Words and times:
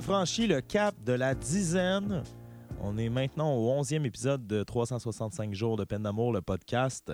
franchi 0.00 0.46
le 0.46 0.60
cap 0.60 0.94
de 1.04 1.12
la 1.12 1.34
dizaine. 1.34 2.22
On 2.80 2.96
est 2.98 3.08
maintenant 3.08 3.54
au 3.54 3.82
11e 3.82 4.04
épisode 4.04 4.46
de 4.46 4.62
365 4.62 5.52
jours 5.54 5.76
de 5.76 5.84
peine 5.84 6.02
d'amour, 6.02 6.32
le 6.32 6.40
podcast. 6.40 7.12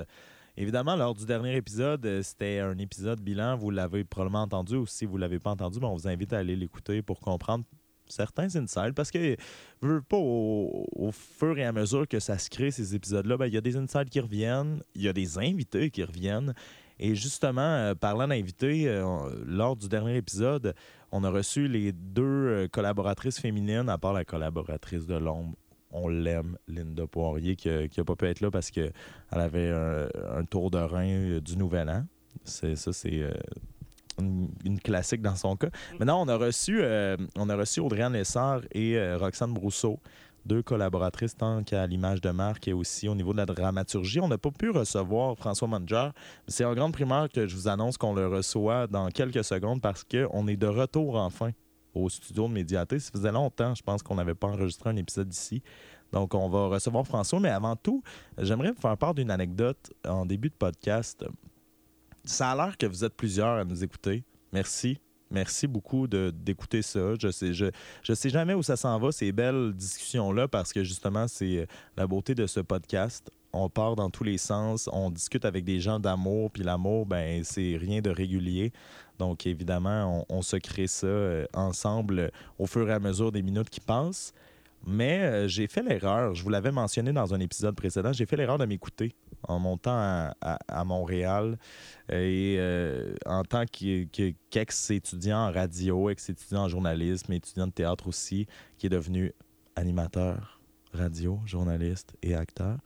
Évidemment, 0.57 0.95
lors 0.95 1.15
du 1.15 1.25
dernier 1.25 1.57
épisode, 1.57 2.05
euh, 2.05 2.23
c'était 2.23 2.59
un 2.59 2.77
épisode 2.79 3.21
bilan. 3.21 3.57
Vous 3.57 3.71
l'avez 3.71 4.05
probablement 4.05 4.43
entendu 4.43 4.77
ou 4.77 4.87
si 4.87 5.07
vous 5.07 5.17
ne 5.17 5.23
l'avez 5.23 5.39
pas 5.39 5.51
entendu, 5.51 5.81
ben, 5.81 5.89
on 5.89 5.95
vous 5.95 6.09
invite 6.09 6.33
à 6.33 6.39
aller 6.39 6.57
l'écouter 6.57 7.01
pour 7.01 7.21
comprendre 7.21 7.65
certains 8.07 8.55
insights 8.55 8.95
parce 8.95 9.11
que 9.11 9.37
veux 9.81 10.03
pas 10.03 10.19
au, 10.19 11.11
fur 11.13 11.59
et 11.59 11.65
à 11.65 11.73
mesure 11.73 12.07
que 12.07 12.21
ça 12.21 12.37
se 12.39 12.51
crée 12.51 12.71
ces 12.71 12.95
épisodes-là, 12.95 13.39
ben, 13.39 13.47
il 13.47 13.55
y 13.55 13.59
a 13.59 13.63
des 13.63 13.77
insights 13.77 14.11
qui 14.11 14.21
reviennent, 14.21 14.83
il 14.95 15.03
y 15.03 15.09
a 15.09 15.13
des 15.13 15.39
invités 15.39 15.91
qui 15.91 16.05
reviennent. 16.05 16.55
Et 16.99 17.15
justement, 17.15 17.61
euh, 17.61 17.95
parlant 17.95 18.29
d'invités, 18.29 18.89
euh, 18.89 19.05
lors 19.47 19.77
du 19.77 19.89
dernier 19.89 20.17
épisode, 20.17 20.75
on 21.11 21.25
a 21.25 21.31
reçu 21.31 21.69
les 21.69 21.93
deux 21.93 22.23
euh, 22.23 22.69
collaboratrices 22.69 23.41
féminines, 23.41 23.89
à 23.89 23.99
part 23.99 24.13
la 24.13 24.25
collaboratrice 24.25 25.07
de 25.07 25.17
l'ombre. 25.17 25.57
On 25.91 26.09
l'aime, 26.09 26.57
Linda 26.67 27.07
Poirier, 27.07 27.55
qui 27.57 27.69
n'a 27.69 28.05
pas 28.05 28.17
pu 28.17 28.27
être 28.27 28.41
là 28.41 28.51
parce 28.51 28.71
qu'elle 28.73 28.93
avait 29.31 29.71
un, 29.71 30.09
un 30.39 30.45
tour 30.45 30.71
de 30.71 30.79
rein 30.79 31.39
du 31.39 31.57
Nouvel 31.57 31.89
An. 31.89 32.05
C'est, 32.43 32.75
ça, 32.75 32.93
c'est 32.93 33.23
une, 34.19 34.49
une 34.65 34.81
classique 34.81 35.23
dans 35.23 35.37
son 35.37 35.55
cas. 35.55 35.69
Maintenant, 36.01 36.21
on 36.21 36.27
a 36.27 36.37
reçu, 36.37 36.83
on 37.37 37.49
a 37.49 37.55
reçu 37.55 37.79
Audrey 37.79 38.11
Lessard 38.11 38.63
et 38.73 38.99
Roxane 39.15 39.55
Brousseau, 39.55 40.01
deux 40.47 40.63
collaboratrices 40.63 41.37
tant 41.37 41.63
qu'à 41.63 41.87
l'image 41.87 42.21
de 42.21 42.31
marque 42.31 42.69
et 42.69 42.73
aussi 42.73 43.09
au 43.09 43.15
niveau 43.15 43.33
de 43.33 43.39
la 43.39 43.47
dramaturgie. 43.47 44.21
On 44.21 44.29
n'a 44.29 44.39
pas 44.39 44.51
pu 44.51 44.71
recevoir 44.71 45.37
François 45.37 45.69
Manger. 45.69 46.11
C'est 46.49 46.65
en 46.65 46.75
grande 46.75 46.93
primeur 46.93 47.29
que 47.29 47.47
je 47.47 47.55
vous 47.57 47.69
annonce 47.69 47.97
qu'on 47.97 48.15
le 48.15 48.27
reçoit 48.27 48.87
dans 48.87 49.09
quelques 49.09 49.45
secondes 49.45 49.81
parce 49.81 50.05
qu'on 50.05 50.47
est 50.47 50.57
de 50.57 50.67
retour 50.67 51.17
enfin 51.17 51.51
au 51.95 52.09
studio 52.09 52.49
de 52.49 52.53
Médiaté. 52.53 52.99
Ça 52.99 53.11
faisait 53.13 53.33
longtemps, 53.33 53.75
je 53.75 53.83
pense 53.83 54.03
qu'on 54.03 54.17
n'avait 54.17 54.35
pas 54.35 54.49
enregistré 54.49 54.91
un 54.91 54.97
épisode 54.97 55.33
ici. 55.33 55.63
Donc, 56.13 56.35
on 56.35 56.49
va 56.49 56.69
recevoir 56.69 57.07
François. 57.07 57.41
Mais 57.41 57.51
avant 57.51 57.77
tout, 57.77 58.03
j'aimerais 58.39 58.73
vous 58.73 58.81
faire 58.81 58.97
part 58.97 59.15
d'une 59.15 59.31
anecdote 59.31 59.93
en 60.07 60.27
début 60.27 60.49
de 60.49 60.55
podcast. 60.55 61.25
Ça 62.25 62.53
a 62.53 62.57
l'air 62.57 62.77
que 62.79 62.87
vous 62.87 63.05
êtes 63.05 63.15
plusieurs 63.15 63.59
à 63.59 63.65
nous 63.65 63.83
écouter. 63.83 64.25
Merci. 64.53 64.99
Merci 65.31 65.67
beaucoup 65.67 66.07
d'écouter 66.07 66.83
ça. 66.83 67.15
Je 67.21 67.31
sais, 67.31 67.53
je, 67.55 67.67
je 68.03 68.13
sais 68.13 68.31
jamais 68.31 68.55
où 68.55 68.63
ça 68.63 68.77
s'en 68.77 68.99
va, 68.99 69.11
ces 69.11 69.33
belles 69.33 69.73
discussions-là, 69.75 70.49
parce 70.49 70.73
que 70.73 70.85
justement, 70.85 71.27
c'est 71.29 71.59
euh, 71.59 71.67
la 71.97 72.07
beauté 72.07 72.35
de 72.35 72.47
ce 72.47 72.61
podcast. 72.61 73.31
On 73.53 73.69
part 73.69 73.97
dans 73.97 74.11
tous 74.11 74.25
les 74.25 74.39
sens, 74.39 74.89
on 74.93 75.11
discute 75.11 75.45
avec 75.45 75.65
des 75.65 75.81
gens 75.81 76.01
d'amour, 76.01 76.51
puis 76.51 76.63
l'amour, 76.63 77.07
ben, 77.07 77.43
c'est 77.45 77.77
rien 77.77 78.01
de 78.01 78.11
régulier. 78.11 78.73
Donc, 79.19 79.47
évidemment, 79.47 80.25
on, 80.29 80.37
on 80.39 80.43
se 80.43 80.57
crée 80.57 80.89
ça 80.89 81.07
euh, 81.07 81.47
ensemble 81.55 82.19
euh, 82.19 82.29
au 82.59 82.67
fur 82.67 82.89
et 82.89 82.93
à 82.93 82.99
mesure 83.01 83.33
des 83.33 83.43
minutes 83.43 83.71
qui 83.71 83.81
passent. 83.81 84.33
Mais 84.87 85.49
j'ai 85.49 85.67
fait 85.67 85.83
l'erreur, 85.83 86.35
je 86.35 86.43
vous 86.43 86.51
l'avais 86.51 86.71
mentionné 86.71 87.11
dans 87.11 87.33
un 87.33 87.41
épisode 87.41 87.75
précédent, 87.75 88.13
j'ai 88.13 88.27
fait 88.27 88.37
l'erreur 88.37 88.59
de 88.59 88.67
m'écouter 88.67 89.15
en 89.49 89.59
montant 89.59 89.93
à, 89.97 90.35
à- 90.69 90.85
Montréal 90.85 91.57
et 92.11 92.57
euh, 92.59 93.15
en 93.27 93.43
tant 93.45 93.65
que- 93.67 94.05
que- 94.05 94.35
qu'ex-étudiant 94.51 95.49
en 95.49 95.53
radio, 95.53 96.11
ex-étudiant 96.11 96.65
en 96.65 96.69
journalisme, 96.69 97.33
étudiant 97.33 97.67
de 97.67 97.73
théâtre 97.73 98.07
aussi, 98.09 98.47
qui 98.79 98.87
est 98.87 98.91
devenu 98.91 99.33
animateur 99.77 100.61
radio, 100.93 101.41
journaliste 101.45 102.15
et 102.23 102.35
acteur. 102.37 102.79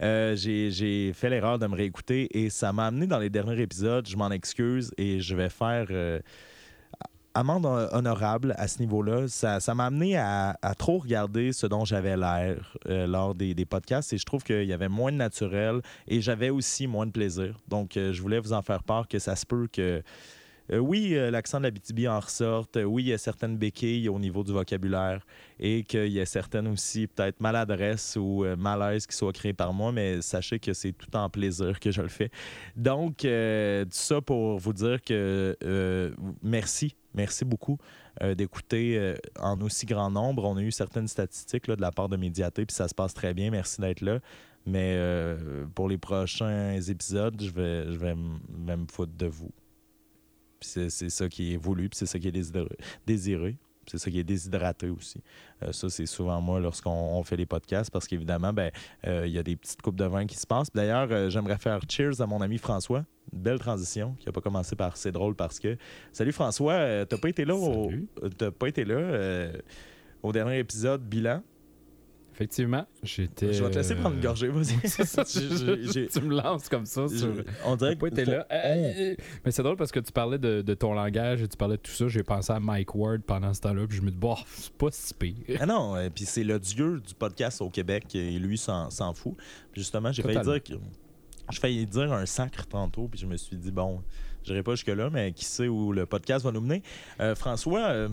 Euh, 0.00 0.34
j'ai 0.34 0.70
j'ai 0.72 1.12
fait 1.12 1.30
l'erreur 1.30 1.60
de 1.60 1.66
me 1.68 1.76
réécouter 1.76 2.26
et 2.36 2.50
ça 2.50 2.72
m'a 2.72 2.86
amené 2.86 3.06
dans 3.06 3.18
les 3.20 3.30
derniers 3.30 3.60
épisodes. 3.62 4.06
Je 4.08 4.16
m'en 4.16 4.30
excuse 4.32 4.90
et 4.98 5.20
je 5.20 5.36
vais 5.36 5.48
faire 5.48 5.86
euh, 5.90 6.18
amende 7.34 7.66
honorable 7.92 8.54
à 8.58 8.68
ce 8.68 8.78
niveau-là. 8.80 9.28
Ça 9.28 9.74
m'a 9.74 9.86
amené 9.86 10.16
à, 10.16 10.56
trop 10.78 10.98
regarder 10.98 11.52
ce 11.52 11.66
dont 11.66 11.84
j'avais 11.84 12.16
l'air 12.16 12.76
euh, 12.88 13.06
lors 13.06 13.34
des, 13.34 13.54
des 13.54 13.64
podcasts 13.64 14.12
et 14.12 14.18
je 14.18 14.24
trouve 14.24 14.42
qu'il 14.42 14.64
y 14.64 14.72
avait 14.72 14.88
moins 14.88 15.12
de 15.12 15.16
naturel 15.16 15.80
et 16.08 16.20
j'avais 16.20 16.50
aussi 16.50 16.86
moins 16.86 17.06
de 17.06 17.12
plaisir. 17.12 17.58
Donc, 17.68 17.96
euh, 17.96 18.12
je 18.12 18.22
voulais 18.22 18.38
vous 18.38 18.52
en 18.52 18.62
faire 18.62 18.82
part 18.82 19.08
que 19.08 19.18
ça 19.18 19.36
se 19.36 19.46
peut 19.46 19.68
que. 19.72 20.02
Euh, 20.72 20.78
oui, 20.78 21.14
euh, 21.14 21.30
l'accent 21.30 21.58
de 21.58 21.64
la 21.64 21.70
BTB 21.70 22.06
en 22.08 22.18
ressorte. 22.18 22.78
Euh, 22.78 22.84
oui, 22.84 23.04
il 23.04 23.08
y 23.08 23.12
a 23.12 23.18
certaines 23.18 23.58
béquilles 23.58 24.08
au 24.08 24.18
niveau 24.18 24.42
du 24.42 24.52
vocabulaire 24.52 25.24
et 25.60 25.82
qu'il 25.84 26.08
y 26.08 26.20
a 26.20 26.26
certaines 26.26 26.66
aussi, 26.66 27.06
peut-être, 27.06 27.40
maladresses 27.40 28.16
ou 28.16 28.44
malaises 28.56 29.06
qui 29.06 29.16
soient 29.16 29.32
créées 29.32 29.52
par 29.52 29.72
moi, 29.72 29.92
mais 29.92 30.22
sachez 30.22 30.58
que 30.58 30.72
c'est 30.72 30.92
tout 30.92 31.14
en 31.14 31.28
plaisir 31.28 31.78
que 31.78 31.90
je 31.90 32.02
le 32.02 32.08
fais. 32.08 32.30
Donc, 32.74 33.18
tout 33.18 33.26
ça 33.90 34.20
pour 34.20 34.58
vous 34.58 34.72
dire 34.72 35.00
que 35.02 35.56
merci. 36.42 36.96
Merci 37.14 37.44
beaucoup 37.44 37.78
d'écouter 38.36 39.14
en 39.38 39.60
aussi 39.60 39.86
grand 39.86 40.10
nombre. 40.10 40.44
On 40.44 40.56
a 40.56 40.62
eu 40.62 40.72
certaines 40.72 41.06
statistiques 41.06 41.68
de 41.68 41.80
la 41.80 41.92
part 41.92 42.08
de 42.08 42.16
Médiaté, 42.16 42.66
puis 42.66 42.74
ça 42.74 42.88
se 42.88 42.94
passe 42.94 43.14
très 43.14 43.34
bien. 43.34 43.50
Merci 43.52 43.80
d'être 43.80 44.00
là. 44.00 44.18
Mais 44.66 44.98
pour 45.76 45.88
les 45.88 45.98
prochains 45.98 46.80
épisodes, 46.80 47.40
je 47.40 47.50
vais, 47.50 47.92
je 47.92 47.98
vais, 47.98 48.14
vais 48.66 48.76
me 48.76 48.86
foutre 48.90 49.12
de 49.16 49.26
vous. 49.26 49.52
Puis 50.62 50.90
c'est 50.90 51.10
ça 51.10 51.28
qui 51.28 51.54
est 51.54 51.56
voulu, 51.56 51.88
puis 51.88 51.98
c'est 51.98 52.06
ça 52.06 52.18
qui 52.20 52.28
est 52.28 52.54
désiré. 53.06 53.56
C'est 53.88 53.98
ça 53.98 54.12
qui 54.12 54.20
est 54.20 54.24
déshydraté 54.24 54.88
aussi. 54.90 55.20
Euh, 55.64 55.72
ça, 55.72 55.90
c'est 55.90 56.06
souvent 56.06 56.40
moi 56.40 56.60
lorsqu'on 56.60 56.90
on 56.92 57.24
fait 57.24 57.36
les 57.36 57.46
podcasts 57.46 57.90
parce 57.90 58.06
qu'évidemment, 58.06 58.52
ben, 58.52 58.70
euh, 59.08 59.26
il 59.26 59.32
y 59.32 59.38
a 59.38 59.42
des 59.42 59.56
petites 59.56 59.82
coupes 59.82 59.96
de 59.96 60.04
vin 60.04 60.24
qui 60.24 60.36
se 60.36 60.46
passent. 60.46 60.72
D'ailleurs, 60.72 61.08
euh, 61.10 61.30
j'aimerais 61.30 61.58
faire 61.58 61.80
cheers 61.88 62.20
à 62.20 62.26
mon 62.26 62.40
ami 62.40 62.58
François. 62.58 63.04
Une 63.32 63.40
belle 63.40 63.58
transition 63.58 64.14
qui 64.20 64.26
n'a 64.26 64.32
pas 64.32 64.40
commencé 64.40 64.76
par 64.76 64.96
c'est 64.96 65.10
drôle 65.10 65.34
parce 65.34 65.58
que. 65.58 65.76
Salut 66.12 66.30
François, 66.30 67.04
t'as 67.06 67.18
pas 67.18 67.28
été 67.28 67.44
là 67.44 67.56
Salut. 67.58 68.06
t'as 68.38 68.52
pas 68.52 68.68
été 68.68 68.84
là 68.84 69.50
au 70.22 70.30
dernier 70.30 70.60
épisode 70.60 71.02
bilan? 71.02 71.42
Effectivement, 72.32 72.86
j'étais. 73.02 73.52
Je 73.52 73.62
vais 73.62 73.70
te 73.70 73.76
laisser 73.76 73.94
prendre 73.94 74.14
une 74.16 74.20
euh, 74.20 74.22
gorgée, 74.22 74.48
vas-y. 74.48 74.78
tu 76.08 76.20
me 76.22 76.34
lances 76.34 76.68
comme 76.68 76.86
ça. 76.86 77.06
Sur... 77.08 77.28
on 77.66 77.76
dirait 77.76 77.92
été 77.92 78.24
faut- 78.24 78.30
là. 78.30 78.46
Mais 79.44 79.50
c'est 79.50 79.62
drôle 79.62 79.76
parce 79.76 79.92
que 79.92 80.00
tu 80.00 80.12
parlais 80.12 80.38
de, 80.38 80.62
de 80.62 80.74
ton 80.74 80.94
langage 80.94 81.42
et 81.42 81.48
tu 81.48 81.56
parlais 81.56 81.76
de 81.76 81.82
tout 81.82 81.92
ça. 81.92 82.08
J'ai 82.08 82.22
pensé 82.22 82.52
à 82.52 82.58
Mike 82.58 82.94
Ward 82.94 83.20
pendant 83.22 83.52
ce 83.52 83.60
temps-là. 83.60 83.86
Puis 83.86 83.98
je 83.98 84.02
me 84.02 84.10
dis, 84.10 84.16
bon, 84.16 84.36
c'est 84.46 84.72
pas 84.72 84.88
si 84.90 85.14
pire. 85.14 85.34
Ah 85.60 85.66
non, 85.66 86.00
et 86.00 86.10
puis 86.10 86.24
c'est 86.24 86.42
le 86.44 86.58
dieu 86.58 87.00
du 87.06 87.14
podcast 87.14 87.60
au 87.60 87.68
Québec 87.68 88.14
et 88.14 88.38
lui 88.38 88.56
s'en 88.58 88.90
s'en 88.90 89.12
fout. 89.12 89.36
Puis 89.72 89.82
justement, 89.82 90.10
j'ai 90.10 90.22
failli 90.22 90.40
dire 90.40 90.62
que 90.62 90.72
je 91.52 91.60
failli 91.60 91.86
dire 91.86 92.12
un 92.12 92.26
sacre 92.26 92.66
tantôt, 92.66 93.08
puis 93.08 93.20
je 93.20 93.26
me 93.26 93.36
suis 93.36 93.56
dit 93.56 93.70
bon, 93.70 94.02
j'irai 94.42 94.62
pas 94.62 94.72
jusque 94.72 94.88
là, 94.88 95.10
mais 95.10 95.32
qui 95.32 95.44
sait 95.44 95.68
où 95.68 95.92
le 95.92 96.06
podcast 96.06 96.44
va 96.44 96.52
nous 96.52 96.60
mener. 96.60 96.82
Euh, 97.20 97.34
François. 97.34 97.88
euh, 97.88 98.08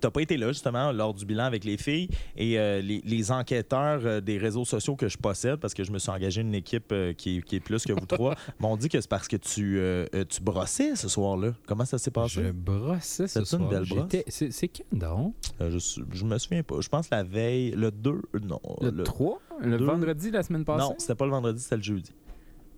T'as 0.00 0.10
pas 0.10 0.20
été 0.22 0.36
là 0.36 0.48
justement 0.48 0.92
lors 0.92 1.14
du 1.14 1.24
bilan 1.24 1.44
avec 1.44 1.64
les 1.64 1.76
filles 1.76 2.08
et 2.36 2.58
euh, 2.58 2.80
les, 2.80 3.00
les 3.04 3.30
enquêteurs 3.32 4.00
euh, 4.04 4.20
des 4.20 4.38
réseaux 4.38 4.64
sociaux 4.64 4.96
que 4.96 5.08
je 5.08 5.16
possède 5.18 5.56
parce 5.56 5.74
que 5.74 5.84
je 5.84 5.92
me 5.92 5.98
suis 5.98 6.10
engagé 6.10 6.40
une 6.40 6.54
équipe 6.54 6.90
euh, 6.92 7.12
qui, 7.12 7.38
est- 7.38 7.42
qui 7.42 7.56
est 7.56 7.60
plus 7.60 7.84
que 7.84 7.92
vous 7.92 8.06
trois 8.06 8.34
m'ont 8.60 8.76
dit 8.76 8.88
que 8.88 9.00
c'est 9.00 9.08
parce 9.10 9.28
que 9.28 9.36
tu, 9.36 9.80
tu 10.28 10.40
brossais 10.42 10.96
ce 10.96 11.08
soir-là. 11.08 11.52
Comment 11.66 11.84
ça 11.84 11.98
s'est 11.98 12.10
passé? 12.10 12.42
Je 12.44 12.50
brossais 12.50 13.26
ce 13.26 13.40
C'était 13.44 13.56
une 13.56 13.68
soir. 13.68 13.68
belle 13.70 13.88
brosse? 13.88 14.22
C'est 14.28 14.68
quand 14.68 14.84
donc? 14.98 15.34
Je, 15.60 15.78
je 16.12 16.24
me 16.24 16.38
souviens 16.38 16.62
pas. 16.62 16.80
Je 16.80 16.88
pense 16.88 17.10
la 17.10 17.22
veille, 17.22 17.70
le 17.72 17.90
2, 17.90 18.22
non. 18.42 18.60
Le, 18.80 19.02
3? 19.02 19.40
Le 19.60 19.78
deux- 19.78 19.84
vendredi 19.84 20.30
la 20.30 20.42
semaine 20.42 20.64
passée? 20.64 20.84
Non, 20.84 20.94
c'était 20.98 21.14
pas 21.14 21.24
le 21.26 21.30
vendredi, 21.30 21.60
c'était 21.62 21.76
le 21.76 21.82
jeudi. 21.82 22.10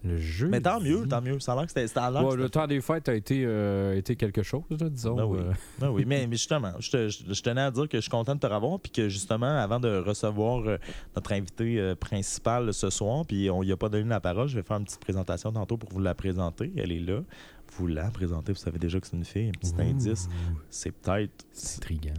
Le. 0.06 0.48
Mais 0.48 0.60
tant 0.60 0.80
mieux, 0.80 1.06
tant 1.08 1.20
mieux. 1.20 1.38
Ça 1.40 1.52
a 1.52 1.56
l'air 1.56 1.66
que 1.66 1.72
c'était 1.72 1.98
à 1.98 2.10
l'heure. 2.10 2.24
Ouais, 2.24 2.36
que 2.36 2.40
le 2.40 2.48
temps 2.48 2.66
des 2.66 2.80
fêtes 2.80 3.08
a 3.08 3.14
été, 3.14 3.42
euh, 3.44 3.96
été 3.96 4.16
quelque 4.16 4.42
chose, 4.42 4.62
là, 4.70 4.88
disons. 4.88 5.16
Ben 5.16 5.24
oui. 5.24 5.38
euh. 5.40 5.52
Ben 5.80 5.90
oui, 5.90 6.04
mais, 6.06 6.26
mais 6.26 6.36
justement, 6.36 6.72
je, 6.78 6.90
te- 6.90 7.08
je- 7.08 7.32
je 7.34 7.42
tenais 7.42 7.60
à 7.60 7.70
dire 7.70 7.88
que 7.88 7.98
je 7.98 8.02
suis 8.02 8.10
content 8.10 8.34
de 8.34 8.40
te 8.40 8.46
revoir, 8.46 8.78
puis 8.80 8.90
que 8.92 9.08
justement, 9.08 9.46
avant 9.58 9.80
de 9.80 9.98
recevoir 9.98 10.66
euh, 10.66 10.78
notre 11.14 11.32
invité 11.32 11.78
euh, 11.80 11.94
principal 11.94 12.72
ce 12.72 12.90
soir, 12.90 13.24
puis 13.26 13.50
on 13.50 13.62
y 13.62 13.72
a 13.72 13.76
pas 13.76 13.88
donné 13.88 14.08
la 14.08 14.20
parole, 14.20 14.48
je 14.48 14.56
vais 14.56 14.62
faire 14.62 14.76
une 14.78 14.84
petite 14.84 15.00
présentation 15.00 15.52
tantôt 15.52 15.76
pour 15.76 15.90
vous 15.90 16.00
la 16.00 16.14
présenter. 16.14 16.72
Elle 16.76 16.92
est 16.92 17.00
là. 17.00 17.20
Vous 17.78 17.86
la 17.86 18.10
présentez, 18.10 18.52
vous 18.52 18.58
savez 18.58 18.78
déjà 18.78 18.98
que 18.98 19.06
c'est 19.06 19.16
une 19.16 19.24
fille. 19.24 19.48
Un 19.48 19.52
petit 19.52 19.74
indice, 19.78 20.28
c'est 20.70 20.92
peut-être. 20.92 21.44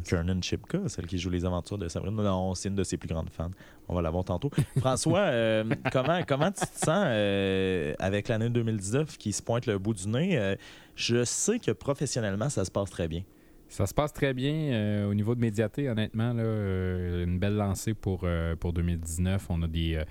Kernan 0.04 0.39
Chipka, 0.42 0.88
celle 0.88 1.07
qui 1.07 1.18
joue 1.18 1.31
les 1.31 1.45
aventures 1.45 1.80
de 1.80 1.88
Sabrina. 1.88 2.21
Non, 2.21 2.54
c'est 2.54 2.69
une 2.69 2.75
de 2.75 2.83
ses 2.83 2.98
plus 2.98 3.07
grandes 3.07 3.31
fans. 3.31 3.50
On 3.88 3.95
va 3.95 4.01
la 4.04 4.12
voir 4.12 4.24
tantôt. 4.24 4.51
François, 4.77 5.19
euh, 5.19 5.63
comment, 5.92 6.21
comment 6.27 6.51
tu 6.51 6.65
te 6.65 6.77
sens 6.77 7.06
euh, 7.07 7.94
avec 7.98 8.27
l'année 8.27 8.50
2019 8.50 9.18
qui 9.18 9.33
se 9.33 9.42
pointe 9.42 9.65
le 9.65 9.80
bout 9.80 9.95
du 9.95 10.07
nez? 10.07 10.38
Euh, 10.38 10.56
je 10.95 11.24
sais 11.24 11.57
que 11.57 11.71
professionnellement, 11.71 12.50
ça 12.50 12.63
se 12.63 12.71
passe 12.71 12.92
très 12.92 13.07
bien. 13.07 13.24
Ça 13.69 13.86
se 13.86 13.94
passe 13.94 14.13
très 14.13 14.33
bien 14.33 14.53
euh, 14.53 15.10
au 15.10 15.13
niveau 15.13 15.36
de 15.36 15.42
Médiaté, 15.42 15.89
honnêtement. 15.89 16.31
Là, 16.31 16.42
euh, 16.42 17.25
une 17.25 17.38
belle 17.38 17.56
lancée 17.56 17.94
pour, 17.94 18.21
euh, 18.24 18.56
pour 18.56 18.71
2019. 18.71 19.45
On 19.50 19.62
a 19.62 19.68
des, 19.68 20.01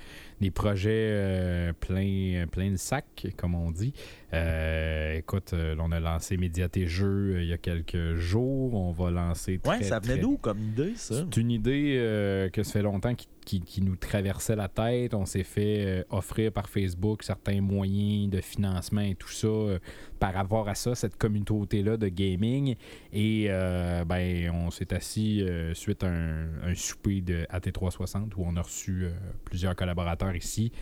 des 0.41 0.51
projets 0.51 0.91
euh, 0.93 1.73
plein, 1.73 2.47
plein 2.51 2.71
de 2.71 2.77
sac, 2.77 3.27
comme 3.37 3.55
on 3.55 3.71
dit. 3.71 3.93
Euh, 4.35 5.15
écoute, 5.17 5.53
euh, 5.55 5.77
on 5.79 5.93
a 5.93 6.01
lancé 6.01 6.37
Médiaté 6.37 6.87
Jeux 6.87 7.37
euh, 7.37 7.43
il 7.43 7.49
y 7.49 7.53
a 7.53 7.59
quelques 7.59 8.15
jours. 8.17 8.75
On 8.75 8.93
va 8.93 9.11
lancer. 9.11 9.61
Ouais, 9.65 9.77
très, 9.79 9.83
ça 9.85 9.99
venait 10.01 10.15
très- 10.15 10.23
d'où 10.23 10.37
comme 10.37 10.59
idée, 10.61 10.93
ça? 10.97 11.15
C'est 11.17 11.41
une 11.41 11.51
idée 11.51 11.97
euh, 11.99 12.49
que 12.51 12.63
ça 12.63 12.73
fait 12.75 12.83
longtemps 12.83 13.15
qui, 13.15 13.29
qui- 13.45 13.61
qui 13.61 13.81
nous 13.83 13.97
traversait 13.97 14.57
la 14.57 14.69
tête. 14.69 15.15
On 15.15 15.25
s'est 15.27 15.45
fait 15.45 15.85
euh, 15.87 16.05
offrir 16.11 16.53
par 16.53 16.69
Facebook 16.69 17.23
certains 17.23 17.61
moyens 17.61 18.29
de 18.31 18.41
financement 18.41 19.01
et 19.03 19.15
tout 19.15 19.29
ça 19.31 19.47
euh, 19.47 19.79
par 20.19 20.35
rapport 20.35 20.69
à 20.69 20.75
ça, 20.75 20.95
cette 20.95 21.17
communauté-là 21.17 21.97
de 21.97 22.09
gaming. 22.09 22.75
Et 23.13 23.47
euh, 23.49 24.05
ben, 24.05 24.51
on 24.51 24.71
s'est 24.71 24.93
assis 24.93 25.43
euh, 25.43 25.73
suite 25.75 26.03
à 26.05 26.09
un, 26.09 26.49
un 26.65 26.75
souper 26.75 27.21
de 27.21 27.47
AT360 27.53 28.33
où 28.37 28.45
on 28.45 28.57
a 28.57 28.63
reçu 28.63 29.05
euh, 29.05 29.11
plusieurs 29.45 29.77
collaborateurs 29.77 30.26
ici. 30.35 30.73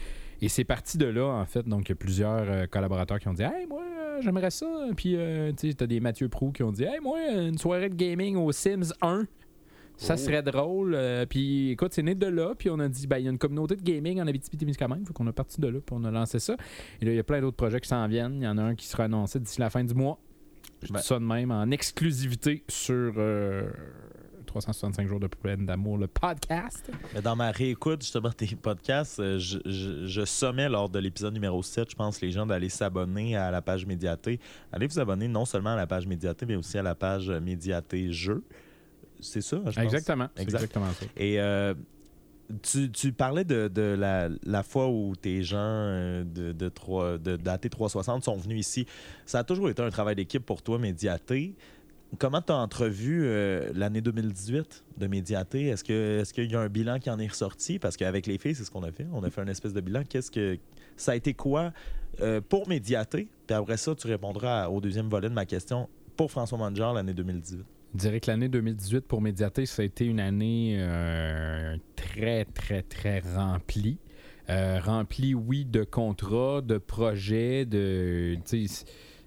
Et 0.40 0.48
c'est 0.48 0.64
parti 0.64 0.98
de 0.98 1.06
là, 1.06 1.26
en 1.26 1.44
fait. 1.44 1.66
Donc, 1.66 1.88
il 1.88 1.90
y 1.90 1.92
a 1.92 1.96
plusieurs 1.96 2.50
euh, 2.50 2.66
collaborateurs 2.66 3.18
qui 3.18 3.28
ont 3.28 3.34
dit 3.34 3.42
Hey, 3.42 3.66
moi, 3.66 3.82
euh, 3.82 4.20
j'aimerais 4.22 4.50
ça. 4.50 4.66
Puis, 4.96 5.16
euh, 5.16 5.52
tu 5.52 5.68
sais, 5.68 5.74
t'as 5.74 5.86
des 5.86 6.00
Mathieu 6.00 6.28
Prou 6.28 6.52
qui 6.52 6.62
ont 6.62 6.72
dit 6.72 6.84
Hey, 6.84 7.00
moi, 7.02 7.18
une 7.32 7.58
soirée 7.58 7.88
de 7.88 7.94
gaming 7.94 8.36
au 8.36 8.50
Sims 8.52 8.92
1. 9.02 9.26
Ça 9.96 10.14
Oh. 10.14 10.16
serait 10.16 10.42
drôle. 10.42 10.94
Euh, 10.96 11.24
puis 11.24 11.70
écoute, 11.70 11.92
c'est 11.94 12.02
né 12.02 12.16
de 12.16 12.26
là. 12.26 12.54
Puis 12.58 12.68
on 12.68 12.80
a 12.80 12.88
dit, 12.88 13.06
ben, 13.06 13.18
il 13.18 13.24
y 13.26 13.28
a 13.28 13.30
une 13.30 13.38
communauté 13.38 13.76
de 13.76 13.82
gaming 13.82 14.20
en 14.20 14.26
Abitibi-Témiscamingue. 14.26 15.06
Fait 15.06 15.12
qu'on 15.12 15.26
a 15.28 15.32
parti 15.32 15.60
de 15.60 15.68
là. 15.68 15.78
Puis 15.78 15.94
on 15.96 16.02
a 16.02 16.10
lancé 16.10 16.40
ça. 16.40 16.56
Et 17.00 17.04
là, 17.04 17.12
il 17.12 17.16
y 17.16 17.20
a 17.20 17.22
plein 17.22 17.40
d'autres 17.40 17.56
projets 17.56 17.78
qui 17.80 17.88
s'en 17.88 18.06
viennent. 18.08 18.38
Il 18.40 18.44
y 18.44 18.48
en 18.48 18.58
a 18.58 18.62
un 18.62 18.74
qui 18.74 18.88
sera 18.88 19.04
annoncé 19.04 19.38
d'ici 19.38 19.60
la 19.60 19.70
fin 19.70 19.84
du 19.84 19.94
mois. 19.94 20.18
Je 20.82 20.92
Ben. 20.92 20.98
dis 20.98 21.06
ça 21.06 21.18
de 21.20 21.24
même 21.24 21.52
en 21.52 21.70
exclusivité 21.70 22.64
sur 22.68 23.14
euh, 23.18 23.70
365 24.54 25.08
jours 25.08 25.18
de 25.18 25.26
peine 25.26 25.66
d'amour, 25.66 25.98
le 25.98 26.06
podcast. 26.06 26.88
Mais 27.12 27.20
dans 27.20 27.34
ma 27.34 27.50
réécoute, 27.50 28.02
justement, 28.02 28.30
tes 28.30 28.46
podcasts, 28.54 29.18
euh, 29.18 29.36
je, 29.36 29.58
je, 29.66 30.06
je 30.06 30.24
sommais 30.24 30.68
lors 30.68 30.88
de 30.88 31.00
l'épisode 31.00 31.34
numéro 31.34 31.60
7, 31.60 31.90
je 31.90 31.96
pense, 31.96 32.20
les 32.20 32.30
gens 32.30 32.46
d'aller 32.46 32.68
s'abonner 32.68 33.36
à 33.36 33.50
la 33.50 33.62
page 33.62 33.84
Médiaté. 33.84 34.38
Allez 34.72 34.86
vous 34.86 35.00
abonner 35.00 35.26
non 35.26 35.44
seulement 35.44 35.70
à 35.70 35.76
la 35.76 35.88
page 35.88 36.06
Médiaté, 36.06 36.46
mais 36.46 36.54
aussi 36.54 36.78
à 36.78 36.82
la 36.84 36.94
page 36.94 37.30
Médiaté 37.30 38.12
Jeux. 38.12 38.44
C'est 39.20 39.40
ça, 39.40 39.56
je 39.66 39.74
pense? 39.74 39.78
Exactement. 39.78 40.28
C'est 40.36 40.42
Exact. 40.42 40.58
exactement 40.58 40.92
ça. 40.92 41.06
Et 41.16 41.40
euh, 41.40 41.74
tu, 42.62 42.90
tu 42.92 43.12
parlais 43.12 43.44
de, 43.44 43.66
de 43.66 43.96
la, 43.98 44.28
la 44.44 44.62
fois 44.62 44.88
où 44.88 45.16
tes 45.16 45.42
gens 45.42 45.56
euh, 45.58 46.22
de, 46.22 46.52
de, 46.52 46.70
de, 47.18 47.36
d'AT 47.36 47.58
360 47.58 48.22
sont 48.22 48.36
venus 48.36 48.60
ici. 48.60 48.86
Ça 49.26 49.40
a 49.40 49.44
toujours 49.44 49.68
été 49.68 49.82
un 49.82 49.90
travail 49.90 50.14
d'équipe 50.14 50.46
pour 50.46 50.62
toi, 50.62 50.78
Médiaté. 50.78 51.54
Comment 52.18 52.42
tu 52.42 52.52
as 52.52 52.56
entrevu 52.56 53.22
euh, 53.24 53.70
l'année 53.74 54.00
2018 54.00 54.84
de 54.98 55.06
Médiaté? 55.06 55.66
Est-ce 55.68 55.82
que 55.84 56.20
est-ce 56.20 56.34
qu'il 56.34 56.50
y 56.50 56.54
a 56.54 56.60
un 56.60 56.68
bilan 56.68 56.98
qui 56.98 57.10
en 57.10 57.18
est 57.18 57.26
ressorti? 57.26 57.78
Parce 57.78 57.96
qu'avec 57.96 58.26
les 58.26 58.38
filles, 58.38 58.54
c'est 58.54 58.64
ce 58.64 58.70
qu'on 58.70 58.82
a 58.82 58.92
fait. 58.92 59.06
On 59.12 59.22
a 59.22 59.30
fait 59.30 59.40
un 59.40 59.46
espèce 59.48 59.72
de 59.72 59.80
bilan. 59.80 60.02
Qu'est-ce 60.08 60.30
que 60.30 60.58
ça 60.96 61.12
a 61.12 61.14
été 61.16 61.34
quoi 61.34 61.72
euh, 62.20 62.40
pour 62.40 62.68
Médiaté? 62.68 63.28
Puis 63.46 63.54
après 63.54 63.76
ça, 63.76 63.94
tu 63.94 64.06
répondras 64.06 64.68
au 64.68 64.80
deuxième 64.80 65.08
volet 65.08 65.28
de 65.28 65.34
ma 65.34 65.46
question 65.46 65.88
pour 66.16 66.30
François 66.30 66.58
Manger 66.58 66.92
l'année 66.94 67.14
2018. 67.14 67.64
Je 67.94 67.98
dirais 67.98 68.20
que 68.20 68.30
l'année 68.30 68.48
2018 68.48 69.00
pour 69.02 69.20
Médiaté, 69.20 69.66
ça 69.66 69.82
a 69.82 69.84
été 69.84 70.04
une 70.04 70.20
année 70.20 70.76
euh, 70.78 71.76
très, 71.96 72.44
très, 72.44 72.82
très 72.82 73.20
remplie. 73.20 73.98
Remplie, 74.46 75.34
oui, 75.34 75.64
de 75.64 75.84
contrats, 75.84 76.60
de 76.60 76.76
projets, 76.76 77.64
de. 77.64 78.36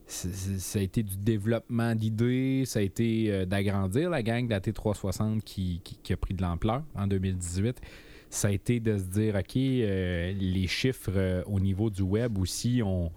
Ça 0.08 0.80
a 0.80 0.82
été 0.82 1.04
du 1.04 1.18
développement 1.18 1.94
d'idées, 1.94 2.64
ça 2.66 2.80
a 2.80 2.82
été 2.82 3.32
euh, 3.32 3.46
d'agrandir 3.46 4.10
la 4.10 4.24
gang 4.24 4.48
d'AT360 4.48 5.42
qui, 5.42 5.82
qui, 5.84 5.98
qui 6.02 6.14
a 6.14 6.18
pris 6.18 6.34
de 6.34 6.42
l'ampleur 6.42 6.84
en 6.96 7.08
2018. 7.08 7.82
Ça 8.30 8.50
a 8.50 8.52
été 8.52 8.80
de 8.80 8.98
se 8.98 9.04
dire, 9.04 9.36
OK, 9.36 9.56
euh, 9.56 10.34
les 10.34 10.68
chiffres 10.68 11.12
euh, 11.16 11.44
au 11.46 11.60
niveau 11.60 11.90
du 11.90 12.02
web 12.02 12.38
aussi 12.38 12.82
ont, 12.84 13.12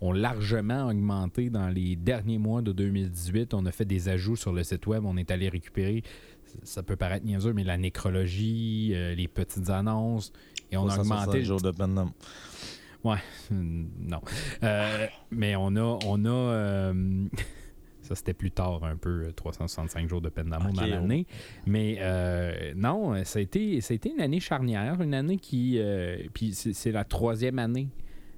ont 0.00 0.12
largement 0.12 0.88
augmenté 0.88 1.50
dans 1.50 1.68
les 1.68 1.96
derniers 1.96 2.38
mois 2.38 2.62
de 2.62 2.72
2018. 2.72 3.54
On 3.54 3.66
a 3.66 3.72
fait 3.72 3.84
des 3.84 4.08
ajouts 4.08 4.36
sur 4.36 4.52
le 4.52 4.62
site 4.62 4.86
web. 4.86 5.04
On 5.04 5.16
est 5.16 5.30
allé 5.30 5.48
récupérer, 5.48 6.02
ça 6.62 6.82
peut 6.82 6.96
paraître 6.96 7.24
niaiseux, 7.26 7.52
mais 7.52 7.64
la 7.64 7.76
nécrologie, 7.76 8.92
euh, 8.94 9.14
les 9.14 9.28
petites 9.28 9.70
annonces. 9.70 10.32
Et 10.70 10.76
on 10.76 10.86
a 10.86 10.94
365 10.94 11.20
augmenté. 11.20 11.44
jours 11.44 11.60
de 11.60 11.70
Hmm, 13.50 13.86
Non. 14.00 14.20
Euh, 14.62 15.06
mais 15.30 15.56
on 15.56 15.76
a. 15.76 15.98
On 16.06 16.24
a 16.24 16.28
euh, 16.30 17.24
ça, 18.02 18.14
c'était 18.14 18.34
plus 18.34 18.50
tard 18.50 18.84
un 18.84 18.96
peu, 18.96 19.24
euh, 19.26 19.32
365 19.32 20.08
jours 20.08 20.20
de 20.20 20.28
peine 20.28 20.50
d'amour 20.50 20.72
dans 20.72 20.84
oh. 20.84 20.88
l'année. 20.88 21.26
Mais 21.66 21.96
euh, 22.00 22.72
non, 22.76 23.24
ça 23.24 23.38
a, 23.38 23.42
été, 23.42 23.80
ça 23.80 23.92
a 23.92 23.94
été 23.94 24.10
une 24.10 24.20
année 24.20 24.40
charnière, 24.40 25.00
une 25.00 25.14
année 25.14 25.38
qui. 25.38 25.78
euh, 25.78 26.18
puis 26.32 26.52
c'est 26.52 26.92
la 26.92 27.04
troisième 27.04 27.58
année 27.58 27.88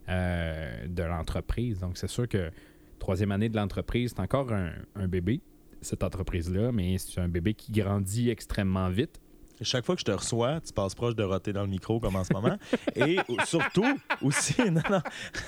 euh, 0.08 0.86
de 0.86 1.02
l'entreprise. 1.02 1.80
Donc, 1.80 1.96
c'est 1.98 2.08
sûr 2.08 2.28
que 2.28 2.50
troisième 2.98 3.32
année 3.32 3.48
de 3.48 3.56
l'entreprise, 3.56 4.12
c'est 4.14 4.22
encore 4.22 4.52
un, 4.52 4.70
un 4.94 5.08
bébé, 5.08 5.40
cette 5.80 6.02
entreprise-là, 6.04 6.70
mais 6.72 6.96
c'est 6.98 7.20
un 7.20 7.28
bébé 7.28 7.54
qui 7.54 7.72
grandit 7.72 8.30
extrêmement 8.30 8.88
vite. 8.88 9.20
Chaque 9.62 9.84
fois 9.86 9.94
que 9.94 10.00
je 10.00 10.04
te 10.04 10.12
reçois, 10.12 10.60
tu 10.60 10.72
passes 10.72 10.94
proche 10.94 11.14
de 11.14 11.22
roter 11.22 11.52
dans 11.52 11.62
le 11.62 11.68
micro 11.68 11.98
comme 11.98 12.16
en 12.16 12.24
ce 12.24 12.32
moment. 12.32 12.56
Et 12.96 13.18
surtout, 13.44 13.86
aussi, 14.22 14.54
non, 14.70 14.82
non, 14.90 15.00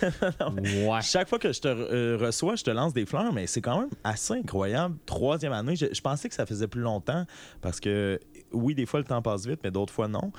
non, 0.02 0.32
non. 0.40 0.90
Ouais. 0.90 1.02
Chaque 1.02 1.28
fois 1.28 1.38
que 1.38 1.52
je 1.52 1.60
te 1.60 1.68
euh, 1.68 2.16
reçois, 2.18 2.56
je 2.56 2.64
te 2.64 2.70
lance 2.70 2.92
des 2.92 3.06
fleurs, 3.06 3.32
mais 3.32 3.46
c'est 3.46 3.60
quand 3.60 3.80
même 3.80 3.90
assez 4.04 4.34
incroyable. 4.34 4.96
Troisième 5.06 5.52
année, 5.52 5.76
je, 5.76 5.86
je 5.92 6.00
pensais 6.00 6.28
que 6.28 6.34
ça 6.34 6.46
faisait 6.46 6.68
plus 6.68 6.80
longtemps 6.80 7.24
parce 7.60 7.80
que, 7.80 8.18
oui, 8.52 8.74
des 8.74 8.86
fois, 8.86 9.00
le 9.00 9.04
temps 9.04 9.20
passe 9.20 9.46
vite, 9.46 9.60
mais 9.62 9.70
d'autres 9.70 9.92
fois, 9.92 10.08
non. 10.08 10.32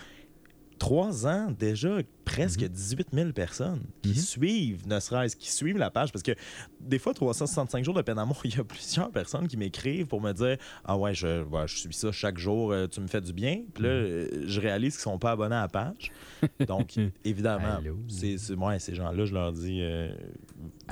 Trois 0.80 1.28
ans, 1.28 1.52
déjà, 1.52 1.98
presque 2.24 2.64
18 2.64 3.10
000 3.14 3.32
personnes 3.34 3.82
qui 4.02 4.10
Mhm. 4.10 4.16
suivent, 4.16 4.88
ne 4.88 5.00
serait-ce, 5.00 5.36
qui 5.36 5.52
suivent 5.52 5.78
la 5.78 5.90
page. 5.92 6.12
Parce 6.12 6.24
que 6.24 6.32
des 6.80 6.98
fois, 7.00 7.14
365 7.14 7.84
jours 7.84 7.94
de 7.94 8.02
peine 8.02 8.16
d'amour, 8.16 8.40
il 8.46 8.56
y 8.56 8.60
a 8.60 8.64
plusieurs 8.64 9.12
personnes 9.12 9.48
qui 9.48 9.58
m'écrivent 9.58 10.08
pour 10.08 10.22
me 10.22 10.32
dire 10.32 10.58
Ah 10.86 10.98
ouais, 10.98 11.14
je, 11.14 11.44
ouais, 11.44 11.68
je 11.68 11.78
suis 11.78 11.94
ça 11.94 12.12
chaque 12.12 12.38
jour, 12.38 12.72
euh, 12.72 12.88
tu 12.88 13.02
me 13.02 13.08
fais 13.08 13.20
du 13.22 13.34
bien. 13.34 13.62
Puis 13.74 13.84
là, 13.84 13.90
euh, 13.90 14.28
je 14.48 14.60
réalise 14.62 14.94
qu'ils 14.94 15.02
sont 15.04 15.20
pas 15.20 15.32
abonnés 15.32 15.56
à 15.56 15.62
la 15.62 15.68
page. 15.68 16.12
Donc, 16.68 16.96
évidemment, 17.26 17.80
c'est- 18.08 18.54
ouais, 18.54 18.80
ces 18.80 18.96
gens-là, 18.96 19.26
je 19.26 19.34
leur 19.34 19.52
dis 19.52 19.80
euh, 19.82 20.10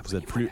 Vous 0.06 0.16
êtes 0.16 0.26
plus. 0.26 0.50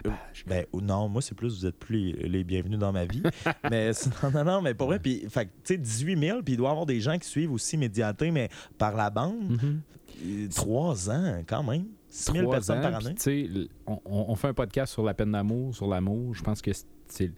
Ben, 0.47 0.65
non, 0.73 1.07
moi, 1.07 1.21
c'est 1.21 1.35
plus, 1.35 1.59
vous 1.59 1.65
êtes 1.65 1.77
plus 1.77 1.97
les, 2.13 2.27
les 2.29 2.43
bienvenus 2.43 2.77
dans 2.79 2.91
ma 2.91 3.05
vie. 3.05 3.23
mais 3.71 3.91
non, 4.23 4.31
non, 4.31 4.43
non, 4.43 4.61
mais 4.61 4.73
pour 4.73 4.87
vrai, 4.87 4.99
puis, 4.99 5.21
tu 5.23 5.39
sais, 5.63 5.77
18 5.77 6.19
000, 6.19 6.41
puis 6.43 6.53
il 6.53 6.57
doit 6.57 6.69
y 6.69 6.71
avoir 6.71 6.85
des 6.85 6.99
gens 6.99 7.17
qui 7.17 7.27
suivent 7.27 7.51
aussi 7.51 7.77
Médiaté, 7.77 8.31
mais 8.31 8.49
par 8.77 8.95
la 8.95 9.09
bande, 9.09 9.49
Mhm. 9.51 9.81
euh, 10.25 10.47
trois 10.53 11.09
ans, 11.09 11.41
quand 11.47 11.63
même. 11.63 11.85
6 12.09 12.31
000 12.31 12.43
Trois 12.43 12.55
personnes 12.55 12.79
ans, 12.79 12.81
par 12.91 12.95
année. 12.95 13.15
tu 13.15 13.21
sais, 13.21 13.39
l- 13.41 13.67
on, 14.05 14.35
fait 14.35 14.47
un 14.49 14.53
podcast 14.53 14.93
sur 14.93 15.03
la 15.03 15.13
peine 15.13 15.31
d'amour, 15.31 15.75
sur 15.75 15.87
l'amour. 15.87 16.33
Je 16.35 16.43
pense 16.43 16.61
que 16.61 16.71
c'est- 16.73 16.87
c'est 17.07 17.31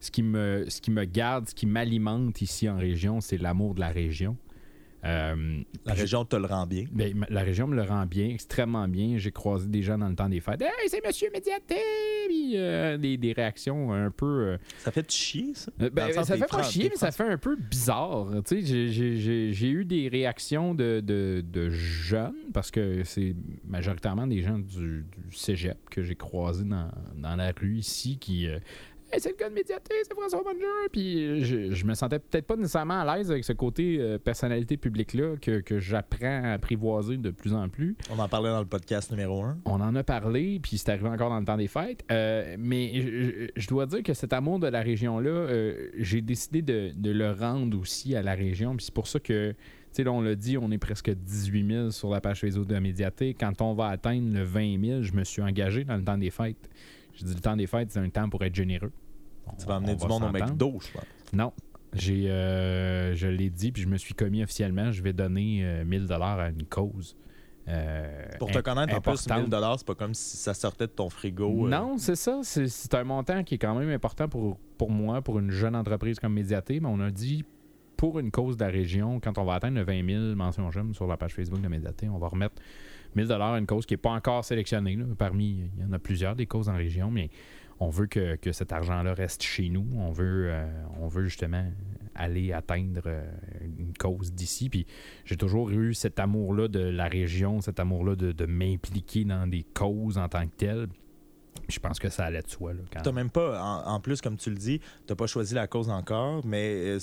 ce 0.00 0.10
qui 0.10 0.22
me 0.22 0.66
ce 0.68 0.80
qui 0.80 0.90
me 0.90 1.04
garde, 1.04 1.48
ce 1.48 1.54
qui 1.54 1.66
m'alimente 1.66 2.42
ici 2.42 2.68
en 2.68 2.76
région, 2.76 3.20
c'est 3.20 3.38
l'amour 3.38 3.74
de 3.74 3.80
la 3.80 3.88
région. 3.88 4.36
Euh, 5.04 5.60
La 5.84 5.92
région 5.94 6.24
te 6.24 6.36
le 6.36 6.46
rend 6.46 6.66
bien. 6.66 6.84
ben, 6.90 7.26
la 7.28 7.42
région 7.42 7.66
me 7.66 7.76
le 7.76 7.82
rend 7.82 8.06
bien, 8.06 8.28
extrêmement 8.28 8.88
bien. 8.88 9.18
J'ai 9.18 9.32
croisé 9.32 9.68
des 9.68 9.82
gens 9.82 9.98
dans 9.98 10.08
le 10.08 10.14
temps 10.14 10.28
des 10.28 10.40
fêtes. 10.40 10.62
Hey, 10.62 10.88
c'est 10.88 11.04
Monsieur 11.06 11.28
Médiaté! 11.32 11.76
Puis, 12.26 12.52
euh, 12.56 12.96
des, 12.96 13.16
des 13.18 13.32
réactions 13.32 13.92
un 13.92 14.10
peu. 14.10 14.26
euh, 14.26 14.58
Ça 14.78 14.90
fait 14.90 15.10
chier, 15.10 15.52
ça? 15.54 15.70
ben, 15.78 16.10
ça 16.12 16.24
fait 16.24 16.46
pas 16.46 16.62
chier, 16.62 16.88
mais 16.90 16.96
ça 16.96 17.10
fait 17.10 17.28
un 17.28 17.36
peu 17.38 17.56
bizarre. 17.56 18.28
Tu 18.46 18.62
sais, 18.64 18.86
j'ai- 19.52 19.68
eu 19.70 19.84
des 19.84 20.08
réactions 20.08 20.74
de, 20.74 21.00
de- 21.00 21.44
de 21.46 21.68
jeunes, 21.70 22.34
parce 22.52 22.70
que 22.70 23.02
c'est 23.04 23.34
majoritairement 23.66 24.26
des 24.26 24.40
gens 24.42 24.58
du, 24.58 25.04
du 25.28 25.36
cégep 25.36 25.76
que 25.90 26.02
j'ai 26.02 26.14
croisés 26.14 26.64
dans, 26.64 26.90
dans 27.16 27.36
la 27.36 27.52
rue 27.52 27.76
ici 27.78 28.18
qui. 28.18 28.48
Hey, 29.14 29.20
c'est 29.20 29.30
le 29.30 29.36
gars 29.36 29.48
de 29.48 29.54
médiaté, 29.54 29.94
c'est 30.02 30.12
François 30.12 30.42
Bonjour. 30.42 30.88
Puis 30.90 31.44
je, 31.44 31.72
je 31.72 31.84
me 31.84 31.94
sentais 31.94 32.18
peut-être 32.18 32.48
pas 32.48 32.56
nécessairement 32.56 33.00
à 33.00 33.16
l'aise 33.16 33.30
avec 33.30 33.44
ce 33.44 33.52
côté 33.52 33.98
euh, 34.00 34.18
personnalité 34.18 34.76
publique-là 34.76 35.36
que, 35.40 35.60
que 35.60 35.78
j'apprends 35.78 36.42
à 36.42 36.54
apprivoiser 36.54 37.16
de 37.16 37.30
plus 37.30 37.54
en 37.54 37.68
plus. 37.68 37.96
On 38.10 38.18
en 38.18 38.28
parlait 38.28 38.50
dans 38.50 38.58
le 38.58 38.66
podcast 38.66 39.12
numéro 39.12 39.40
1. 39.40 39.58
On 39.66 39.80
en 39.80 39.94
a 39.94 40.02
parlé, 40.02 40.58
puis 40.60 40.78
c'est 40.78 40.88
arrivé 40.88 41.08
encore 41.08 41.30
dans 41.30 41.38
le 41.38 41.44
temps 41.44 41.56
des 41.56 41.68
fêtes. 41.68 42.04
Euh, 42.10 42.56
mais 42.58 43.50
je, 43.54 43.68
dois 43.68 43.86
dire 43.86 44.02
que 44.02 44.14
cet 44.14 44.32
amour 44.32 44.58
de 44.58 44.66
la 44.66 44.80
région-là, 44.80 45.30
euh, 45.30 45.90
j'ai 45.96 46.20
décidé 46.20 46.62
de, 46.62 46.90
de 46.96 47.10
le 47.12 47.30
rendre 47.30 47.78
aussi 47.78 48.16
à 48.16 48.22
la 48.22 48.34
région. 48.34 48.74
Puis 48.74 48.86
c'est 48.86 48.94
pour 48.94 49.06
ça 49.06 49.20
que, 49.20 49.52
tu 49.52 49.56
sais, 49.92 50.02
là, 50.02 50.10
on 50.10 50.22
l'a 50.22 50.34
dit, 50.34 50.58
on 50.58 50.72
est 50.72 50.78
presque 50.78 51.10
18 51.10 51.72
000 51.72 51.90
sur 51.92 52.10
la 52.10 52.20
page 52.20 52.40
Facebook 52.40 52.66
de 52.66 52.74
la 52.74 52.80
Médiathèque. 52.80 53.36
Quand 53.38 53.62
on 53.62 53.74
va 53.74 53.90
atteindre 53.90 54.34
le 54.34 54.42
20 54.42 54.84
000, 54.84 55.02
je 55.02 55.12
me 55.12 55.22
suis 55.22 55.40
engagé 55.40 55.84
dans 55.84 55.96
le 55.96 56.02
temps 56.02 56.18
des 56.18 56.30
fêtes. 56.30 56.68
Je 57.16 57.24
dis 57.24 57.34
le 57.34 57.40
temps 57.40 57.56
des 57.56 57.68
fêtes, 57.68 57.92
c'est 57.92 58.00
un 58.00 58.08
temps 58.08 58.28
pour 58.28 58.42
être 58.42 58.56
généreux. 58.56 58.90
Tu 59.58 59.66
vas 59.66 59.76
amener 59.76 59.94
du 59.96 60.06
monde 60.06 60.24
au. 60.24 60.30
McDo, 60.30 60.78
je 60.80 60.92
pense. 60.92 61.04
Non. 61.32 61.52
J'ai, 61.92 62.28
euh, 62.28 63.14
je 63.14 63.28
l'ai 63.28 63.50
dit, 63.50 63.70
puis 63.70 63.82
je 63.82 63.88
me 63.88 63.96
suis 63.96 64.14
commis 64.14 64.42
officiellement. 64.42 64.90
Je 64.90 65.02
vais 65.02 65.12
donner 65.12 65.60
euh, 65.64 65.84
1000 65.84 66.06
dollars 66.06 66.40
à 66.40 66.48
une 66.48 66.64
cause. 66.64 67.16
euh, 67.68 68.26
Pour 68.38 68.50
te 68.50 68.58
connaître, 68.58 68.94
en 68.96 69.00
plus, 69.00 69.12
importante. 69.12 69.48
1000 69.48 69.74
c'est 69.78 69.86
pas 69.86 69.94
comme 69.94 70.14
si 70.14 70.36
ça 70.36 70.54
sortait 70.54 70.86
de 70.86 70.92
ton 70.92 71.08
frigo. 71.08 71.66
euh. 71.66 71.70
Non, 71.70 71.96
c'est 71.96 72.16
ça. 72.16 72.40
C'est, 72.42 72.94
un 72.94 73.04
montant 73.04 73.44
qui 73.44 73.54
est 73.54 73.58
quand 73.58 73.74
même 73.78 73.90
important 73.90 74.28
pour, 74.28 74.58
pour 74.76 74.90
moi, 74.90 75.22
pour 75.22 75.38
une 75.38 75.50
jeune 75.50 75.76
entreprise 75.76 76.18
comme 76.18 76.34
Médiaté. 76.34 76.80
Mais 76.80 76.88
on 76.90 77.00
a 77.00 77.10
dit, 77.12 77.44
pour 77.96 78.18
une 78.18 78.30
cause 78.32 78.56
de 78.56 78.64
la 78.64 78.70
région, 78.70 79.20
quand 79.20 79.38
on 79.38 79.44
va 79.44 79.54
atteindre 79.54 79.76
le 79.78 79.84
20 79.84 80.04
000 80.32 80.34
mentions 80.34 80.70
j'aime 80.70 80.94
sur 80.94 81.06
la 81.06 81.16
page 81.16 81.32
Facebook 81.32 81.60
de 81.60 81.68
Médiaté, 81.68 82.08
on 82.08 82.18
va 82.18 82.26
remettre 82.28 82.56
1000 83.14 83.30
une 83.30 83.66
cause 83.66 83.86
qui 83.86 83.94
n'est 83.94 83.98
pas 83.98 84.10
encore 84.10 84.44
sélectionnée. 84.44 84.96
là. 84.96 85.04
Parmi, 85.16 85.70
il 85.76 85.82
y 85.82 85.86
en 85.86 85.92
a 85.92 85.98
plusieurs 86.00 86.34
des 86.34 86.46
causes 86.46 86.68
en 86.68 86.74
région, 86.74 87.10
mais 87.10 87.30
on 87.80 87.88
veut 87.88 88.06
que, 88.06 88.38
cet 88.52 88.72
argent-là 88.72 89.14
reste 89.14 89.42
chez 89.42 89.68
nous. 89.68 89.86
On 89.96 90.10
veut, 90.10 90.50
euh, 90.50 91.20
justement 91.22 91.64
aller 92.14 92.52
atteindre 92.52 93.02
euh, 93.06 93.24
une 93.78 93.92
cause 93.94 94.32
d'ici. 94.32 94.68
Puis 94.68 94.86
j'ai 95.24 95.36
toujours 95.36 95.70
eu 95.70 95.94
cet 95.94 96.20
amour-là 96.20 96.68
de 96.68 96.80
la 96.80 97.08
région, 97.08 97.60
cet 97.60 97.80
amour-là 97.80 98.14
de, 98.14 98.32
de 98.32 98.46
m'impliquer 98.46 99.24
dans 99.24 99.48
des 99.48 99.64
causes 99.74 100.18
en 100.18 100.28
tant 100.28 100.46
que 100.46 100.54
telles. 100.56 100.86
Je 101.68 101.78
pense 101.78 101.98
que 101.98 102.08
ça 102.08 102.24
allait 102.24 102.42
de 102.42 102.48
soi. 102.48 102.72
T'as 103.02 103.12
même 103.12 103.30
pas, 103.30 103.62
en, 103.86 104.00
plus, 104.00 104.20
comme 104.20 104.36
tu 104.36 104.50
le 104.50 104.56
dis, 104.56 104.80
t'as 105.06 105.14
pas 105.14 105.26
choisi 105.26 105.54
la 105.54 105.66
cause 105.66 105.88
encore, 105.88 106.44
mais 106.44 106.98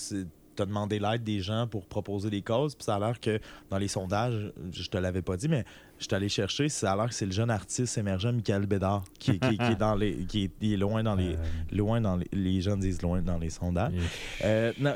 c'est- 0.61 0.65
t'as 0.65 0.65
demandé 0.65 0.99
l'aide 0.99 1.23
des 1.23 1.39
gens 1.39 1.67
pour 1.67 1.85
proposer 1.85 2.29
des 2.29 2.41
causes. 2.41 2.75
Puis 2.75 2.83
ça 2.85 2.95
a 2.95 2.99
l'air 2.99 3.19
que 3.19 3.39
dans 3.69 3.77
les 3.77 3.87
sondages, 3.87 4.51
je 4.71 4.87
te 4.89 4.97
l'avais 4.97 5.21
pas 5.21 5.37
dit, 5.37 5.47
mais 5.47 5.65
je 5.97 6.05
suis 6.05 6.15
allé 6.15 6.29
chercher, 6.29 6.67
ça 6.69 6.93
a 6.93 6.95
l'air 6.95 7.09
que 7.09 7.13
c'est 7.13 7.25
le 7.27 7.31
jeune 7.31 7.49
artiste 7.51 7.97
émergent 7.97 8.27
Michael 8.33 8.65
Bédard 8.65 9.03
qui, 9.19 9.39
qui- 9.39 9.57
qui 9.57 9.63
est 9.63 9.75
dans 9.75 9.93
les, 9.95 10.15
qui 10.25 10.49
est, 10.61 10.75
loin 10.77 11.03
dans 11.03 11.13
les, 11.15 11.33
Euh, 11.35 11.37
loin 11.71 12.01
dans 12.01 12.15
les, 12.15 12.27
les 12.33 12.59
gens 12.61 12.75
disent 12.77 13.01
loin 13.03 13.21
dans 13.21 13.37
les 13.37 13.49
sondages. 13.51 13.93
Euh, 14.43 14.73
non, 14.79 14.93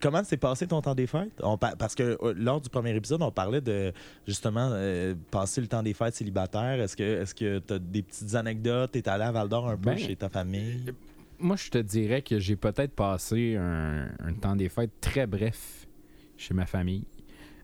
comment 0.00 0.22
s'est 0.22 0.36
passé 0.36 0.66
ton 0.66 0.80
temps 0.80 0.94
des 0.94 1.06
fêtes? 1.08 1.32
On 1.42 1.56
parce 1.58 1.94
que 1.96 2.16
euh, 2.22 2.34
lors 2.36 2.60
du 2.60 2.68
premier 2.68 2.94
épisode, 2.94 3.20
on 3.22 3.32
parlait 3.32 3.60
de 3.60 3.92
justement 4.26 4.70
euh, 4.72 5.14
passer 5.30 5.60
le 5.60 5.66
temps 5.66 5.82
des 5.82 5.94
fêtes 5.94 6.14
célibataire. 6.14 6.80
Est-ce 6.80 6.96
que 6.96 7.02
est-ce 7.22 7.34
que 7.34 7.58
tu 7.58 7.72
as 7.74 7.78
des 7.78 8.02
petites 8.02 8.34
anecdotes? 8.34 8.92
T'es 8.92 9.08
allé 9.08 9.24
à 9.24 9.32
Val 9.32 9.48
d'Or 9.48 9.68
un 9.68 9.76
peu 9.76 9.90
Ben, 9.90 9.98
chez 9.98 10.14
ta 10.16 10.28
famille? 10.28 10.84
Moi, 11.40 11.56
je 11.56 11.70
te 11.70 11.78
dirais 11.78 12.22
que 12.22 12.38
j'ai 12.38 12.56
peut-être 12.56 12.94
passé 12.94 13.56
un, 13.56 14.08
un 14.18 14.32
temps 14.34 14.56
des 14.56 14.68
fêtes 14.68 14.92
très 15.00 15.26
bref 15.26 15.86
chez 16.36 16.54
ma 16.54 16.66
famille. 16.66 17.04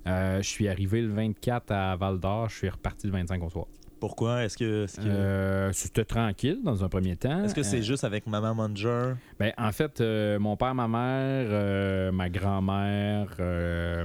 Euh, 0.07 0.43
je 0.43 0.49
suis 0.49 0.69
arrivé 0.69 1.01
le 1.03 1.09
24 1.09 1.71
à 1.73 1.97
Val 1.97 2.21
d'Or, 2.21 2.49
je 2.51 2.57
suis 2.59 2.69
reparti 2.69 3.07
le 3.07 3.13
25 3.15 3.43
au 3.43 3.51
soir. 3.51 3.67
Pourquoi? 4.01 4.45
Est-ce 4.45 4.59
que 4.59 4.87
Euh, 5.01 5.73
C'était 5.73 6.05
tranquille 6.05 6.61
dans 6.63 6.85
un 6.85 6.89
premier 6.91 7.17
temps. 7.17 7.43
est-ce 7.45 7.55
que 7.55 7.63
c'est 7.63 7.79
Euh, 7.79 7.83
juste 7.83 8.05
avec 8.05 8.27
Maman 8.27 8.55
Munger? 8.55 9.15
Ben, 9.39 9.53
en 9.57 9.73
fait, 9.73 10.01
euh, 10.03 10.39
mon 10.39 10.57
père, 10.59 10.75
ma 10.75 10.87
mère, 10.89 12.13
ma 12.13 12.29
grand-mère, 12.29 13.35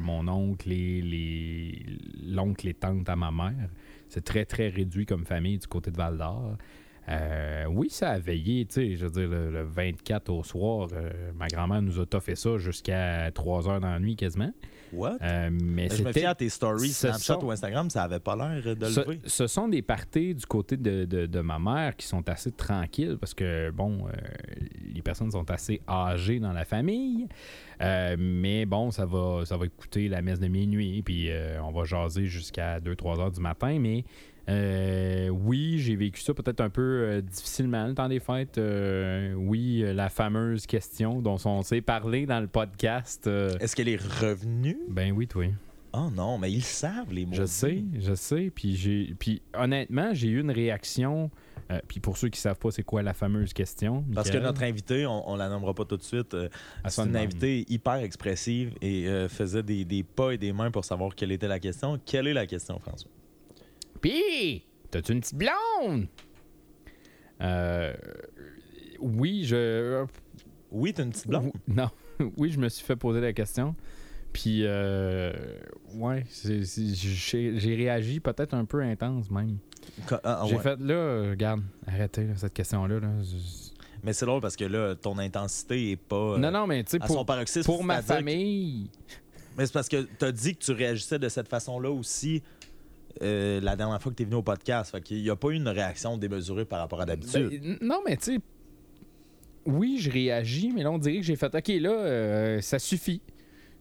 mon 0.01 0.25
oncle 0.29 0.71
et 0.71 1.01
les... 1.01 1.85
l'oncle 2.25 2.67
et 2.69 2.73
tante 2.73 3.09
à 3.09 3.15
ma 3.17 3.29
mère, 3.31 3.69
c'est 4.07 4.23
très, 4.23 4.45
très 4.45 4.69
réduit 4.69 5.05
comme 5.05 5.25
famille 5.25 5.57
du 5.59 5.67
côté 5.67 5.91
de 5.91 5.97
Val 5.97 6.17
d'Or. 6.17 6.55
Euh, 7.09 7.65
oui, 7.69 7.89
ça 7.89 8.11
a 8.11 8.19
veillé, 8.19 8.65
tu 8.65 8.73
sais, 8.73 8.95
je 8.95 9.05
veux 9.05 9.11
dire, 9.11 9.27
le, 9.29 9.49
le 9.49 9.63
24 9.63 10.29
au 10.29 10.43
soir, 10.43 10.89
euh, 10.93 11.31
ma 11.35 11.47
grand-mère 11.47 11.81
nous 11.81 11.99
a 11.99 12.05
toffé 12.05 12.35
ça 12.35 12.57
jusqu'à 12.57 13.31
3 13.33 13.67
heures 13.67 13.79
dans 13.79 13.89
la 13.89 13.99
nuit 13.99 14.15
quasiment. 14.15 14.51
What? 14.93 15.17
Euh, 15.21 15.49
mais 15.51 15.87
je 15.89 16.03
me 16.03 16.11
fie 16.11 16.25
à 16.25 16.33
tes 16.35 16.49
stories 16.49 16.89
Snapchat 16.89 17.19
sont- 17.35 17.45
ou 17.45 17.51
Instagram, 17.51 17.89
ça 17.91 18.03
avait 18.03 18.19
pas 18.19 18.35
l'air 18.35 18.75
de 18.75 18.85
ce, 18.85 18.99
lever. 19.01 19.19
ce 19.25 19.45
sont 19.47 19.67
des 19.67 19.81
parties 19.83 20.33
du 20.33 20.45
côté 20.45 20.77
de, 20.77 21.05
de- 21.05 21.25
de 21.27 21.39
ma 21.41 21.59
mère 21.59 21.95
qui 21.95 22.07
sont 22.07 22.27
assez 22.27 22.51
tranquilles 22.51 23.17
parce 23.19 23.33
que, 23.35 23.69
bon, 23.71 24.07
euh, 24.07 24.11
les 24.93 25.01
personnes 25.03 25.29
sont 25.31 25.49
assez 25.51 25.81
âgées 25.87 26.39
dans 26.39 26.53
la 26.53 26.65
famille. 26.65 27.27
Mais 28.17 28.65
bon, 28.65 28.91
ça 28.91 29.05
va, 29.05 29.43
ça 29.45 29.55
va 29.55 29.65
écouter 29.65 30.09
la 30.09 30.21
messe 30.21 30.39
de 30.39 30.47
minuit, 30.49 31.01
puis 31.01 31.29
on 31.63 31.71
va 31.71 31.85
jaser 31.85 32.25
jusqu'à 32.25 32.79
2-3 32.81 33.19
heures 33.21 33.31
du 33.31 33.39
matin. 33.39 33.77
Mais 33.79 34.03
euh, 34.49 35.29
oui, 35.29 35.77
j'ai 35.79 35.95
vécu 35.95 36.21
ça 36.21 36.33
peut-être 36.33 36.61
un 36.61 36.69
peu 36.69 36.81
euh, 36.81 37.21
difficilement 37.21 37.85
le 37.87 37.93
temps 37.93 38.09
des 38.09 38.19
fêtes. 38.19 38.57
Euh, 38.57 39.33
oui, 39.33 39.83
la 39.93 40.09
fameuse 40.09 40.65
question 40.65 41.21
dont 41.21 41.37
on 41.45 41.61
s'est 41.61 41.81
parlé 41.81 42.25
dans 42.25 42.39
le 42.39 42.47
podcast. 42.47 43.27
Est-ce 43.27 43.75
qu'elle 43.75 43.89
est 43.89 44.01
revenue? 44.01 44.77
ben 44.89 45.11
oui, 45.11 45.27
toi. 45.27 45.45
Oh 45.91 46.09
non, 46.15 46.37
mais 46.37 46.51
ils 46.51 46.63
savent, 46.63 47.11
les 47.11 47.25
mots. 47.25 47.33
Je 47.33 47.45
sais, 47.45 47.83
je 47.99 48.13
sais. 48.13 48.51
Puis, 48.53 48.75
j'ai, 48.75 49.15
puis 49.17 49.41
honnêtement, 49.55 50.13
j'ai 50.13 50.27
eu 50.27 50.39
une 50.39 50.51
réaction. 50.51 51.31
puis 51.87 51.99
pour 51.99 52.15
ceux 52.15 52.29
qui 52.29 52.39
savent 52.39 52.59
pas 52.59 52.69
c'est 52.69 52.83
quoi 52.83 53.01
la 53.01 53.13
fameuse 53.13 53.53
question. 53.53 54.03
Parce 54.13 54.29
que 54.29 54.37
notre 54.37 54.63
invité, 54.63 55.05
on, 55.05 55.29
on 55.29 55.35
la 55.35 55.49
nommera 55.49 55.73
pas 55.73 55.85
tout 55.85 55.97
de 55.97 56.03
suite, 56.03 56.35
c'est 56.87 57.01
une 57.01 57.15
invitée 57.15 57.65
hyper 57.69 57.95
expressive 57.95 58.73
et 58.81 59.07
faisait 59.29 59.63
des, 59.63 59.83
des 59.85 60.03
pas 60.03 60.31
et 60.31 60.37
des 60.37 60.53
mains 60.53 60.71
pour 60.71 60.85
savoir 60.85 61.13
quelle 61.15 61.31
était 61.31 61.47
la 61.47 61.59
question. 61.59 61.99
Quelle 62.05 62.27
est 62.27 62.33
la 62.33 62.45
question, 62.45 62.79
François? 62.79 63.09
Puis, 64.01 64.63
t'as-tu 64.91 65.11
une 65.13 65.21
petite 65.21 65.35
blonde? 65.35 66.07
Euh, 67.41 67.93
oui, 68.99 69.43
je. 69.45 70.05
Oui, 70.71 70.93
t'as 70.93 71.03
une 71.03 71.11
petite 71.11 71.27
blonde. 71.27 71.51
Non. 71.67 71.89
oui, 72.37 72.51
je 72.51 72.59
me 72.59 72.69
suis 72.69 72.85
fait 72.85 72.95
poser 72.95 73.21
la 73.21 73.33
question. 73.33 73.75
Puis, 74.33 74.61
euh, 74.63 75.33
ouais, 75.95 76.23
j'ai 76.43 77.75
réagi 77.75 78.19
peut-être 78.19 78.53
un 78.53 78.65
peu 78.65 78.81
intense 78.81 79.31
même. 79.31 79.57
Ah, 80.11 80.19
ah, 80.23 80.43
j'ai 80.47 80.59
fait, 80.59 80.79
là, 80.79 81.31
regarde, 81.31 81.61
arrêtez 81.87 82.25
là, 82.25 82.33
cette 82.35 82.53
question-là. 82.53 82.99
Là. 82.99 83.09
Mais 84.03 84.13
c'est 84.13 84.25
drôle 84.25 84.41
parce 84.41 84.55
que 84.55 84.65
là, 84.65 84.95
ton 84.95 85.17
intensité 85.17 85.91
est 85.91 85.95
pas. 85.95 86.15
euh, 86.15 86.37
non, 86.37 86.51
non, 86.51 86.67
mais 86.67 86.83
tu 86.83 86.91
sais, 86.91 86.99
pour, 86.99 87.25
paroxysme. 87.25 87.65
pour 87.65 87.83
ma 87.83 88.01
que- 88.01 88.05
famille. 88.07 88.91
Mais 89.57 89.65
c'est 89.65 89.73
parce 89.73 89.89
que 89.89 90.07
t'as 90.17 90.31
dit 90.31 90.55
que 90.55 90.63
tu 90.63 90.71
réagissais 90.71 91.19
de 91.19 91.27
cette 91.27 91.47
façon-là 91.49 91.89
aussi 91.89 92.43
euh, 93.21 93.59
la 93.61 93.75
dernière 93.75 94.01
fois 94.01 94.11
que 94.11 94.17
t'es 94.17 94.23
venu 94.25 94.35
au 94.35 94.41
podcast. 94.43 94.91
Fait 94.91 95.01
qu'il 95.01 95.21
n'y 95.21 95.29
a 95.29 95.35
pas 95.35 95.49
eu 95.49 95.55
une 95.55 95.67
réaction 95.67 96.17
démesurée 96.17 96.65
par 96.65 96.79
rapport 96.79 97.01
à 97.01 97.05
d'habitude. 97.05 97.49
Ben, 97.61 97.77
non, 97.81 98.01
mais 98.05 98.17
tu 98.17 98.35
sais, 98.35 98.39
oui, 99.65 99.97
je 99.99 100.09
réagis, 100.09 100.71
mais 100.73 100.83
là, 100.83 100.91
on 100.91 100.97
dirait 100.97 101.17
que 101.17 101.23
j'ai 101.23 101.35
fait, 101.35 101.53
OK, 101.53 101.67
là, 101.67 101.91
euh, 101.91 102.61
ça 102.61 102.79
suffit. 102.79 103.21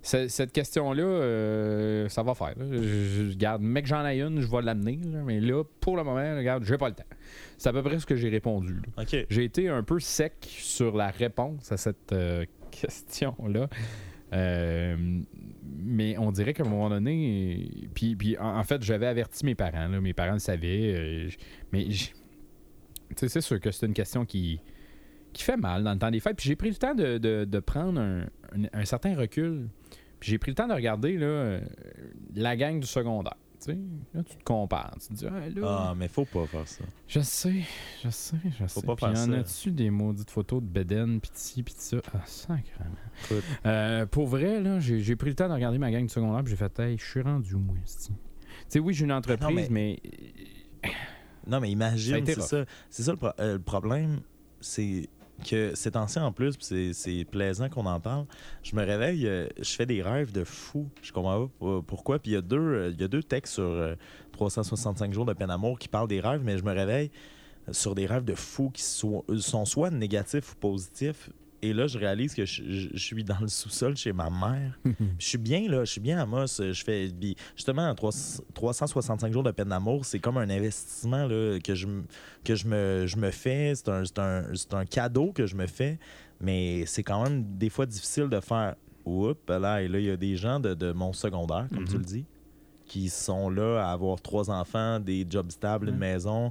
Ce- 0.01 0.29
cette 0.29 0.53
question-là, 0.53 1.03
euh, 1.03 2.09
ça 2.09 2.23
va 2.23 2.35
faire. 2.35 2.55
là. 2.57 2.65
Je, 2.71 2.83
je- 2.83 3.31
regarde, 3.33 3.63
mec, 3.63 3.87
j'en 3.87 4.07
ai 4.07 4.21
une, 4.21 4.41
je 4.41 4.47
vais 4.47 4.63
l'amener. 4.63 4.99
Mais 5.25 5.41
là, 5.41 5.65
pour 5.81 5.97
le 5.97 6.05
moment, 6.05 6.37
regarde, 6.37 6.65
j'ai 6.65 6.79
pas 6.79 6.89
le 6.89 6.95
temps. 6.95 7.05
C'est 7.57 7.69
à 7.69 7.73
peu 7.73 7.83
près 7.83 7.99
ce 7.99 8.07
que 8.07 8.15
j'ai 8.17 8.29
répondu. 8.29 8.81
J'ai 9.31 9.45
été 9.45 9.69
un 9.69 9.83
peu 9.83 9.99
sec 9.99 10.35
sur 10.49 10.97
la 10.97 11.09
réponse 11.11 11.73
à 11.73 11.77
cette 11.77 12.15
question-là. 12.71 13.69
Euh, 14.33 14.97
mais 15.81 16.19
on 16.19 16.31
dirait 16.33 16.53
qu'à 16.55 16.65
un 16.65 16.69
moment 16.69 16.91
donné, 16.91 17.89
puis, 17.95 18.15
puis 18.17 18.37
en, 18.39 18.63
fait, 18.65 18.83
j'avais 18.83 19.07
averti 19.07 19.45
mes 19.47 19.55
parents. 19.55 19.89
mes 19.89 20.13
parents 20.13 20.35
le 20.35 20.39
savaient. 20.39 20.95
euh, 20.97 21.29
mais 21.73 21.87
c'est 23.17 23.41
sûr 23.41 23.59
que 23.61 23.71
c'est 23.71 23.87
une 23.87 23.95
question 23.95 24.25
qui, 24.27 24.61
qui 25.33 25.43
fait 25.43 25.57
mal 25.57 25.83
dans 25.85 25.93
le 25.93 25.99
temps 25.99 26.11
des 26.11 26.21
fêtes. 26.21 26.37
Puis 26.37 26.49
j'ai 26.49 26.57
pris 26.57 26.69
le 26.71 26.77
temps 26.77 26.95
de, 26.95 27.19
de- 27.19 27.61
prendre 27.61 28.01
un, 28.01 28.25
un- 28.73 28.85
certain 28.85 29.17
recul. 29.17 29.69
Puis 30.21 30.31
j'ai 30.31 30.39
pris 30.39 30.51
le 30.51 30.55
temps 30.57 30.67
de 30.69 30.75
regarder 30.75 31.17
euh, 31.21 31.61
la 32.35 32.57
gang 32.57 32.81
du 32.81 32.87
secondaire. 32.87 33.37
Tu 33.61 33.73
sais, 33.73 33.79
là, 34.15 34.23
tu 34.23 34.37
te 34.37 34.45
compares. 34.45 34.95
Tu 35.01 35.09
te 35.09 35.13
dis, 35.15 35.27
ah, 35.27 35.49
là, 35.49 35.89
Ah, 35.91 35.95
mais 35.97 36.07
faut 36.09 36.25
pas 36.25 36.47
faire 36.47 36.67
ça. 36.69 36.85
je 37.09 37.21
sais, 37.21 37.63
je 38.05 38.09
sais, 38.11 38.37
je 38.59 38.67
sais. 38.67 38.87
pas 38.87 38.95
Puis 38.97 39.07
faire 39.07 39.15
y 39.15 39.19
en 39.19 39.33
ça. 39.33 39.39
a-tu 39.39 39.73
des 39.73 39.91
maudites 39.91 40.31
photos 40.31 40.63
de 40.63 40.67
Beden, 40.69 41.21
pis 41.21 41.31
de 41.31 41.37
ci, 41.37 41.63
pis 41.65 41.75
de 41.75 41.81
ça? 41.81 41.97
Ah, 42.15 42.23
sacrément. 42.25 42.95
Euh, 43.67 44.07
pour 44.07 44.29
vrai, 44.29 44.61
là, 44.61 44.79
j'ai 44.79 45.17
pris 45.17 45.31
le 45.31 45.35
temps 45.35 45.49
de 45.49 45.55
regarder 45.55 45.79
ma 45.79 45.91
gang 45.91 46.03
du 46.03 46.09
secondaire, 46.09 46.43
puis 46.45 46.51
j'ai 46.51 46.57
fait, 46.57 46.79
hey, 46.79 46.97
je 46.99 47.05
suis 47.05 47.21
rendu 47.21 47.55
où, 47.55 47.59
moi, 47.59 47.77
c'ti? 47.85 48.13
Tu 48.13 48.15
sais, 48.69 48.79
oui, 48.79 48.95
j'ai 48.95 49.05
une 49.05 49.13
entreprise, 49.13 49.69
mais... 49.71 49.99
Non, 51.47 51.61
mais 51.61 51.71
imagine, 51.71 52.25
c'est 52.27 52.41
ça. 52.41 52.65
C'est 52.91 53.03
ça 53.03 53.13
le, 53.13 53.17
pro- 53.17 53.31
euh, 53.41 53.55
le 53.55 53.59
problème, 53.63 54.21
c'est 54.61 55.09
que 55.45 55.73
c'est 55.75 55.97
ancien 55.97 56.25
en 56.25 56.33
plus, 56.33 56.55
c'est- 56.61 57.25
plaisant 57.31 57.69
qu'on 57.69 57.87
en 57.87 58.01
parle. 58.01 58.27
Je 58.63 58.75
me 58.77 58.85
réveille, 58.85 59.27
euh, 59.27 59.47
je 59.61 59.71
fais 59.71 59.87
des 59.87 60.03
rêves 60.03 60.33
de 60.33 60.45
fou. 60.45 60.89
Je 61.03 61.13
comprends 61.13 61.47
pas 61.47 61.53
pour- 61.59 61.85
pourquoi. 61.85 62.19
Puis 62.19 62.33
il 62.33 62.35
y 62.35 62.37
a 62.37 62.41
deux, 62.43 62.57
euh, 62.59 62.95
y 62.99 63.05
a 63.05 63.09
deux 63.09 63.23
textes 63.23 63.55
sur 63.55 63.65
euh, 63.65 63.95
365 64.33 65.13
jours 65.13 65.25
de 65.27 65.33
peine 65.33 65.51
amour 65.51 65.79
qui 65.79 65.89
parlent 65.89 66.09
des 66.09 66.21
rêves, 66.21 66.43
mais 66.45 66.59
je 66.59 66.65
me 66.65 66.73
réveille 66.73 67.11
sur 67.71 67.95
des 67.95 68.07
rêves 68.07 68.25
de 68.25 68.35
fou 68.35 68.71
qui 68.71 68.83
so- 68.83 69.25
sont 69.39 69.65
soit 69.65 69.91
négatifs 69.91 70.53
ou 70.53 70.57
positifs. 70.57 71.31
Et 71.61 71.73
là, 71.73 71.87
je 71.89 71.99
réalise 71.99 72.35
que 72.35 72.45
je, 72.47 72.63
je- 72.63 72.89
je 72.95 72.99
suis 73.03 73.25
dans 73.25 73.41
le 73.41 73.49
sous-sol 73.49 73.97
chez 73.97 74.13
ma 74.13 74.31
mère. 74.31 74.79
Je 75.19 75.27
suis 75.27 75.39
bien 75.39 75.69
là, 75.69 75.85
je 75.85 75.91
suis 75.91 76.01
bien 76.01 76.21
à 76.21 76.27
Moss. 76.27 76.61
Je 76.63 76.85
fais 76.85 77.11
justement 77.57 77.93
300 77.95 78.45
365 78.55 79.33
jours 79.33 79.43
de 79.43 79.51
peine 79.51 79.69
d'amour, 79.71 80.05
c'est 80.05 80.21
comme 80.21 80.37
un 80.39 80.49
investissement 80.49 81.27
là, 81.27 81.59
que 81.59 81.75
je 81.75 81.87
que 82.45 82.55
je 82.55 82.67
me, 82.69 83.07
je 83.07 83.17
me 83.17 83.31
fais. 83.33 83.75
C'est 83.75 83.89
un, 83.89 84.05
c'est 84.05 84.19
un- 84.21 84.45
c'est 84.55 84.75
un 84.75 84.85
cadeau 84.85 85.33
que 85.33 85.47
je 85.47 85.57
me 85.57 85.67
fais, 85.67 85.99
mais 86.41 86.85
c'est 86.87 87.03
quand 87.03 87.25
même 87.25 87.45
des 87.59 87.71
fois 87.71 87.87
difficile 87.87 88.29
de 88.29 88.39
faire. 88.41 88.77
Oups, 89.05 89.41
là, 89.49 89.81
et 89.83 89.89
là, 89.89 89.99
il 89.99 90.05
y 90.05 90.11
a 90.11 90.17
des 90.19 90.37
gens 90.37 90.61
de, 90.61 90.75
de 90.75 90.93
mon 90.93 91.13
secondaire, 91.15 91.67
comme 91.75 91.87
tu 91.87 91.95
Mhm. 91.95 91.99
le 92.01 92.05
dis, 92.05 92.25
qui 92.89 93.09
sont 93.11 93.51
là 93.51 93.87
à 93.87 93.93
avoir 93.93 94.21
trois 94.21 94.51
enfants, 94.51 94.99
des 94.99 95.25
jobs 95.29 95.51
stables, 95.53 95.91
une 95.91 95.97
maison. 95.99 96.51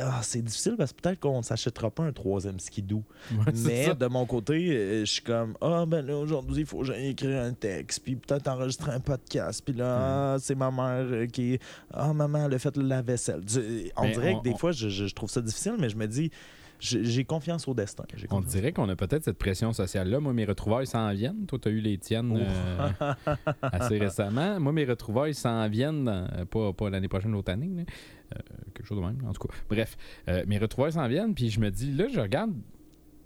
Ah, 0.00 0.20
c'est 0.22 0.42
difficile 0.42 0.74
parce 0.76 0.92
que 0.92 1.00
peut-être 1.00 1.20
qu'on 1.20 1.38
ne 1.38 1.42
s'achètera 1.44 1.90
pas 1.90 2.02
un 2.04 2.12
troisième 2.12 2.58
skidoo. 2.58 3.02
Ouais, 3.32 3.52
Mais 3.64 3.94
de 3.94 4.06
mon 4.06 4.26
côté, 4.26 4.70
euh, 4.70 5.00
je 5.04 5.10
suis 5.12 5.22
comme 5.22 5.54
Ah, 5.60 5.84
ben 5.86 6.04
là, 6.04 6.16
aujourd'hui, 6.16 6.62
il 6.62 6.66
faut 6.66 6.78
que 6.80 6.86
j'aille 6.86 7.08
écrire 7.08 7.42
un 7.42 7.52
texte, 7.52 8.00
puis 8.02 8.16
peut-être 8.16 8.48
enregistrer 8.48 8.92
un 8.92 9.00
podcast, 9.00 9.62
puis 9.64 9.74
là, 9.74 10.34
ah, 10.34 10.36
c'est 10.40 10.54
ma 10.54 10.70
mère 10.70 11.06
euh, 11.10 11.26
qui. 11.26 11.58
Ah, 11.92 12.12
maman, 12.12 12.46
elle 12.46 12.54
a 12.54 12.58
fait 12.58 12.76
la 12.76 13.02
vaisselle. 13.02 13.42
On 13.96 14.02
Mais 14.04 14.12
dirait 14.12 14.32
on- 14.34 14.38
que 14.38 14.44
des 14.44 14.50
on- 14.54 14.56
fois, 14.56 14.72
je- 14.72 14.88
je 14.88 15.14
trouve 15.14 15.30
ça 15.30 15.40
difficile, 15.40 15.74
mais 15.78 15.88
je 15.90 15.96
me 15.96 16.06
dis 16.06 16.30
j'ai 16.80 17.24
confiance 17.24 17.68
au 17.68 17.74
destin. 17.74 18.04
On 18.30 18.40
dirait 18.40 18.72
qu'on 18.72 18.88
a 18.88 18.96
peut-être 18.96 19.24
cette 19.24 19.38
pression 19.38 19.72
sociale-là. 19.72 20.18
Moi, 20.20 20.32
mes 20.32 20.44
retrouvailles 20.44 20.86
s'en 20.86 21.12
viennent. 21.12 21.46
Toi, 21.46 21.58
tu 21.60 21.68
as 21.68 21.70
eu 21.72 21.80
les 21.80 21.98
tiennes 21.98 22.36
euh, 22.36 23.14
assez 23.62 23.98
récemment. 24.00 24.58
Moi, 24.60 24.72
mes 24.72 24.84
retrouvailles 24.84 25.34
s'en 25.34 25.68
viennent, 25.68 26.04
dans- 26.04 26.46
pas, 26.46 26.72
pas 26.72 26.90
l'année 26.90 27.08
prochaine, 27.08 27.32
l'autre 27.32 27.52
année. 27.52 27.70
là. 27.76 27.82
Euh, 28.34 28.38
quelque 28.74 28.86
chose 28.86 28.98
de 28.98 29.04
même, 29.04 29.18
en 29.28 29.32
tout 29.32 29.46
cas. 29.46 29.54
Bref, 29.68 29.96
euh, 30.28 30.44
mes 30.46 30.58
retrouvailles 30.58 30.92
s'en 30.92 31.06
viennent, 31.08 31.34
puis 31.34 31.50
je 31.50 31.60
me 31.60 31.70
dis, 31.70 31.92
là, 31.92 32.06
je 32.08 32.20
regarde, 32.20 32.52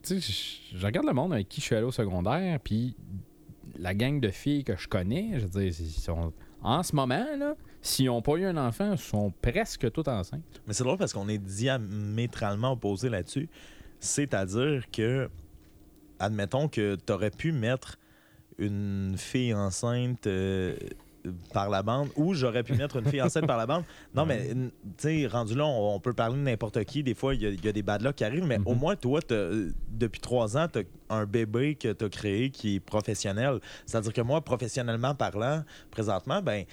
tu 0.02 0.20
sais, 0.20 0.32
je, 0.72 0.78
je 0.78 0.86
regarde 0.86 1.06
le 1.06 1.12
monde 1.12 1.32
avec 1.32 1.48
qui 1.48 1.60
je 1.60 1.66
suis 1.66 1.74
allé 1.76 1.84
au 1.84 1.92
secondaire, 1.92 2.58
puis 2.60 2.96
la 3.78 3.94
gang 3.94 4.18
de 4.20 4.28
filles 4.30 4.64
que 4.64 4.76
je 4.76 4.88
connais, 4.88 5.32
je 5.38 5.46
veux 5.46 5.60
dire, 5.60 5.62
ils 5.80 5.90
sont, 5.90 6.32
en 6.62 6.82
ce 6.82 6.96
moment, 6.96 7.24
là, 7.38 7.54
s'ils 7.86 8.06
n'ont 8.06 8.22
pas 8.22 8.32
eu 8.36 8.46
un 8.46 8.56
enfant, 8.56 8.92
ils 8.92 8.98
sont 8.98 9.30
presque 9.42 9.90
tous 9.92 10.08
enceintes. 10.08 10.42
Mais 10.66 10.72
c'est 10.72 10.84
drôle 10.84 10.96
parce 10.98 11.12
qu'on 11.12 11.28
est 11.28 11.38
diamétralement 11.38 12.72
opposés 12.72 13.10
là-dessus. 13.10 13.48
C'est-à-dire 14.00 14.84
que, 14.90 15.28
admettons 16.18 16.68
que 16.68 16.96
tu 16.96 17.12
aurais 17.12 17.30
pu 17.30 17.52
mettre 17.52 17.96
une 18.58 19.14
fille 19.18 19.52
enceinte 19.52 20.26
euh, 20.26 20.74
par 21.52 21.68
la 21.70 21.82
bande 21.82 22.08
ou 22.16 22.34
j'aurais 22.34 22.62
pu 22.62 22.74
mettre 22.74 22.96
une 22.96 23.06
fille 23.06 23.20
enceinte 23.22 23.46
par 23.46 23.56
la 23.56 23.66
bande. 23.66 23.84
Non, 24.14 24.24
mais 24.26 24.48
tu 24.48 24.70
sais, 24.98 25.26
rendu 25.26 25.54
là, 25.54 25.64
on, 25.66 25.94
on 25.96 26.00
peut 26.00 26.12
parler 26.12 26.36
de 26.36 26.42
n'importe 26.42 26.84
qui. 26.84 27.02
Des 27.02 27.14
fois, 27.14 27.34
il 27.34 27.42
y, 27.42 27.46
a- 27.46 27.50
il 27.50 27.64
y 27.64 27.68
a 27.68 27.72
des 27.72 27.82
bad 27.82 28.02
luck 28.02 28.14
qui 28.16 28.24
arrivent, 28.24 28.44
mais 28.46 28.58
au 28.66 28.74
Mhm. 28.74 28.78
moins, 28.80 28.96
toi, 28.96 29.20
euh, 29.32 29.70
depuis 29.88 30.20
trois 30.20 30.56
ans, 30.56 30.68
tu 30.72 30.80
as 30.80 31.14
un 31.14 31.24
bébé 31.26 31.74
que 31.74 31.92
tu 31.92 32.04
as 32.04 32.08
créé 32.08 32.50
qui 32.50 32.76
est 32.76 32.80
professionnel. 32.80 33.58
C'est-à-dire 33.86 34.12
que 34.12 34.20
moi, 34.20 34.42
professionnellement 34.42 35.14
parlant, 35.14 35.64
présentement, 35.90 36.40
ben 36.42 36.64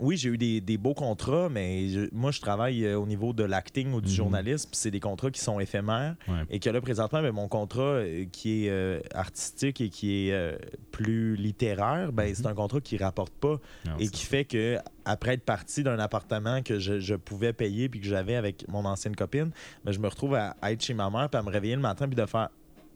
oui, 0.00 0.16
j'ai 0.16 0.28
eu 0.30 0.38
des, 0.38 0.60
des 0.60 0.78
beaux 0.78 0.94
contrats, 0.94 1.48
mais 1.50 1.88
je- 1.88 2.08
moi, 2.12 2.30
je 2.30 2.40
travaille 2.40 2.84
euh, 2.84 2.98
au 2.98 3.06
niveau 3.06 3.32
de 3.32 3.44
l'acting 3.44 3.92
ou 3.92 4.00
du 4.00 4.08
Mhm. 4.10 4.14
journalisme. 4.14 4.70
C'est 4.72 4.90
des 4.90 5.00
contrats 5.00 5.30
qui 5.30 5.40
sont 5.40 5.60
éphémères. 5.60 6.16
Ouais. 6.28 6.42
Et 6.50 6.58
que 6.58 6.70
là, 6.70 6.80
présentement, 6.80 7.22
ben, 7.22 7.32
mon 7.32 7.48
contrat 7.48 7.82
euh, 7.82 8.24
qui 8.32 8.66
est 8.66 8.70
euh, 8.70 9.00
artistique 9.14 9.80
et 9.80 9.88
qui 9.88 10.28
est 10.28 10.32
euh, 10.32 10.56
plus 10.92 11.36
littéraire, 11.36 12.12
ben, 12.12 12.34
c'est 12.34 12.46
un 12.46 12.54
contrat 12.54 12.80
qui 12.80 12.96
rapporte 12.96 13.32
pas 13.34 13.58
Non, 13.86 13.96
et 13.98 14.08
qui 14.08 14.22
ça. 14.24 14.30
fait 14.30 14.44
que 14.44 14.78
après 15.04 15.34
être 15.34 15.44
parti 15.44 15.82
d'un 15.82 15.98
appartement 15.98 16.62
que 16.62 16.78
je, 16.78 16.98
je 17.00 17.14
pouvais 17.14 17.52
payer 17.52 17.88
puis 17.88 18.00
que 18.00 18.06
j'avais 18.06 18.34
avec 18.36 18.66
mon 18.68 18.84
ancienne 18.84 19.14
copine, 19.16 19.50
ben, 19.84 19.92
je 19.92 19.98
me 19.98 20.08
retrouve 20.08 20.34
à, 20.34 20.56
à 20.62 20.72
être 20.72 20.82
chez 20.82 20.94
ma 20.94 21.08
mère 21.10 21.28
puis 21.30 21.38
à 21.38 21.42
me 21.42 21.50
réveiller 21.50 21.76
le 21.76 21.80
matin 21.82 22.06
puis 22.06 22.16
de 22.16 22.26
faire 22.26 22.48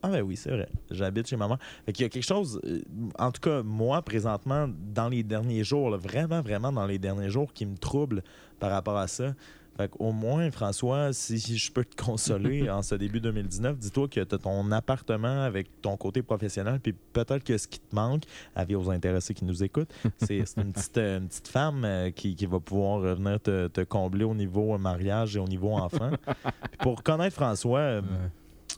ah 0.03 0.09
ben 0.09 0.23
oui, 0.23 0.37
c'est 0.37 0.51
vrai, 0.51 0.69
j'habite 0.91 1.27
chez 1.27 1.37
ma 1.37 1.49
mère. 1.49 1.59
Fait 1.85 1.93
qu'il 1.93 2.05
y 2.05 2.07
a 2.07 2.09
quelque 2.09 2.25
chose, 2.25 2.61
euh, 2.65 2.81
en 3.19 3.31
tout 3.31 3.41
cas 3.41 3.63
moi 3.63 4.03
présentement, 4.03 4.69
dans 4.69 5.09
les 5.09 5.23
derniers 5.23 5.65
jours, 5.65 5.91
là, 5.91 5.97
vraiment, 5.97 6.41
vraiment 6.41 6.73
dans 6.73 6.87
les 6.87 6.99
derniers 6.99 7.31
jours, 7.31 7.53
qui 7.53 7.67
me 7.67 7.77
trouble 7.77 8.23
par 8.59 8.71
rapport 8.71 8.97
à 8.97 9.09
ça. 9.09 9.35
Fait 9.81 9.89
qu'au 9.89 10.13
moins, 10.13 10.51
François, 10.51 11.13
si 11.15 11.57
je 11.57 11.73
peux 11.73 11.85
te 11.85 11.97
consoler 11.97 12.69
en 12.71 12.83
ce 12.83 12.95
début 12.95 13.21
2019, 13.21 13.79
dis-toi 13.79 14.09
que 14.09 14.21
tu 14.21 14.35
as 14.35 14.39
ton 14.39 14.71
appartement 14.73 15.43
avec 15.43 15.81
ton 15.81 15.97
côté 15.97 16.23
professionnel, 16.23 16.81
puis 16.81 16.93
peut-être 16.93 17.45
que 17.45 17.57
ce 17.57 17.67
qui 17.67 17.81
te 17.81 17.95
manque, 17.95 18.25
avis 18.55 18.75
aux 18.75 18.91
intéressés 18.91 19.33
qui 19.33 19.47
nous 19.47 19.65
écoutent, 19.65 19.93
c'est 20.19 20.45
une 20.59 20.73
petite, 20.75 20.99
une 20.99 21.29
petite 21.29 21.49
femme 21.49 21.85
euh, 21.87 22.11
qui, 22.11 22.35
qui 22.35 22.45
va 22.45 22.61
pouvoir 22.61 23.03
euh, 23.03 23.15
venir 23.15 23.41
te, 23.41 23.69
te 23.69 23.81
combler 23.81 24.25
au 24.25 24.35
niveau 24.35 24.77
mariage 24.77 25.37
et 25.37 25.39
au 25.39 25.49
niveau 25.49 25.73
enfant. 25.73 26.11
Puis 26.71 26.79
pour 26.81 27.03
connaître 27.03 27.37
François, 27.37 27.79
euh, 27.79 28.03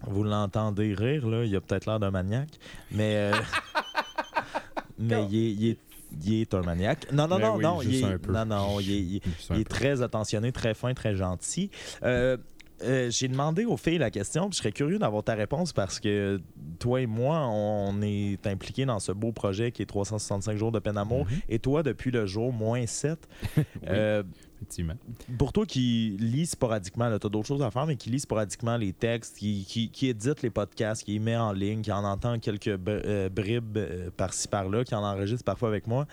vous 0.07 0.25
l'entendez 0.25 0.95
rire, 0.95 1.27
là, 1.29 1.45
il 1.45 1.55
a 1.57 1.61
peut-être 1.61 1.87
l'air 1.87 1.99
d'un 2.01 2.11
maniaque, 2.11 2.59
mais, 2.91 3.17
euh, 3.17 3.33
mais 4.99 5.25
il, 5.31 5.37
est, 5.37 5.53
il 5.53 5.69
est- 5.71 5.79
il 6.25 6.41
est 6.43 6.53
un 6.53 6.61
maniaque. 6.61 7.11
Non, 7.11 7.27
non, 7.27 7.39
Mais 7.39 7.45
non, 7.47 7.57
oui, 7.57 7.63
non, 7.63 7.81
il 7.83 8.05
est, 8.05 8.29
non, 8.29 8.45
non, 8.45 8.81
il 8.81 9.21
il 9.57 9.65
très 9.65 10.03
attentionné, 10.03 10.53
très 10.53 10.75
fin, 10.75 10.93
très 10.93 11.17
gentil. 11.17 11.71
Euh, 12.03 12.37
euh, 12.83 13.11
J'ai 13.11 13.29
demandé 13.29 13.65
aux 13.65 13.77
filles 13.77 13.99
la 13.99 14.11
question, 14.11 14.49
puis 14.49 14.53
je 14.57 14.59
serais 14.59 14.73
curieux 14.73 14.99
d'avoir 14.99 15.23
ta 15.23 15.35
réponse 15.35 15.73
parce 15.73 16.01
que 16.01 16.41
toi 16.79 17.01
et 17.01 17.07
moi, 17.07 17.47
on 17.49 18.01
est 18.03 18.47
impliqués 18.47 18.85
dans 18.87 18.99
ce 18.99 19.13
beau 19.13 19.33
projet 19.33 19.73
qui 19.73 19.83
est 19.83 19.87
365 19.87 20.57
jours 20.57 20.73
de 20.73 20.79
peine 20.79 20.95
d'amour. 20.95 21.27
Mhm. 21.27 21.41
Et 21.49 21.59
toi, 21.59 21.83
depuis 21.83 22.11
le 22.11 22.27
jour 22.27 22.53
moins 22.53 22.87
7, 22.87 23.29
Oui. 23.57 23.63
euh, 23.89 24.23
Effectivement. 24.57 24.95
pour 25.39 25.53
toi 25.53 25.67
qui 25.67 26.17
lis 26.21 26.47
sporadiquement, 26.47 27.09
tu 27.19 27.27
as 27.27 27.29
d'autres 27.29 27.49
choses 27.49 27.63
à 27.63 27.71
faire, 27.73 27.85
mais 27.87 27.97
qui 27.97 28.11
lit 28.11 28.21
sporadiquement 28.21 28.77
les 28.77 28.93
textes, 28.93 29.37
qui, 29.39 29.65
qui, 29.65 29.91
qui 29.91 30.07
édite 30.09 30.43
les 30.43 30.51
podcasts, 30.51 31.03
qui 31.05 31.15
les 31.15 31.19
met 31.19 31.37
en 31.37 31.53
ligne, 31.53 31.83
qui 31.83 31.91
en 31.91 32.05
entend 32.05 32.39
quelques 32.39 32.69
br- 32.69 33.03
euh, 33.05 33.29
bribes 33.29 33.77
euh, 33.77 34.11
par-ci 34.17 34.47
par-là, 34.47 34.85
qui 34.85 34.95
en 34.95 35.03
enregistre 35.03 35.45
parfois 35.45 35.69
avec 35.69 35.87
moi, 35.89 36.07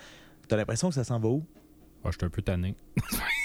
tu 0.48 0.56
as 0.56 0.58
l'impression 0.58 0.90
que 0.90 0.96
ça 0.96 1.04
s'en 1.04 1.20
va 1.20 1.30
où? 1.30 1.46
Ah, 2.04 2.10
je 2.12 2.18
suis 2.18 2.26
un 2.26 2.30
peu 2.30 2.42
tanné. 2.42 2.74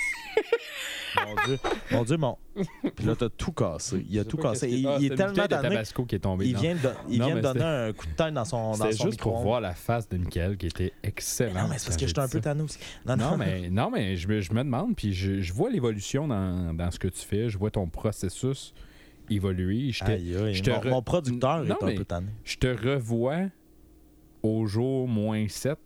Mon 1.26 1.34
Dieu, 1.46 1.58
mon 1.92 2.02
Dieu, 2.04 2.16
mon. 2.16 2.38
Puis 2.96 3.06
là, 3.06 3.14
t'as 3.16 3.28
tout 3.28 3.52
cassé. 3.52 4.04
Il 4.08 4.18
a 4.18 4.24
tout 4.24 4.36
cassé. 4.36 4.68
Il, 4.68 4.86
est 4.86 5.14
tellement. 5.14 5.46
Tabasco 5.46 6.04
qui 6.04 6.16
est 6.16 6.20
tombée. 6.20 6.46
Il 6.46 6.56
vient 6.56 6.74
de, 6.74 6.90
il 7.08 7.22
vient 7.22 7.36
de 7.36 7.40
donner 7.40 7.62
un 7.62 7.92
coup 7.92 8.06
de 8.06 8.12
tête 8.12 8.34
dans 8.34 8.44
son, 8.44 8.74
C'était 8.74 8.96
juste 8.96 9.20
pour 9.20 9.38
voir 9.38 9.60
la 9.60 9.74
face 9.74 10.08
de 10.08 10.16
Michael 10.16 10.56
qui 10.56 10.66
était 10.66 10.92
excellente. 11.02 11.54
Non, 11.54 11.68
mais 11.68 11.78
c'est 11.78 11.86
parce 11.86 11.96
que 11.96 12.06
j'étais 12.06 12.20
un 12.20 12.28
peu 12.28 12.40
tanné 12.40 12.62
aussi. 12.62 12.78
Non, 13.06 13.36
mais, 13.36 13.70
non, 13.70 13.90
mais 13.90 14.16
je 14.16 14.28
me, 14.28 14.40
je 14.40 14.52
me 14.52 14.64
demande, 14.64 14.96
puis 14.96 15.12
je, 15.12 15.40
je 15.40 15.52
vois 15.52 15.70
l'évolution 15.70 16.28
dans, 16.28 16.74
dans 16.74 16.90
ce 16.90 16.98
que 16.98 17.08
tu 17.08 17.20
fais. 17.20 17.48
Je 17.48 17.58
vois 17.58 17.70
ton 17.70 17.86
processus 17.88 18.74
évoluer. 19.30 19.90
Je 19.92 20.04
te, 20.04 20.70
mon, 20.70 20.76
re- 20.78 20.90
mon 20.90 21.02
producteur 21.02 21.64
Non, 21.64 21.76
est 21.78 21.92
un 21.92 21.96
peu 21.96 22.04
tanné. 22.04 22.28
je 22.44 22.56
te 22.56 22.66
revois 22.66 23.48
au 24.42 24.66
jour 24.66 25.08
moins 25.08 25.46
7 25.48 25.78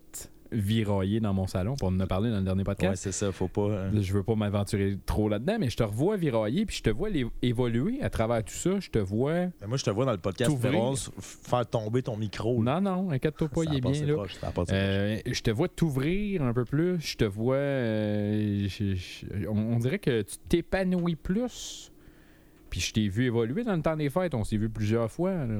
virailler 0.51 1.19
dans 1.19 1.33
mon 1.33 1.47
salon. 1.47 1.75
Pour 1.75 1.89
en 1.89 1.99
a 1.99 2.07
parlé 2.07 2.29
dans 2.31 2.37
le 2.37 2.43
dernier 2.43 2.59
Ouais, 2.61 2.65
podcast. 2.65 3.03
c'est 3.03 3.11
ça. 3.11 3.31
Faut 3.31 3.47
pas. 3.47 3.67
Là, 3.69 4.01
Je 4.01 4.13
veux 4.13 4.23
pas 4.23 4.35
m'aventurer 4.35 4.97
trop 5.05 5.29
là-dedans, 5.29 5.57
mais 5.59 5.69
je 5.69 5.77
te 5.77 5.83
revois 5.83 6.17
virailler, 6.17 6.65
puis 6.65 6.77
je 6.77 6.83
te 6.83 6.89
vois 6.89 7.09
évoluer 7.41 8.01
à 8.01 8.09
travers 8.09 8.43
tout 8.43 8.53
ça. 8.53 8.79
Je 8.79 8.89
te 8.89 8.99
vois. 8.99 9.45
Mais 9.61 9.67
moi, 9.67 9.77
je 9.77 9.83
te 9.83 9.89
vois 9.89 10.05
dans 10.05 10.11
le 10.11 10.17
podcast 10.17 10.49
T'ouvrir. 10.49 10.71
numéro 10.71 10.91
11 10.91 11.11
f- 11.19 11.49
faire 11.49 11.65
tomber 11.67 12.01
ton 12.01 12.17
micro. 12.17 12.61
là. 12.63 12.79
Non, 12.81 12.95
non, 13.03 13.11
inquiète-toi 13.11 13.47
pas, 13.49 13.63
Ça 13.63 13.69
il 13.71 13.77
est 13.77 13.81
bien 13.81 14.05
là. 14.05 14.13
proche. 14.13 14.35
Euh, 14.71 15.17
je 15.25 15.41
te 15.41 15.51
vois 15.51 15.67
t'ouvrir 15.67 16.41
un 16.41 16.53
peu 16.53 16.65
plus. 16.65 16.99
Je 16.99 17.17
te 17.17 17.25
vois. 17.25 17.55
euh, 17.55 18.67
je- 18.67 18.95
je- 18.95 19.47
on, 19.47 19.57
on 19.75 19.79
dirait 19.79 19.99
que 19.99 20.21
tu 20.21 20.35
t'épanouis 20.49 21.15
plus. 21.15 21.91
Puis 22.69 22.79
je 22.81 22.93
t'ai 22.93 23.07
vu 23.07 23.25
évoluer 23.25 23.63
dans 23.63 23.75
le 23.75 23.81
temps 23.81 23.95
des 23.97 24.09
fêtes. 24.09 24.35
On 24.35 24.43
s'est 24.43 24.57
vu 24.57 24.69
plusieurs 24.69 25.11
fois 25.11 25.31
là, 25.45 25.59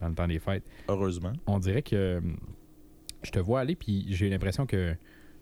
dans 0.00 0.08
le 0.08 0.14
temps 0.14 0.28
des 0.28 0.38
fêtes. 0.38 0.64
Heureusement. 0.88 1.32
On 1.46 1.58
dirait 1.58 1.82
que 1.82 2.20
je 3.22 3.30
te 3.30 3.38
vois 3.38 3.60
aller, 3.60 3.76
puis 3.76 4.06
j'ai 4.10 4.28
l'impression 4.30 4.66
que 4.66 4.94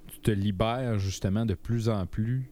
tu 0.06 0.20
te 0.20 0.30
libères 0.30 0.98
justement 0.98 1.46
de 1.46 1.54
plus 1.54 1.88
en 1.88 2.06
plus 2.06 2.50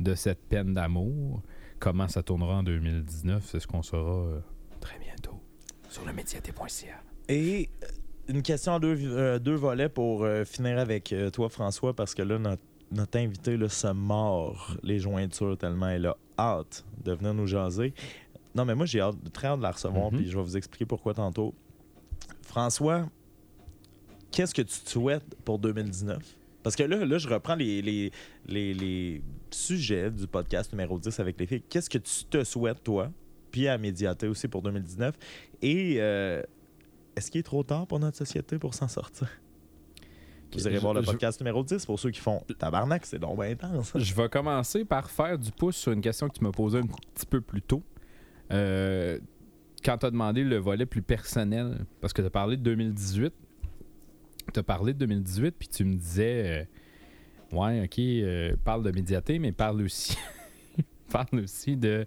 de 0.00 0.14
cette 0.14 0.40
peine 0.48 0.74
d'amour. 0.74 1.42
Comment 1.80 2.08
ça 2.08 2.22
tournera 2.22 2.56
en 2.56 2.62
2019, 2.62 3.44
c'est 3.46 3.60
ce 3.60 3.66
qu'on 3.66 3.82
saura 3.82 4.26
euh, 4.28 4.40
très 4.80 4.98
bientôt? 4.98 5.40
Sur 5.88 6.04
le 6.06 6.12
médiaté.ca. 6.12 7.02
Et 7.28 7.68
euh, 7.82 7.86
une 8.28 8.42
question 8.42 8.72
en 8.72 8.80
deux, 8.80 8.96
euh, 9.04 9.38
deux 9.38 9.54
volets 9.54 9.88
pour 9.88 10.24
euh, 10.24 10.44
finir 10.44 10.78
avec 10.78 11.14
toi, 11.32 11.48
François, 11.48 11.94
parce 11.94 12.14
que 12.14 12.22
là, 12.22 12.38
notre, 12.38 12.62
notre 12.92 13.18
invité 13.18 13.56
là, 13.56 13.68
se 13.68 13.88
mord 13.88 14.76
les 14.82 14.98
jointures 14.98 15.56
tellement 15.58 15.88
elle 15.88 16.06
a 16.06 16.16
hâte 16.38 16.84
de 17.04 17.12
venir 17.12 17.34
nous 17.34 17.46
jaser. 17.46 17.92
Non, 18.54 18.64
mais 18.64 18.74
moi, 18.74 18.86
j'ai 18.86 19.00
hâte, 19.00 19.16
très 19.32 19.48
hâte 19.48 19.58
de 19.58 19.62
la 19.64 19.72
recevoir, 19.72 20.10
Mhm. 20.10 20.18
puis 20.18 20.30
je 20.30 20.36
vais 20.36 20.42
vous 20.42 20.56
expliquer 20.56 20.86
pourquoi 20.86 21.14
tantôt. 21.14 21.54
François, 22.42 23.08
qu'est-ce 24.30 24.54
que 24.54 24.62
tu 24.62 24.80
te 24.80 24.90
souhaites 24.90 25.34
pour 25.44 25.58
2019? 25.58 26.18
Parce 26.62 26.76
que 26.76 26.82
là, 26.82 27.04
là 27.04 27.18
je 27.18 27.28
reprends 27.28 27.54
les, 27.54 27.80
les, 27.82 28.10
les, 28.46 28.74
les 28.74 29.22
sujets 29.50 30.10
du 30.10 30.26
podcast 30.26 30.72
numéro 30.72 30.98
10 30.98 31.18
avec 31.20 31.38
les 31.40 31.46
filles. 31.46 31.62
Qu'est-ce 31.68 31.88
que 31.88 31.98
tu 31.98 32.24
te 32.28 32.44
souhaites, 32.44 32.82
toi? 32.82 33.10
Puis 33.50 33.68
à 33.68 33.78
Médiaté 33.78 34.28
aussi 34.28 34.48
pour 34.48 34.62
2019. 34.62 35.14
Et 35.62 35.96
euh, 35.98 36.42
est-ce 37.16 37.30
qu'il 37.30 37.38
est 37.38 37.42
trop 37.44 37.62
tard 37.62 37.86
pour 37.86 37.98
notre 37.98 38.16
société 38.18 38.58
pour 38.58 38.74
s'en 38.74 38.88
sortir? 38.88 39.28
Vous 40.52 40.66
irez 40.66 40.78
voir 40.78 40.94
le 40.94 41.02
je- 41.02 41.06
podcast 41.06 41.40
numéro 41.40 41.62
10 41.62 41.84
pour 41.84 41.98
ceux 42.00 42.10
qui 42.10 42.20
font 42.20 42.42
Tabarnak, 42.58 43.04
c'est 43.04 43.18
donc 43.18 43.38
bien 43.40 43.50
intense. 43.50 43.92
Je 43.94 44.14
vais 44.14 44.28
commencer 44.28 44.84
par 44.84 45.10
faire 45.10 45.38
du 45.38 45.50
pouce 45.52 45.76
sur 45.76 45.92
une 45.92 46.00
question 46.00 46.28
que 46.28 46.38
tu 46.38 46.44
m'as 46.44 46.52
posée 46.52 46.78
un 46.78 46.86
petit 46.86 47.26
peu 47.26 47.40
plus 47.40 47.60
tôt. 47.62 47.82
Euh, 48.50 49.18
quand 49.84 49.98
tu 49.98 50.06
as 50.06 50.10
demandé 50.10 50.42
le 50.44 50.56
volet 50.56 50.86
plus 50.86 51.02
personnel, 51.02 51.84
parce 52.00 52.12
que 52.14 52.22
tu 52.22 52.26
as 52.26 52.30
parlé 52.30 52.56
de 52.56 52.62
2018, 52.62 53.32
tu 54.52 54.60
as 54.60 54.62
parlé 54.62 54.92
de 54.92 54.98
2018, 54.98 55.54
puis 55.58 55.68
tu 55.68 55.84
me 55.84 55.94
disais, 55.94 56.66
euh, 57.52 57.56
ouais, 57.56 57.84
ok, 57.84 57.98
euh, 57.98 58.56
parle 58.64 58.82
de 58.82 58.90
médiaté, 58.90 59.38
mais 59.38 59.52
parle 59.52 59.82
aussi, 59.82 60.16
parle 61.10 61.40
aussi 61.40 61.76
de, 61.76 62.06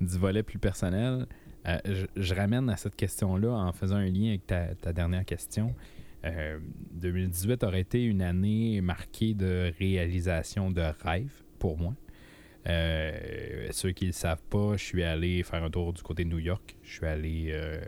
du 0.00 0.18
volet 0.18 0.42
plus 0.42 0.58
personnel. 0.58 1.26
Euh, 1.66 1.78
je, 2.16 2.34
ramène 2.34 2.70
à 2.70 2.76
cette 2.76 2.96
question-là 2.96 3.50
en 3.50 3.72
faisant 3.72 3.96
un 3.96 4.08
lien 4.08 4.28
avec 4.28 4.46
ta, 4.46 4.74
ta 4.74 4.92
dernière 4.92 5.24
question. 5.24 5.74
Euh, 6.24 6.58
2018 6.92 7.64
aurait 7.64 7.80
été 7.80 8.02
une 8.02 8.22
année 8.22 8.80
marquée 8.80 9.34
de 9.34 9.72
réalisation 9.78 10.70
de 10.70 10.82
rêves 11.02 11.42
pour 11.58 11.78
moi. 11.78 11.94
Euh, 12.66 13.68
ceux 13.70 13.92
qui 13.92 14.04
ne 14.04 14.08
le 14.10 14.12
savent 14.14 14.42
pas, 14.50 14.76
je 14.76 14.84
suis 14.84 15.02
allé 15.02 15.42
faire 15.42 15.62
un 15.64 15.70
tour 15.70 15.92
du 15.92 16.02
côté 16.02 16.24
de 16.24 16.28
New 16.28 16.38
York. 16.38 16.76
Je 16.82 16.92
suis 16.92 17.06
allé 17.06 17.48
euh, 17.52 17.80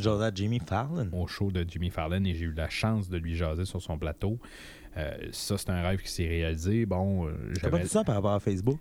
Joseph 0.00 0.32
Jimmy 0.34 0.58
Fallon? 0.60 1.08
au 1.12 1.26
show 1.26 1.50
de 1.50 1.64
Jimmy 1.68 1.90
Fallon 1.90 2.24
et 2.24 2.34
j'ai 2.34 2.46
eu 2.46 2.52
la 2.52 2.68
chance 2.68 3.08
de 3.10 3.18
lui 3.18 3.34
jaser 3.36 3.64
sur 3.66 3.80
son 3.82 3.98
plateau. 3.98 4.38
Euh, 4.96 5.14
ça, 5.32 5.58
c'est 5.58 5.68
un 5.70 5.82
rêve 5.82 6.00
qui 6.00 6.10
s'est 6.10 6.26
réalisé. 6.26 6.86
Bon, 6.86 7.26
T'as 7.26 7.60
pas 7.62 7.70
j'avais- 7.70 7.82
dit 7.84 7.88
ça 7.90 8.04
par 8.04 8.14
rapport 8.14 8.32
à 8.32 8.40
Facebook? 8.40 8.78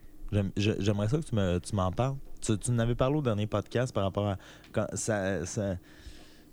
J'aimerais 0.56 1.10
ça 1.10 1.18
que 1.18 1.24
tu 1.26 1.36
me- 1.36 1.60
tu 1.60 1.76
m'en 1.76 1.92
parles. 1.92 2.16
Tu, 2.42 2.58
tu 2.58 2.72
en 2.72 2.80
avais 2.80 2.96
parlé 2.96 3.18
au 3.18 3.22
dernier 3.22 3.48
podcast 3.48 3.94
par 3.94 4.04
rapport 4.06 4.28
à. 4.28 4.38
Quand 4.72 4.88
ça, 4.94 5.46
ça, 5.46 5.76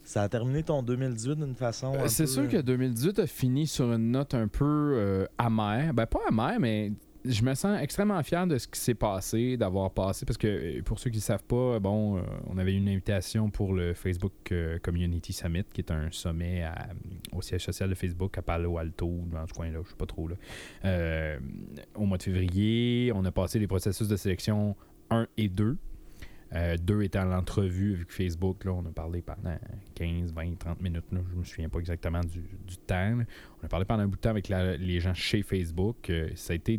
ça 0.02 0.22
a 0.22 0.28
terminé 0.28 0.62
ton 0.64 0.82
2018 0.82 1.36
d'une 1.36 1.54
façon. 1.54 1.94
Euh, 1.94 2.08
C'est 2.08 2.24
peu- 2.24 2.30
sûr 2.30 2.48
que 2.48 2.60
2018 2.60 3.18
a 3.20 3.26
fini 3.26 3.66
sur 3.68 3.92
une 3.92 4.10
note 4.10 4.34
un 4.34 4.48
peu 4.48 4.64
euh, 4.96 5.26
amère. 5.38 5.94
Ben, 5.94 6.06
pas 6.06 6.20
amère, 6.28 6.58
mais 6.60 6.92
je 7.24 7.42
me 7.42 7.54
sens 7.54 7.80
extrêmement 7.80 8.22
fier 8.22 8.46
de 8.46 8.58
ce 8.58 8.66
qui 8.66 8.80
s'est 8.80 8.94
passé, 8.94 9.56
d'avoir 9.56 9.90
passé. 9.90 10.26
Parce 10.26 10.38
que 10.38 10.46
euh, 10.46 10.82
pour 10.82 10.98
ceux 10.98 11.10
qui 11.10 11.18
ne 11.18 11.22
savent 11.22 11.44
pas, 11.44 11.78
bon, 11.78 12.18
euh, 12.18 12.22
on 12.48 12.58
avait 12.58 12.74
une 12.74 12.88
invitation 12.88 13.50
pour 13.50 13.72
le 13.72 13.94
Facebook 13.94 14.32
euh, 14.50 14.78
Community 14.80 15.32
Summit, 15.32 15.64
qui 15.72 15.80
est 15.80 15.90
un 15.90 16.10
sommet 16.10 16.64
au 17.32 17.42
siège 17.42 17.64
social 17.64 17.90
de 17.90 17.94
Facebook 17.94 18.36
à 18.38 18.42
Palo 18.42 18.78
Alto, 18.78 19.10
dans 19.30 19.46
ce 19.46 19.52
coin-là, 19.52 19.80
je 19.84 19.90
sais 19.90 19.96
pas 19.96 20.06
trop. 20.06 20.28
Là. 20.28 20.36
Euh, 20.84 21.38
au 21.94 22.06
mois 22.06 22.18
de 22.18 22.22
février, 22.22 23.12
on 23.14 23.24
a 23.24 23.30
passé 23.30 23.58
les 23.58 23.66
processus 23.66 24.08
de 24.08 24.16
sélection 24.16 24.76
1 25.10 25.26
et 25.36 25.48
2. 25.48 25.76
Euh, 26.54 26.76
deux 26.76 27.02
étant 27.02 27.24
l'entrevue 27.24 27.94
avec 27.94 28.10
Facebook. 28.12 28.64
Là, 28.64 28.72
on 28.72 28.84
a 28.84 28.90
parlé 28.92 29.22
pendant 29.22 29.56
15, 29.94 30.34
20, 30.34 30.58
30 30.58 30.82
minutes. 30.82 31.04
Là, 31.10 31.20
je 31.30 31.36
me 31.38 31.44
souviens 31.44 31.68
pas 31.70 31.78
exactement 31.78 32.20
du, 32.20 32.40
du 32.66 32.76
temps. 32.76 33.16
là. 33.16 33.24
On 33.62 33.64
a 33.64 33.68
parlé 33.68 33.86
pendant 33.86 34.02
un 34.02 34.06
bout 34.08 34.16
de 34.16 34.20
temps 34.20 34.30
avec 34.30 34.48
la- 34.50 34.76
les 34.76 35.00
gens 35.00 35.14
chez 35.14 35.42
Facebook. 35.42 36.10
Euh, 36.10 36.28
ça, 36.34 36.52
a 36.52 36.56
été, 36.56 36.78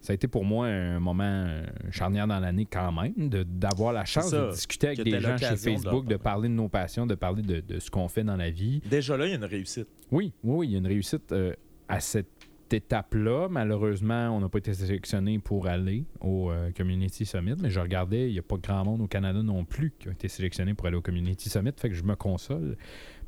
ça 0.00 0.12
a 0.12 0.14
été 0.14 0.26
pour 0.26 0.44
moi 0.46 0.68
un 0.68 1.00
moment 1.00 1.24
euh, 1.24 1.66
charnière 1.90 2.26
dans 2.26 2.38
l'année 2.40 2.66
quand 2.70 2.92
même, 2.92 3.12
d'avoir 3.28 3.92
la 3.92 4.06
chance 4.06 4.30
ça, 4.30 4.46
de 4.46 4.50
discuter 4.52 4.86
avec 4.86 5.02
des 5.02 5.20
gens 5.20 5.36
chez 5.36 5.50
de 5.50 5.56
Facebook, 5.56 6.06
de 6.06 6.16
parler. 6.16 6.18
parler 6.18 6.48
de 6.48 6.54
nos 6.54 6.68
passions, 6.70 7.06
de 7.06 7.14
parler 7.14 7.42
de, 7.42 7.60
de 7.60 7.78
ce 7.80 7.90
qu'on 7.90 8.08
fait 8.08 8.24
dans 8.24 8.36
la 8.36 8.50
vie. 8.50 8.80
Déjà 8.88 9.18
là, 9.18 9.26
il 9.26 9.30
y 9.30 9.32
a 9.32 9.36
une 9.36 9.44
réussite. 9.44 9.88
Oui, 10.10 10.32
oui, 10.42 10.54
oui, 10.56 10.66
il 10.68 10.72
y 10.72 10.74
a 10.76 10.78
une 10.78 10.86
réussite 10.86 11.30
euh, 11.32 11.52
à 11.88 12.00
cette 12.00 12.28
étape-là. 12.72 13.48
Malheureusement, 13.50 14.30
on 14.30 14.40
n'a 14.40 14.48
pas 14.48 14.58
été 14.58 14.72
sélectionné 14.72 15.38
pour 15.38 15.66
aller 15.66 16.04
au 16.20 16.50
euh, 16.50 16.70
Community 16.72 17.26
Summit, 17.26 17.56
mais 17.60 17.70
je 17.70 17.80
regardais, 17.80 18.28
il 18.28 18.32
n'y 18.32 18.38
a 18.38 18.42
pas 18.42 18.56
grand 18.56 18.84
monde 18.84 19.00
au 19.02 19.06
Canada 19.06 19.42
non 19.42 19.64
plus 19.64 19.92
qui 19.98 20.08
a 20.08 20.12
été 20.12 20.28
sélectionné 20.28 20.74
pour 20.74 20.86
aller 20.86 20.96
au 20.96 21.02
Community 21.02 21.50
Summit, 21.50 21.72
fait 21.76 21.90
que 21.90 21.94
je 21.94 22.04
me 22.04 22.16
console. 22.16 22.76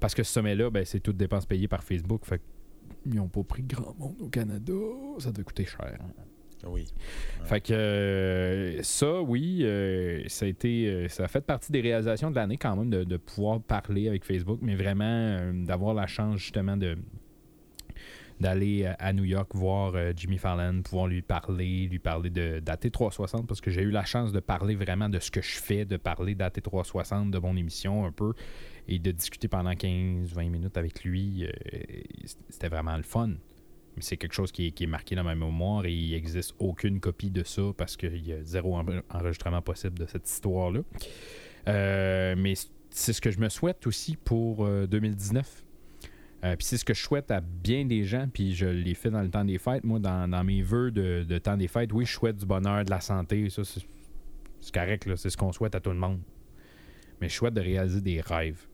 Parce 0.00 0.14
que 0.14 0.22
ce 0.22 0.32
sommet-là, 0.32 0.70
ben, 0.70 0.84
c'est 0.84 1.00
toutes 1.00 1.16
dépenses 1.16 1.46
payées 1.46 1.68
par 1.68 1.82
Facebook, 1.82 2.24
fait 2.24 2.40
qu'ils 3.02 3.14
n'ont 3.14 3.28
pas 3.28 3.42
pris 3.42 3.62
grand 3.62 3.94
monde 3.98 4.20
au 4.20 4.28
Canada. 4.28 4.72
Ça 5.18 5.32
devait 5.32 5.44
coûter 5.44 5.64
cher. 5.64 5.98
Oui. 6.64 6.86
Fait 7.44 7.60
que 7.60 7.72
euh, 7.72 8.82
ça, 8.82 9.20
oui, 9.20 9.60
euh, 9.62 10.22
ça 10.26 10.46
a 10.46 10.48
été, 10.48 11.08
ça 11.08 11.24
a 11.24 11.28
fait 11.28 11.42
partie 11.42 11.70
des 11.70 11.80
réalisations 11.80 12.30
de 12.30 12.36
l'année 12.36 12.56
quand 12.56 12.74
même 12.76 12.90
de, 12.90 13.04
de 13.04 13.16
pouvoir 13.16 13.60
parler 13.60 14.08
avec 14.08 14.24
Facebook, 14.24 14.58
mais 14.62 14.74
vraiment 14.74 15.04
euh, 15.04 15.52
d'avoir 15.64 15.94
la 15.94 16.06
chance 16.06 16.38
justement 16.38 16.76
de 16.76 16.96
d'aller 18.40 18.84
à- 18.86 18.92
à 18.98 19.12
New 19.12 19.24
York 19.24 19.48
voir 19.54 19.94
euh, 19.94 20.12
Jimmy 20.14 20.38
Fallon, 20.38 20.82
pouvoir 20.82 21.06
lui 21.06 21.22
parler, 21.22 21.86
lui 21.88 21.98
parler 21.98 22.30
de 22.30 22.60
d'AT360 22.60 23.46
parce 23.46 23.60
que 23.60 23.70
j'ai 23.70 23.82
eu 23.82 23.90
la 23.90 24.04
chance 24.04 24.32
de 24.32 24.40
parler 24.40 24.74
vraiment 24.74 25.08
de 25.08 25.18
ce 25.18 25.30
que 25.30 25.40
je 25.40 25.56
fais, 25.56 25.84
de 25.84 25.96
parler 25.96 26.34
d'AT360, 26.34 27.30
de 27.30 27.38
mon 27.38 27.56
émission 27.56 28.04
un 28.04 28.12
peu 28.12 28.34
et 28.88 28.98
de 28.98 29.10
discuter 29.10 29.48
pendant 29.48 29.72
15-20 29.72 30.50
minutes 30.50 30.76
avec 30.76 31.02
lui. 31.04 31.44
euh, 31.46 31.50
C'était 32.50 32.68
vraiment 32.68 32.96
le 32.96 33.02
fun. 33.02 33.28
Mais 33.96 34.02
c'est 34.02 34.18
quelque 34.18 34.34
chose 34.34 34.52
qui 34.52 34.66
est, 34.66 34.70
qui 34.72 34.84
est 34.84 34.88
marqué 34.88 35.14
dans 35.16 35.24
ma 35.24 35.34
mémoire 35.34 35.86
et 35.86 35.92
il 35.94 36.10
n'existe 36.12 36.54
aucune 36.58 37.00
copie 37.00 37.30
de 37.30 37.42
ça 37.42 37.62
parce 37.78 37.96
qu'il 37.96 38.26
y 38.26 38.32
a 38.34 38.42
zéro 38.42 38.76
en- 38.76 38.84
enregistrement 39.10 39.62
possible 39.62 39.98
de 39.98 40.04
cette 40.04 40.28
histoire-là. 40.28 40.80
Euh, 41.68 42.34
mais 42.36 42.52
c'est 42.90 43.12
ce 43.12 43.20
que 43.20 43.30
je 43.30 43.40
me 43.40 43.48
souhaite 43.48 43.86
aussi 43.86 44.16
pour 44.16 44.66
euh, 44.66 44.86
2019. 44.86 45.64
Euh, 46.46 46.56
puis 46.56 46.66
c'est 46.66 46.76
ce 46.76 46.84
que 46.84 46.94
je 46.94 47.02
souhaite 47.02 47.30
à 47.30 47.40
bien 47.40 47.84
des 47.84 48.04
gens, 48.04 48.28
puis 48.32 48.54
je 48.54 48.66
l'ai 48.66 48.94
fait 48.94 49.10
dans 49.10 49.22
le 49.22 49.30
temps 49.30 49.44
des 49.44 49.58
fêtes. 49.58 49.84
Moi, 49.84 49.98
dans, 49.98 50.44
mes 50.44 50.62
vœux 50.62 50.90
de, 50.90 51.38
temps 51.38 51.56
des 51.56 51.68
fêtes, 51.68 51.92
oui, 51.92 52.04
je 52.04 52.12
souhaite 52.12 52.36
du 52.36 52.46
bonheur, 52.46 52.84
de 52.84 52.90
la 52.90 53.00
santé, 53.00 53.48
ça, 53.50 53.64
c'est 53.64 53.80
c'est 54.60 54.74
correct, 54.74 55.06
là, 55.06 55.16
c'est 55.16 55.30
ce 55.30 55.36
qu'on 55.36 55.52
souhaite 55.52 55.74
à 55.74 55.80
tout 55.80 55.90
le 55.90 55.96
monde. 55.96 56.20
Mais 57.20 57.28
je 57.28 57.34
souhaite 57.34 57.54
de 57.54 57.60
réaliser 57.60 58.00
des 58.00 58.20
rêves. 58.20 58.66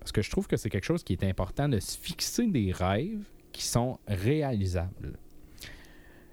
Parce 0.00 0.12
que 0.12 0.22
je 0.22 0.30
trouve 0.30 0.46
que 0.48 0.56
c'est 0.56 0.70
quelque 0.70 0.84
chose 0.84 1.04
qui 1.04 1.12
est 1.12 1.24
important 1.24 1.68
de 1.68 1.78
se 1.78 1.96
fixer 1.98 2.48
des 2.48 2.72
rêves 2.72 3.22
qui 3.52 3.64
sont 3.64 3.98
réalisables. 4.08 5.18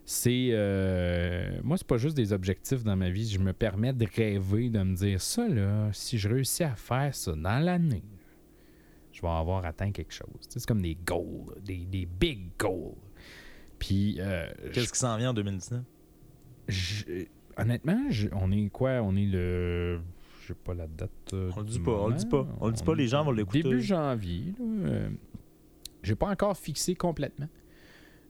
C'est. 0.05 0.49
euh, 0.51 1.59
moi, 1.63 1.77
c'est 1.77 1.85
pas 1.85 1.97
juste 1.97 2.15
des 2.15 2.31
objectifs 2.31 2.83
dans 2.83 2.95
ma 2.95 3.09
vie. 3.09 3.29
Je 3.29 3.39
me 3.39 3.53
permets 3.53 3.93
de 3.93 4.07
rêver, 4.15 4.69
de 4.69 4.81
me 4.81 4.95
dire 4.95 5.21
ça, 5.21 5.47
là, 5.47 5.89
si 5.91 6.17
je 6.17 6.29
réussis 6.29 6.63
à 6.63 6.75
faire 6.75 7.13
ça 7.13 7.33
dans 7.33 7.59
l'année, 7.63 8.03
je 9.17 9.21
vais 9.23 9.27
avoir 9.29 9.65
atteint 9.65 9.91
quelque 9.91 10.13
chose. 10.13 10.27
C'est 10.47 10.63
comme 10.67 10.81
des 10.83 10.93
goals, 10.95 11.55
des, 11.63 11.85
des 11.87 12.05
big 12.05 12.51
goals. 12.59 12.93
Puis, 13.79 14.17
euh, 14.19 14.45
Qu'est-ce 14.73 14.93
qui 14.93 14.99
s'en 14.99 15.17
vient 15.17 15.31
en 15.31 15.33
2019? 15.33 15.81
je- 16.67 17.25
honnêtement, 17.57 17.99
je- 18.09 18.27
on 18.33 18.51
est 18.51 18.69
quoi? 18.69 19.01
On 19.01 19.15
est 19.15 19.25
le. 19.25 19.99
Je 20.41 20.47
sais 20.47 20.59
pas 20.63 20.73
la 20.75 20.87
date. 20.87 21.09
euh, 21.33 21.49
On 21.55 21.61
le 21.61 21.65
dit 21.65 21.79
pas, 21.79 21.91
on 21.91 22.07
le 22.09 22.15
dit 22.15 22.25
pas. 22.27 22.47
On 22.61 22.67
le 22.67 22.73
dit 22.73 22.83
pas, 22.83 22.95
les 22.95 23.07
gens 23.07 23.23
vont 23.23 23.31
l'écouter. 23.31 23.63
Début 23.63 23.81
janvier. 23.81 24.53
euh, 24.61 25.09
j'ai 26.03 26.15
pas 26.15 26.29
encore 26.29 26.55
fixé 26.55 26.93
complètement 26.95 27.49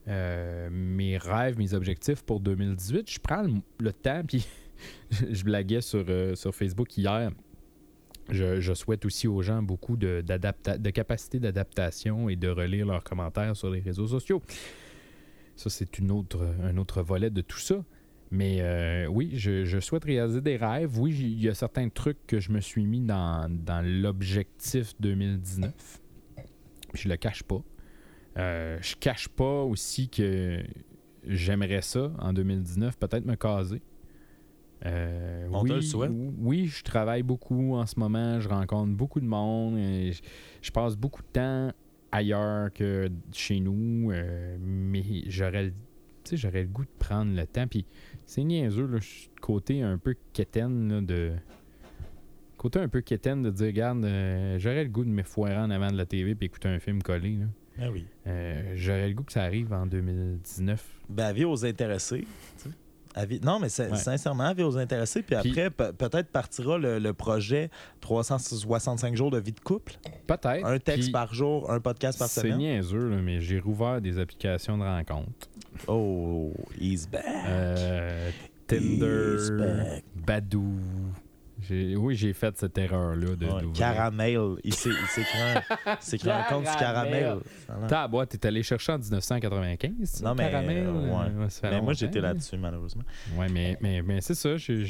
euh, 0.07 0.69
mes 0.71 1.17
rêves, 1.17 1.57
mes 1.57 1.73
objectifs 1.73 2.23
pour 2.23 2.39
2018. 2.39 3.09
Je 3.11 3.19
prends 3.19 3.41
le, 3.43 3.53
le 3.81 3.91
temps, 3.93 4.21
puis 4.25 4.47
je 5.11 5.43
blaguais 5.43 5.81
sur, 5.81 6.05
euh, 6.07 6.33
sur 6.35 6.55
Facebook 6.55 6.97
hier. 6.97 7.31
Je, 8.29 8.73
souhaite 8.73 9.05
aussi 9.05 9.27
aux 9.27 9.41
gens 9.41 9.61
beaucoup 9.61 9.95
de, 9.95 10.21
capacité 10.91 11.39
d'adaptation 11.39 12.29
et 12.29 12.35
de 12.35 12.49
relire 12.49 12.85
leurs 12.85 13.03
commentaires 13.03 13.55
sur 13.55 13.69
les 13.69 13.79
réseaux 13.79 14.07
sociaux. 14.07 14.41
Ça, 15.55 15.69
c'est 15.69 15.99
autre, 16.09 16.47
un 16.63 16.77
autre 16.77 17.01
volet 17.01 17.29
de 17.29 17.41
tout 17.41 17.59
ça. 17.59 17.83
Mais 18.29 18.57
euh, 18.59 19.07
oui, 19.07 19.31
je, 19.35 19.63
je 19.63 19.79
souhaite 19.79 20.03
réaliser 20.03 20.41
des 20.41 20.57
rêves. 20.57 20.99
Oui, 20.99 21.17
il 21.17 21.41
y 21.41 21.47
a 21.47 21.53
certains 21.53 21.87
trucs 21.89 22.27
que 22.27 22.39
je 22.39 22.51
me 22.51 22.59
suis 22.59 22.85
mis 22.85 23.01
dans, 23.01 23.49
dans 23.49 23.83
l'objectif 23.85 24.93
2019. 24.99 25.71
Je 26.93 27.07
le 27.07 27.15
cache 27.15 27.43
pas. 27.43 27.63
Euh, 28.37 28.77
je 28.81 28.95
cache 28.95 29.29
pas 29.29 29.63
aussi 29.63 30.09
que 30.09 30.61
j'aimerais 31.25 31.81
ça 31.81 32.11
en 32.19 32.33
2019, 32.33 32.97
peut-être 32.97 33.25
me 33.25 33.35
caser. 33.35 33.81
Euh, 34.85 35.47
On 35.51 35.63
te 35.63 35.69
oui, 35.69 35.75
le 35.75 35.81
souhaite. 35.81 36.11
Oui, 36.39 36.65
je 36.67 36.83
travaille 36.83 37.23
beaucoup 37.23 37.75
en 37.75 37.85
ce 37.85 37.99
moment. 37.99 38.39
Je 38.39 38.47
rencontre 38.49 38.93
beaucoup 38.93 39.19
de 39.19 39.25
monde. 39.25 39.77
et 39.77 40.11
je, 40.11 40.21
je 40.61 40.71
passe 40.71 40.95
beaucoup 40.95 41.21
de 41.21 41.27
temps 41.27 41.71
ailleurs 42.11 42.71
que 42.73 43.09
chez 43.31 43.59
nous. 43.59 44.11
euh, 44.11 44.57
mais 44.59 45.03
j'aurais 45.27 45.65
le 45.65 45.73
j'aurais 46.35 46.63
le 46.63 46.67
goût 46.67 46.83
de 46.83 46.89
prendre 46.99 47.33
le 47.35 47.45
temps. 47.47 47.67
Puis 47.67 47.85
c'est 48.25 48.43
niaiseux, 48.43 48.85
là, 48.87 48.97
je 48.99 49.07
suis 49.07 49.29
de 49.33 49.39
côté 49.39 49.81
un 49.81 49.97
peu 49.97 50.15
quétaine 50.33 50.89
là, 50.89 51.01
de. 51.01 51.33
Côté 52.57 52.79
un 52.79 52.87
peu 52.87 53.01
quétaine 53.01 53.43
de 53.43 53.51
dire, 53.51 53.67
regarde, 53.67 54.03
euh, 54.03 54.57
j'aurais 54.57 54.83
le 54.83 54.89
goût 54.89 55.05
de 55.05 55.09
me 55.09 55.21
foirer 55.21 55.57
en 55.57 55.69
avant 55.69 55.91
de 55.91 55.95
la 55.97 56.07
TV 56.07 56.33
puis 56.33 56.47
écouter 56.47 56.67
un 56.67 56.79
film 56.79 57.03
collé. 57.03 57.37
Là. 57.37 57.45
Ah 57.79 57.91
oui. 57.91 58.05
Euh, 58.25 58.73
j'aurais 58.75 59.09
le 59.09 59.13
goût 59.13 59.23
que 59.23 59.31
ça 59.31 59.43
arrive 59.43 59.71
en 59.73 59.85
2019. 59.85 60.83
Ben, 61.07 61.25
avis 61.25 61.45
aux 61.45 61.63
intéressés. 61.65 62.21
tu 62.57 62.63
sais. 62.63 62.75
Avis- 63.15 63.39
Non, 63.43 63.59
mais 63.59 63.69
c'est- 63.69 63.89
Ouais. 63.89 63.97
sincèrement, 63.97 64.45
avis 64.45 64.63
aux 64.63 64.77
intéressés. 64.77 65.21
Puis 65.23 65.35
Puis- 65.41 65.49
après, 65.51 65.69
pe- 65.69 65.91
peut-être 65.93 66.29
partira 66.29 66.77
le, 66.77 66.99
le 66.99 67.13
projet 67.13 67.69
365 68.01 69.15
jours 69.15 69.31
de 69.31 69.39
vie 69.39 69.51
de 69.53 69.59
couple. 69.59 69.93
Peut-être. 70.27 70.65
Un 70.65 70.79
texte 70.79 71.11
par 71.11 71.33
jour, 71.33 71.69
un 71.71 71.79
podcast 71.79 72.17
par 72.19 72.27
C'est 72.27 72.41
semaine. 72.41 72.57
niaiseux, 72.57 73.09
là, 73.09 73.17
mais 73.17 73.39
j'ai 73.41 73.59
rouvert 73.59 74.01
des 74.01 74.19
applications 74.19 74.77
de 74.77 74.83
rencontres. 74.83 75.47
Oh, 75.87 76.51
he's 76.79 77.07
back. 77.09 77.23
Euh, 77.47 78.29
He's 78.69 78.79
Tinder, 78.99 79.57
back. 79.57 80.03
Badou. 80.15 80.73
Oui, 81.69 82.15
j'ai 82.15 82.33
fait 82.33 82.55
cette 82.57 82.77
erreur-là 82.77 83.35
de 83.35 83.45
Ouais, 83.47 83.71
caramel. 83.73 84.39
Il 84.63 84.73
créé 84.73 86.31
un, 86.31 86.43
compte 86.43 86.67
sur 86.67 86.77
Caramel. 86.77 87.37
Ta 87.87 88.07
boîte, 88.07 88.29
t'es 88.29 88.47
allé 88.47 88.61
chercher 88.63 88.91
en 88.93 88.99
1995. 88.99 90.21
Non, 90.23 90.35
mais, 90.35 90.49
caramel, 90.51 90.85
euh, 90.87 90.91
ouais. 91.09 91.31
euh, 91.35 91.47
Mais 91.63 91.81
moi, 91.81 91.93
j'étais 91.93 92.21
là. 92.21 92.29
là-dessus, 92.29 92.57
malheureusement. 92.57 93.03
Ouais, 93.35 93.47
mais, 93.49 93.77
mais, 93.81 94.01
mais 94.01 94.21
c'est 94.21 94.35
ça. 94.35 94.55
J'ai 94.57 94.85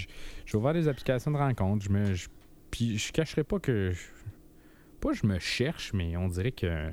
ouvert 0.54 0.74
des 0.74 0.88
applications 0.88 1.32
de 1.32 1.38
rencontres. 1.38 1.86
Je 1.86 1.90
me, 1.90 2.14
je- 2.14 2.28
puis 2.70 2.98
je 2.98 3.12
cacherai 3.14 3.44
pas 3.44 3.60
que. 3.60 3.92
je- 3.92 4.02
pas 5.00 5.14
je 5.14 5.26
me 5.26 5.40
cherche, 5.40 5.94
mais 5.94 6.18
on 6.18 6.28
dirait 6.28 6.52
que. 6.52 6.90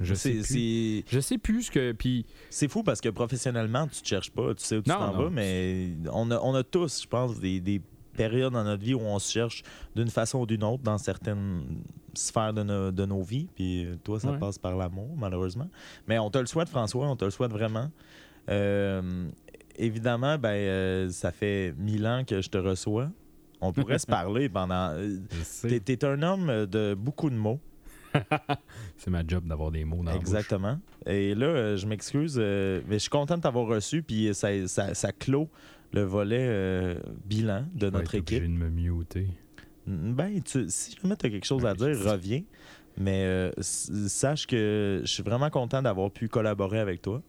Je 0.00 0.14
sais 0.14 0.30
plus. 0.42 1.04
Je 1.10 1.20
sais 1.20 1.38
plus 1.38 1.62
ce 1.64 1.70
que. 1.70 1.92
Puis 1.92 2.24
c'est 2.50 2.68
fou 2.68 2.82
parce 2.82 3.00
que 3.00 3.08
professionnellement, 3.08 3.86
tu 3.88 4.00
te 4.02 4.06
cherches 4.08 4.30
pas, 4.30 4.54
tu 4.54 4.62
sais 4.64 4.76
où 4.76 4.82
tu 4.82 4.90
t'en 4.90 5.12
vas, 5.12 5.30
mais 5.30 5.90
on 6.12 6.30
a, 6.30 6.38
on 6.40 6.54
a 6.54 6.62
tous, 6.64 7.02
je 7.02 7.08
pense, 7.08 7.38
des, 7.40 7.60
des 7.60 7.80
périodes 8.12 8.52
dans 8.52 8.64
notre 8.64 8.82
vie 8.82 8.94
où 8.94 9.00
on 9.00 9.18
se 9.18 9.30
cherche 9.32 9.62
d'une 9.96 10.08
façon 10.10 10.40
ou 10.40 10.46
d'une 10.46 10.64
autre 10.64 10.82
dans 10.82 10.98
certaines 10.98 11.62
sphères 12.14 12.52
de, 12.52 12.62
nos- 12.62 12.90
de 12.90 13.06
nos 13.06 13.22
vies. 13.22 13.48
Puis 13.54 13.84
euh, 13.86 13.96
toi, 14.04 14.20
ça 14.20 14.30
Ouais. 14.32 14.38
passe 14.38 14.58
par 14.58 14.76
l'amour, 14.76 15.08
malheureusement. 15.16 15.68
Mais 16.06 16.18
on 16.18 16.30
te 16.30 16.38
le 16.38 16.46
souhaite, 16.46 16.68
François, 16.68 17.06
on 17.08 17.16
te 17.16 17.24
le 17.24 17.30
souhaite 17.30 17.50
vraiment. 17.52 17.90
Euh, 18.50 19.28
évidemment, 19.76 20.38
ben, 20.38 20.48
euh, 20.50 21.10
ça 21.10 21.30
fait 21.32 21.74
mille 21.78 22.06
ans 22.06 22.22
que 22.26 22.40
je 22.40 22.48
te 22.50 22.58
reçois. 22.58 23.10
On 23.60 23.72
pourrait 23.72 23.98
se 23.98 24.06
parler 24.08 24.48
pendant. 24.48 24.94
T'es, 25.62 25.80
t'es 25.80 26.04
un 26.04 26.22
homme 26.22 26.66
de 26.66 26.94
beaucoup 26.94 27.30
de 27.30 27.36
mots. 27.36 27.60
C'est 28.98 29.10
ma 29.10 29.26
job 29.26 29.46
d'avoir 29.46 29.70
des 29.70 29.84
mots 29.86 29.98
dans 30.02 30.10
la 30.10 30.12
bouche. 30.12 30.20
Exactement. 30.20 30.78
Et 31.06 31.34
là, 31.34 31.76
je 31.76 31.86
m'excuse, 31.86 32.36
mais 32.36 32.82
je 32.94 32.98
suis 32.98 33.08
content 33.10 33.36
de 33.38 33.42
t'avoir 33.42 33.66
reçu, 33.66 34.02
puis 34.02 34.34
ça, 34.34 34.48
ça, 34.68 34.92
ça 34.94 35.12
clôt 35.12 35.48
le 35.92 36.02
volet 36.02 36.46
euh, 36.48 36.94
bilan 37.26 37.66
de 37.74 37.90
notre 37.90 38.14
équipe. 38.14 38.42
de 38.42 38.48
me 38.48 38.68
muter. 38.70 39.26
Ben, 39.86 40.40
tu- 40.42 40.66
si 40.68 40.96
jamais 41.00 41.16
tu 41.16 41.26
as 41.26 41.30
quelque 41.30 41.44
chose 41.46 41.64
à 41.66 41.74
dire, 41.74 41.88
reviens. 42.12 42.42
Mais 42.98 43.24
euh, 43.24 43.50
sache 43.60 44.46
que 44.46 45.00
je 45.04 45.10
suis 45.10 45.22
vraiment 45.22 45.50
content 45.50 45.80
d'avoir 45.82 46.10
pu 46.10 46.28
collaborer 46.28 46.78
avec 46.78 47.00
toi. 47.02 47.22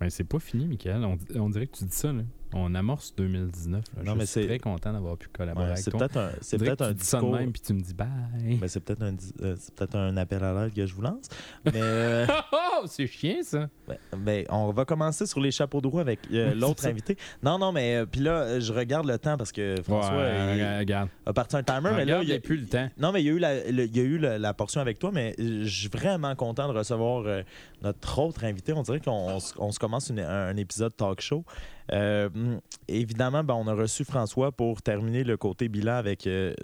Ben, 0.00 0.10
c'est 0.10 0.24
pas 0.24 0.40
fini, 0.40 0.66
Michael. 0.66 1.04
On, 1.04 1.16
on 1.36 1.48
dirait 1.50 1.66
que 1.66 1.76
tu 1.76 1.84
dis 1.84 1.94
ça, 1.96 2.12
là. 2.12 2.22
On 2.52 2.74
amorce 2.74 3.14
2019. 3.16 3.84
là. 3.96 4.02
Non, 4.04 4.12
je 4.14 4.18
mais 4.18 4.26
suis 4.26 4.40
c'est- 4.40 4.46
très 4.46 4.58
content 4.58 4.92
d'avoir 4.92 5.16
pu 5.16 5.28
collaborer 5.28 5.66
Ouais, 5.66 5.70
avec 5.72 5.84
c'est 5.84 5.90
toi. 5.92 6.00
peut-être 6.00 6.16
un, 6.16 6.30
c'est 6.40 6.58
peut-être 6.58 6.82
un 6.82 6.92
dis 6.92 7.04
ça 7.04 7.18
de 7.18 7.22
discours. 7.22 7.38
même, 7.38 7.52
puis 7.52 7.62
tu 7.62 7.72
me 7.74 7.80
dis 7.80 7.94
bye. 7.94 8.08
Ben, 8.60 8.68
c'est 8.68 8.80
peut-être 8.80 9.02
un, 9.02 9.12
di- 9.12 9.32
euh, 9.42 9.54
c'est 9.58 9.72
peut-être 9.74 9.94
un 9.96 10.16
appel 10.16 10.42
à 10.42 10.52
l'aide 10.64 10.74
que 10.74 10.84
je 10.84 10.92
vous 10.94 11.02
lance. 11.02 11.28
Mais 11.64 11.72
euh, 11.76 12.26
oh, 12.52 12.86
c'est 12.86 13.06
chiant, 13.06 13.36
ça. 13.42 13.68
ben, 13.86 13.96
ben, 14.16 14.44
on 14.48 14.72
va 14.72 14.84
commencer 14.84 15.26
sur 15.26 15.40
les 15.40 15.52
chapeaux 15.52 15.80
de 15.80 15.86
roue 15.86 16.00
avec 16.00 16.20
euh, 16.32 16.52
l'autre 16.54 16.86
invité. 16.86 17.16
Non, 17.42 17.58
non, 17.58 17.70
mais 17.70 17.96
euh, 17.96 18.06
puis 18.06 18.20
là, 18.20 18.58
je 18.58 18.72
regarde 18.72 19.06
le 19.06 19.18
temps 19.18 19.36
parce 19.36 19.52
que 19.52 19.76
François 19.84 20.16
Ouais, 20.16 20.56
il 20.58 20.78
regarde. 20.78 21.08
a 21.26 21.32
parti 21.32 21.54
un 21.56 21.62
timer. 21.62 21.90
mais 21.94 22.04
là, 22.04 22.20
il 22.22 22.28
y 22.28 22.32
a 22.32 22.40
plus 22.40 22.56
le 22.56 22.66
temps. 22.66 22.88
Non, 22.98 23.12
mais 23.12 23.22
il 23.22 23.26
y 23.26 23.30
a 23.30 23.32
eu 23.32 23.38
la, 23.38 23.54
le- 23.70 23.84
il 23.84 23.96
y 23.96 24.00
a 24.00 24.02
eu 24.04 24.18
la, 24.18 24.38
la 24.38 24.54
portion 24.54 24.80
avec 24.80 24.98
toi, 24.98 25.10
mais 25.12 25.36
je 25.38 25.64
suis 25.68 25.88
vraiment 25.88 26.34
content 26.34 26.66
de 26.72 26.76
recevoir 26.76 27.24
notre 27.82 28.18
autre 28.18 28.44
invité. 28.44 28.72
On 28.72 28.82
dirait 28.82 28.98
qu'on 29.00 29.12
on 29.12 29.38
se- 29.40 29.54
on 29.58 29.70
se 29.70 29.78
commence 29.78 30.08
une- 30.10 30.18
un, 30.20 30.48
un 30.48 30.56
épisode 30.56 30.96
talk 30.96 31.20
show. 31.20 31.44
Euh, 31.92 32.28
évidemment, 32.88 33.42
ben, 33.44 33.54
on 33.54 33.66
a 33.66 33.74
reçu 33.74 34.04
François 34.04 34.52
pour 34.52 34.82
terminer 34.82 35.24
le 35.24 35.36
côté 35.36 35.68
bilan 35.68 35.94
avec 35.94 36.26
euh, 36.26 36.54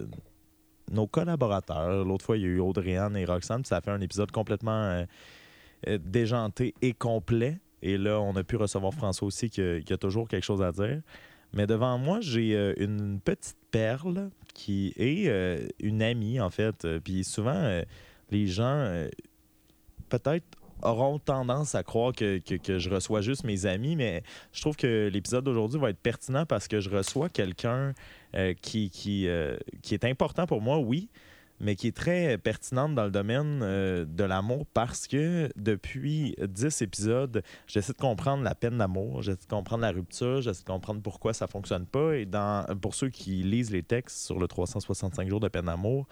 nos 0.91 1.07
collaborateurs. 1.07 2.05
L'autre 2.05 2.25
fois, 2.25 2.37
il 2.37 2.43
y 2.43 2.45
a 2.45 2.49
eu 2.49 2.59
Audrey-Anne 2.59 3.17
et 3.17 3.25
Roxane, 3.25 3.61
puis 3.61 3.67
ça 3.69 3.77
a 3.77 3.81
fait 3.81 3.91
un 3.91 4.01
épisode 4.01 4.31
complètement 4.31 5.03
euh, 5.87 5.97
déjanté 5.99 6.73
et 6.81 6.93
complet. 6.93 7.59
Et 7.81 7.97
là, 7.97 8.19
on 8.21 8.35
a 8.35 8.43
pu 8.43 8.55
recevoir 8.55 8.93
François 8.93 9.27
aussi 9.27 9.49
qui, 9.49 9.61
a- 9.61 9.97
toujours 9.97 10.27
quelque 10.27 10.43
chose 10.45 10.61
à 10.61 10.71
dire. 10.71 11.01
Mais 11.53 11.67
devant 11.67 11.97
moi, 11.97 12.19
j'ai 12.21 12.73
une 12.81 13.19
petite 13.19 13.57
perle 13.71 14.29
qui 14.53 14.93
est 14.97 15.29
une 15.79 16.01
amie, 16.01 16.39
en 16.41 16.49
fait. 16.49 16.85
Puis 17.03 17.23
souvent, 17.23 17.81
les 18.31 18.47
gens, 18.47 19.05
peut-être, 20.09 20.45
auront 20.81 21.19
tendance 21.19 21.75
à 21.75 21.83
croire 21.83 22.13
que, 22.13 22.37
que- 22.39 22.79
je 22.79 22.89
reçois 22.89 23.21
juste 23.21 23.43
mes 23.43 23.65
amis, 23.65 23.95
mais 23.95 24.23
je 24.51 24.61
trouve 24.61 24.75
que 24.75 25.09
l'épisode 25.11 25.43
d'aujourd'hui 25.43 25.79
va 25.79 25.89
être 25.89 25.99
pertinent 25.99 26.45
parce 26.45 26.67
que 26.67 26.79
je 26.79 26.89
reçois 26.89 27.29
quelqu'un 27.29 27.93
euh, 28.35 28.53
qui, 28.61 28.89
qui, 28.89 29.27
euh, 29.27 29.57
qui 29.81 29.93
est 29.93 30.05
important 30.05 30.45
pour 30.45 30.61
moi, 30.61 30.77
oui, 30.79 31.09
mais 31.59 31.75
qui 31.75 31.87
est 31.87 31.95
très 31.95 32.37
pertinente 32.37 32.93
dans 32.93 33.05
le 33.05 33.09
domaine 33.09 33.61
euh, 33.63 34.05
de 34.05 34.23
l'amour 34.23 34.67
parce 34.75 35.07
que 35.07 35.49
depuis 35.55 36.35
10 36.47 36.83
épisodes, 36.83 37.41
j'essaie 37.65 37.93
de 37.93 37.97
comprendre 37.97 38.43
la 38.43 38.53
peine 38.53 38.77
d'amour, 38.77 39.23
j'essaie 39.23 39.39
de 39.41 39.49
comprendre 39.49 39.81
la 39.81 39.89
rupture, 39.91 40.41
j'essaie 40.41 40.61
de 40.61 40.67
comprendre 40.67 41.01
pourquoi 41.01 41.33
ça 41.33 41.47
fonctionne 41.47 41.87
pas. 41.87 42.15
Et 42.15 42.25
dans, 42.27 42.63
pour 42.79 42.93
ceux 42.93 43.09
qui 43.09 43.41
lisent 43.41 43.71
les 43.71 43.81
textes 43.81 44.25
sur 44.27 44.37
le 44.39 44.47
365 44.47 45.27
jours 45.27 45.39
de 45.39 45.47
peine 45.47 45.65
d'amour, 45.65 46.07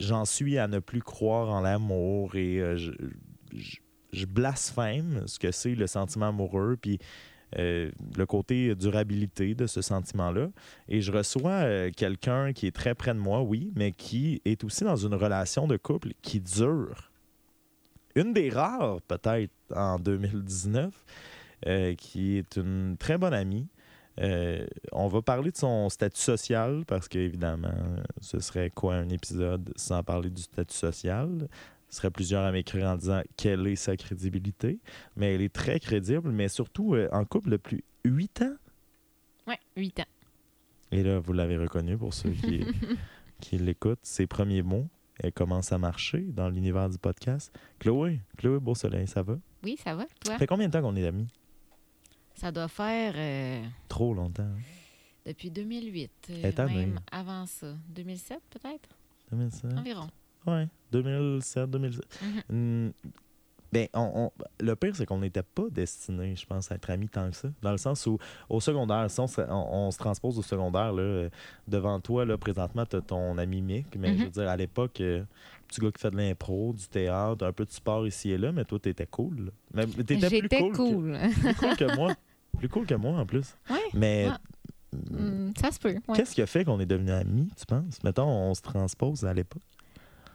j'en 0.00 0.24
suis 0.24 0.58
à 0.58 0.66
ne 0.66 0.78
plus 0.78 1.02
croire 1.02 1.50
en 1.50 1.60
l'amour 1.60 2.34
et 2.34 2.58
euh, 2.58 2.76
je, 2.76 4.26
blasphème 4.26 5.22
ce 5.26 5.38
que 5.38 5.52
c'est 5.52 5.74
le 5.74 5.86
sentiment 5.86 6.28
amoureux, 6.28 6.76
puis 6.80 6.98
euh, 7.58 7.90
le 8.16 8.26
côté 8.26 8.74
durabilité 8.74 9.54
de 9.54 9.66
ce 9.66 9.82
sentiment-là. 9.82 10.48
Et 10.88 11.00
je 11.00 11.12
reçois 11.12 11.50
euh, 11.50 11.90
quelqu'un 11.94 12.52
qui 12.52 12.66
est 12.66 12.74
très 12.74 12.94
près 12.94 13.12
de 13.12 13.18
moi, 13.18 13.42
oui, 13.42 13.72
mais 13.76 13.92
qui 13.92 14.40
est 14.44 14.62
aussi 14.64 14.84
dans 14.84 14.96
une 14.96 15.14
relation 15.14 15.66
de 15.66 15.76
couple 15.76 16.10
qui 16.22 16.40
dure. 16.40 17.10
Une 18.14 18.32
des 18.32 18.50
rares, 18.50 19.00
peut-être, 19.02 19.52
en 19.74 19.98
2019, 19.98 20.92
euh, 21.66 21.94
qui 21.94 22.36
est 22.36 22.56
une 22.56 22.96
très 22.98 23.18
bonne 23.18 23.34
amie. 23.34 23.66
Euh, 24.18 24.66
on 24.92 25.08
va 25.08 25.22
parler 25.22 25.50
de 25.50 25.56
son 25.56 25.88
statut 25.88 26.20
social 26.20 26.84
parce 26.86 27.08
qu'évidemment, 27.08 27.72
ce 28.20 28.40
serait 28.40 28.70
quoi 28.70 28.94
un 28.96 29.08
épisode 29.08 29.72
sans 29.76 30.02
parler 30.02 30.30
du 30.30 30.42
statut 30.42 30.74
social? 30.74 31.48
Ce 31.88 31.96
serait 31.96 32.10
plusieurs 32.10 32.44
à 32.44 32.52
m'écrire 32.52 32.86
en 32.86 32.96
disant 32.96 33.22
quelle 33.36 33.66
est 33.66 33.76
sa 33.76 33.96
crédibilité. 33.96 34.78
Mais 35.16 35.34
elle 35.34 35.42
est 35.42 35.52
très 35.52 35.80
crédible, 35.80 36.30
mais 36.30 36.48
surtout 36.48 36.94
euh, 36.94 37.08
en 37.12 37.24
couple 37.24 37.50
depuis 37.50 37.82
huit 38.04 38.42
ans. 38.42 38.54
Ouais, 39.46 39.58
8 39.76 40.00
ans. 40.00 40.04
Et 40.92 41.02
là, 41.02 41.18
vous 41.18 41.32
l'avez 41.32 41.56
reconnu 41.56 41.96
pour 41.96 42.14
ceux 42.14 42.30
qui, 42.30 42.64
qui 43.40 43.58
l'écoutent, 43.58 43.98
ses 44.02 44.26
premiers 44.26 44.62
mots. 44.62 44.88
Elle 45.22 45.32
commence 45.32 45.72
à 45.72 45.78
marcher 45.78 46.20
dans 46.20 46.48
l'univers 46.48 46.88
du 46.88 46.98
podcast. 46.98 47.52
Chloé, 47.78 48.20
Chloé 48.38 48.60
Beausoleil, 48.60 49.06
ça 49.06 49.22
va? 49.22 49.38
Oui, 49.64 49.76
ça 49.82 49.94
va, 49.94 50.04
toi? 50.24 50.32
Ça 50.34 50.38
fait 50.38 50.46
combien 50.46 50.68
de 50.68 50.72
temps 50.72 50.82
qu'on 50.82 50.96
est 50.96 51.06
amis? 51.06 51.26
Ça 52.34 52.50
doit 52.52 52.68
faire 52.68 53.12
euh, 53.16 53.62
Trop 53.88 54.14
longtemps. 54.14 54.42
hein? 54.44 54.58
depuis 55.26 55.50
2008. 55.50 56.10
euh, 56.30 56.34
Elle 56.38 56.46
est 56.46 56.58
année. 56.60 56.74
même 56.86 57.00
avant 57.12 57.44
ça. 57.46 57.74
2007, 57.90 58.40
peut-être? 58.50 58.88
2007? 59.30 59.72
Environ. 59.78 60.08
Ouais, 60.46 60.66
2007, 60.90 61.70
2007. 61.70 62.04
Mhm. 62.22 62.42
Hmm, 62.88 62.90
ben, 63.72 63.86
on, 63.94 64.12
on- 64.38 64.44
le 64.64 64.74
pire, 64.74 64.96
c'est 64.96 65.06
qu'on 65.06 65.18
n'était 65.18 65.42
pas 65.44 65.68
destinés, 65.70 66.34
je 66.34 66.44
pense, 66.46 66.72
à 66.72 66.74
être 66.76 66.90
amis 66.90 67.08
tant 67.08 67.28
que 67.30 67.36
ça. 67.36 67.48
Dans 67.62 67.70
le 67.70 67.76
sens 67.78 68.04
où, 68.06 68.18
au 68.48 68.58
secondaire, 68.60 69.08
si 69.10 69.20
on, 69.20 69.26
se- 69.28 69.42
on- 69.48 69.90
se 69.90 69.98
transpose 69.98 70.38
au 70.38 70.42
secondaire, 70.42 70.92
là, 70.92 71.02
euh, 71.02 71.30
devant 71.68 72.00
toi, 72.00 72.24
là, 72.24 72.36
présentement, 72.38 72.84
tu 72.86 72.96
as 72.96 73.00
ton 73.02 73.36
ami 73.38 73.60
Mick, 73.60 73.94
mais 73.96 74.16
je 74.16 74.24
veux 74.24 74.30
dire, 74.30 74.48
à 74.48 74.56
l'époque, 74.56 75.00
euh, 75.02 75.22
petit 75.70 75.80
gars 75.80 75.90
qui 75.92 76.00
fait 76.00 76.10
de 76.10 76.16
l'impro, 76.16 76.72
du 76.72 76.86
théâtre, 76.88 77.44
un 77.46 77.52
peu 77.52 77.64
de 77.64 77.70
sport 77.72 78.06
ici 78.06 78.30
et 78.30 78.38
là, 78.38 78.52
mais 78.52 78.64
toi, 78.64 78.78
t'étais 78.78 79.06
cool. 79.06 79.52
Mais 79.74 79.86
t'étais 79.86 80.28
plus 80.42 80.48
cool, 80.48 80.72
cool. 80.76 81.12
Que, 81.12 81.40
plus 81.40 81.54
cool 81.54 81.76
que 81.76 81.96
moi. 81.96 82.14
Plus 82.58 82.68
cool 82.68 82.86
que 82.86 82.94
moi, 82.94 83.18
en 83.18 83.26
plus. 83.26 83.54
Ouais, 83.70 83.76
Mais 83.94 84.28
ouais. 84.28 84.34
Hmm, 84.92 85.52
ça 85.56 85.70
se 85.70 85.78
peut. 85.78 85.94
ouais. 86.08 86.16
qu'est-ce 86.16 86.34
qui 86.34 86.42
a 86.42 86.46
fait 86.46 86.64
qu'on 86.64 86.80
est 86.80 86.86
devenus 86.86 87.12
amis, 87.12 87.48
tu 87.56 87.64
penses? 87.64 88.02
Mettons, 88.02 88.26
on 88.26 88.54
se 88.54 88.60
transpose 88.62 89.24
à 89.24 89.32
l'époque. 89.32 89.62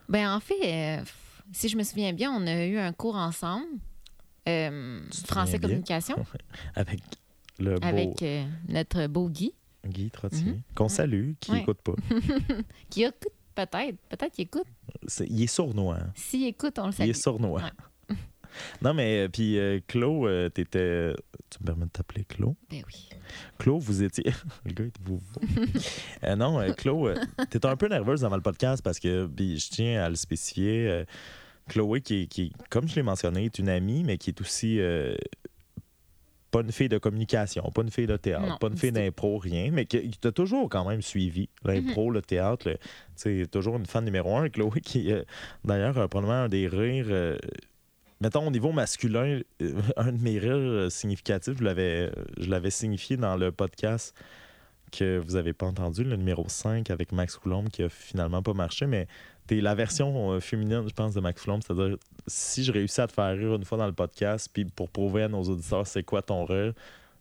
Ben, 0.08 0.34
en 0.34 0.39
fait, 0.39 1.00
euh, 1.00 1.04
si 1.52 1.67
je 1.67 1.76
me 1.78 1.84
souviens 1.84 2.13
bien, 2.13 2.32
on 2.32 2.48
a 2.48 2.65
eu 2.65 2.78
un 2.78 2.93
cours 2.93 3.15
ensemble. 3.17 3.65
euh, 4.48 5.02
français 5.28 5.60
communication 5.60 6.15
Avec 6.76 7.02
le 7.60 7.76
beau 7.76 7.86
avec 7.88 8.21
euh, 8.21 8.45
notre 8.69 9.08
beau 9.08 9.28
Guy 9.30 9.54
Guy 9.86 10.10
Trottier, 10.12 10.45
Mhm. 10.54 10.62
qu'on 10.76 10.88
salue, 10.89 11.34
qui 11.39 11.52
Ouais. 11.52 11.60
écoute 11.62 11.82
pas. 11.84 11.93
qui 12.89 13.04
écoute 13.04 13.34
peut-être 13.56 13.96
peut-être 14.10 14.34
qu'il 14.34 14.44
écoute 14.46 14.68
il 15.28 15.44
est 15.44 15.48
sournois. 15.48 15.98
hein. 16.02 16.12
s'il 16.15 16.46
écoute 16.48 16.78
on 16.80 16.86
le 16.88 16.91
Il 16.91 16.96
salue 16.96 17.10
est 17.10 17.13
sournois. 17.13 17.62
Ouais. 18.10 18.15
non, 18.82 18.94
mais 18.94 19.26
euh, 19.26 19.30
puis 19.30 19.58
euh, 19.58 19.80
Claude, 19.88 20.26
euh, 20.28 20.50
t'étais. 20.50 21.13
Tu 21.50 21.58
me 21.62 21.65
permets 21.68 21.86
de 21.86 21.91
t'appeler 21.91 22.24
Claude? 22.26 22.56
ben 22.70 22.84
oui 22.88 23.10
Claude, 23.58 23.82
vous 23.82 24.04
étiez. 24.04 24.26
le 24.65 24.72
gars, 24.74 24.86
vous. 25.06 25.22
Euh, 26.24 26.36
non, 26.36 26.60
euh, 26.60 26.74
euh, 27.08 27.15
t'étais 27.50 27.68
un 27.68 27.76
peu 27.78 27.88
nerveuse 27.88 28.26
avant 28.26 28.36
le 28.36 28.41
podcast 28.41 28.82
parce 28.84 29.00
que, 29.00 29.26
je 29.58 29.70
tiens 29.70 30.04
à 30.04 30.10
le 30.10 30.15
spécifier. 30.15 30.89
euh, 30.89 31.06
Chloé, 31.68 32.02
qui, 32.02 32.28
qui, 32.28 32.54
comme 32.70 32.88
je 32.88 32.96
l'ai 32.96 33.02
mentionné, 33.04 33.46
est 33.46 33.58
une 33.60 33.70
amie, 33.70 34.04
mais 34.04 34.18
qui 34.20 34.30
est 34.30 34.39
aussi 34.41 34.80
euh, 34.80 35.15
pas 36.56 36.62
une 36.62 36.72
fille 36.72 36.89
de 36.89 36.98
communication, 36.98 37.63
pas 37.74 37.82
une 37.82 37.91
fille 37.91 38.08
de 38.08 38.18
théâtre, 38.18 38.46
Non, 38.48 38.58
pas 38.58 38.68
une 38.68 38.78
fille 38.78 38.91
d'impro, 38.91 39.38
rien, 39.38 39.70
mais 39.72 39.86
qui, 39.86 40.10
qui 40.10 40.18
t'a 40.20 40.32
toujours 40.32 40.70
quand 40.70 40.88
même 40.88 41.02
suivi. 41.02 41.50
L'impro, 41.63 42.10
le 42.12 42.22
théâtre, 42.22 42.70
le- 42.70 42.78
tu 42.78 43.41
sais, 43.41 43.46
toujours 43.48 43.76
une 43.78 43.86
fan 43.86 44.06
numéro 44.06 44.36
un. 44.38 44.50
Chloé, 44.50 44.80
qui, 44.82 45.12
euh, 45.12 45.24
d'ailleurs, 45.63 45.98
a 45.98 46.08
probablement 46.08 46.44
un 46.44 46.50
des 46.50 46.68
rires. 46.68 47.08
euh, 47.10 47.38
mettons, 48.22 48.48
au 48.48 48.52
niveau 48.52 48.72
masculin, 48.72 49.41
euh, 49.62 49.82
un 49.98 50.12
de 50.12 50.22
mes 50.22 50.39
rires 50.39 50.91
significatifs, 50.91 51.58
je 51.60 51.63
l'avais, 51.63 52.12
je 52.39 52.50
l'avais 52.50 52.70
signifié 52.72 53.18
dans 53.18 53.36
le 53.36 53.52
podcast 53.52 54.15
que 54.91 55.18
vous 55.18 55.34
n'avez 55.34 55.52
pas 55.54 55.65
entendu, 55.65 56.04
le 56.04 56.15
numéro 56.15 56.46
5 56.48 56.89
avec 56.89 57.12
Max 57.12 57.36
Coulombe, 57.38 57.70
qui 57.70 57.84
a 57.84 57.89
finalement 57.89 58.41
pas 58.41 58.54
marché, 58.54 58.86
mais 58.86 59.08
t'es 59.47 59.62
la 59.62 59.75
version 59.75 60.31
euh, 60.31 60.39
féminine, 60.39 60.84
je 60.88 60.93
pense, 60.93 61.13
de 61.13 61.19
Max 61.19 61.41
Coulombe. 61.43 61.62
C'est-à-dire, 61.65 61.97
si 62.27 62.63
je 62.63 62.71
réussis 62.71 63.01
à 63.01 63.08
te 63.08 63.13
faire 63.13 63.36
rire 63.38 63.55
une 63.55 63.65
fois 63.65 63.77
dans 63.77 63.86
le 63.88 63.93
podcast, 63.93 64.49
puis 64.51 64.65
pour 64.65 64.89
prouver 64.89 65.23
à 65.23 65.27
nos 65.27 65.43
auditeurs 65.43 65.86
c'est 65.88 66.03
quoi 66.03 66.21
ton 66.21 66.45
rire, 66.45 66.73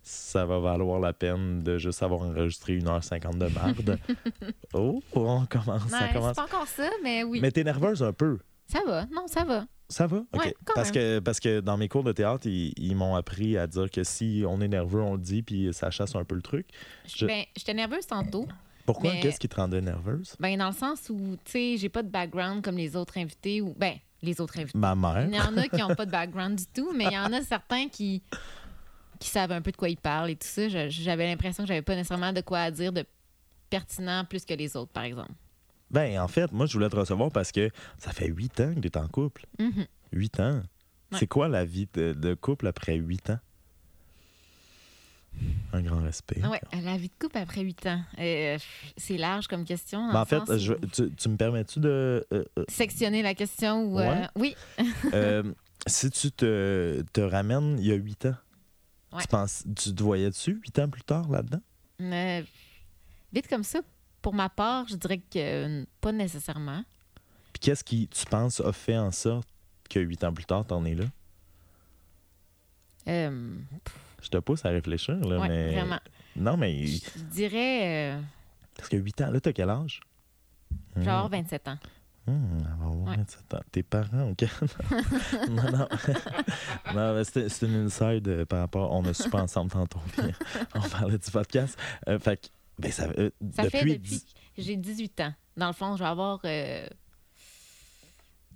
ça 0.03 0.45
va 0.45 0.59
valoir 0.59 1.01
la 1.01 1.13
peine 1.15 1.63
de 1.63 1.79
juste 1.79 2.03
avoir 2.03 2.21
enregistré 2.23 2.79
1h50 2.79 3.39
de 3.39 3.47
marde. 3.49 3.99
oh, 4.75 5.03
on 5.15 5.47
commence, 5.47 5.89
ça 5.89 5.99
Ouais, 5.99 6.05
c'est 6.09 6.13
commence. 6.15 6.37
pas 6.37 6.45
encore 6.45 6.67
ça 6.67 6.91
mais 7.03 7.23
oui 7.25 7.41
Mais 7.41 7.51
t'es 7.51 7.65
nerveuse 7.65 8.03
un 8.03 8.13
peu. 8.13 8.39
ça 8.69 8.81
va 8.87 9.07
non 9.07 9.27
ça 9.27 9.45
va 9.45 9.65
Ça 9.89 10.07
va? 10.07 10.19
OK. 10.33 10.45
Ouais, 10.45 10.55
parce, 10.75 10.91
que, 10.91 11.21
parce 11.21 11.41
que 11.41 11.61
dans 11.61 11.77
mes 11.79 11.89
cours 11.89 12.05
de 12.05 12.13
théâtre, 12.13 12.47
ils, 12.47 12.73
ils 12.77 12.95
m'ont 12.97 13.15
appris 13.15 13.57
à 13.57 13.67
dire 13.67 13.91
que 13.91 14.03
si 14.05 14.45
on 14.47 14.61
est 14.61 14.69
nerveux, 14.69 15.01
on 15.01 15.15
le 15.15 15.21
dit, 15.21 15.43
puis 15.43 15.73
ça 15.73 15.91
chasse 15.91 16.15
un 16.17 16.25
peu 16.25 16.35
le 16.35 16.43
truc. 16.43 16.67
Je- 17.07 17.25
ben 17.27 17.45
j'étais 17.57 17.75
nerveuse 17.75 18.07
tantôt 18.07 18.47
Pourquoi? 18.87 19.13
Qu'est-ce 19.17 19.39
qui 19.41 19.49
te 19.49 19.57
rendait 19.57 19.81
nerveuse? 19.81 20.35
ben 20.41 20.59
dans 20.59 20.69
le 20.69 20.75
sens 20.75 21.09
où 21.11 21.37
tu 21.45 21.53
sais 21.53 21.77
j'ai 21.79 21.89
pas 21.89 22.03
de 22.03 22.09
background 22.11 22.63
comme 22.63 22.77
les 22.77 22.97
autres 22.97 23.17
invités 23.19 23.61
ou 23.61 23.75
ben 23.79 23.95
les 24.23 24.41
autres 24.41 24.59
invités 24.59 24.79
Ma 24.79 24.95
mère. 24.95 25.27
il 25.29 25.35
y 25.35 25.41
en 25.41 25.57
a 25.57 25.69
qui 25.69 25.83
ont 25.83 25.95
pas 25.95 26.07
de 26.07 26.11
background 26.21 26.57
du 26.59 26.67
tout 26.67 26.93
mais 26.95 27.05
il 27.07 27.13
y 27.13 27.19
en 27.19 27.33
a 27.33 27.43
certains 27.43 27.89
qui 27.89 28.23
qui 29.21 29.29
savent 29.29 29.53
un 29.53 29.63
peu 29.63 29.71
de 29.73 29.77
quoi 29.77 29.89
ils 29.89 29.97
parlent 29.97 30.31
et 30.31 30.37
tout 30.37 30.47
ça 30.47 30.69
j'avais 30.69 31.27
l'impression 31.27 31.63
que 31.65 31.69
j'avais 31.69 31.83
pas 31.83 31.95
nécessairement 31.95 32.33
de 32.33 32.41
quoi 32.43 32.61
à 32.61 32.71
dire 32.71 32.93
de 32.93 33.05
pertinent 33.71 34.25
plus 34.25 34.45
que 34.45 34.55
les 34.55 34.77
autres 34.77 34.93
par 34.93 35.05
exemple 35.05 35.33
Ben, 35.91 36.19
en 36.21 36.29
fait, 36.29 36.51
moi, 36.53 36.67
je 36.67 36.73
voulais 36.75 36.89
te 36.91 36.97
recevoir 36.97 37.31
parce 37.31 37.53
que 37.53 37.71
ça 37.99 38.13
fait 38.13 38.29
huit 38.29 38.61
ans 38.61 38.75
que 38.75 38.81
tu 38.81 38.89
es 38.89 38.97
en 38.99 39.09
couple. 39.09 39.47
Mhm. 39.59 39.87
Huit 40.13 40.41
ans. 40.41 40.57
Ouais. 41.13 41.19
C'est 41.19 41.27
quoi 41.27 41.49
la 41.49 41.65
vie 41.65 41.89
de, 41.95 42.13
de 42.13 42.35
couple 42.35 42.67
après 42.67 42.97
huit 42.97 43.31
ans? 43.31 43.39
Un 45.73 45.83
grand 45.83 46.01
respect. 46.03 46.41
Ouais, 46.47 46.61
la 46.83 46.97
vie 46.97 47.09
de 47.09 47.15
couple 47.19 47.39
après 47.39 47.63
8 47.63 47.87
ans. 47.87 48.01
Euh, 48.19 48.57
c'est 48.97 49.17
large 49.17 49.49
comme 49.49 49.65
question. 49.65 50.13
Ben, 50.13 50.21
en 50.21 50.25
fait, 50.25 50.39
sens 50.47 50.57
je- 50.59 50.73
où- 50.75 50.87
tu, 50.93 51.11
tu 51.13 51.29
me 51.29 51.37
permets-tu 51.37 51.81
de. 51.81 52.25
euh, 52.33 52.45
euh, 52.59 52.65
Sectionner 52.69 53.23
la 53.23 53.35
question 53.35 53.83
ou. 53.85 53.97
Ouais. 53.99 54.27
oui. 54.37 54.55
si 55.87 56.11
tu 56.11 56.31
te, 56.31 57.03
te 57.13 57.21
ramènes 57.21 57.77
il 57.81 57.87
y 57.87 57.93
a 57.93 57.97
huit 57.97 58.25
ans, 58.27 58.37
Ouais. 59.13 59.21
tu, 59.23 59.29
penses, 59.29 59.65
tu 59.77 59.95
te 59.95 60.03
voyais 60.03 60.31
dessus 60.31 60.59
huit 60.63 60.77
ans 60.79 60.89
plus 60.89 61.03
tard 61.05 61.29
là-dedans? 61.29 61.61
Vite 63.33 63.49
comme 63.49 63.63
ça, 63.65 63.81
pour 64.23 64.35
ma 64.35 64.49
part, 64.49 64.87
je 64.89 64.97
dirais 64.97 65.19
que 65.19 65.85
pas 66.01 66.13
nécessairement. 66.13 66.85
Puis 67.53 67.61
qu'est-ce 67.61 67.85
qui, 67.85 68.09
tu 68.09 68.25
penses, 68.27 68.61
a 68.61 68.73
fait 68.73 68.97
en 68.99 69.11
sorte 69.13 69.49
que 69.91 69.99
huit 70.01 70.23
ans 70.25 70.33
plus 70.33 70.45
tard, 70.45 70.65
t'en 70.67 70.85
es 70.85 70.95
là? 70.95 71.05
Euh, 73.09 73.57
Je 74.25 74.31
te 74.31 74.39
pousse 74.39 74.65
à 74.65 74.71
réfléchir, 74.71 75.17
là, 75.21 75.39
ouais, 75.39 75.49
mais. 75.49 75.73
vraiment. 75.75 76.01
Non, 76.37 76.57
mais. 76.57 76.87
Je 76.87 77.21
dirais, 77.31 78.15
euh, 78.17 78.21
Parce 78.77 78.89
que 78.89 78.97
8 78.97 79.21
ans, 79.21 79.31
là, 79.31 79.41
t'as 79.41 79.53
quel 79.53 79.69
âge? 79.71 80.01
genre 80.97 81.29
27 81.29 81.69
ans. 81.69 81.79
Hum, 82.27 82.57
elle 82.59 82.65
va 82.79 82.87
avoir 82.87 82.95
Ouais. 83.09 83.17
27 83.19 83.55
ans. 83.55 83.61
Tes 83.71 83.83
parents, 83.83 84.31
OK? 84.31 84.45
non, 85.51 85.71
non. 85.71 85.89
non 86.95 87.23
c'était 87.25 87.67
une 87.67 87.85
inside 87.87 88.27
euh, 88.29 88.45
par 88.47 88.61
rapport. 88.61 88.91
On 88.93 89.05
a 89.05 89.13
super 89.13 89.43
ensemble 89.43 89.71
tantôt. 89.71 89.99
puis 90.17 90.23
on 90.75 90.81
parlait 90.89 91.19
du 91.19 91.31
podcast. 91.31 91.79
Euh, 92.09 92.19
fait 92.19 92.41
que, 92.41 92.47
ben, 92.79 92.91
ça, 92.91 93.05
euh, 93.19 93.31
Ça 93.55 93.65
depuis. 93.65 93.79
fait 93.79 93.99
depuis 93.99 94.23
j'ai 94.57 94.77
18 94.77 95.21
ans. 95.21 95.35
Dans 95.57 95.67
le 95.67 95.73
fond, 95.75 95.97
je 95.97 96.03
vais 96.03 96.09
avoir. 96.09 96.41
euh, 96.47 96.89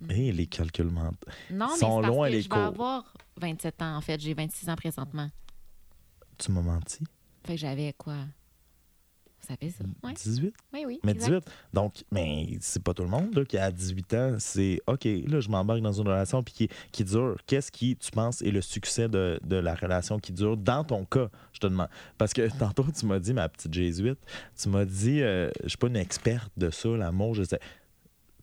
Hé, 0.09 0.33
les 0.33 0.47
calculs 0.47 0.87
mentaux. 0.91 1.17
Non, 1.51 1.67
mais 1.73 1.77
Sont 1.79 1.97
c'est 1.97 2.03
parce 2.03 2.07
loin, 2.07 2.29
que 2.29 2.33
les 2.33 2.41
je 2.43 2.49
vais 2.49 2.55
cours. 2.55 2.65
avoir 2.65 3.13
27 3.41 3.83
ans, 3.83 3.97
en 3.97 4.01
fait. 4.01 4.21
J'ai 4.21 4.33
26 4.33 4.69
ans 4.71 4.77
présentement. 4.77 5.29
Tu 6.39 6.53
m'as 6.53 6.63
menti? 6.63 7.05
Fait 7.45 7.55
que 7.55 7.61
j'avais 7.61 7.93
quoi? 7.93 8.17
Vous 9.41 9.47
savez 9.47 9.71
ça? 9.71 9.85
Oui, 10.03 10.13
18? 10.15 10.55
oui, 10.73 10.85
oui. 10.87 11.01
Mais 11.05 11.13
exact. 11.13 11.45
18. 11.45 11.45
Donc, 11.73 11.95
mais 12.11 12.59
c'est 12.61 12.83
pas 12.83 12.93
tout 12.93 13.05
le 13.05 13.09
monde 13.09 13.35
là, 13.35 13.45
qui 13.45 13.57
a 13.57 13.71
18 13.71 14.15
ans. 14.15 14.37
C'est 14.39 14.81
OK, 14.87 15.05
là, 15.05 15.41
je 15.41 15.49
m'embarque 15.49 15.81
dans 15.81 15.93
une 15.93 16.09
relation 16.09 16.43
puis 16.43 16.55
qui, 16.55 16.69
qui 16.93 17.05
dure. 17.05 17.37
Qu'est-ce 17.47 17.71
qui, 17.71 17.97
tu 17.97 18.11
penses, 18.11 18.43
est 18.43 18.51
le 18.51 18.61
succès 18.61 19.09
de, 19.09 19.41
de 19.43 19.57
la 19.57 19.75
relation 19.75 20.19
qui 20.19 20.33
dure 20.33 20.57
dans 20.57 20.85
ton 20.85 21.05
cas? 21.05 21.29
Je 21.53 21.61
te 21.61 21.67
demande? 21.67 21.89
Parce 22.19 22.33
que 22.33 22.49
tantôt, 22.59 22.85
tu 22.97 23.07
m'as 23.07 23.21
dit, 23.21 23.33
ma 23.33 23.49
petite 23.49 23.73
jésuite, 23.73 24.19
tu 24.61 24.69
m'as 24.69 24.85
dit, 24.85 25.23
euh, 25.23 25.51
je 25.63 25.69
suis 25.69 25.79
pas 25.79 25.87
une 25.87 25.97
experte 25.97 26.53
de 26.57 26.71
ça, 26.71 26.89
l'amour, 26.89 27.35
je 27.35 27.45
sais. 27.45 27.61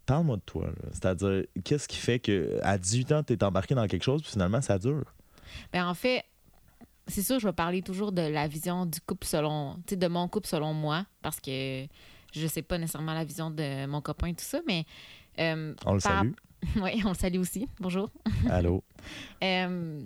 Parle-moi 0.05 0.37
de 0.37 0.43
toi. 0.45 0.69
C'est-à-dire, 0.91 1.43
qu'est-ce 1.63 1.87
qui 1.87 1.97
fait 1.97 2.19
que 2.19 2.57
à 2.63 2.77
18 2.77 3.11
ans, 3.11 3.23
tu 3.23 3.33
es 3.33 3.43
embarqué 3.43 3.75
dans 3.75 3.87
quelque 3.87 4.03
chose 4.03 4.21
puis 4.21 4.31
finalement, 4.31 4.61
ça 4.61 4.79
dure? 4.79 5.13
Ben, 5.73 5.85
en 5.87 5.93
fait, 5.93 6.23
c'est 7.07 7.21
sûr, 7.23 7.39
je 7.39 7.47
vais 7.47 7.53
parler 7.53 7.81
toujours 7.81 8.11
de 8.11 8.21
la 8.21 8.47
vision 8.47 8.85
du 8.85 8.99
couple 9.01 9.27
selon, 9.27 9.75
tu 9.85 9.91
sais, 9.91 9.95
de 9.95 10.07
mon 10.07 10.27
couple 10.27 10.47
selon 10.47 10.73
moi, 10.73 11.05
parce 11.21 11.39
que 11.39 11.85
je 12.33 12.47
sais 12.47 12.61
pas 12.61 12.77
nécessairement 12.77 13.13
la 13.13 13.23
vision 13.23 13.49
de 13.51 13.85
mon 13.85 14.01
copain 14.01 14.27
et 14.27 14.33
tout 14.33 14.43
ça, 14.45 14.59
mais. 14.67 14.85
euh, 15.39 15.73
On 15.85 15.93
le 15.93 15.99
par- 16.01 16.19
salue. 16.19 16.31
Oui, 16.81 17.01
on 17.05 17.09
le 17.09 17.15
salue 17.15 17.37
aussi. 17.39 17.67
Bonjour. 17.79 18.09
Allô, 18.49 18.83
Euh, 19.43 20.01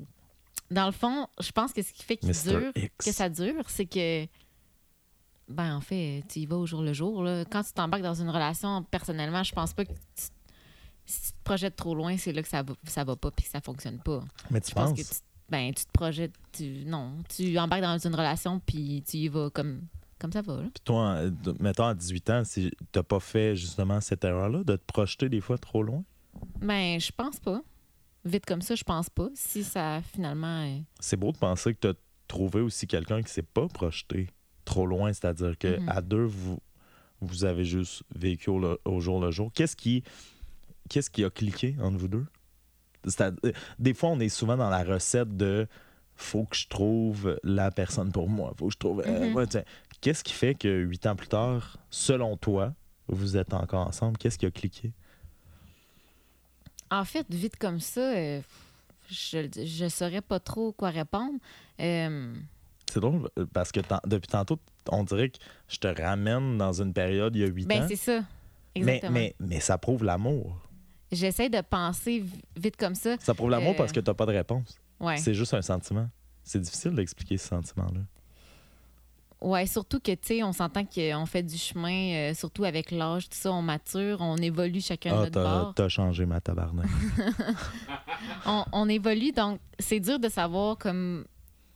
dans 0.70 0.86
le 0.88 0.92
fond, 0.92 1.28
je 1.40 1.52
pense 1.52 1.72
que 1.74 1.82
ce 1.82 1.94
qui 1.94 2.04
fait 2.04 2.20
dure, 2.22 2.72
que 2.98 3.12
ça 3.12 3.30
dure, 3.30 3.64
c'est 3.70 3.86
que. 3.86 4.26
Ben, 5.48 5.76
en 5.78 5.82
fait, 5.82 6.24
tu 6.30 6.40
y 6.40 6.46
vas 6.46 6.58
au 6.58 6.66
jour 6.68 6.82
le 6.84 6.94
jour. 6.94 7.24
Là. 7.24 7.44
Quand 7.46 7.64
tu 7.64 7.72
t'embarques 7.74 8.04
dans 8.04 8.14
une 8.22 8.30
relation, 8.30 8.84
personnellement, 8.84 9.42
je 9.44 9.52
pense 9.54 9.74
pas 9.74 9.84
que 9.86 9.94
tu- 9.94 10.28
si 11.06 11.22
tu 11.24 11.32
te 11.32 11.44
projettes 11.44 11.76
trop 11.76 11.96
loin, 11.96 12.18
c'est 12.18 12.32
là 12.34 12.44
que 12.44 12.48
ça 12.48 12.62
va, 12.62 12.74
ça 12.84 13.04
va 13.04 13.16
pas 13.16 13.32
puis 13.32 13.46
que 13.46 13.52
ça 13.52 13.62
fonctionne 13.62 13.98
pas. 14.00 14.20
Mais 14.52 14.62
tu 14.62 14.70
Je 14.70 14.76
pense 14.76 14.90
penses? 14.92 15.00
que 15.00 15.04
tu, 15.16 15.20
ben, 15.50 15.74
tu 15.74 15.86
te 15.86 15.92
projettes. 15.92 16.34
Tu, 16.52 16.84
non, 16.86 17.14
tu 17.36 17.58
embarques 17.58 17.82
dans 17.82 17.98
une 17.98 18.16
relation 18.16 18.60
puis 18.66 19.04
tu 19.08 19.18
y 19.18 19.28
vas 19.28 19.50
comme, 19.50 19.82
comme 20.20 20.32
ça 20.32 20.42
va. 20.42 20.58
Là. 20.58 20.64
Puis 20.74 20.82
toi, 20.84 21.30
de- 21.30 21.56
mettons 21.60 21.86
à 21.86 21.94
18 21.94 22.30
ans, 22.30 22.44
si 22.44 22.72
t'as 22.92 23.04
pas 23.04 23.20
fait 23.20 23.56
justement 23.56 24.02
cette 24.02 24.24
erreur-là 24.24 24.64
de 24.64 24.76
te 24.76 24.84
projeter 24.86 25.30
des 25.30 25.42
fois 25.42 25.58
trop 25.58 25.84
loin? 25.84 26.04
Ben, 26.60 27.00
je 27.00 27.12
pense 27.12 27.40
pas. 27.40 27.62
Vite 28.26 28.46
comme 28.46 28.62
ça, 28.62 28.76
je 28.76 28.84
pense 28.84 29.10
pas. 29.10 29.30
Si 29.34 29.64
ça 29.64 30.02
finalement. 30.14 30.64
euh, 30.66 30.80
C'est 31.00 31.18
beau 31.18 31.32
de 31.32 31.38
penser 31.38 31.74
que 31.74 31.80
tu 31.80 31.88
as 31.88 31.94
trouvé 32.28 32.62
aussi 32.62 32.86
quelqu'un 32.86 33.22
qui 33.24 33.32
s'est 33.32 33.42
pas 33.42 33.68
projeté 33.68 34.28
trop 34.66 34.86
loin, 34.86 35.12
c'est-à-dire 35.14 35.58
que 35.58 35.80
Mhm. 35.80 35.90
à 35.90 36.02
deux, 36.02 36.26
vous, 36.26 36.60
vous 37.22 37.44
avez 37.46 37.66
juste 37.66 38.04
vécu 38.14 38.50
au, 38.50 38.60
le- 38.60 38.80
au 38.86 39.00
jour 39.00 39.20
le 39.20 39.32
jour. 39.32 39.52
Qu'est-ce 39.54 39.76
qui, 39.76 40.04
qu'est-ce 40.90 41.10
qui 41.10 41.24
a 41.24 41.30
cliqué 41.30 41.76
entre 41.82 41.98
vous 41.98 42.08
deux? 42.08 42.26
Euh, 43.22 43.32
Des 43.80 43.94
fois, 43.94 44.10
on 44.10 44.20
est 44.20 44.30
souvent 44.30 44.58
dans 44.58 44.70
la 44.70 44.84
recette 44.84 45.36
de 45.38 45.68
faut 46.16 46.44
que 46.44 46.56
je 46.56 46.68
trouve 46.68 47.40
la 47.44 47.72
personne 47.72 48.12
pour 48.12 48.28
moi. 48.30 48.54
Faut 48.58 48.68
que 48.68 48.74
je 48.74 48.78
trouve. 48.78 49.02
euh, 49.06 49.30
Mhm. 49.30 49.36
ouais, 49.36 49.48
tiens. 49.48 49.64
Qu'est-ce 50.02 50.24
qui 50.24 50.34
fait 50.34 50.54
que 50.56 50.68
huit 50.82 51.06
ans 51.08 51.16
plus 51.16 51.28
tard, 51.28 51.78
selon 51.90 52.36
toi, 52.38 52.74
vous 53.08 53.38
êtes 53.38 53.54
encore 53.54 53.88
ensemble? 53.88 54.18
Qu'est-ce 54.18 54.38
qui 54.38 54.46
a 54.46 54.52
cliqué? 54.52 54.92
En 56.92 57.06
fait, 57.06 57.26
vite 57.30 57.58
comme 57.58 57.80
ça, 57.80 58.02
euh, 58.02 58.42
je 59.10 59.48
je 59.64 59.88
saurais 59.90 60.22
pas 60.22 60.40
trop 60.40 60.72
quoi 60.72 60.90
répondre. 60.90 61.40
Euh, 61.80 62.34
C'est 62.92 63.00
drôle 63.00 63.30
parce 63.54 63.72
que 63.72 63.80
depuis 64.08 64.28
tantôt, 64.28 64.60
on 64.92 65.04
dirait 65.04 65.30
que 65.30 65.38
je 65.68 65.78
te 65.78 65.88
ramène 65.88 66.58
dans 66.58 66.82
une 66.82 66.94
période 66.94 67.36
il 67.36 67.42
y 67.42 67.44
a 67.44 67.48
huit 67.48 67.68
ben, 67.68 67.84
ans. 67.84 67.88
c'est 67.88 67.96
ça. 67.96 68.22
Mais, 68.76 68.82
Exactement. 68.82 69.12
mais, 69.14 69.36
mais 69.40 69.60
ça 69.60 69.78
prouve 69.78 70.04
l'amour. 70.04 70.58
J'essaie 71.12 71.50
de 71.50 71.62
penser 71.62 72.24
vite 72.56 72.78
comme 72.78 72.96
ça. 72.96 73.16
Ça 73.20 73.34
prouve 73.34 73.50
l'amour 73.50 73.72
Euh, 73.74 73.78
parce 73.78 73.92
que 73.92 74.00
tu 74.00 74.10
n'as 74.10 74.14
pas 74.14 74.26
de 74.26 74.32
réponse. 74.34 74.78
Ouais. 75.00 75.18
C'est 75.18 75.34
juste 75.34 75.54
un 75.54 75.62
sentiment. 75.62 76.08
C'est 76.44 76.60
difficile 76.62 76.92
d'expliquer 76.94 77.38
ce 77.38 77.48
sentiment-là. 77.48 78.02
Ouais, 79.42 79.66
surtout 79.68 80.00
que, 80.02 80.12
tu 80.12 80.20
sais, 80.28 80.44
on 80.44 80.52
s'entend 80.52 80.84
qu'on 80.84 81.26
fait 81.26 81.44
du 81.44 81.58
chemin, 81.58 82.14
euh, 82.32 82.34
surtout 82.34 82.66
avec 82.66 82.92
l'âge, 82.92 83.30
tout 83.30 83.38
ça, 83.38 83.52
on 83.54 83.62
mature, 83.62 84.18
on 84.20 84.36
évolue 84.36 84.82
chacun 84.82 85.12
de 85.12 85.16
Ah, 85.16 85.20
notre 85.22 85.42
bord. 85.42 85.74
t'as 85.76 85.88
changé 85.88 86.26
ma 86.26 86.42
tabarnak. 86.42 86.86
On, 88.46 88.66
on 88.74 88.90
évolue, 88.90 89.32
donc 89.32 89.62
c'est 89.80 90.02
dur 90.02 90.20
de 90.20 90.28
savoir, 90.28 90.78
comme, 90.78 91.26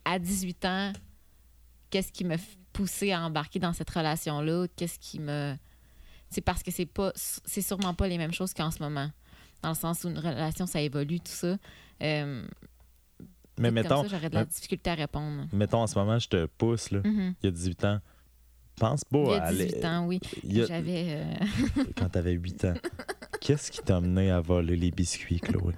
à 0.04 0.18
18 0.18 0.64
ans, 0.66 0.92
qu'est-ce 1.88 2.12
qui 2.12 2.22
m'a 2.24 2.36
poussé 2.74 3.12
à 3.12 3.22
embarquer 3.22 3.58
dans 3.58 3.72
cette 3.72 3.88
relation-là, 3.88 4.66
qu'est-ce 4.76 4.98
qui 4.98 5.18
me... 5.20 5.54
C'est 6.28 6.42
parce 6.42 6.62
que 6.62 6.70
c'est 6.70 6.84
pas, 6.86 7.12
c'est 7.14 7.62
sûrement 7.62 7.94
pas 7.94 8.08
les 8.08 8.18
mêmes 8.18 8.32
choses 8.32 8.52
qu'en 8.52 8.70
ce 8.70 8.82
moment. 8.82 9.08
Dans 9.64 9.70
le 9.70 9.74
sens 9.74 10.04
où 10.04 10.08
une 10.10 10.18
relation, 10.18 10.66
ça 10.66 10.80
évolue, 10.80 11.18
tout 11.20 11.32
ça. 11.32 11.56
Euh, 12.02 12.46
Mais 13.58 13.70
mettons, 13.70 14.04
j'aurais 14.06 14.28
de 14.28 14.34
la 14.34 14.42
euh, 14.42 14.44
difficulté 14.44 14.90
à 14.90 14.94
répondre. 14.94 15.46
mettons, 15.52 15.78
en 15.82 15.86
ce 15.86 15.98
moment, 15.98 16.18
je 16.18 16.28
te 16.28 16.46
pousse, 16.46 16.90
là, 16.90 17.00
Mhm. 17.04 17.34
il 17.42 17.46
y 17.46 17.48
a 17.48 17.50
18 17.50 17.84
ans. 17.84 17.98
Pense 18.76 19.04
pas 19.04 19.18
Il 19.18 19.30
y 19.30 19.34
a 19.34 19.42
à 19.44 19.52
18 19.52 19.74
aller- 19.76 19.86
ans, 19.86 20.06
oui. 20.06 20.20
il 20.42 20.56
y 20.56 20.60
a- 20.62 20.66
J'avais... 20.66 21.04
euh, 21.08 21.24
quand 21.96 22.08
tu 22.10 22.18
avais 22.18 22.32
8 22.32 22.64
ans. 22.66 22.74
Qu'est-ce 23.40 23.70
qui 23.70 23.80
t'a 23.80 23.96
amené 23.98 24.30
à 24.30 24.40
voler 24.40 24.76
les 24.76 24.90
biscuits, 24.90 25.38
Chloé? 25.40 25.74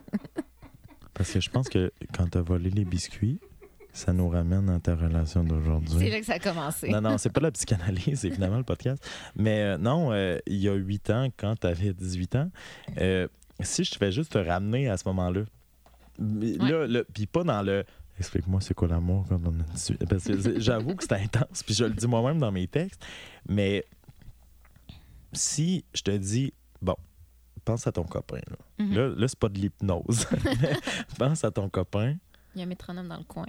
Parce 1.14 1.30
que 1.32 1.40
je 1.40 1.50
pense 1.50 1.68
que 1.68 1.92
quand 2.14 2.28
tu 2.30 2.38
as 2.38 2.42
volé 2.42 2.70
les 2.70 2.84
biscuits, 2.84 3.38
ça 3.92 4.12
nous 4.12 4.28
ramène 4.28 4.68
à 4.68 4.80
ta 4.80 4.94
relation 4.96 5.44
d'aujourd'hui. 5.44 5.98
C'est 5.98 6.10
là 6.10 6.20
que 6.20 6.26
ça 6.26 6.34
a 6.34 6.38
commencé. 6.38 6.88
Non, 6.88 7.00
non, 7.00 7.18
c'est 7.18 7.30
pas 7.30 7.40
la 7.40 7.50
psychanalyse, 7.50 8.20
c'est 8.20 8.30
finalement 8.30 8.58
le 8.58 8.64
podcast. 8.64 9.02
Mais 9.36 9.62
euh, 9.62 9.78
non, 9.78 10.12
euh, 10.12 10.38
il 10.46 10.56
y 10.56 10.68
a 10.68 10.74
8 10.74 11.10
ans, 11.10 11.28
quand 11.36 11.54
tu 11.60 11.66
avais 11.66 11.92
18 11.92 12.36
ans, 12.36 12.50
si 13.62 13.84
je 13.84 13.90
te 13.92 13.96
fais 13.96 14.12
juste 14.12 14.32
te 14.32 14.38
ramener 14.38 14.88
à 14.88 14.96
ce 14.96 15.06
moment-là, 15.08 15.42
là, 16.18 16.86
le- 16.86 17.04
puis 17.04 17.26
pas 17.26 17.44
dans 17.44 17.62
le. 17.62 17.84
Explique-moi 18.18 18.60
c'est 18.62 18.72
quoi 18.74 18.88
l'amour 18.88 19.26
quand 19.28 19.40
on 19.44 19.60
a 19.60 19.62
18 19.74 20.06
Parce 20.08 20.24
que 20.24 20.58
j'avoue 20.60 20.94
que 20.96 21.04
c'est 21.04 21.12
intense, 21.14 21.62
puis 21.62 21.74
je 21.74 21.84
le 21.84 21.90
dis 21.92 22.06
moi-même 22.06 22.38
dans 22.38 22.50
mes 22.52 22.66
textes. 22.66 23.04
Mais 23.48 23.84
si 25.34 25.84
je 25.94 26.00
te 26.02 26.10
dis, 26.16 26.54
bon, 26.80 26.96
pense 27.64 27.86
à 27.86 27.92
ton 27.92 28.04
copain. 28.04 28.40
Là, 28.48 28.56
Mhm. 28.84 28.94
là, 28.94 29.08
là, 29.16 29.28
c'est 29.28 29.38
pas 29.38 29.48
de 29.50 29.58
l'hypnose. 29.58 30.26
pense 31.18 31.44
à 31.44 31.50
ton 31.50 31.68
copain. 31.68 32.16
Il 32.54 32.60
y 32.60 32.62
a 32.62 32.64
un 32.64 32.68
métronome 32.68 33.08
dans 33.08 33.18
le 33.18 33.24
coin. 33.24 33.44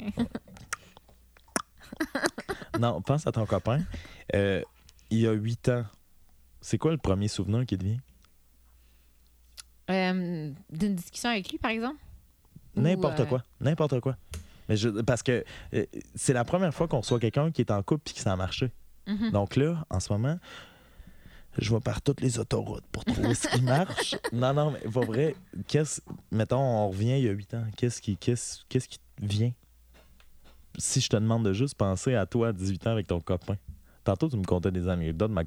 Non, 2.79 3.01
pense 3.01 3.25
à 3.25 3.31
ton 3.31 3.45
copain. 3.45 3.81
Euh, 4.35 4.61
il 5.09 5.19
y 5.19 5.27
a 5.27 5.31
8 5.31 5.69
ans, 5.69 5.85
c'est 6.61 6.77
quoi 6.77 6.91
le 6.91 6.97
premier 6.97 7.27
souvenir 7.27 7.65
qui 7.65 7.77
te 7.77 7.83
vient? 7.83 7.97
Euh, 9.89 10.51
D'une 10.69 10.95
discussion 10.95 11.29
avec 11.29 11.49
lui, 11.49 11.57
par 11.57 11.71
exemple? 11.71 11.97
N'importe 12.75 13.21
euh, 13.21 13.25
quoi. 13.25 13.43
N'importe 13.59 13.99
quoi. 13.99 14.17
Mais 14.69 14.77
je, 14.77 14.89
parce 14.89 15.23
que 15.23 15.43
euh, 15.73 15.85
c'est 16.15 16.33
la 16.33 16.43
première 16.43 16.73
fois 16.73 16.87
qu'on 16.87 16.99
reçoit 16.99 17.19
quelqu'un 17.19 17.51
qui 17.51 17.61
est 17.61 17.71
en 17.71 17.81
couple 17.83 18.11
et 18.11 18.13
que 18.13 18.19
ça 18.19 18.33
a 18.33 18.35
marché. 18.35 18.71
mhm. 19.07 19.31
Donc 19.31 19.55
là, 19.55 19.85
en 19.89 19.99
ce 19.99 20.11
moment, 20.11 20.37
je 21.57 21.73
vais 21.73 21.79
par 21.79 22.01
toutes 22.01 22.21
les 22.21 22.37
autoroutes 22.37 22.85
pour 22.91 23.05
trouver 23.05 23.33
ce 23.33 23.47
qui 23.47 23.61
marche. 23.61 24.15
Non, 24.33 24.53
non, 24.53 24.71
mais 24.71 24.91
pour 24.91 25.05
vrai, 25.05 25.35
qu'est-ce. 25.67 26.01
Mettons, 26.31 26.59
on 26.59 26.89
revient 26.89 27.17
il 27.17 27.25
y 27.25 27.29
a 27.29 27.31
8 27.31 27.53
ans. 27.55 27.63
Qu'est-ce 27.75 28.01
qui, 28.01 28.17
qu'est-ce, 28.17 28.59
qu'est-ce 28.69 28.87
qui 28.87 28.99
vient? 29.21 29.51
Si 30.77 31.01
je 31.01 31.09
te 31.09 31.15
demande 31.15 31.45
de 31.45 31.53
juste 31.53 31.75
penser 31.75 32.13
à 32.13 32.25
toi 32.25 32.49
à 32.49 32.53
18 32.53 32.87
ans 32.87 32.91
avec 32.91 33.07
ton 33.07 33.19
copain. 33.19 33.55
Tantôt, 34.07 34.29
tu 34.29 34.37
me 34.37 34.45
contais 34.45 34.71
des 34.71 34.87
anecdotes, 34.87 35.31
mais 35.31 35.45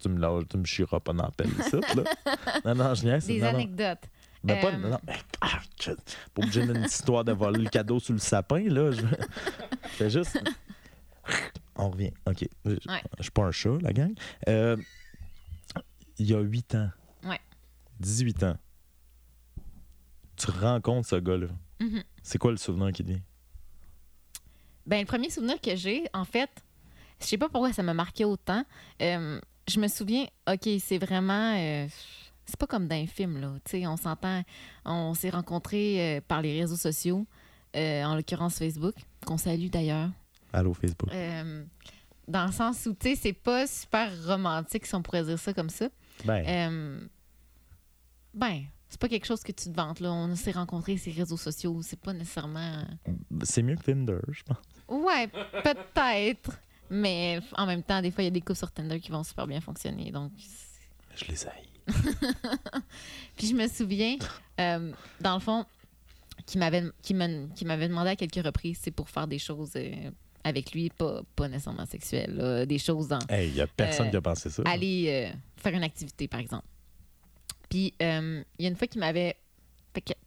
tu 0.00 0.08
me 0.08 0.18
lâches, 0.18 0.44
tu 0.48 0.56
me 0.56 0.64
chieras 0.64 0.98
pas 0.98 1.12
dans 1.12 1.24
la 1.24 1.30
pelle 1.30 1.50
ici, 1.60 1.76
là. 1.94 2.04
Non, 2.64 2.74
non, 2.74 2.94
je 2.94 3.04
niaise. 3.04 3.26
Des 3.26 3.38
non, 3.38 3.52
non. 3.52 3.58
anecdotes. 3.58 4.04
Ben, 4.42 4.58
pas, 4.62 4.72
Euh, 4.72 4.76
non, 4.78 4.98
mais, 5.06 5.12
ah, 5.42 5.60
je- 5.78 5.90
pas 5.92 5.98
obligé 6.42 6.66
d'une 6.66 6.84
histoire 6.84 7.22
de 7.22 7.32
voler 7.32 7.62
le 7.64 7.68
cadeau 7.68 8.00
sous 8.00 8.14
le 8.14 8.18
sapin, 8.18 8.60
là. 8.66 8.92
Je, 8.92 9.02
fais 9.88 10.08
juste. 10.08 10.42
On 11.76 11.90
revient. 11.90 12.12
OK. 12.26 12.48
Je 12.64 12.70
Ouais. 12.70 12.78
je 13.18 13.22
suis 13.24 13.30
pas 13.30 13.42
un 13.44 13.50
chat, 13.50 13.76
la 13.82 13.92
gang. 13.92 14.14
Euh, 14.48 14.78
il 16.16 16.30
y 16.30 16.32
a 16.34 16.40
8 16.40 16.76
ans. 16.76 16.90
Ouais. 17.24 17.40
18 18.00 18.42
ans. 18.44 18.56
Tu 20.36 20.50
rencontres 20.50 21.08
ce 21.10 21.16
gars-là. 21.16 21.48
Mhm. 21.78 22.02
C'est 22.22 22.38
quoi 22.38 22.52
le 22.52 22.56
souvenir 22.56 22.90
qui 22.92 23.02
te 23.04 23.08
vient? 23.10 23.20
Ben, 24.86 25.00
le 25.00 25.04
premier 25.06 25.28
souvenir 25.28 25.60
que 25.60 25.76
j'ai, 25.76 26.04
en 26.14 26.24
fait, 26.24 26.48
je 27.20 27.26
sais 27.26 27.38
pas 27.38 27.48
pourquoi 27.48 27.72
ça 27.72 27.82
m'a 27.82 27.94
marqué 27.94 28.24
autant. 28.24 28.64
Euh, 29.02 29.40
je 29.68 29.80
me 29.80 29.88
souviens, 29.88 30.26
OK, 30.50 30.68
c'est 30.80 30.98
vraiment. 30.98 31.54
euh, 31.56 31.86
c'est 32.46 32.56
pas 32.56 32.66
comme 32.66 32.88
dans 32.88 32.96
un 32.96 33.06
film, 33.06 33.38
là. 33.40 33.52
Tu 33.64 33.80
sais, 33.80 33.86
on 33.86 33.96
s'entend. 33.96 34.42
On 34.84 35.12
s'est 35.14 35.30
rencontrés 35.30 36.16
euh, 36.16 36.20
par 36.26 36.40
les 36.40 36.60
réseaux 36.60 36.76
sociaux, 36.76 37.26
en 37.74 38.14
l'occurrence 38.14 38.58
Facebook, 38.58 38.94
qu'on 39.26 39.36
salue 39.36 39.68
d'ailleurs. 39.68 40.08
Allô, 40.52 40.72
Facebook. 40.72 41.10
Dans 42.26 42.44
le 42.46 42.52
sens 42.52 42.84
où, 42.86 42.94
tu 42.94 43.10
sais, 43.10 43.16
c'est 43.16 43.32
pas 43.32 43.66
super 43.66 44.10
romantique, 44.26 44.86
si 44.86 44.94
on 44.94 45.02
pourrait 45.02 45.24
dire 45.24 45.38
ça 45.38 45.52
comme 45.54 45.70
ça. 45.70 45.88
Ben, 46.24 47.08
ben, 48.34 48.62
c'est 48.88 49.00
pas 49.00 49.08
quelque 49.08 49.26
chose 49.26 49.42
que 49.42 49.52
tu 49.52 49.70
te 49.70 49.74
vantes, 49.74 50.00
là. 50.00 50.10
On 50.12 50.34
s'est 50.34 50.52
rencontrés 50.52 50.96
sur 50.96 51.12
les 51.12 51.18
réseaux 51.20 51.36
sociaux. 51.36 51.80
C'est 51.82 52.00
pas 52.00 52.12
nécessairement. 52.12 52.84
c'est 53.42 53.62
mieux 53.62 53.76
que 53.76 53.82
Tinder, 53.82 54.20
je 54.30 54.42
pense. 54.42 54.56
Ouais, 54.88 55.28
peut-être. 55.28 56.58
Mais 56.90 57.40
en 57.56 57.66
même 57.66 57.82
temps, 57.82 58.00
des 58.00 58.10
fois, 58.10 58.22
il 58.22 58.26
y 58.26 58.28
a 58.28 58.32
des 58.32 58.40
coups 58.40 58.58
sur 58.58 58.70
Tinder 58.70 59.00
qui 59.00 59.10
vont 59.10 59.22
super 59.22 59.46
bien 59.46 59.60
fonctionner. 59.60 60.10
Donc, 60.10 60.32
Je 61.14 61.24
les 61.26 61.46
haïs. 61.46 61.68
puis 63.36 63.46
je 63.48 63.54
me 63.54 63.66
souviens, 63.66 64.16
euh, 64.60 64.92
dans 65.20 65.34
le 65.34 65.40
fond, 65.40 65.64
qui 66.46 66.58
m'avait 66.58 66.84
qui 67.02 67.14
demandé 67.14 68.10
à 68.10 68.16
quelques 68.16 68.44
reprises, 68.44 68.78
c'est 68.82 68.90
pour 68.90 69.08
faire 69.08 69.26
des 69.26 69.38
choses 69.38 69.72
euh, 69.76 70.10
avec 70.44 70.72
lui, 70.72 70.90
pas, 70.90 71.22
pas 71.36 71.48
nécessairement 71.48 71.86
sexuelles, 71.86 72.34
là, 72.34 72.66
des 72.66 72.78
choses 72.78 73.08
dans 73.08 73.18
Hey, 73.28 73.48
il 73.48 73.56
y 73.56 73.60
a 73.60 73.66
personne 73.66 74.08
Euh, 74.08 74.10
qui 74.10 74.16
a 74.16 74.20
pensé 74.20 74.50
ça. 74.50 74.62
aller 74.66 75.32
faire 75.56 75.74
une 75.74 75.82
activité, 75.82 76.28
par 76.28 76.40
exemple. 76.40 76.66
Puis, 77.68 77.92
il 78.00 78.44
y 78.58 78.64
a 78.64 78.68
une 78.68 78.76
fois 78.76 78.86
qu'il 78.86 79.00
m'avait 79.00 79.36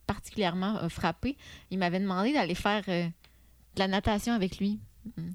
particulièrement 0.05 0.89
frappé, 0.89 1.37
il 1.69 1.77
m'avait 1.79 1.99
demandé 1.99 2.33
d'aller 2.33 2.55
faire 2.55 2.83
de 2.85 3.79
la 3.79 3.87
natation 3.87 4.33
avec 4.33 4.57
lui. 4.59 4.79
Mm. 5.17 5.29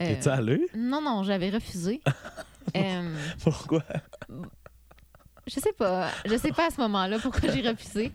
Es-tu 0.00 0.28
allé? 0.28 0.66
non, 0.74 1.00
non, 1.00 1.22
j'avais 1.22 1.50
refusé. 1.50 2.00
Euh, 2.74 3.14
Pourquoi? 3.42 3.82
je 5.46 5.60
sais 5.60 5.72
pas. 5.76 6.08
Je 6.24 6.34
sais 6.38 6.50
pas 6.50 6.68
à 6.68 6.70
ce 6.70 6.80
moment-là 6.80 7.18
pourquoi 7.20 7.50
j'ai 7.52 7.60
refusé. 7.68 8.10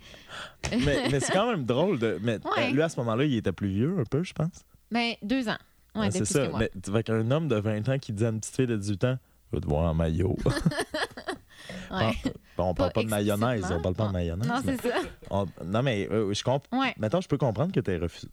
mais 0.71 1.07
mais 1.11 1.19
c'est 1.19 1.31
quand 1.31 1.51
même 1.51 1.65
drôle. 1.65 1.99
De, 1.99 2.19
mais 2.23 2.39
Ouais. 2.43 2.69
euh, 2.69 2.71
lui, 2.71 2.81
à 2.81 2.89
ce 2.89 2.99
moment-là, 2.99 3.25
il 3.25 3.35
était 3.35 3.51
plus 3.51 3.69
vieux 3.69 3.95
un 3.99 4.03
peu, 4.05 4.23
je 4.23 4.33
pense. 4.33 4.65
Ben, 4.91 5.13
deux 5.21 5.47
ans. 5.47 5.57
Ouais, 5.93 6.09
c'est 6.09 6.25
ça. 6.25 6.47
que 6.47 6.49
moi. 6.49 6.59
Mais 6.61 6.71
vois 6.91 7.03
qu'un 7.03 7.29
homme 7.29 7.47
de 7.47 7.55
20 7.57 7.87
ans 7.89 7.99
qui 7.99 8.11
dit 8.11 8.25
à 8.25 8.29
une 8.29 8.39
petite 8.39 8.55
fille 8.55 8.65
de 8.67 8.75
18 8.75 9.03
ans, 9.05 9.17
je 9.53 9.57
te 9.61 9.67
voir 9.67 9.83
en 9.91 9.93
maillot. 9.93 10.35
Ouais. 11.91 12.13
Bon, 12.57 12.69
on 12.69 12.73
parle 12.73 12.91
Pas 12.91 13.01
pas 13.01 13.03
de 13.03 13.09
mayonnaise, 13.09 13.65
on 13.71 13.81
parle 13.81 13.95
pas 13.95 14.07
de 14.07 14.13
mayonnaise. 14.13 14.47
Non, 14.47 14.61
mais 14.65 14.77
c'est 14.81 14.89
ça. 14.89 14.95
on- 15.29 15.45
non, 15.63 15.83
mais 15.83 16.07
euh, 16.11 16.33
je 16.33 16.43
comprends. 16.43 16.83
Maintenant, 16.97 17.21
je 17.21 17.27
peux 17.27 17.37
comprendre 17.37 17.71
que 17.71 17.79
tu 17.79 17.95
refusé. 17.97 18.27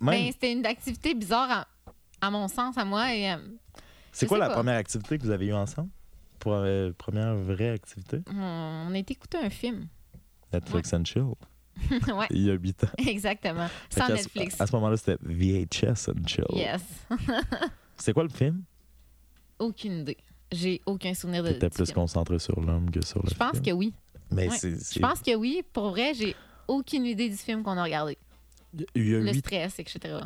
Même, 0.00 0.24
Ben, 0.24 0.32
c'était 0.32 0.52
une 0.52 0.66
activité 0.66 1.14
bizarre 1.14 1.66
à, 2.20 2.30
mon 2.30 2.48
sens, 2.48 2.76
à 2.78 2.84
moi. 2.84 3.14
Et, 3.14 3.30
euh, 3.32 3.36
c'est 4.12 4.26
quoi 4.26 4.38
la 4.38 4.48
pas. 4.48 4.54
première 4.54 4.76
activité 4.76 5.18
que 5.18 5.22
vous 5.24 5.30
avez 5.30 5.46
eue 5.46 5.52
ensemble? 5.54 5.90
Pour 6.38 6.52
euh, 6.54 6.92
première 6.96 7.34
vraie 7.34 7.70
activité? 7.70 8.20
on, 8.32 8.86
on 8.88 8.94
a 8.94 8.98
été 8.98 9.12
écouter 9.14 9.38
un 9.38 9.50
film. 9.50 9.88
Netflix 10.52 10.92
and 10.92 11.04
chill. 11.04 11.24
ouais, 12.08 12.26
Il 12.30 12.42
y 12.46 12.50
a 12.50 12.54
8 12.54 12.84
ans. 12.84 12.88
exactement. 13.06 13.68
Fait 13.90 14.00
Sans 14.00 14.06
ce- 14.06 14.12
Netflix. 14.12 14.60
À 14.60 14.66
ce 14.66 14.74
moment-là, 14.76 14.96
c'était 14.96 15.16
VHS 15.22 16.08
and 16.10 16.26
chill. 16.26 16.44
Yes. 16.50 16.82
C'est 17.96 18.12
quoi 18.12 18.22
le 18.22 18.28
film? 18.30 18.62
Aucune 19.58 20.00
idée. 20.00 20.16
J'ai 20.52 20.80
aucun 20.86 21.12
souvenir 21.14 21.42
de. 21.42 21.50
T'étais 21.50 21.70
plus 21.70 21.86
film. 21.86 21.94
concentré 21.96 22.38
sur 22.38 22.60
l'homme 22.60 22.90
que 22.90 23.04
sur 23.04 23.22
le 23.22 23.28
Je 23.30 23.34
pense 23.34 23.60
que 23.60 23.70
oui. 23.72 23.92
Mais 24.30 24.48
ouais. 24.48 24.56
c'est. 24.56 24.94
Je 24.94 25.00
pense 25.00 25.20
que 25.20 25.34
oui. 25.34 25.62
Pour 25.72 25.90
vrai, 25.90 26.14
j'ai 26.14 26.34
aucune 26.68 27.04
idée 27.04 27.28
du 27.28 27.36
film 27.36 27.62
qu'on 27.62 27.76
a 27.76 27.82
regardé. 27.82 28.16
Il 28.94 29.08
y 29.08 29.14
a 29.14 29.18
Le 29.20 29.32
stress, 29.32 29.78
etc. 29.78 30.18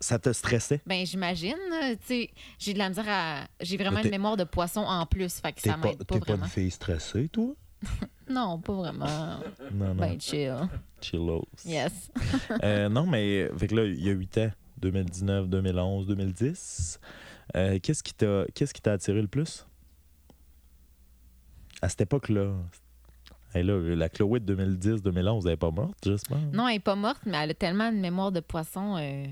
Ça 0.00 0.18
te 0.18 0.32
stressait? 0.32 0.80
Ben, 0.86 1.04
j'imagine. 1.04 1.56
Tu 2.00 2.06
sais, 2.06 2.30
j'ai 2.58 2.72
de 2.72 2.78
la 2.78 2.88
misère 2.88 3.04
à. 3.08 3.48
J'ai 3.60 3.76
vraiment 3.76 4.00
une 4.00 4.10
mémoire 4.10 4.36
de 4.36 4.44
poisson 4.44 4.80
en 4.80 5.04
plus. 5.06 5.40
Fait 5.40 5.52
que 5.52 5.60
ça 5.60 5.72
pas, 5.72 5.88
m'aide 5.88 6.04
pas 6.04 6.14
t'es 6.14 6.20
pas 6.20 6.24
vraiment. 6.26 6.44
une 6.44 6.50
fille 6.50 6.70
stressée, 6.70 7.28
toi? 7.28 7.54
Non, 8.30 8.58
pas 8.60 8.74
vraiment. 8.74 9.38
Non, 9.72 9.86
non. 9.86 9.94
Ben, 9.94 10.20
chill. 10.20 10.54
Chillos. 11.00 11.46
Yes. 11.64 12.10
Euh, 12.62 12.88
non, 12.90 13.06
mais 13.06 13.48
fait 13.56 13.68
que 13.68 13.74
là, 13.76 13.84
il 13.86 14.04
y 14.04 14.10
a 14.10 14.12
8 14.12 14.38
ans, 14.38 14.50
2019, 14.78 15.48
2011, 15.48 16.06
2010. 16.06 17.00
Euh, 17.56 17.78
qu'est-ce 17.82 18.02
qui 18.02 18.12
t'a 18.12 18.44
qu'est-ce 18.54 18.74
qui 18.74 18.82
t'a 18.82 18.92
attiré 18.92 19.22
le 19.22 19.28
plus? 19.28 19.66
À 21.80 21.88
cette 21.88 22.02
époque-là. 22.02 22.52
Hey, 23.54 23.62
là, 23.64 23.78
la 23.96 24.08
Chloé 24.10 24.40
de 24.40 24.54
2010-2011, 24.54 25.40
elle 25.44 25.50
n'est 25.52 25.56
pas 25.56 25.70
morte, 25.70 25.96
j'espère. 26.04 26.36
Non, 26.52 26.68
elle 26.68 26.76
est 26.76 26.80
pas 26.80 26.96
morte, 26.96 27.22
mais 27.24 27.38
elle 27.38 27.50
a 27.50 27.54
tellement 27.54 27.88
une 27.90 28.00
mémoire 28.00 28.30
de 28.30 28.40
poisson. 28.40 28.96
euh, 28.98 29.24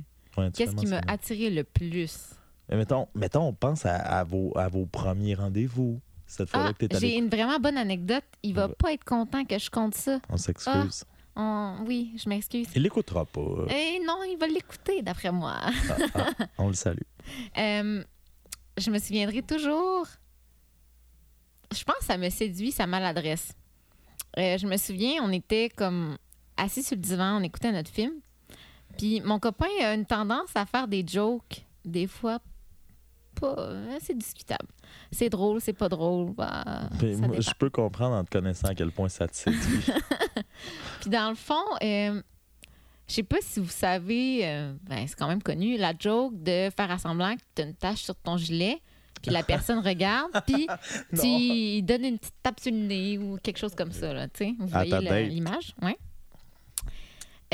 Qu'est-ce 0.54 0.74
qui 0.76 0.86
m'a 0.86 1.00
attiré 1.06 1.50
le 1.50 1.64
plus? 1.64 2.30
Mais 2.68 2.76
mettons, 2.76 3.06
mettons, 3.14 3.42
on 3.48 3.52
pense 3.52 3.86
à, 3.86 3.94
à 3.96 4.24
vos, 4.24 4.52
à 4.56 4.68
vos 4.68 4.86
premiers 4.86 5.34
rendez-vous. 5.34 6.00
Cette 6.26 6.50
fois-là 6.50 6.70
Ah, 6.70 6.72
que 6.72 6.86
t'es 6.86 6.98
j'ai 6.98 7.16
une 7.16 7.28
vraiment 7.28 7.58
bonne 7.60 7.76
anecdote. 7.78 8.24
Il 8.42 8.54
va 8.54 8.68
pas 8.68 8.92
être 8.92 9.04
content 9.04 9.44
que 9.44 9.58
je 9.58 9.70
compte 9.70 9.94
ça. 9.94 10.18
On 10.28 10.36
s'excuse. 10.36 11.04
On- 11.36 11.76
Oui, 11.86 12.14
je 12.22 12.28
m'excuse. 12.28 12.66
Il 12.74 12.82
l'écoutera 12.82 13.24
pas. 13.24 13.40
Eh 13.68 14.00
non, 14.04 14.18
il 14.28 14.36
va 14.40 14.46
l'écouter, 14.48 15.02
d'après 15.02 15.30
moi. 15.30 15.54
Ah, 15.60 15.70
ah, 16.14 16.30
on 16.58 16.66
le 16.68 16.74
salue. 16.74 16.98
Euh, 17.58 18.02
je 18.78 18.90
me 18.90 18.98
souviendrai 18.98 19.42
toujours. 19.42 20.06
Je 21.76 21.84
pense 21.84 21.96
que 21.98 22.04
ça 22.06 22.16
me 22.18 22.28
séduit, 22.30 22.72
sa 22.72 22.86
maladresse. 22.86 23.52
Euh, 24.38 24.58
je 24.58 24.66
me 24.66 24.76
souviens, 24.76 25.22
on 25.22 25.30
était 25.32 25.68
comme 25.68 26.16
assis 26.56 26.82
sur 26.82 26.96
le 26.96 27.02
divan, 27.02 27.38
on 27.40 27.42
écoutait 27.42 27.70
notre 27.72 27.90
film. 27.90 28.12
Puis 28.96 29.20
mon 29.20 29.38
copain 29.38 29.66
a 29.82 29.94
une 29.94 30.06
tendance 30.06 30.50
à 30.54 30.66
faire 30.66 30.88
des 30.88 31.04
jokes, 31.06 31.64
des 31.84 32.06
fois 32.06 32.40
pas 33.40 33.70
assez 33.94 34.14
discutable. 34.14 34.66
C'est 35.12 35.28
drôle, 35.28 35.60
c'est 35.60 35.72
pas 35.72 35.88
drôle. 35.88 36.32
bah, 36.32 36.88
moi, 37.18 37.40
je 37.40 37.50
peux 37.58 37.70
comprendre 37.70 38.16
en 38.16 38.24
te 38.24 38.30
connaissant 38.30 38.68
à 38.68 38.74
quel 38.74 38.90
point 38.90 39.08
ça 39.08 39.28
te 39.28 39.36
séduit. 39.36 39.84
Puis 41.00 41.10
dans 41.10 41.28
le 41.28 41.34
fond, 41.34 41.64
euh, 41.82 42.20
je 43.08 43.14
sais 43.14 43.22
pas 43.22 43.36
si 43.40 43.60
vous 43.60 43.68
savez, 43.68 44.40
euh, 44.46 44.72
ben, 44.82 45.06
c'est 45.06 45.16
quand 45.16 45.28
même 45.28 45.42
connu, 45.42 45.76
la 45.76 45.92
joke 45.98 46.42
de 46.42 46.70
faire 46.76 46.90
à 46.90 46.98
semblant 46.98 47.36
que 47.36 47.42
tu 47.54 47.62
as 47.62 47.64
une 47.66 47.74
tache 47.74 48.02
sur 48.02 48.16
ton 48.16 48.36
gilet, 48.36 48.80
puis 49.22 49.30
la 49.30 49.42
personne 49.42 49.78
regarde, 49.78 50.30
puis 50.46 50.66
tu 51.10 51.82
donnes 51.82 52.04
une 52.04 52.18
petite 52.18 52.34
tape 52.42 52.60
sur 52.60 52.72
le 52.72 52.78
nez 52.78 53.18
ou 53.18 53.38
quelque 53.42 53.58
chose 53.58 53.74
comme 53.74 53.92
ça. 53.92 54.12
Là, 54.12 54.28
tu 54.28 54.44
sais. 54.44 54.54
vous 54.58 54.66
voyez 54.66 55.28
l'image? 55.28 55.74
Ouais. 55.82 55.96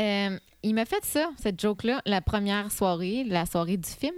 Euh, 0.01 0.39
il 0.63 0.75
m'a 0.75 0.85
fait 0.85 1.05
ça, 1.05 1.31
cette 1.39 1.61
joke-là, 1.61 2.01
la 2.07 2.21
première 2.21 2.71
soirée, 2.73 3.25
la 3.25 3.47
soirée 3.47 3.77
du 3.77 3.89
film. 3.89 4.15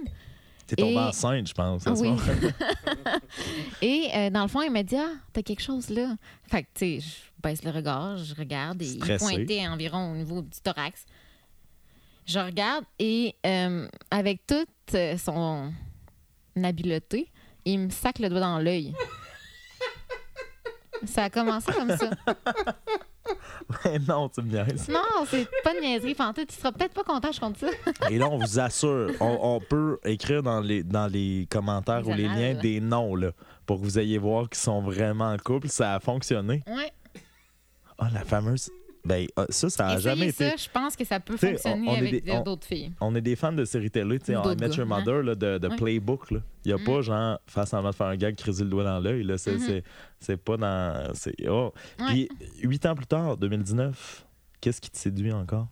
T'es 0.67 0.75
tombé 0.75 0.93
Et- 0.93 0.97
enceinte, 0.99 1.47
je 1.47 1.53
pense. 1.53 1.83
Oui. 1.97 2.09
Et 3.81 4.09
euh, 4.15 4.29
dans 4.31 4.41
le 4.43 4.47
fond, 4.47 4.61
il 4.61 4.71
m'a 4.71 4.83
dit 4.83 4.95
Ah, 4.97 5.11
t'as 5.33 5.41
quelque 5.43 5.61
chose 5.61 5.89
là. 5.89 6.15
Fait 6.49 6.63
que, 6.63 6.67
tu 6.73 6.99
sais, 6.99 6.99
je 7.01 7.41
baisse 7.43 7.63
le 7.63 7.69
regard, 7.71 8.17
je 8.17 8.33
regarde 8.33 8.81
et 8.81 8.85
il 8.85 8.95
Stressé. 8.95 9.23
pointait 9.25 9.67
environ 9.67 10.11
au 10.13 10.15
niveau 10.15 10.41
du 10.41 10.59
thorax. 10.63 11.05
Je 12.25 12.39
regarde 12.39 12.85
et 12.97 13.35
euh, 13.45 13.87
avec 14.09 14.41
toute 14.47 14.95
son 15.23 15.71
habileté, 16.63 17.29
il 17.65 17.79
me 17.81 17.89
sac 17.91 18.17
le 18.17 18.29
doigt 18.29 18.39
dans 18.39 18.57
l'œil. 18.59 18.93
Ça 21.05 21.25
a 21.25 21.29
commencé 21.29 21.71
comme 21.73 21.95
ça. 21.95 22.09
Mais 23.85 23.99
non, 23.99 24.29
tu 24.29 24.41
me 24.41 24.51
niaises. 24.51 24.87
Non, 24.89 24.99
c'est 25.27 25.47
pas 25.63 25.73
de 25.73 25.79
niaiserie, 25.79 26.13
Fanta. 26.13 26.45
Tu 26.45 26.55
seras 26.55 26.71
peut-être 26.71 26.93
pas 26.93 27.03
content, 27.03 27.31
je 27.31 27.39
compte 27.39 27.57
ça. 27.57 27.67
Et 28.09 28.17
là, 28.17 28.27
on 28.29 28.37
vous 28.37 28.59
assure, 28.59 29.11
on, 29.19 29.37
on 29.41 29.59
peut 29.59 29.99
écrire 30.05 30.43
dans 30.43 30.59
les, 30.59 30.83
dans 30.83 31.07
les 31.07 31.47
commentaires 31.49 32.01
Les 32.01 32.11
ou 32.11 32.15
les 32.15 32.23
liens 32.27 32.53
des 32.53 32.79
noms 32.79 33.15
là, 33.15 33.31
pour 33.65 33.79
que 33.79 33.83
vous 33.83 33.99
ayez 33.99 34.17
voir 34.17 34.49
qu'ils 34.49 34.59
sont 34.59 34.81
vraiment 34.81 35.31
en 35.31 35.37
couple. 35.37 35.69
Ça 35.69 35.95
a 35.95 35.99
fonctionné. 35.99 36.63
Ouais. 36.67 36.91
Ah, 37.97 38.09
la 38.13 38.23
fameuse. 38.23 38.69
Ben, 39.05 39.27
ah, 39.35 39.45
ça, 39.49 39.69
ça 39.69 39.87
a 39.89 39.99
jamais 39.99 40.27
Essayez 40.27 40.49
été. 40.49 40.57
ça, 40.57 40.63
je 40.65 40.69
pense 40.71 40.95
que 40.95 41.05
ça 41.05 41.19
peut 41.19 41.35
T'sais, 41.35 41.51
fonctionner 41.51 41.87
on- 41.89 41.93
avec 41.95 42.43
d'autres 42.43 42.65
filles. 42.65 42.91
On 42.99 43.13
est 43.15 43.21
des 43.21 43.35
fans 43.35 43.53
de 43.53 43.63
séries 43.63 43.91
télé, 43.91 44.17
tu 44.17 44.25
sais, 44.25 44.33
d'autres 44.33 44.59
Met 44.59 44.69
Your 44.75 44.81
hein? 44.81 44.85
Mother, 44.99 45.21
là, 45.21 45.35
de. 45.35 45.67
Playbook. 45.77 46.31
Il 46.31 46.41
n'y 46.65 46.71
a 46.73 46.77
Mm. 46.77 46.83
pas 46.83 47.01
genre, 47.01 47.39
faire 47.45 47.67
semblant 47.67 47.91
de 47.91 47.95
faire 47.95 48.07
un 48.07 48.15
gag, 48.15 48.35
criser 48.35 48.63
le 48.63 48.69
doigt 48.71 48.83
dans 48.83 48.99
l'œil. 48.99 49.23
C'est 49.37 49.83
c'est 50.19 50.37
pas 50.37 50.57
dans. 50.57 51.13
oh. 51.47 51.71
Puis, 52.07 52.27
huit 52.63 52.83
ans 52.87 52.95
plus 52.95 53.05
tard, 53.05 53.37
2019, 53.37 54.25
qu'est-ce 54.59 54.81
qui 54.81 54.89
te 54.89 54.97
séduit 54.97 55.31
encore? 55.31 55.67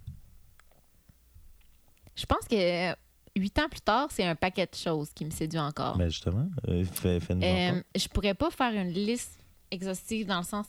Je 2.16 2.26
pense 2.26 2.48
que 2.48 2.92
euh, 2.92 2.94
huit 3.36 3.58
ans 3.60 3.68
plus 3.70 3.82
tard, 3.82 4.10
c'est 4.12 4.24
un 4.26 4.36
paquet 4.36 4.68
de 4.68 4.76
choses 4.76 5.10
qui 5.14 5.26
me 5.26 5.32
séduit 5.32 5.60
encore. 5.60 5.98
Ben, 5.98 6.10
justement, 6.10 6.48
euh, 6.68 6.84
fais, 6.86 7.20
Euh, 7.32 7.82
je 7.96 8.08
pourrais 8.08 8.36
pas 8.36 8.52
faire 8.52 8.74
une 8.74 8.92
liste 8.92 9.40
exhaustive 9.72 10.28
dans 10.28 10.38
le 10.38 10.44
sens. 10.44 10.68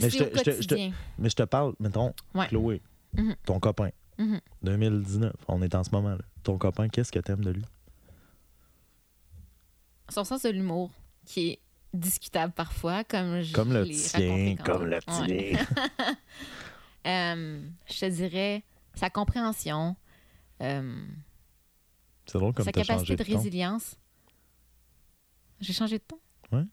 Mais 0.00 0.10
je 0.10 0.22
au 0.22 0.26
te- 0.26 0.38
je 0.38 0.42
te- 0.42 0.50
je 0.50 0.56
te- 0.60 0.74
quotidien. 0.74 0.92
Mais 1.18 1.28
je 1.30 1.36
te 1.36 1.42
parle, 1.42 1.74
mettons, 1.80 2.14
Ouais. 2.34 2.46
Chloé, 2.48 2.82
Mhm. 3.14 3.34
ton 3.44 3.58
copain, 3.60 3.90
Mhm. 4.18 4.40
2019, 4.62 5.34
on 5.48 5.62
est 5.62 5.74
en 5.74 5.84
ce 5.84 5.90
moment, 5.90 6.10
là. 6.10 6.18
ton 6.44 6.56
copain, 6.58 6.88
qu'est-ce 6.88 7.12
que 7.12 7.18
t'aimes 7.18 7.44
de 7.44 7.50
lui? 7.50 7.64
Son 10.10 10.24
sens 10.24 10.42
de 10.42 10.48
l'humour, 10.50 10.90
qui 11.26 11.48
est 11.50 11.60
discutable 11.92 12.52
parfois, 12.52 13.04
comme 13.04 13.40
je 13.42 13.52
Comme 13.52 13.72
le 13.72 13.86
tien, 13.88 14.56
comme 14.56 14.84
le 14.86 14.98
Ouais. 15.08 15.56
tien. 15.56 15.66
Euh, 17.06 17.62
je 17.88 18.00
te 18.00 18.06
dirais 18.06 18.62
sa 18.94 19.08
compréhension, 19.08 19.96
euh, 20.60 21.06
C'est 22.26 22.36
drôle 22.38 22.52
comme 22.52 22.64
sa 22.64 22.72
capacité 22.72 23.16
de, 23.16 23.22
résilience. 23.22 23.94
J'ai 25.60 25.72
changé 25.72 25.98
de 25.98 26.02
ton? 26.06 26.18
Ouais. 26.52 26.64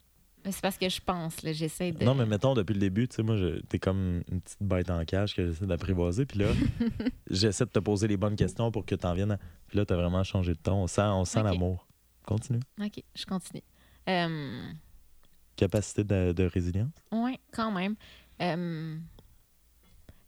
C'est 0.50 0.60
parce 0.60 0.78
que 0.78 0.88
je 0.88 1.00
pense, 1.00 1.42
là, 1.42 1.52
j'essaie 1.52 1.90
de... 1.92 2.04
Non, 2.04 2.14
mais 2.14 2.24
mettons, 2.26 2.54
depuis 2.54 2.74
le 2.74 2.80
début, 2.80 3.08
tu 3.08 3.16
sais, 3.16 3.22
moi, 3.22 3.36
je- 3.36 3.60
t'es 3.62 3.78
comme 3.78 4.22
une 4.30 4.40
petite 4.40 4.62
bête 4.62 4.90
en 4.90 5.04
cage 5.04 5.34
que 5.34 5.44
j'essaie 5.46 5.66
d'apprivoiser. 5.66 6.24
Puis 6.26 6.38
là, 6.38 6.46
j'essaie 7.30 7.64
de 7.64 7.70
te 7.70 7.78
poser 7.80 8.06
les 8.08 8.16
bonnes 8.16 8.36
questions 8.36 8.70
pour 8.70 8.86
que 8.86 8.94
t'en 8.94 9.12
viennes. 9.14 9.32
à- 9.32 9.38
Puis 9.66 9.76
là, 9.78 9.84
t'as 9.84 9.96
vraiment 9.96 10.22
changé 10.24 10.52
de 10.52 10.58
ton. 10.58 10.82
On 10.84 10.86
sent, 10.86 11.02
on 11.02 11.24
sent 11.24 11.42
l'amour. 11.42 11.86
Continue. 12.24 12.60
OK, 12.80 13.02
je 13.14 13.24
continue. 13.26 13.62
Euh, 14.08 14.72
Capacité 15.56 16.04
de, 16.04 16.32
de 16.32 16.44
résilience? 16.44 16.92
Oui, 17.12 17.38
quand 17.52 17.72
même. 17.72 17.96
Euh, 18.42 18.98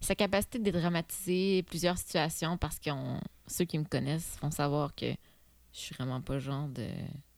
sa 0.01 0.15
capacité 0.15 0.59
de 0.59 0.65
dédramatiser 0.65 1.63
plusieurs 1.65 1.99
situations 1.99 2.57
parce 2.57 2.79
que 2.79 2.91
ceux 3.47 3.65
qui 3.65 3.79
me 3.79 3.85
connaissent 3.85 4.37
vont 4.41 4.51
savoir 4.51 4.95
que 4.95 5.07
je 5.73 5.79
suis 5.79 5.95
vraiment 5.95 6.21
pas 6.21 6.35
le 6.35 6.41
genre 6.41 6.69
de, 6.69 6.87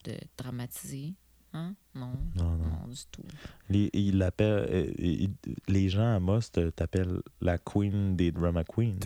de 0.05 0.17
dramatiser. 0.37 1.15
Hein? 1.53 1.75
Non, 1.95 2.13
Non, 2.37 2.53
non. 2.53 2.59
non, 2.65 2.87
du 2.89 3.01
tout. 3.11 3.23
Les, 3.69 3.91
il 3.93 4.19
euh, 4.71 4.93
il- 4.99 5.35
les 5.67 5.89
gens 5.89 6.15
à 6.15 6.21
Moss 6.21 6.53
te- 6.53 6.71
t'appellent 6.71 7.21
la 7.41 7.59
queen 7.59 8.15
des 8.17 8.31
drama 8.31 8.63
queens. 8.65 8.99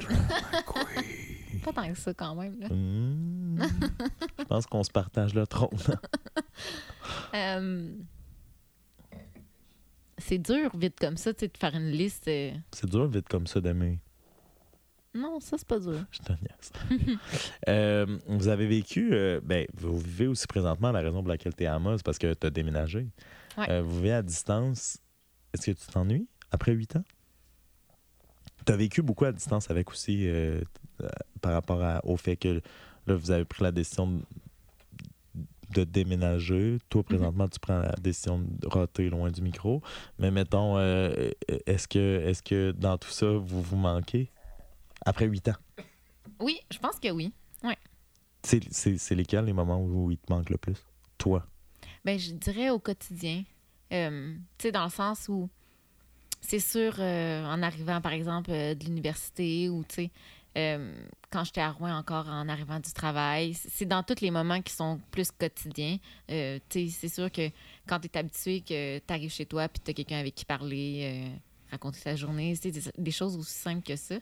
Pas 1.64 1.72
tant 1.72 1.88
que 1.90 1.98
ça 1.98 2.12
quand 2.12 2.34
même. 2.34 2.60
là. 2.60 2.68
Hmm. 2.68 3.58
Je 4.38 4.44
pense 4.44 4.66
qu'on 4.66 4.82
se 4.82 4.90
partage 4.90 5.34
le 5.34 5.46
trône. 5.46 5.70
Euh, 7.34 7.88
c'est 10.18 10.38
dur, 10.38 10.76
vite 10.76 10.98
comme 11.00 11.16
ça, 11.16 11.32
tu 11.32 11.40
sais, 11.40 11.48
de 11.48 11.56
faire 11.56 11.74
une 11.74 11.90
liste. 11.90 12.28
euh, 12.28 12.52
C'est 12.72 12.88
dur 12.90 13.06
vite 13.08 13.28
comme 13.28 13.46
ça 13.46 13.60
d'aimer. 13.60 13.98
Non, 15.14 15.38
ça, 15.40 15.56
c'est 15.58 15.66
pas 15.68 15.78
dur. 15.78 16.04
Je 16.10 16.18
te 16.20 16.32
niaise. 16.32 17.18
Euh, 17.68 18.18
vous 18.26 18.48
avez 18.48 18.66
vécu, 18.66 19.10
euh, 19.12 19.40
ben, 19.42 19.66
vous 19.74 19.98
vivez 19.98 20.26
aussi 20.26 20.46
présentement, 20.46 20.90
la 20.92 21.00
raison 21.00 21.20
pour 21.22 21.28
laquelle 21.28 21.54
tu 21.54 21.62
es 21.64 21.66
à 21.66 21.74
Amos, 21.76 21.98
parce 22.04 22.18
que 22.18 22.34
tu 22.34 22.46
as 22.46 22.50
déménagé. 22.50 23.06
Ouais. 23.56 23.70
Euh, 23.70 23.82
vous 23.82 23.96
vivez 23.96 24.12
à 24.12 24.22
distance. 24.22 24.98
Est-ce 25.52 25.66
que 25.70 25.70
tu 25.78 25.86
t'ennuies 25.86 26.26
après 26.50 26.72
huit 26.72 26.96
ans? 26.96 27.04
Tu 28.66 28.72
as 28.72 28.76
vécu 28.76 29.02
beaucoup 29.02 29.24
à 29.24 29.32
distance 29.32 29.70
avec 29.70 29.90
aussi 29.90 30.28
par 31.40 31.52
rapport 31.52 31.82
à- 31.82 32.04
au 32.04 32.16
fait 32.16 32.36
que 32.36 32.60
là, 33.06 33.14
vous 33.14 33.30
avez 33.30 33.44
pris 33.44 33.62
la 33.62 33.72
décision 33.72 34.06
de, 34.08 34.22
de 35.74 35.84
déménager. 35.84 36.78
Toi, 36.88 37.02
présentement, 37.02 37.48
tu 37.48 37.60
prends 37.60 37.78
la 37.78 37.94
décision 38.00 38.38
de 38.40 38.66
roter 38.66 39.08
loin 39.10 39.30
du 39.30 39.42
micro. 39.42 39.82
Mais 40.18 40.30
mettons, 40.30 40.78
est-ce 40.80 41.86
que, 41.88 42.22
est 42.26 42.42
que 42.42 42.72
dans 42.72 42.96
tout 42.98 43.10
ça, 43.10 43.26
vous 43.26 43.62
vous 43.62 43.76
manquez? 43.76 44.30
Après 45.04 45.26
huit 45.26 45.48
ans? 45.48 45.56
Oui, 46.40 46.58
je 46.70 46.78
pense 46.78 46.98
que 46.98 47.10
oui. 47.10 47.32
C'est, 48.42 48.62
c'est, 48.70 48.98
c'est 48.98 49.14
lesquels 49.14 49.46
les 49.46 49.54
moments 49.54 49.80
où 49.80 50.10
il 50.10 50.18
te 50.18 50.30
manque 50.30 50.50
le 50.50 50.58
plus? 50.58 50.76
Toi. 51.16 51.46
Ben, 52.04 52.18
je 52.18 52.32
dirais 52.32 52.68
au 52.68 52.78
quotidien. 52.78 53.42
Euh, 53.90 54.34
tu 54.58 54.64
sais, 54.64 54.70
dans 54.72 54.84
le 54.84 54.90
sens 54.90 55.28
où 55.30 55.48
c'est 56.42 56.58
sûr, 56.58 56.96
euh, 56.98 57.42
en 57.46 57.62
arrivant, 57.62 58.02
par 58.02 58.12
exemple, 58.12 58.50
euh, 58.50 58.74
de 58.74 58.84
l'université 58.84 59.70
ou, 59.70 59.82
tu 59.84 59.94
sais, 59.94 60.10
quand 61.30 61.42
j'étais 61.42 61.62
à 61.62 61.70
Rouen 61.72 61.96
encore 61.96 62.28
en 62.28 62.48
arrivant 62.48 62.78
du 62.78 62.92
travail, 62.92 63.54
c'est 63.54 63.86
dans 63.86 64.02
tous 64.02 64.20
les 64.20 64.30
moments 64.30 64.60
qui 64.60 64.72
sont 64.72 65.00
plus 65.10 65.30
quotidiens. 65.32 65.96
Tu 66.28 66.34
sais, 66.68 66.88
c'est 66.90 67.08
sûr 67.08 67.32
que 67.32 67.50
quand 67.88 67.98
tu 67.98 68.08
es 68.08 68.18
habitué, 68.18 68.60
que 68.60 68.98
tu 68.98 69.12
arrives 69.12 69.32
chez 69.32 69.46
toi 69.46 69.68
puis 69.68 69.80
tu 69.82 69.90
as 69.90 69.94
quelqu'un 69.94 70.18
avec 70.18 70.34
qui 70.34 70.44
parler, 70.44 71.32
raconter 71.72 71.98
ta 72.00 72.14
journée, 72.14 72.54
c'est 72.54 72.70
des, 72.70 72.82
des 72.96 73.10
choses 73.10 73.36
aussi 73.36 73.54
simples 73.54 73.82
que 73.82 73.96
ça. 73.96 74.16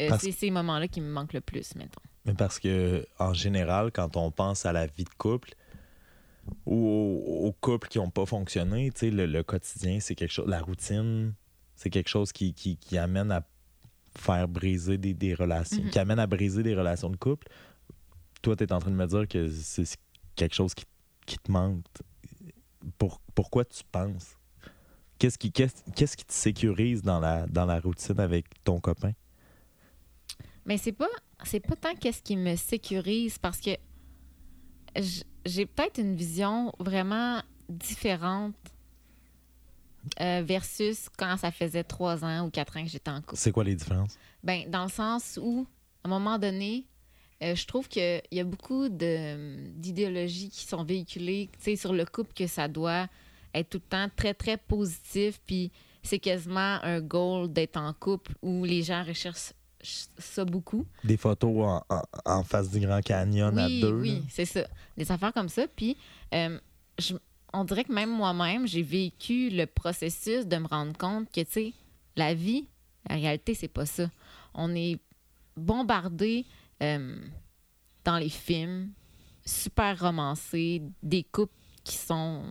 Euh, 0.00 0.08
Parce- 0.08 0.22
c'est 0.22 0.32
ces 0.32 0.50
moments-là 0.50 0.88
qui 0.88 1.00
me 1.00 1.10
manquent 1.12 1.34
le 1.34 1.40
plus, 1.40 1.74
mettons. 1.76 2.00
Mais 2.24 2.34
parce 2.34 2.58
que, 2.58 3.04
en 3.18 3.34
général, 3.34 3.90
quand 3.92 4.16
on 4.16 4.30
pense 4.30 4.64
à 4.64 4.72
la 4.72 4.86
vie 4.86 5.04
de 5.04 5.10
couple 5.18 5.54
ou 6.66 6.74
aux, 6.74 7.46
aux 7.48 7.52
couples 7.52 7.88
qui 7.88 7.98
n'ont 7.98 8.10
pas 8.10 8.26
fonctionné, 8.26 8.90
tu 8.92 9.00
sais, 9.00 9.10
le, 9.10 9.26
le 9.26 9.42
quotidien, 9.42 9.98
c'est 10.00 10.14
quelque 10.14 10.30
chose. 10.32 10.48
La 10.48 10.60
routine, 10.60 11.34
c'est 11.76 11.90
quelque 11.90 12.08
chose 12.08 12.32
qui, 12.32 12.54
qui, 12.54 12.76
qui 12.76 12.96
amène 12.98 13.30
à 13.32 13.44
faire 14.16 14.46
briser 14.48 14.98
des, 14.98 15.14
des 15.14 15.34
relations, 15.34 15.82
Mhm. 15.82 15.90
qui 15.90 15.98
amène 15.98 16.18
à 16.18 16.26
briser 16.26 16.62
des 16.62 16.74
relations 16.74 17.10
de 17.10 17.16
couple. 17.16 17.48
Toi, 18.42 18.56
tu 18.56 18.64
es 18.64 18.72
en 18.72 18.78
train 18.78 18.90
de 18.90 18.96
me 18.96 19.06
dire 19.06 19.26
que 19.28 19.48
c'est 19.48 19.84
quelque 20.36 20.54
chose 20.54 20.74
qui, 20.74 20.84
qui 21.26 21.38
te 21.38 21.50
manque. 21.50 21.84
Pour, 22.98 23.20
pourquoi 23.34 23.64
tu 23.64 23.82
penses? 23.90 24.36
Qu'est-ce 25.18 25.38
qui, 25.38 25.52
qu'est-ce, 25.52 25.74
qu'est-ce 25.94 26.16
qui 26.16 26.24
te 26.24 26.32
sécurise 26.32 27.02
dans 27.02 27.20
la, 27.20 27.46
dans 27.46 27.64
la 27.66 27.78
routine 27.78 28.18
avec 28.18 28.46
ton 28.64 28.80
copain? 28.80 29.12
Mais 30.66 30.78
c'est 30.78 30.92
pas 30.92 31.08
c'est 31.44 31.60
pas 31.60 31.74
tant 31.76 31.94
qu'est-ce 31.94 32.22
qui 32.22 32.36
me 32.36 32.54
sécurise 32.56 33.38
parce 33.38 33.58
que 33.60 33.70
j'ai 35.44 35.66
peut-être 35.66 35.98
une 35.98 36.14
vision 36.14 36.72
vraiment 36.78 37.42
différente 37.68 38.54
euh, 40.20 40.42
versus 40.44 41.08
quand 41.16 41.36
ça 41.36 41.50
faisait 41.50 41.84
trois 41.84 42.24
ans 42.24 42.46
ou 42.46 42.50
quatre 42.50 42.76
ans 42.76 42.84
que 42.84 42.90
j'étais 42.90 43.10
en 43.10 43.20
couple. 43.22 43.36
C'est 43.36 43.52
quoi 43.52 43.64
les 43.64 43.74
différences? 43.74 44.16
Ben, 44.42 44.68
dans 44.68 44.84
le 44.84 44.90
sens 44.90 45.38
où, 45.40 45.66
à 46.04 46.08
un 46.08 46.10
moment 46.10 46.38
donné, 46.38 46.84
euh, 47.42 47.54
je 47.54 47.66
trouve 47.66 47.88
qu'il 47.88 48.20
y 48.30 48.40
a 48.40 48.44
beaucoup 48.44 48.88
d'idéologies 48.88 50.50
qui 50.50 50.64
sont 50.66 50.84
véhiculées 50.84 51.48
tu 51.54 51.64
sais, 51.64 51.76
sur 51.76 51.92
le 51.92 52.04
couple 52.04 52.32
que 52.34 52.46
ça 52.46 52.68
doit 52.68 53.08
être 53.54 53.70
tout 53.70 53.78
le 53.78 53.88
temps 53.88 54.08
très, 54.14 54.34
très 54.34 54.56
positif. 54.56 55.40
Puis 55.46 55.72
c'est 56.02 56.18
quasiment 56.18 56.78
un 56.82 57.00
goal 57.00 57.52
d'être 57.52 57.76
en 57.76 57.92
couple 57.94 58.32
où 58.42 58.64
les 58.64 58.82
gens 58.82 59.04
recherchent 59.04 59.36
ch- 59.38 59.54
ça 59.82 60.44
beaucoup. 60.44 60.86
Des 61.04 61.16
photos 61.16 61.66
en, 61.66 61.84
en- 61.88 62.02
en 62.24 62.44
face 62.44 62.70
du 62.70 62.80
Grand 62.80 63.00
Canyon 63.00 63.56
à 63.58 63.66
Oui, 63.66 63.80
deux. 63.80 63.92
oui, 64.00 64.22
c'est 64.28 64.44
ça. 64.44 64.66
Des 64.96 65.10
affaires 65.10 65.32
comme 65.32 65.48
ça. 65.48 65.66
Puis, 65.74 65.96
euh, 66.34 66.58
je- 66.98 67.14
on 67.52 67.64
dirait 67.64 67.84
que 67.84 67.92
même 67.92 68.10
moi-même, 68.10 68.66
j'ai 68.66 68.82
vécu 68.82 69.50
le 69.50 69.66
processus 69.66 70.46
de 70.46 70.56
me 70.56 70.66
rendre 70.66 70.96
compte 70.96 71.30
que, 71.32 71.40
tu 71.42 71.50
sais, 71.52 71.72
la 72.16 72.32
vie, 72.34 72.66
la 73.08 73.16
réalité, 73.16 73.54
c'est 73.54 73.68
pas 73.68 73.86
ça. 73.86 74.08
On 74.54 74.74
est 74.74 74.98
bombardé 75.56 76.44
euh, 76.82 77.16
dans 78.04 78.18
les 78.18 78.28
films, 78.28 78.90
super 79.44 79.98
romancés, 80.00 80.82
des 81.02 81.22
couples 81.24 81.52
qui 81.84 81.96
sont 81.96 82.42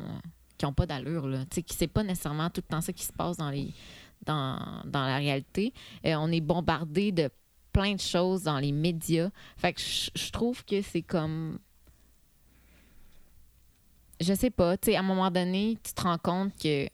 qui 0.58 0.66
ont 0.68 0.74
pas 0.74 0.86
d'allure 0.86 1.26
là, 1.28 1.40
tu 1.46 1.56
sais, 1.56 1.64
qui 1.64 1.76
c'est 1.76 1.88
pas 1.88 2.04
nécessairement 2.04 2.52
tout 2.52 2.62
le 2.64 2.72
temps 2.72 2.82
ça 2.82 2.94
qui 2.94 3.04
se 3.04 3.12
passe 3.12 3.36
dans 3.36 3.50
les 3.50 3.74
dans, 4.26 4.60
dans 4.86 5.06
la 5.06 5.18
réalité. 5.18 5.74
Euh, 6.06 6.16
on 6.16 6.32
est 6.32 6.42
bombardé 6.42 7.12
de 7.12 7.30
plein 7.72 7.96
de 7.96 8.00
choses 8.00 8.44
dans 8.44 8.60
les 8.60 8.72
médias. 8.72 9.30
Fait 9.58 9.74
que 9.74 9.82
je 9.82 10.32
trouve 10.32 10.64
que 10.66 10.82
c'est 10.82 11.02
comme. 11.02 11.60
Je 14.20 14.34
sais 14.34 14.52
pas, 14.52 14.78
tu 14.78 14.92
sais, 14.92 14.96
à 14.96 15.00
un 15.00 15.04
moment 15.04 15.32
donné, 15.32 15.78
tu 15.84 15.94
te 15.94 16.02
rends 16.02 16.20
compte 16.20 16.56
que 16.56 16.88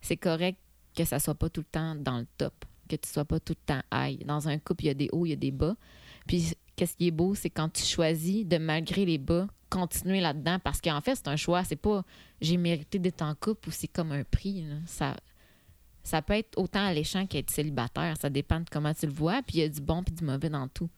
c'est 0.00 0.16
correct 0.16 0.58
que 0.94 1.04
ça 1.04 1.18
soit 1.18 1.34
pas 1.34 1.48
tout 1.48 1.60
le 1.60 1.66
temps 1.66 1.94
dans 1.96 2.18
le 2.18 2.26
top, 2.36 2.64
que 2.88 2.96
tu 2.96 3.08
sois 3.08 3.24
pas 3.24 3.40
tout 3.40 3.54
le 3.58 3.74
temps 3.74 3.82
high. 3.92 4.24
Dans 4.24 4.48
un 4.48 4.58
couple, 4.58 4.84
il 4.84 4.86
y 4.86 4.90
a 4.90 4.94
des 4.94 5.08
hauts, 5.12 5.26
il 5.26 5.30
y 5.30 5.32
a 5.32 5.36
des 5.36 5.50
bas. 5.50 5.76
Puis, 6.26 6.52
qu'est-ce 6.76 6.96
qui 6.96 7.08
est 7.08 7.12
beau, 7.12 7.34
c'est 7.34 7.50
quand 7.50 7.68
tu 7.68 7.82
choisis 7.82 8.46
de, 8.46 8.58
malgré 8.58 9.04
les 9.04 9.18
bas, 9.18 9.48
continuer 9.70 10.20
là-dedans. 10.20 10.58
Parce 10.62 10.80
qu'en 10.80 11.00
fait, 11.00 11.16
c'est 11.16 11.28
un 11.28 11.36
choix. 11.36 11.64
C'est 11.64 11.76
pas 11.76 12.04
j'ai 12.40 12.56
mérité 12.56 12.98
d'être 12.98 13.22
en 13.22 13.34
couple 13.34 13.68
ou 13.68 13.72
c'est 13.72 13.88
comme 13.88 14.12
un 14.12 14.24
prix. 14.24 14.66
Ça, 14.86 15.16
ça 16.08 16.22
peut 16.22 16.34
être 16.34 16.58
autant 16.58 16.84
alléchant 16.84 17.26
qu'être 17.26 17.50
célibataire. 17.50 18.14
Ça 18.20 18.30
dépend 18.30 18.60
de 18.60 18.66
comment 18.70 18.94
tu 18.94 19.06
le 19.06 19.12
vois. 19.12 19.42
Puis 19.46 19.58
il 19.58 19.60
y 19.60 19.64
a 19.64 19.68
du 19.68 19.80
bon 19.80 20.02
puis 20.02 20.14
du 20.14 20.24
mauvais 20.24 20.48
dans 20.50 20.66
tout. 20.68 20.88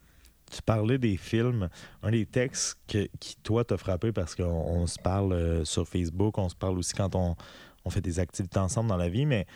Tu 0.51 0.61
parlais 0.63 0.99
des 0.99 1.17
films. 1.17 1.69
Un 2.03 2.11
des 2.11 2.27
textes 2.27 2.79
que- 2.89 3.09
qui, 3.21 3.37
toi, 3.43 3.65
t'a 3.65 3.77
frappé 3.77 4.11
parce 4.13 4.35
qu'on 4.35 4.45
on 4.45 4.87
se 4.87 4.99
parle 4.99 5.33
euh, 5.33 5.65
sur 5.65 5.87
Facebook, 5.87 6.39
on 6.39 6.49
se 6.49 6.57
parle 6.57 6.79
aussi 6.79 6.93
quand 6.95 7.15
on, 7.15 7.37
on 7.85 7.91
fait 7.91 8.01
des 8.01 8.19
activités 8.19 8.59
ensemble 8.59 8.89
dans 8.89 8.97
la 8.97 9.09
vie, 9.09 9.27
mais 9.27 9.47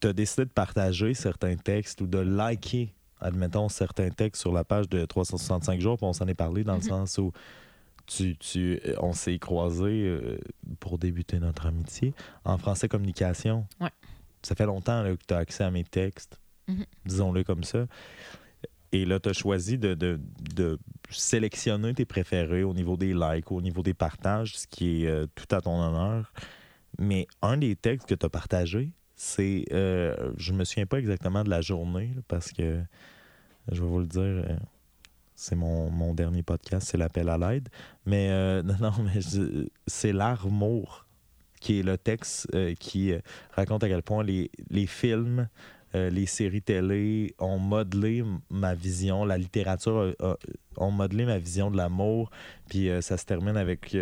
tu 0.00 0.06
as 0.08 0.12
décidé 0.12 0.44
de 0.44 0.50
partager 0.50 1.14
certains 1.14 1.56
textes 1.56 2.00
ou 2.00 2.06
de 2.06 2.18
liker, 2.18 2.94
admettons, 3.20 3.68
certains 3.68 4.10
textes 4.10 4.40
sur 4.42 4.52
la 4.52 4.62
page 4.62 4.88
de 4.88 5.04
365 5.04 5.80
jours, 5.80 5.96
puis 5.96 6.06
on 6.06 6.12
s'en 6.12 6.28
est 6.28 6.34
parlé 6.34 6.62
dans 6.62 6.74
le 6.74 6.80
Mhm. 6.82 6.88
sens 6.88 7.18
où 7.18 7.32
tu, 8.06 8.36
tu, 8.36 8.80
on 9.00 9.12
s'est 9.12 9.38
croisés 9.38 10.04
euh, 10.06 10.38
pour 10.80 10.98
débuter 10.98 11.40
notre 11.40 11.66
amitié 11.66 12.14
en 12.44 12.58
français 12.58 12.88
communication. 12.88 13.66
Ouais. 13.80 13.90
Ça 14.42 14.54
fait 14.54 14.66
longtemps 14.66 15.02
là, 15.02 15.10
que 15.16 15.22
tu 15.26 15.34
as 15.34 15.38
accès 15.38 15.64
à 15.64 15.70
mes 15.70 15.84
textes, 15.84 16.38
Mhm. 16.68 16.84
disons-le 17.06 17.44
comme 17.44 17.64
ça. 17.64 17.86
Et 18.92 19.04
là, 19.04 19.20
tu 19.20 19.28
as 19.28 19.32
choisi 19.34 19.76
de, 19.78 19.94
de- 19.94 20.20
de 20.54 20.78
sélectionner 21.10 21.92
tes 21.94 22.04
préférés 22.06 22.62
au 22.62 22.72
niveau 22.74 22.96
des 22.96 23.12
likes, 23.14 23.52
au 23.52 23.60
niveau 23.60 23.82
des 23.82 23.94
partages, 23.94 24.56
ce 24.56 24.66
qui 24.66 25.04
est 25.04 25.08
euh, 25.08 25.26
tout 25.34 25.54
à 25.54 25.60
ton 25.60 25.78
honneur. 25.80 26.32
Mais 26.98 27.26
un 27.42 27.56
des 27.58 27.76
textes 27.76 28.08
que 28.08 28.14
tu 28.14 28.24
as 28.24 28.30
partagé, 28.30 28.92
c'est. 29.14 29.64
euh, 29.72 30.32
je 30.38 30.52
me 30.52 30.64
souviens 30.64 30.86
pas 30.86 30.98
exactement 30.98 31.44
de 31.44 31.50
la 31.50 31.60
journée, 31.60 32.12
là, 32.16 32.22
parce 32.28 32.50
que 32.52 32.80
je 33.70 33.80
vais 33.80 33.86
vous 33.86 34.00
le 34.00 34.06
dire. 34.06 34.22
euh, 34.22 34.56
c'est 35.34 35.54
mon, 35.54 35.88
mon 35.90 36.14
dernier 36.14 36.42
podcast, 36.42 36.88
c'est 36.90 36.98
l'appel 36.98 37.28
à 37.28 37.36
l'aide. 37.38 37.68
Mais 38.06 38.30
euh, 38.30 38.62
non, 38.64 38.76
non, 38.80 38.92
mais 39.04 39.20
c'est 39.86 40.12
l'amour 40.12 41.06
qui 41.60 41.80
est 41.80 41.82
le 41.82 41.98
texte 41.98 42.48
euh, 42.54 42.74
qui 42.74 43.12
euh, 43.12 43.20
raconte 43.52 43.84
à 43.84 43.88
quel 43.88 44.02
point 44.02 44.22
les, 44.24 44.50
les 44.70 44.86
films, 44.86 45.48
euh, 45.94 46.10
les 46.10 46.26
séries 46.26 46.62
télé 46.62 47.34
ont 47.38 47.58
modelé 47.58 48.22
ma 48.50 48.74
vision, 48.74 49.24
la 49.24 49.38
littérature 49.38 50.14
a- 50.20 50.24
a- 50.32 50.36
ont 50.76 50.90
modelé 50.90 51.24
ma 51.24 51.38
vision 51.38 51.70
de 51.70 51.76
l'amour. 51.76 52.30
Puis 52.68 52.88
ça 53.00 53.16
se 53.16 53.24
termine 53.24 53.56
avec 53.56 53.96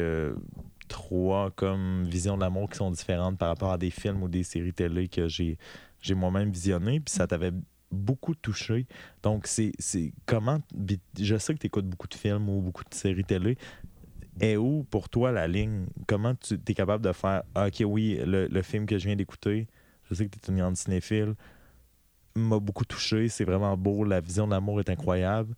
trois 0.88 1.50
comme 1.52 2.04
visions 2.04 2.36
de 2.36 2.40
l'amour 2.42 2.68
qui 2.70 2.76
sont 2.76 2.90
différentes 2.90 3.38
par 3.38 3.48
rapport 3.48 3.72
à 3.72 3.78
des 3.78 3.90
films 3.90 4.22
ou 4.22 4.28
des 4.28 4.42
séries 4.42 4.72
télé 4.72 5.08
que 5.08 5.28
j'ai 5.28 5.58
j'ai 6.00 6.14
moi-même 6.14 6.50
visionné. 6.50 7.00
Puis 7.00 7.14
ça 7.14 7.26
t'avait 7.26 7.52
beaucoup 7.90 8.34
touché. 8.34 8.86
Donc, 9.22 9.46
c'est 9.46 9.72
comment. 10.26 10.60
Je 11.18 11.36
sais 11.36 11.54
que 11.54 11.58
tu 11.58 11.66
écoutes 11.66 11.86
beaucoup 11.86 12.08
de 12.08 12.14
films 12.14 12.48
ou 12.48 12.60
beaucoup 12.60 12.84
de 12.84 12.94
séries 12.94 13.24
télé. 13.24 13.56
Est 14.40 14.56
où 14.56 14.84
pour 14.90 15.08
toi 15.08 15.32
la 15.32 15.46
ligne? 15.48 15.86
Comment 16.06 16.34
tu 16.34 16.54
es 16.66 16.74
capable 16.74 17.02
de 17.04 17.12
faire 17.12 17.42
Ah, 17.54 17.66
Ok, 17.68 17.82
oui, 17.86 18.20
le, 18.24 18.46
le 18.48 18.62
film 18.62 18.84
que 18.86 18.98
je 18.98 19.06
viens 19.06 19.16
d'écouter, 19.16 19.66
je 20.10 20.14
sais 20.14 20.26
que 20.28 20.38
tu 20.38 20.50
es 20.50 20.52
une 20.52 20.58
grande 20.60 20.76
cinéphile, 20.76 21.34
m'a 22.34 22.58
beaucoup 22.58 22.84
touché. 22.84 23.28
C'est 23.28 23.44
vraiment 23.44 23.76
beau. 23.76 24.04
La 24.04 24.20
vision 24.20 24.46
de 24.46 24.52
l'amour 24.52 24.80
est 24.80 24.90
incroyable. 24.90 25.54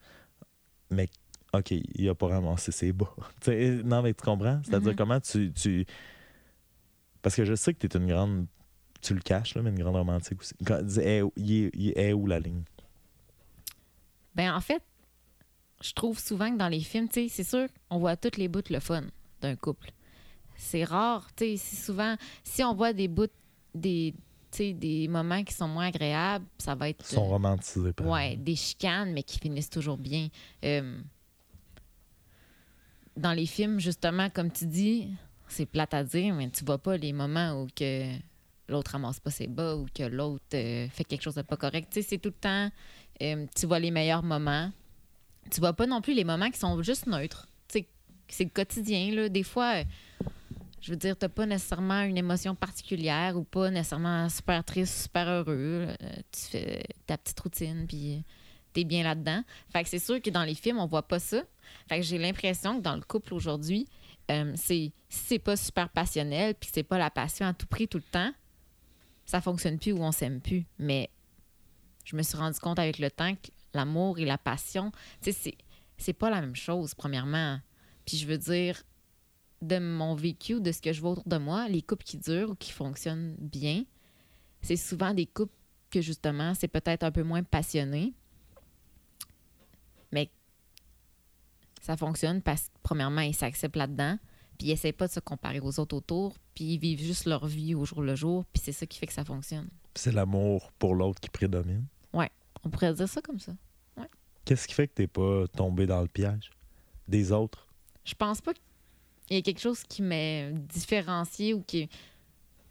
Mais, 0.91 1.09
ok, 1.53 1.73
il 1.73 2.09
a 2.09 2.15
pas 2.15 2.29
ramassé 2.29 2.71
ses 2.73 2.93
bas. 2.93 3.13
Non, 3.85 4.03
mais 4.03 4.15
tu 4.15 4.25
comprends? 4.25 4.61
C'est-à-dire 4.65 4.91
Mhm. 4.93 4.97
comment 4.97 5.21
tu, 5.21 5.53
tu. 5.53 5.85
Parce 7.21 7.35
que 7.35 7.45
je 7.45 7.55
sais 7.57 7.75
que 7.75 7.85
tu 7.85 7.89
es 7.97 8.01
une 8.01 8.07
grande. 8.09 8.47
Tu 9.01 9.13
le 9.15 9.21
caches, 9.21 9.55
là, 9.55 9.63
mais 9.63 9.71
une 9.71 9.79
grande 9.79 9.97
romantique 9.97 10.41
aussi. 10.41 10.55
Quand- 10.65 10.81
est 10.99 11.23
il 11.37 11.53
est- 11.65 11.71
il 11.75 11.93
est 11.97 12.13
où 12.13 12.27
la 12.27 12.39
ligne? 12.41 12.63
Ben, 14.35 14.53
en 14.55 14.61
fait, 14.61 14.83
je 15.81 15.93
trouve 15.93 16.19
souvent 16.19 16.51
que 16.53 16.57
dans 16.57 16.69
les 16.69 16.81
films, 16.81 17.09
tu 17.09 17.15
sais, 17.15 17.29
c'est 17.29 17.45
sûr, 17.49 17.69
on 17.91 17.99
voit 17.99 18.17
toutes 18.17 18.37
les 18.37 18.49
bouts 18.49 18.63
le 18.71 18.81
fun 18.81 19.05
d'un 19.41 19.57
couple. 19.57 19.91
C'est 20.57 20.85
rare, 20.85 21.29
tu 21.37 21.45
sais, 21.45 21.57
c'est 21.57 21.77
souvent, 21.85 22.17
si 22.43 22.65
on 22.65 22.75
voit 22.75 22.93
des 22.93 23.07
bouts, 23.07 23.27
des, 23.75 24.15
des 24.59 25.07
moments 25.09 25.45
qui 25.45 25.55
sont 25.55 25.69
moins 25.69 25.87
agréables, 25.87 26.45
ça 26.59 26.75
va 26.75 26.89
être. 26.89 27.05
Ils 27.11 27.15
sont 27.15 27.25
romantisés 27.29 27.93
par 27.93 28.07
Ouais, 28.09 28.37
des 28.37 28.57
chicanes, 28.57 29.13
mais 29.13 29.23
qui 29.23 29.39
finissent 29.39 29.71
toujours 29.71 29.99
bien. 29.99 30.29
Euh, 30.65 30.99
dans 33.17 33.33
les 33.33 33.47
films, 33.47 33.79
justement, 33.79 34.31
comme 34.31 34.51
tu 34.51 34.67
dis, 34.67 35.09
c'est 35.49 35.67
plate 35.67 35.95
à 35.95 36.05
dire, 36.05 36.35
mais 36.35 36.51
tu 36.51 36.65
vois 36.65 36.79
pas 36.79 36.97
les 36.97 37.13
moments 37.13 37.63
où 37.63 37.69
que 37.75 38.13
l'autre 38.69 38.93
ramasse 38.93 39.21
pas 39.21 39.31
ses 39.31 39.47
bas 39.47 39.77
ou 39.77 39.87
que 39.95 40.03
l'autre 40.03 40.45
euh, 40.55 40.89
fait 40.89 41.05
quelque 41.05 41.23
chose 41.23 41.35
de 41.35 41.43
pas 41.43 41.57
correct. 41.57 41.89
Tu 41.93 42.03
sais, 42.03 42.09
c'est 42.09 42.19
tout 42.19 42.31
le 42.31 42.35
temps, 42.35 42.71
euh, 43.23 43.47
tu 43.55 43.67
vois 43.67 43.79
les 43.79 43.91
meilleurs 43.91 44.23
moments. 44.23 44.71
Tu 45.51 45.61
vois 45.61 45.73
pas 45.73 45.87
non 45.87 46.01
plus 46.01 46.15
les 46.15 46.25
moments 46.25 46.51
qui 46.51 46.59
sont 46.59 46.81
juste 46.83 47.07
neutres. 47.07 47.47
C'est 48.31 48.45
le 48.45 48.51
quotidien, 48.51 49.11
là. 49.15 49.31
Des 49.31 49.43
fois, 49.43 49.77
euh, 49.77 49.85
je 50.83 50.91
veux 50.91 50.97
dire, 50.97 51.17
t'as 51.17 51.31
pas 51.31 51.47
nécessairement 51.47 52.03
une 52.03 52.19
émotion 52.19 52.55
particulière 52.55 53.37
ou 53.39 53.43
pas 53.43 53.71
nécessairement 53.71 54.29
super 54.29 54.63
triste, 54.65 55.03
super 55.03 55.27
heureux. 55.29 55.87
Euh, 55.89 55.95
tu 56.31 56.41
fais 56.51 56.85
ta 57.07 57.17
petite 57.17 57.41
routine, 57.41 57.87
puis 57.89 58.23
t'es 58.73 58.85
bien 58.85 59.03
là-dedans. 59.03 59.43
Fait 59.73 59.83
que 59.83 59.89
c'est 59.89 59.99
sûr 59.99 60.21
que 60.21 60.29
dans 60.29 60.45
les 60.45 60.55
films, 60.55 60.79
on 60.79 60.87
voit 60.87 61.09
pas 61.09 61.19
ça. 61.19 61.43
Fait 61.89 61.97
que 61.97 62.03
j'ai 62.03 62.19
l'impression 62.19 62.79
que 62.79 62.83
dans 62.83 62.97
le 62.97 63.03
couple 63.03 63.33
aujourd'hui, 63.33 63.89
euh, 64.31 64.53
c'est 64.57 64.93
c'est 65.09 65.39
pas 65.39 65.57
super 65.57 65.89
passionnel, 65.89 66.55
puis 66.55 66.71
c'est 66.73 66.83
pas 66.83 66.99
la 66.99 67.11
passion 67.11 67.47
à 67.47 67.55
tout 67.55 67.67
prix 67.67 67.89
tout 67.89 67.99
le 67.99 68.05
temps, 68.05 68.31
ça 69.25 69.41
fonctionne 69.41 69.79
plus 69.79 69.93
ou 69.93 70.03
on 70.03 70.13
s'aime 70.13 70.41
plus. 70.41 70.67
Mais 70.79 71.11
je 72.05 72.15
me 72.15 72.23
suis 72.23 72.37
rendu 72.37 72.59
compte 72.59 72.79
avec 72.79 72.99
le 72.99 73.11
temps 73.11 73.35
que 73.35 73.49
l'amour 73.75 74.19
et 74.19 74.25
la 74.25 74.39
passion, 74.39 74.93
tu 75.23 75.33
sais, 75.33 75.57
c'est, 75.97 76.13
pas 76.13 76.31
la 76.31 76.41
même 76.41 76.57
chose, 76.57 76.95
premièrement. 76.95 77.61
Puis 78.07 78.17
je 78.17 78.27
veux 78.27 78.39
dire, 78.39 78.83
de 79.63 79.79
mon 79.79 80.15
vécu, 80.15 80.61
de 80.61 80.73
ce 80.73 80.81
que 80.81 80.93
je 80.93 81.01
vois 81.01 81.11
autour 81.13 81.29
de 81.29 81.39
moi, 81.39 81.69
les 81.69 81.83
couples 81.83 82.05
qui 82.05 82.17
durent 82.19 82.51
ou 82.51 82.55
qui 82.55 82.73
fonctionnent 82.73 83.37
bien, 83.39 83.85
c'est 84.63 84.77
souvent 84.77 85.15
des 85.15 85.27
couples 85.27 85.55
que 85.91 86.01
justement, 86.01 86.55
c'est 86.55 86.69
peut-être 86.69 87.03
un 87.03 87.11
peu 87.11 87.23
moins 87.23 87.43
passionné. 87.43 88.15
Mais 90.13 90.31
ça 91.81 91.97
fonctionne 91.97 92.43
parce 92.43 92.69
que, 92.69 92.75
premièrement, 92.83 93.23
ils 93.23 93.35
s'acceptent 93.35 93.77
là-dedans, 93.77 94.19
puis 94.59 94.69
ils 94.69 94.73
essaient 94.73 94.93
pas 94.93 95.07
de 95.07 95.13
se 95.13 95.21
comparer 95.21 95.61
aux 95.61 95.81
autres 95.81 95.97
autour, 95.97 96.37
puis 96.55 96.75
ils 96.75 96.79
vivent 96.79 97.03
juste 97.03 97.27
leur 97.27 97.47
vie 97.47 97.75
au 97.75 97.85
jour 97.85 98.03
le 98.03 98.15
jour, 98.15 98.45
puis 98.53 98.63
c'est 98.65 98.73
ça 98.73 98.87
qui 98.87 98.99
fait 98.99 99.07
que 99.07 99.13
ça 99.13 99.25
fonctionne. 99.25 99.69
C'est 99.95 100.13
l'amour 100.13 100.71
pour 100.79 100.95
l'autre 100.95 101.21
qui 101.21 101.31
prédomine? 101.31 101.87
On 102.65 102.71
pourrait 102.71 102.95
dire 102.95 103.09
ça 103.09 103.21
comme 103.21 103.39
ça. 103.39 103.53
Qu'est-ce 104.45 104.67
qui 104.67 104.73
fait 104.73 104.89
que 104.89 104.95
t'es 104.95 105.07
pas 105.07 105.47
tombé 105.49 105.87
dans 105.87 106.01
le 106.01 106.09
piège 106.09 106.51
des 107.07 107.33
autres? 107.33 107.67
Je 108.05 108.15
pense 108.15 108.41
pas 108.41 108.55
qu'il 108.55 109.37
y 109.37 109.37
ait 109.37 109.43
quelque 109.43 109.61
chose 109.61 109.83
qui 109.83 110.01
m'est 110.01 110.53
différencié 110.53 111.53
ou 111.53 111.61
qui, 111.61 111.89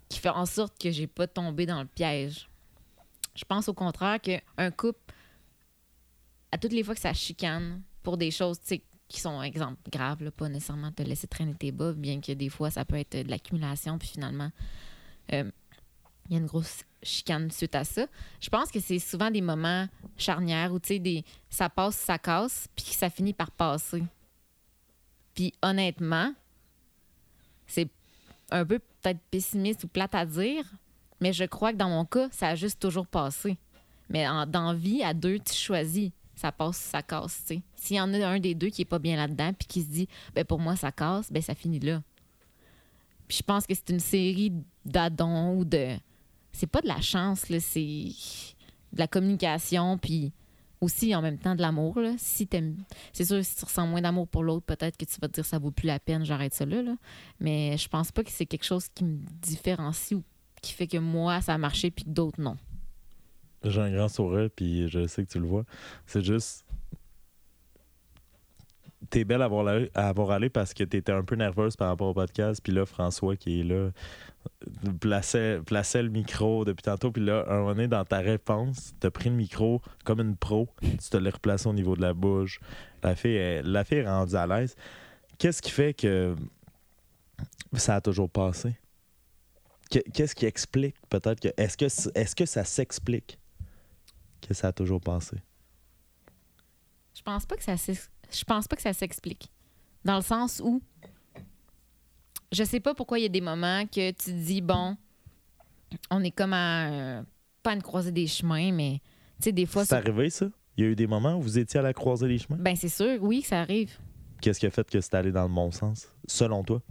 qui 0.09 0.17
fait 0.17 0.29
en 0.29 0.47
sorte 0.47 0.75
que 0.81 0.89
j'ai 0.89 1.05
pas 1.05 1.27
tombé 1.27 1.67
dans 1.67 1.79
le 1.81 1.87
piège. 1.87 2.49
Je 3.35 3.45
pense 3.45 3.69
au 3.69 3.75
contraire 3.75 4.19
qu'un 4.19 4.71
couple, 4.71 5.13
à 6.51 6.57
toutes 6.57 6.73
les 6.73 6.83
fois 6.83 6.95
que 6.95 7.01
ça 7.01 7.13
chicane 7.13 7.83
pour 8.01 8.17
des 8.17 8.31
choses, 8.31 8.59
tu 8.59 8.67
sais, 8.67 8.83
qui 9.07 9.19
sont, 9.19 9.41
exemple, 9.43 9.77
graves, 9.91 10.23
là, 10.23 10.31
pas 10.31 10.49
nécessairement 10.49 10.91
te 10.91 11.03
laisser 11.03 11.27
traîner 11.27 11.53
tes 11.53 11.71
bas, 11.71 11.93
bien 11.93 12.19
que 12.19 12.31
des 12.31 12.49
fois, 12.49 12.71
ça 12.71 12.85
peut 12.85 12.95
être 12.95 13.23
de 13.23 13.29
l'accumulation, 13.29 13.99
puis 13.99 14.07
finalement, 14.07 14.51
euh, 15.33 15.49
il 16.25 16.33
y 16.33 16.35
a 16.35 16.39
une 16.39 16.47
grosse 16.47 16.83
chicane 17.03 17.51
suite 17.51 17.75
à 17.75 17.83
ça. 17.83 18.05
Je 18.39 18.49
pense 18.49 18.71
que 18.71 18.79
c'est 18.79 18.99
souvent 18.99 19.31
des 19.31 19.41
moments 19.41 19.87
charnières 20.17 20.73
où, 20.73 20.79
tu 20.79 20.89
sais, 20.89 20.99
des, 20.99 21.23
ça 21.49 21.69
passe, 21.69 21.95
ça 21.95 22.17
casse, 22.17 22.67
puis 22.75 22.85
ça 22.85 23.09
finit 23.09 23.33
par 23.33 23.51
passer. 23.51 24.03
Puis 25.33 25.53
honnêtement, 25.61 26.33
c'est 27.67 27.89
un 28.49 28.65
peu 28.65 28.79
peut-être 28.79 29.19
pessimiste 29.29 29.83
ou 29.83 29.87
plate 29.87 30.15
à 30.15 30.25
dire, 30.25 30.65
mais 31.19 31.33
je 31.33 31.43
crois 31.43 31.71
que 31.71 31.77
dans 31.77 31.89
mon 31.89 32.05
cas, 32.05 32.27
ça 32.31 32.49
a 32.49 32.55
juste 32.55 32.79
toujours 32.79 33.07
passé. 33.07 33.57
Mais 34.09 34.27
en, 34.27 34.45
dans 34.45 34.73
vie, 34.73 35.03
à 35.03 35.13
deux, 35.13 35.39
tu 35.39 35.53
choisis. 35.53 36.11
Ça 36.35 36.51
passe, 36.51 36.77
ça 36.77 37.01
casse, 37.01 37.41
tu 37.47 37.55
sais. 37.55 37.61
S'il 37.75 37.97
y 37.97 38.01
en 38.01 38.13
a 38.13 38.27
un 38.27 38.39
des 38.39 38.53
deux 38.53 38.69
qui 38.69 38.83
est 38.83 38.85
pas 38.85 38.99
bien 38.99 39.17
là-dedans, 39.17 39.53
puis 39.53 39.67
qui 39.67 39.81
se 39.81 39.87
dit, 39.87 40.07
ben 40.35 40.45
pour 40.45 40.59
moi, 40.59 40.75
ça 40.75 40.91
casse, 40.91 41.31
ben 41.31 41.41
ça 41.41 41.55
finit 41.55 41.79
là. 41.79 42.03
Puis 43.27 43.37
je 43.37 43.43
pense 43.43 43.65
que 43.65 43.73
c'est 43.73 43.89
une 43.89 43.99
série 43.99 44.53
d'addons 44.85 45.57
ou 45.57 45.65
de... 45.65 45.97
C'est 46.57 46.65
pas 46.65 46.81
de 46.81 46.87
la 46.87 47.01
chance, 47.01 47.45
c'est 47.59 47.81
de 48.93 48.97
la 48.97 49.07
communication, 49.07 49.99
puis 49.99 50.33
aussi 50.81 51.13
en 51.13 51.21
même 51.21 51.37
temps 51.37 51.53
de 51.53 51.61
l'amour. 51.61 51.99
Si. 52.17 52.49
C'est 53.13 53.25
sûr, 53.25 53.45
si 53.45 53.55
tu 53.57 53.65
ressens 53.65 53.85
moins 53.85 54.01
d'amour 54.01 54.27
pour 54.27 54.41
l'autre, 54.41 54.65
peut-être 54.65 54.97
que 54.97 55.05
tu 55.05 55.19
vas 55.21 55.27
te 55.27 55.33
dire 55.33 55.45
ça 55.45 55.59
vaut 55.59 55.69
plus 55.69 55.85
la 55.85 55.99
peine, 55.99 56.25
j'arrête 56.25 56.55
ça 56.55 56.65
là. 56.65 56.81
Mais 57.39 57.77
je 57.77 57.87
pense 57.87 58.11
pas 58.11 58.23
que 58.23 58.31
c'est 58.31 58.47
quelque 58.47 58.65
chose 58.65 58.87
qui 58.89 59.03
me 59.03 59.19
différencie 59.39 60.17
ou 60.17 60.23
qui 60.63 60.73
fait 60.73 60.87
que 60.87 60.97
moi, 60.97 61.41
ça 61.41 61.53
a 61.53 61.57
marché, 61.59 61.91
puis 61.91 62.05
que 62.05 62.09
d'autres, 62.09 62.41
non. 62.41 62.57
J'ai 63.63 63.81
un 63.81 63.91
grand 63.91 64.07
sourire, 64.07 64.49
puis 64.55 64.87
je 64.87 65.05
sais 65.05 65.23
que 65.23 65.29
tu 65.29 65.39
le 65.39 65.45
vois. 65.45 65.63
C'est 66.07 66.23
juste. 66.23 66.65
T'es 69.09 69.23
belle 69.23 69.41
à 69.41 69.45
avoir, 69.45 69.67
à 69.93 70.07
avoir 70.09 70.31
allé 70.31 70.49
parce 70.49 70.73
que 70.73 70.83
t'étais 70.83 71.11
un 71.11 71.23
peu 71.23 71.35
nerveuse 71.35 71.75
par 71.75 71.87
rapport 71.89 72.07
au 72.09 72.13
podcast. 72.13 72.59
Puis 72.63 72.73
là, 72.73 72.85
François 72.85 73.35
qui 73.37 73.61
est 73.61 73.63
là, 73.63 73.89
plaçait, 74.99 75.59
plaçait 75.65 76.03
le 76.03 76.09
micro 76.09 76.65
depuis 76.65 76.83
tantôt. 76.83 77.11
Puis 77.11 77.23
là, 77.23 77.45
un 77.47 77.57
moment 77.59 77.69
donné, 77.75 77.87
dans 77.87 78.03
ta 78.05 78.19
réponse, 78.19 78.93
t'as 78.99 79.09
pris 79.11 79.29
le 79.29 79.35
micro 79.35 79.81
comme 80.03 80.19
une 80.19 80.35
pro. 80.35 80.67
Tu 80.81 80.97
te 80.97 81.17
l'as 81.17 81.31
replacé 81.31 81.67
au 81.67 81.73
niveau 81.73 81.95
de 81.95 82.01
la 82.01 82.13
bouche. 82.13 82.59
La 83.03 83.15
fille 83.15 83.35
est, 83.35 83.61
la 83.63 83.83
fille 83.83 83.99
est 83.99 84.07
rendue 84.09 84.35
à 84.35 84.45
l'aise. 84.47 84.75
Qu'est-ce 85.37 85.61
qui 85.61 85.71
fait 85.71 85.93
que 85.93 86.35
ça 87.73 87.95
a 87.95 88.01
toujours 88.01 88.29
passé? 88.29 88.75
Que- 89.91 89.99
Qu'est-ce 90.11 90.35
qui 90.35 90.45
explique 90.45 90.95
peut-être 91.09 91.39
que. 91.39 91.49
Est-ce 91.57 91.77
que, 91.77 91.85
est-ce 92.19 92.35
que 92.35 92.45
ça 92.45 92.63
s'explique 92.65 93.39
que 94.41 94.53
ça 94.53 94.67
a 94.69 94.71
toujours 94.73 94.99
passé? 94.99 95.37
Je 97.15 97.21
pense 97.21 97.45
pas 97.45 97.55
que 97.55 97.63
ça 97.63 97.77
s'ex- 97.77 98.09
je 98.31 98.43
pense 98.43 98.67
pas 98.67 98.75
que 98.75 98.81
ça 98.81 98.93
s'explique. 98.93 99.49
Dans 100.05 100.15
le 100.17 100.21
sens 100.21 100.61
où 100.63 100.81
je 102.51 102.63
sais 102.63 102.79
pas 102.79 102.93
pourquoi 102.93 103.19
il 103.19 103.23
y 103.23 103.25
a 103.25 103.29
des 103.29 103.41
moments 103.41 103.85
que 103.85 104.09
tu 104.11 104.13
te 104.25 104.31
dis 104.31 104.61
bon, 104.61 104.95
on 106.09 106.23
est 106.23 106.31
comme 106.31 106.53
à 106.53 106.89
euh, 106.89 107.23
pas 107.63 107.71
à 107.71 107.75
une 107.75 107.81
croisée 107.83 108.11
des 108.11 108.27
chemins, 108.27 108.71
mais 108.71 109.01
tu 109.39 109.45
sais 109.45 109.51
des 109.51 109.65
fois 109.65 109.83
C'est 109.83 109.89
sur- 109.89 109.97
arrivé, 109.97 110.29
ça? 110.29 110.47
Il 110.77 110.83
y 110.83 110.87
a 110.87 110.91
eu 110.91 110.95
des 110.95 111.07
moments 111.07 111.35
où 111.35 111.41
vous 111.41 111.57
étiez 111.57 111.79
à 111.79 111.83
la 111.83 111.93
croisée 111.93 112.27
des 112.27 112.37
chemins? 112.37 112.57
ben 112.59 112.75
c'est 112.75 112.89
sûr, 112.89 113.17
oui, 113.21 113.41
ça 113.41 113.61
arrive. 113.61 113.97
Qu'est-ce 114.41 114.59
qui 114.59 114.67
a 114.67 114.71
fait 114.71 114.87
que 114.89 115.01
c'est 115.01 115.15
allé 115.15 115.31
dans 115.31 115.43
le 115.47 115.53
bon 115.53 115.71
sens, 115.71 116.07
selon 116.27 116.63
toi? 116.63 116.81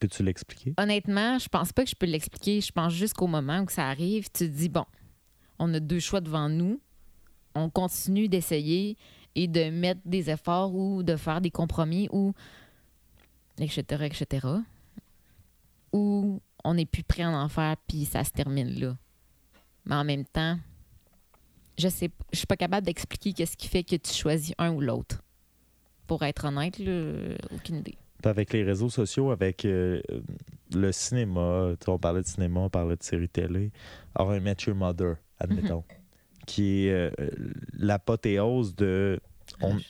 Peux-tu 0.00 0.22
l'expliquer? 0.22 0.74
Honnêtement, 0.78 1.38
je 1.38 1.48
pense 1.48 1.72
pas 1.72 1.84
que 1.84 1.90
je 1.90 1.96
peux 1.96 2.06
l'expliquer. 2.06 2.60
Je 2.60 2.70
pense 2.70 2.92
juste 2.92 3.14
qu'au 3.14 3.26
moment 3.26 3.60
où 3.62 3.68
ça 3.68 3.88
arrive, 3.88 4.24
tu 4.30 4.44
te 4.44 4.44
dis 4.44 4.68
bon, 4.68 4.84
on 5.58 5.72
a 5.74 5.80
deux 5.80 5.98
choix 6.00 6.20
devant 6.20 6.48
nous. 6.48 6.80
On 7.54 7.68
continue 7.68 8.28
d'essayer 8.28 8.96
et 9.34 9.46
de 9.46 9.70
mettre 9.70 10.00
des 10.04 10.30
efforts 10.30 10.74
ou 10.74 11.02
de 11.02 11.16
faire 11.16 11.40
des 11.40 11.50
compromis 11.50 12.08
ou 12.10 12.32
etc. 13.58 13.82
etc. 14.04 14.46
Ou 15.92 16.40
on 16.64 16.74
n'est 16.74 16.86
plus 16.86 17.02
prêt 17.02 17.22
à 17.22 17.30
en 17.30 17.48
faire 17.48 17.76
puis 17.86 18.04
ça 18.04 18.24
se 18.24 18.30
termine 18.30 18.78
là. 18.78 18.96
Mais 19.84 19.94
en 19.94 20.04
même 20.04 20.24
temps, 20.24 20.58
je 21.78 21.88
sais, 21.88 22.10
je 22.32 22.38
suis 22.38 22.46
pas 22.46 22.56
capable 22.56 22.86
d'expliquer 22.86 23.32
qu'est-ce 23.32 23.56
qui 23.56 23.68
fait 23.68 23.84
que 23.84 23.96
tu 23.96 24.12
choisis 24.12 24.54
un 24.58 24.72
ou 24.72 24.80
l'autre. 24.80 25.22
Pour 26.06 26.22
être 26.22 26.46
honnête, 26.46 26.78
là, 26.78 27.36
aucune 27.54 27.76
idée. 27.76 27.96
Avec 28.24 28.52
les 28.52 28.64
réseaux 28.64 28.88
sociaux, 28.88 29.30
avec 29.30 29.64
euh, 29.64 30.02
le 30.74 30.90
cinéma, 30.90 31.74
on 31.86 31.98
parlait 31.98 32.22
de 32.22 32.26
cinéma, 32.26 32.60
on 32.60 32.70
parlait 32.70 32.96
de 32.96 33.02
séries 33.02 33.28
télé. 33.28 33.70
Or, 34.14 34.34
I 34.34 34.40
Met 34.40 34.56
Your 34.66 34.74
Mother, 34.74 35.16
admettons, 35.38 35.84
qui 36.48 36.86
est 36.86 36.92
euh, 36.92 37.10
l'apothéose 37.74 38.74
de 38.74 39.20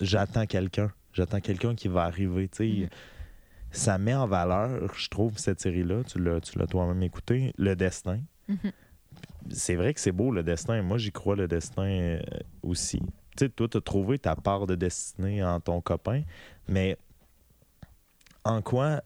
j'attends 0.01 0.45
quelqu'un. 0.47 0.93
J'attends 1.13 1.41
quelqu'un 1.41 1.75
qui 1.75 1.89
va 1.89 2.03
arriver. 2.03 2.51
Mhm. 2.61 2.89
Ça 3.71 3.99
met 3.99 4.15
en 4.15 4.27
valeur, 4.27 4.93
je 4.95 5.09
trouve, 5.09 5.39
cette 5.39 5.61
série-là, 5.61 6.03
tu 6.05 6.19
l'as 6.19 6.67
toi-même 6.67 7.03
écouté, 7.03 7.53
le 7.57 7.75
destin. 7.77 8.21
Mhm. 8.49 8.73
C'est 9.51 9.77
vrai 9.77 9.95
que 9.95 10.01
c'est 10.01 10.13
beau, 10.13 10.31
le 10.31 10.43
destin. 10.43 10.83
Moi, 10.83 10.99
j'y 10.99 11.13
crois, 11.13 11.37
le 11.37 11.49
destin 11.49 11.87
euh, 11.87 12.21
aussi. 12.63 13.01
Sais, 13.39 13.49
toi, 13.49 13.69
tu 13.69 13.77
as 13.77 13.81
trouvé 13.81 14.19
ta 14.19 14.35
part 14.35 14.67
de 14.67 14.75
destinée 14.75 15.45
en 15.45 15.61
ton 15.61 15.81
copain, 15.81 16.23
mais 16.67 16.97
en 18.45 18.63
quoi, 18.63 19.03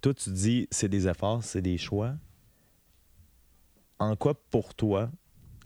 toi, 0.00 0.14
tu 0.14 0.30
dis 0.30 0.66
c'est 0.70 0.88
des 0.88 1.06
efforts, 1.06 1.44
c'est 1.44 1.60
des 1.60 1.78
choix? 1.78 2.14
En 3.98 4.16
quoi, 4.16 4.34
pour 4.50 4.74
toi, 4.74 5.10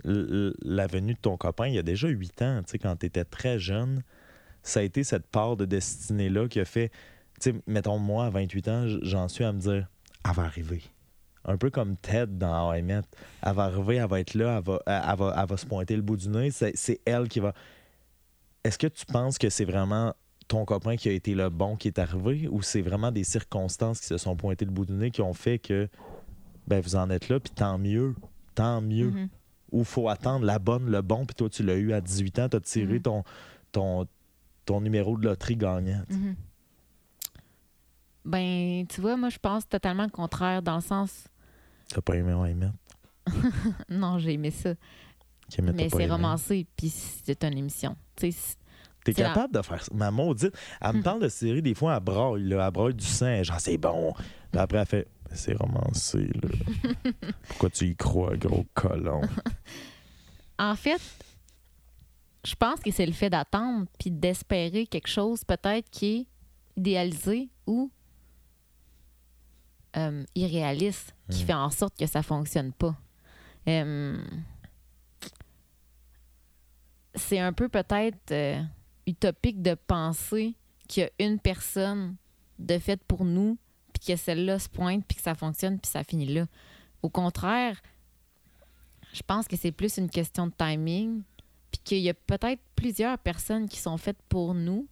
la 0.06 0.86
venue 0.86 1.14
de 1.14 1.18
ton 1.18 1.36
copain, 1.36 1.66
il 1.66 1.74
y 1.74 1.78
a 1.78 1.82
déjà 1.82 2.08
huit 2.08 2.40
ans, 2.42 2.62
quand 2.80 2.96
tu 2.96 3.06
étais 3.06 3.24
très 3.24 3.58
jeune, 3.58 4.02
ça 4.62 4.80
a 4.80 4.82
été 4.82 5.04
cette 5.04 5.26
part 5.26 5.56
de 5.56 5.64
destinée-là 5.64 6.48
qui 6.48 6.60
a 6.60 6.64
fait, 6.64 6.90
tu 7.40 7.50
sais, 7.50 7.54
mettons, 7.66 7.98
moi, 7.98 8.26
à 8.26 8.30
28 8.30 8.68
ans, 8.68 8.86
j'en 9.02 9.28
suis 9.28 9.44
à 9.44 9.52
me 9.52 9.60
dire, 9.60 9.88
elle 10.24 10.34
va 10.34 10.44
arriver. 10.44 10.82
Un 11.44 11.56
peu 11.56 11.70
comme 11.70 11.96
Ted 11.96 12.26
dans 12.26 12.74
I. 12.74 12.80
Elle 12.80 13.02
va 13.54 13.64
arriver, 13.64 13.96
elle 13.96 14.08
va 14.08 14.20
être 14.20 14.34
là, 14.34 14.60
elle 14.86 15.16
va, 15.16 15.56
se 15.56 15.66
pointer 15.66 15.94
le 15.94 16.02
bout 16.02 16.16
du 16.16 16.28
nez. 16.28 16.50
C'est 16.50 17.00
elle 17.04 17.28
qui 17.28 17.38
va. 17.38 17.54
Est-ce 18.64 18.78
que 18.78 18.88
tu 18.88 19.06
penses 19.06 19.38
que 19.38 19.48
c'est 19.48 19.64
vraiment 19.64 20.12
ton 20.48 20.64
copain 20.64 20.96
qui 20.96 21.08
a 21.08 21.12
été 21.12 21.34
le 21.34 21.48
bon 21.48 21.76
qui 21.76 21.88
est 21.88 21.98
arrivé 21.98 22.48
ou 22.48 22.62
c'est 22.62 22.80
vraiment 22.80 23.12
des 23.12 23.24
circonstances 23.24 24.00
qui 24.00 24.06
se 24.06 24.18
sont 24.18 24.36
pointées 24.36 24.64
le 24.64 24.70
bout 24.70 24.84
du 24.84 24.92
nez 24.92 25.10
qui 25.10 25.22
ont 25.22 25.34
fait 25.34 25.58
que 25.58 25.88
ben, 26.66 26.80
vous 26.80 26.96
en 26.96 27.10
êtes 27.10 27.28
là, 27.28 27.38
puis 27.38 27.52
tant 27.54 27.78
mieux, 27.78 28.14
tant 28.54 28.80
mieux. 28.80 29.28
Mhm. 29.76 29.80
Ou 29.80 29.84
faut 29.84 30.08
attendre 30.08 30.44
la 30.44 30.58
bonne, 30.58 30.90
le 30.90 31.02
bon, 31.02 31.24
puis 31.26 31.34
toi, 31.34 31.48
tu 31.48 31.62
l'as 31.62 31.76
eu 31.76 31.92
à 31.92 32.00
18 32.00 32.38
ans, 32.38 32.48
tu 32.48 32.56
as 32.56 32.60
tiré 32.60 32.94
Mhm. 32.94 33.02
ton, 33.02 33.24
ton, 33.72 34.06
ton 34.64 34.80
numéro 34.80 35.16
de 35.18 35.24
loterie 35.26 35.56
gagnant. 35.56 36.02
Mhm. 36.10 36.34
Ben, 38.24 38.86
tu 38.88 39.00
vois, 39.00 39.16
moi, 39.16 39.28
je 39.28 39.38
pense 39.38 39.68
totalement 39.68 40.04
le 40.04 40.10
contraire, 40.10 40.60
dans 40.62 40.76
le 40.76 40.80
sens. 40.82 41.24
T'as 41.88 42.00
pas 42.00 42.14
aimé 42.16 42.32
I 42.50 42.54
Met? 42.54 42.70
Non, 43.88 44.18
j'ai 44.18 44.32
aimé 44.32 44.50
ça. 44.50 44.70
Ok, 44.70 45.58
mais 45.58 45.72
mais 45.72 45.88
c'est 45.88 46.02
aimé. 46.02 46.66
puis 46.76 46.88
c'est 46.90 47.44
une 47.44 47.58
émission. 47.58 47.96
Tu 48.16 48.32
T'es 49.04 49.12
c'est 49.12 49.22
la- 49.22 49.28
capable 49.28 49.54
de 49.54 49.62
faire 49.62 49.84
ça? 49.84 49.92
Ma 49.94 50.10
maudite, 50.10 50.52
elle 50.80 50.96
me 50.96 51.02
parle 51.04 51.22
de 51.22 51.28
série, 51.28 51.62
des 51.62 51.74
fois, 51.74 51.94
elle 51.96 52.02
braille, 52.02 52.42
là, 52.42 52.66
elle 52.66 52.72
braille 52.72 52.94
du 52.94 53.04
sang, 53.04 53.44
genre, 53.44 53.60
c'est 53.60 53.78
bon. 53.78 54.12
Puis 54.50 54.60
après, 54.60 54.78
elle 54.78 54.86
fait, 54.86 55.08
c'est 55.36 55.54
romancé, 55.54 56.28
là. 56.42 56.48
Pourquoi 57.48 57.70
tu 57.70 57.86
y 57.88 57.96
crois, 57.96 58.36
gros 58.36 58.66
colon? 58.74 59.20
En 60.58 60.74
fait, 60.74 61.02
je 62.42 62.54
pense 62.54 62.80
que 62.80 62.90
c'est 62.90 63.04
le 63.04 63.12
fait 63.12 63.28
d'attendre 63.28 63.86
puis 64.00 64.10
d'espérer 64.10 64.86
quelque 64.86 65.06
chose 65.08 65.44
peut-être 65.44 65.90
qui 65.90 66.06
est 66.06 66.26
idéalisé 66.78 67.50
ou 67.66 67.90
euh, 69.98 70.24
irréaliste, 70.34 71.14
qui 71.30 71.42
Mm. 71.42 71.46
fait 71.46 71.52
en 71.52 71.68
sorte 71.70 71.98
que 71.98 72.06
ça 72.06 72.22
fonctionne 72.22 72.72
pas. 72.72 72.96
Euh, 73.68 74.18
c'est 77.14 77.38
un 77.38 77.52
peu 77.52 77.68
peut-être 77.68 78.30
euh, 78.32 78.62
utopique 79.06 79.60
de 79.62 79.74
penser 79.74 80.54
qu'il 80.88 81.02
y 81.02 81.06
a 81.06 81.10
une 81.26 81.38
personne 81.38 82.16
de 82.58 82.78
fait 82.78 83.02
pour 83.04 83.24
nous, 83.24 83.58
puis 83.96 84.12
que 84.12 84.16
celle-là 84.16 84.58
se 84.58 84.68
pointe, 84.68 85.04
puis 85.06 85.16
que 85.16 85.22
ça 85.22 85.34
fonctionne, 85.34 85.78
puis 85.78 85.90
ça 85.90 86.04
finit 86.04 86.26
là. 86.26 86.46
Au 87.02 87.08
contraire, 87.08 87.80
je 89.12 89.22
pense 89.22 89.48
que 89.48 89.56
c'est 89.56 89.72
plus 89.72 89.96
une 89.96 90.10
question 90.10 90.46
de 90.46 90.52
timing, 90.52 91.22
puis 91.70 91.80
qu'il 91.82 91.98
y 91.98 92.10
a 92.10 92.14
peut-être 92.14 92.60
plusieurs 92.74 93.18
personnes 93.18 93.68
qui 93.68 93.78
sont 93.78 93.96
faites 93.96 94.20
pour 94.28 94.54
nous. 94.54 94.86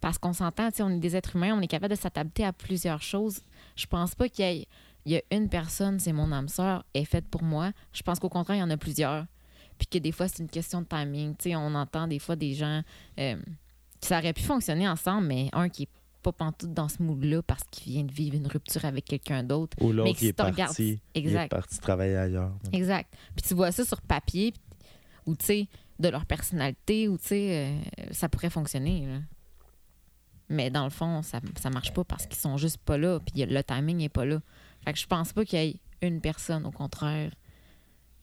Parce 0.00 0.16
qu'on 0.16 0.32
s'entend, 0.32 0.70
on 0.80 0.90
est 0.90 0.98
des 0.98 1.14
êtres 1.14 1.36
humains, 1.36 1.54
on 1.54 1.60
est 1.60 1.66
capable 1.66 1.94
de 1.94 2.00
s'adapter 2.00 2.44
à 2.44 2.54
plusieurs 2.54 3.02
choses. 3.02 3.42
Je 3.76 3.86
pense 3.86 4.14
pas 4.14 4.30
qu'il 4.30 4.64
y 5.04 5.16
a 5.16 5.20
une 5.30 5.50
personne, 5.50 5.98
c'est 5.98 6.14
mon 6.14 6.32
âme 6.32 6.48
sœur, 6.48 6.84
est 6.94 7.04
faite 7.04 7.28
pour 7.28 7.42
moi. 7.42 7.72
Je 7.92 8.02
pense 8.02 8.18
qu'au 8.18 8.30
contraire, 8.30 8.56
il 8.56 8.60
y 8.60 8.62
en 8.62 8.70
a 8.70 8.78
plusieurs. 8.78 9.26
Puis 9.76 9.86
que 9.86 9.98
des 9.98 10.12
fois, 10.12 10.28
c'est 10.28 10.42
une 10.42 10.48
question 10.48 10.80
de 10.80 10.86
timing. 10.86 11.36
Tu 11.36 11.50
sais, 11.50 11.56
on 11.56 11.74
entend 11.74 12.08
des 12.08 12.18
fois 12.18 12.36
des 12.36 12.54
gens 12.54 12.82
euh, 13.18 13.36
qui 14.00 14.08
ça 14.08 14.18
aurait 14.18 14.32
pu 14.32 14.42
fonctionner 14.42 14.88
ensemble, 14.88 15.26
mais 15.26 15.50
un 15.52 15.68
qui 15.68 15.82
est 15.82 15.99
pas 16.22 16.32
pantoute 16.32 16.72
dans 16.74 16.88
ce 16.88 17.02
mood-là 17.02 17.42
parce 17.42 17.62
qu'il 17.70 17.92
vient 17.94 18.04
de 18.04 18.12
vivre 18.12 18.36
une 18.36 18.46
rupture 18.46 18.84
avec 18.84 19.04
quelqu'un 19.04 19.42
d'autre. 19.42 19.76
Ou 19.80 19.92
l'autre, 19.92 20.10
il 20.10 20.16
si 20.16 20.26
est 20.28 20.32
tu 20.36 20.42
regardes- 20.42 20.58
parti. 20.68 21.00
Il 21.14 21.18
est 21.22 21.26
Exact. 21.26 21.50
parti 21.50 21.78
travailler 21.78 22.16
ailleurs. 22.16 22.52
Exact. 22.72 23.12
Puis 23.36 23.46
tu 23.48 23.54
vois 23.54 23.72
ça 23.72 23.84
sur 23.84 24.00
papier, 24.02 24.52
ou 25.26 25.34
tu 25.36 25.44
sais, 25.44 25.68
de 25.98 26.08
leur 26.08 26.24
personnalité, 26.26 27.08
ou 27.08 27.18
tu 27.18 27.26
sais, 27.28 27.66
euh, 27.98 28.04
ça 28.12 28.28
pourrait 28.28 28.50
fonctionner. 28.50 29.06
là. 29.06 29.18
Mais 30.48 30.68
dans 30.70 30.84
le 30.84 30.90
fond, 30.90 31.22
ça, 31.22 31.40
ça 31.60 31.70
marche 31.70 31.92
pas 31.92 32.02
parce 32.04 32.26
qu'ils 32.26 32.38
sont 32.38 32.56
juste 32.56 32.78
pas 32.78 32.98
là, 32.98 33.20
puis 33.20 33.44
le 33.44 33.62
timing 33.62 34.00
est 34.00 34.08
pas 34.08 34.24
là. 34.24 34.40
Fait 34.84 34.92
que 34.92 34.98
je 34.98 35.06
pense 35.06 35.32
pas 35.32 35.44
qu'il 35.44 35.58
y 35.62 35.68
ait 35.68 35.80
une 36.02 36.20
personne, 36.20 36.66
au 36.66 36.70
contraire. 36.72 37.32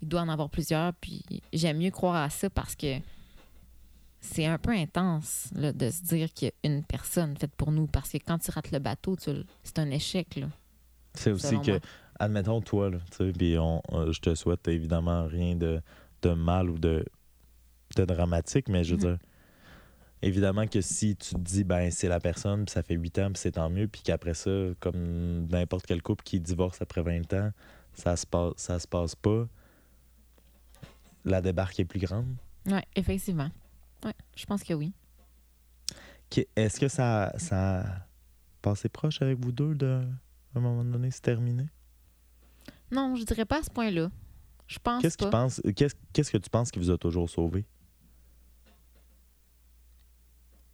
Il 0.02 0.08
doit 0.10 0.22
en 0.22 0.30
avoir 0.30 0.50
plusieurs, 0.50 0.94
puis 0.96 1.24
j'aime 1.54 1.78
mieux 1.78 1.92
croire 1.92 2.16
à 2.16 2.30
ça 2.30 2.50
parce 2.50 2.76
que 2.76 2.98
c'est 4.20 4.46
un 4.46 4.58
peu 4.58 4.72
intense 4.72 5.50
là, 5.56 5.72
de 5.72 5.90
se 5.90 6.02
dire 6.04 6.32
qu'il 6.34 6.48
y 6.48 6.52
a 6.68 6.72
une 6.72 6.84
personne 6.84 7.38
faite 7.38 7.56
pour 7.56 7.72
nous. 7.72 7.88
Parce 7.88 8.10
que 8.12 8.18
quand 8.18 8.38
tu 8.40 8.52
rates 8.52 8.72
le 8.72 8.80
bateau, 8.80 9.16
c'est 9.64 9.80
un 9.80 9.90
échec. 9.92 10.36
Là. 10.36 10.48
C'est 11.14 11.32
aussi 11.32 11.60
que, 11.62 11.72
moi. 11.72 11.80
admettons, 12.20 12.62
toi, 12.62 12.90
là, 12.90 12.98
puis 13.38 13.58
on- 13.58 13.82
euh, 13.94 14.12
je 14.12 14.20
te 14.20 14.34
souhaite 14.36 14.68
évidemment 14.68 15.26
rien 15.28 15.56
de, 15.56 15.82
de 16.24 16.30
mal 16.32 16.70
ou 16.70 16.78
de, 16.78 17.06
de 17.96 18.06
dramatique, 18.06 18.70
mais 18.70 18.84
je 18.84 18.96
veux 18.96 19.02
Mhm. 19.08 19.18
dire, 19.18 19.28
évidemment 20.22 20.68
que 20.68 20.82
si 20.82 21.16
tu 21.16 21.36
te 21.36 21.40
dis, 21.40 21.64
ben, 21.64 21.90
c'est 21.92 22.08
la 22.10 22.20
personne, 22.20 22.66
puis 22.66 22.74
ça 22.74 22.84
fait 22.84 22.96
8 22.96 23.18
ans, 23.20 23.28
puis 23.32 23.40
c'est 23.40 23.52
tant 23.54 23.70
mieux, 23.70 23.88
puis 23.88 24.02
qu'après 24.02 24.34
ça, 24.34 24.52
comme 24.80 25.48
n'importe 25.48 25.86
quel 25.86 26.02
couple 26.02 26.24
qui 26.24 26.40
divorce 26.40 26.82
après 26.82 27.02
20 27.04 27.32
ans, 27.34 27.52
ça 27.94 28.16
se 28.16 28.26
passe, 28.26 28.54
ça 28.58 28.80
se 28.80 28.88
passe 28.88 29.16
pas, 29.16 29.48
la 31.26 31.42
débarque 31.42 31.80
est 31.80 31.86
plus 31.86 32.00
grande. 32.00 32.36
Oui, 32.66 32.80
effectivement. 32.96 33.50
Ouais, 34.06 34.14
je 34.36 34.46
pense 34.46 34.64
que 34.64 34.74
oui. 34.74 34.94
Est-ce 36.56 36.80
que 36.80 36.88
ça, 36.88 37.34
ça 37.38 37.80
a 37.82 38.08
passé 38.62 38.90
proche 38.90 39.22
avec 39.22 39.40
vous 39.40 39.52
deux 39.52 39.76
de, 39.76 40.04
à 40.56 40.58
un 40.58 40.62
moment 40.62 40.84
donné, 40.84 41.10
se 41.12 41.22
terminer? 41.22 41.68
Non, 42.92 43.16
je 43.16 43.24
dirais 43.24 43.46
pas 43.46 43.60
à 43.60 43.64
ce 43.64 43.70
point-là. 43.70 44.10
Je 44.68 44.80
pense 44.80 45.02
Qu'est-ce, 45.02 45.18
pas. 45.18 45.30
pense, 45.30 45.62
qu'est-ce, 45.76 45.96
qu'est-ce 46.14 46.32
que 46.32 46.38
tu 46.38 46.50
penses 46.50 46.72
qui 46.72 46.80
vous 46.80 46.92
a 46.92 46.98
toujours 46.98 47.30
sauvé? 47.30 47.66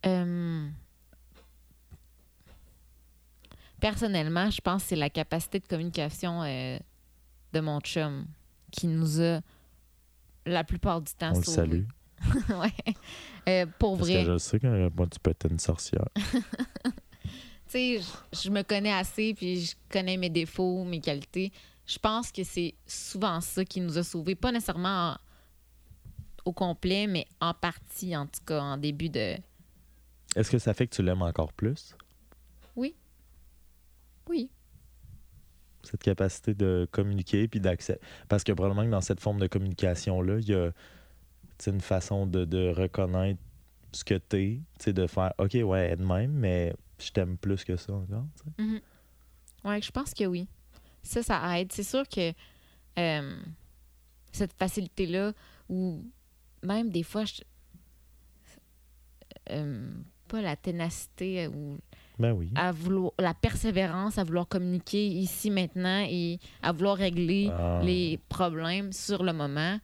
Euh, 0.06 0.70
Personnellement, 3.80 4.50
je 4.50 4.62
pense 4.62 4.84
que 4.84 4.90
c'est 4.90 4.96
la 4.96 5.10
capacité 5.10 5.60
de 5.60 5.68
communication 5.68 6.42
euh, 6.44 6.78
de 7.52 7.60
mon 7.60 7.80
chum 7.82 8.26
qui 8.72 8.88
nous 8.88 9.22
a 9.22 9.42
la 10.46 10.64
plupart 10.64 11.02
du 11.02 11.14
temps 11.14 11.34
On 11.34 11.40
le 11.40 11.44
salue. 11.44 11.84
ouais. 12.50 12.94
Euh, 13.50 13.66
pour 13.80 13.98
Parce 13.98 14.10
vrai. 14.10 14.24
que 14.26 14.32
je 14.34 14.38
sais 14.38 14.60
que 14.60 14.90
moi, 14.96 15.08
tu 15.08 15.20
peux 15.20 15.32
être 15.32 15.50
une 15.50 15.60
sorcière. 15.60 16.08
Tu 17.66 18.00
sais, 18.00 18.02
je- 18.44 18.50
me 18.52 18.62
connais 18.62 18.94
assez, 18.94 19.34
puis 19.34 19.62
je 19.66 19.76
connais 19.90 20.16
mes 20.16 20.30
défauts, 20.30 20.84
mes 20.84 21.00
qualités. 21.02 21.52
Je 21.88 21.98
pense 21.98 22.32
que 22.32 22.44
c'est 22.44 22.76
souvent 22.86 23.42
ça 23.42 23.66
qui 23.66 23.82
nous 23.82 23.98
a 23.98 24.04
sauvés. 24.04 24.36
Pas 24.36 24.52
nécessairement 24.52 25.14
en- 25.14 25.18
au 26.46 26.54
complet, 26.54 27.08
mais 27.08 27.26
en 27.42 27.56
partie, 27.56 28.16
en 28.16 28.28
tout 28.28 28.42
cas, 28.46 28.60
en 28.62 28.78
début 28.78 29.10
de... 29.10 29.38
Est-ce 30.36 30.52
que 30.52 30.60
ça 30.60 30.76
fait 30.76 30.86
que 30.86 30.94
tu 30.96 31.02
l'aimes 31.02 31.24
encore 31.24 31.52
plus? 31.54 31.96
Oui. 32.76 34.50
Cette 35.84 36.04
capacité 36.04 36.54
de 36.54 36.88
communiquer 36.92 37.48
puis 37.48 37.60
d'accès. 37.60 38.00
Parce 38.30 38.44
que 38.44 38.52
probablement 38.52 38.86
que 38.86 38.92
dans 38.92 39.02
cette 39.02 39.20
forme 39.20 39.40
de 39.40 39.48
communication-là, 39.48 40.38
il 40.40 40.48
y 40.48 40.54
a 40.54 40.72
une 41.68 41.82
façon 41.82 42.26
de, 42.28 42.46
de 42.46 42.70
reconnaître 42.70 43.40
ce 43.92 44.04
que 44.04 44.16
t'es, 44.16 44.60
tu 44.80 44.84
sais, 44.86 44.94
de 44.94 45.06
faire 45.08 45.34
OK, 45.38 45.54
ouais, 45.64 45.90
elle 45.92 46.00
de 46.00 46.06
même, 46.06 46.32
mais 46.32 46.74
je 47.00 47.12
t'aime 47.12 47.38
plus 47.38 47.64
que 47.64 47.76
ça 47.78 47.94
encore. 47.94 48.26
Mhm. 48.58 48.80
Ouais, 49.66 49.82
je 49.82 49.92
pense 49.92 50.14
que 50.14 50.26
oui. 50.26 50.48
Ça, 51.04 51.22
ça 51.24 51.60
aide. 51.60 51.72
C'est 51.72 51.84
sûr 51.84 52.08
que 52.08 52.32
euh, 53.00 53.38
cette 54.32 54.54
facilité-là, 54.54 55.34
ou 55.70 56.04
même 56.64 56.90
des 56.90 57.04
fois, 57.04 57.26
je- 57.26 57.42
euh, 59.52 59.90
pas 60.28 60.42
la 60.42 60.56
ténacité 60.56 61.48
ou 61.48 61.78
Ben 62.18 62.32
oui. 62.34 62.50
à 62.56 62.72
vouloir, 62.72 63.12
la 63.20 63.34
persévérance 63.34 64.18
à 64.18 64.24
vouloir 64.24 64.48
communiquer 64.48 65.06
ici 65.08 65.52
maintenant 65.52 66.06
et 66.10 66.40
à 66.62 66.72
vouloir 66.72 66.98
régler 66.98 67.50
Ah. 67.52 67.82
les 67.84 68.20
problèmes 68.30 68.92
sur 68.94 69.24
le 69.24 69.34
moment. 69.34 69.80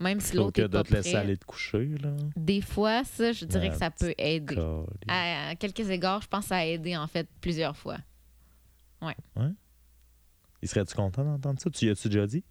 Même 0.00 0.20
si 0.20 0.36
l'autre 0.36 0.60
est 0.60 0.68
de 0.68 0.68
pas 0.68 0.84
te 0.84 0.94
laisser 0.94 1.10
prêt. 1.12 1.20
aller 1.20 1.36
te 1.36 1.44
coucher, 1.44 1.86
là. 2.00 2.10
Des 2.36 2.60
fois, 2.60 3.02
ça, 3.04 3.32
je 3.32 3.44
dirais 3.44 3.66
Ah, 3.68 3.72
que 3.72 3.78
ça 3.78 3.90
peut 3.90 4.14
aider. 4.16 4.56
À, 5.08 5.48
à 5.48 5.54
quelques 5.56 5.90
égards, 5.90 6.22
je 6.22 6.28
pense 6.28 6.44
que 6.44 6.48
ça 6.50 6.56
a 6.58 6.64
aidé, 6.66 6.96
en 6.96 7.06
fait, 7.08 7.28
plusieurs 7.40 7.76
fois. 7.76 7.98
Il 10.62 10.68
serait-tu 10.68 10.94
content 10.94 11.24
d'entendre 11.24 11.60
ça? 11.60 11.70
Tu 11.70 11.86
y 11.86 11.90
as-tu 11.90 12.08
déjà 12.08 12.26
dit? 12.26 12.44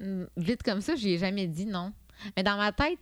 Mm, 0.00 0.24
Vite 0.36 0.62
comme 0.62 0.80
ça, 0.80 0.94
j'y 0.96 1.12
ai 1.12 1.18
jamais 1.18 1.46
dit 1.46 1.66
non. 1.66 1.92
Mais 2.36 2.42
dans 2.42 2.56
ma 2.56 2.72
tête, 2.72 2.98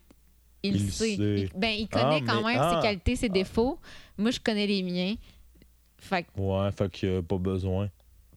il, 0.62 0.76
Il 0.76 0.90
sait. 0.92 1.16
sait. 1.16 1.40
Il, 1.42 1.50
ben, 1.58 1.68
il 1.78 1.88
connaît 1.88 2.20
Ah, 2.22 2.26
quand 2.26 2.42
mais- 2.42 2.54
même 2.54 2.60
ah. 2.60 2.74
ses 2.76 2.82
qualités, 2.86 3.16
ses 3.16 3.28
défauts. 3.28 3.78
Moi, 4.18 4.30
je 4.32 4.40
connais 4.40 4.66
les 4.66 4.82
miens. 4.82 5.14
Fait 5.98 6.24
que, 6.24 6.40
Ouais, 6.40 6.70
fait 6.72 6.90
que 6.90 7.06
euh, 7.06 7.22
pas 7.22 7.38
besoin. 7.38 7.88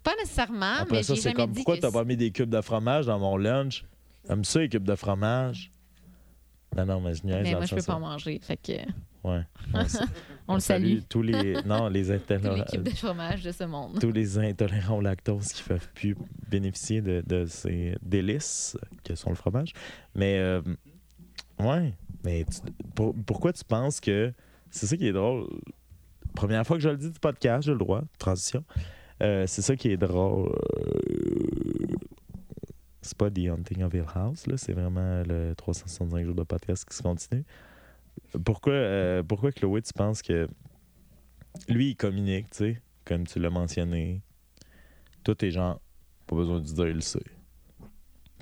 pas 0.03 0.13
nécessairement, 0.19 0.73
Après 0.73 0.81
Ah, 0.81 0.97
mais 0.99 1.03
ça, 1.03 1.15
j'ai 1.15 1.21
c'est 1.21 1.33
comme 1.33 1.49
dit 1.51 1.55
pourquoi 1.55 1.77
que 1.77 1.81
t'as 1.81 1.91
pas 1.91 2.03
mis 2.03 2.15
des 2.17 2.31
cubes 2.31 2.49
de 2.49 2.61
fromage 2.61 3.07
dans 3.07 3.17
mon 3.19 3.37
lunch? 3.37 3.83
J'aime 4.27 4.43
ça, 4.43 4.59
les 4.59 4.69
cubes 4.69 4.83
de 4.83 4.95
fromage? 4.95 5.71
Non, 6.75 6.85
non, 6.85 6.99
mais 7.01 7.13
je 7.15 7.23
niaise 7.25 7.43
Mais 7.43 7.51
moi, 7.53 7.65
je 7.65 7.75
peux 7.75 7.81
pas 7.81 7.99
manger. 7.99 8.39
Fait 8.41 8.57
que, 8.57 8.73
Ouais. 9.23 9.41
On, 10.47 10.55
le 10.55 10.59
salue. 10.59 10.99
tous 11.09 11.23
les. 11.23 11.55
Non, 11.63 11.87
les 11.87 12.11
intolérants. 12.11 12.55
les 12.57 12.63
cubes 12.65 12.83
de 12.83 12.89
fromage 12.91 13.41
de 13.43 13.51
ce 13.51 13.63
monde. 13.63 13.97
tous 13.99 14.11
les 14.11 14.37
intolérants 14.37 14.97
au 14.97 15.01
lactose 15.01 15.47
qui 15.53 15.63
peuvent 15.63 15.89
plus 15.95 16.15
bénéficier 16.47 17.01
de, 17.01 17.23
de 17.25 17.45
ces 17.47 17.95
délices 18.03 18.77
que 19.03 19.15
sont 19.15 19.29
le 19.31 19.35
fromage. 19.35 19.73
Mais, 20.13 20.37
euh, 20.37 20.61
ouais, 21.59 21.93
mais 22.23 22.45
tu- 22.45 22.71
pour- 22.93 23.15
pourquoi 23.25 23.51
tu 23.53 23.63
penses 23.63 23.99
que. 23.99 24.31
C'est 24.69 24.85
ça 24.85 24.95
qui 24.97 25.07
est 25.07 25.13
drôle. 25.13 25.47
Première 26.35 26.67
fois 26.67 26.75
que 26.77 26.83
je 26.83 26.89
le 26.89 26.97
dis 26.97 27.09
du 27.09 27.19
podcast, 27.19 27.65
j'ai 27.65 27.71
le 27.71 27.77
droit, 27.79 28.03
transition. 28.19 28.63
Euh, 29.23 29.47
c'est 29.47 29.61
ça 29.63 29.75
qui 29.75 29.89
est 29.89 29.97
drôle. 29.97 30.49
Euh, 30.77 31.64
C'est 33.05 33.15
pas 33.15 33.29
The 33.29 33.49
Hunting 33.49 33.83
of 33.83 33.93
Hill 33.93 34.05
House, 34.15 34.47
là, 34.47 34.57
c'est 34.57 34.73
vraiment 34.73 35.21
le 35.27 35.53
365 35.53 36.25
jours 36.25 36.33
de 36.33 36.41
podcast 36.41 36.89
qui 36.89 36.97
se 36.97 37.03
continue. 37.03 37.45
Pourquoi, 38.43 38.73
euh, 38.73 39.21
pourquoi 39.21 39.51
Chloé, 39.51 39.83
tu 39.83 39.93
penses 39.93 40.23
que 40.23 40.47
lui, 41.69 41.89
il 41.89 41.95
communique, 41.95 42.49
tu 42.49 42.57
sais, 42.57 42.81
comme 43.05 43.27
tu 43.27 43.37
l'as 43.37 43.51
mentionné? 43.51 44.23
Toi, 45.23 45.35
t'es 45.35 45.51
genre, 45.51 45.79
pas 46.25 46.35
besoin 46.35 46.59
de 46.59 46.65
dire, 46.65 46.87
il 46.87 46.95
le 46.95 47.01
sait. 47.01 47.19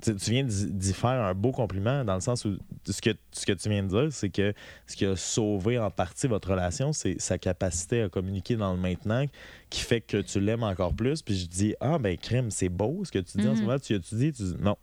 Tu, 0.04 0.30
viens 0.30 0.44
d'y 0.44 0.92
faire 0.92 1.22
un 1.24 1.32
beau 1.34 1.50
compliment 1.50 2.04
dans 2.04 2.14
le 2.14 2.20
sens 2.20 2.44
où 2.44 2.58
ce 2.86 3.00
que, 3.00 3.10
ce 3.32 3.46
que 3.46 3.52
tu 3.52 3.68
viens 3.70 3.82
de 3.82 3.88
dire, 3.88 4.08
c'est 4.12 4.28
que 4.28 4.52
ce 4.86 4.96
qui 4.96 5.06
a 5.06 5.16
sauvé 5.16 5.78
en 5.78 5.90
partie 5.90 6.26
votre 6.26 6.50
relation, 6.50 6.92
c'est 6.92 7.18
sa 7.20 7.38
capacité 7.38 8.02
à 8.02 8.08
communiquer 8.10 8.56
dans 8.56 8.74
le 8.74 8.78
maintenant 8.78 9.24
qui 9.70 9.80
fait 9.80 10.02
que 10.02 10.18
tu 10.18 10.40
l'aimes 10.40 10.62
encore 10.62 10.92
plus. 10.94 11.22
Puis 11.22 11.36
je 11.36 11.46
dis, 11.46 11.74
ah, 11.80 11.98
ben, 11.98 12.16
crème, 12.18 12.50
c'est 12.50 12.68
beau 12.68 13.02
ce 13.04 13.10
que 13.12 13.18
tu 13.20 13.38
dis 13.38 13.48
en 13.48 13.54
ce 13.54 13.60
Mhm. 13.60 13.66
moment. 13.66 13.78
Tu 13.78 13.94
as-tu 13.94 14.14
dit, 14.16 14.32
tu 14.32 14.42
dis, 14.42 14.54
non, 14.60 14.76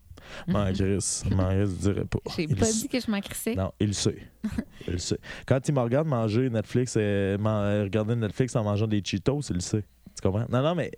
m'en 0.47 0.65
Chris, 0.73 1.21
m'en 1.31 1.49
Chris, 1.49 1.57
je 1.59 1.65
dirais 1.91 2.05
pas. 2.05 2.19
J'ai 2.35 2.47
pas 2.47 2.71
dit 2.71 2.87
que 2.87 2.99
je 2.99 3.11
m'en 3.11 3.19
crissais. 3.21 3.53
non, 3.55 3.71
il 3.79 3.87
le 3.87 3.93
sait. 3.93 4.17
il 4.87 4.93
le 4.93 4.97
sait. 4.99 5.19
Quand 5.45 5.59
il 5.67 5.73
me 5.75 5.81
regarde 5.81 6.07
manger 6.07 6.49
Netflix, 6.49 6.95
euh, 6.97 7.37
man- 7.37 7.63
euh, 7.65 7.83
regarder 7.83 8.15
Netflix 8.15 8.55
en 8.55 8.63
mangeant 8.63 8.87
des 8.87 9.01
Cheetos, 9.05 9.41
il 9.51 9.55
le 9.55 9.61
sait. 9.61 9.83
Tu 10.15 10.21
comprends? 10.27 10.45
Non, 10.49 10.61
non, 10.63 10.73
mais 10.75 10.91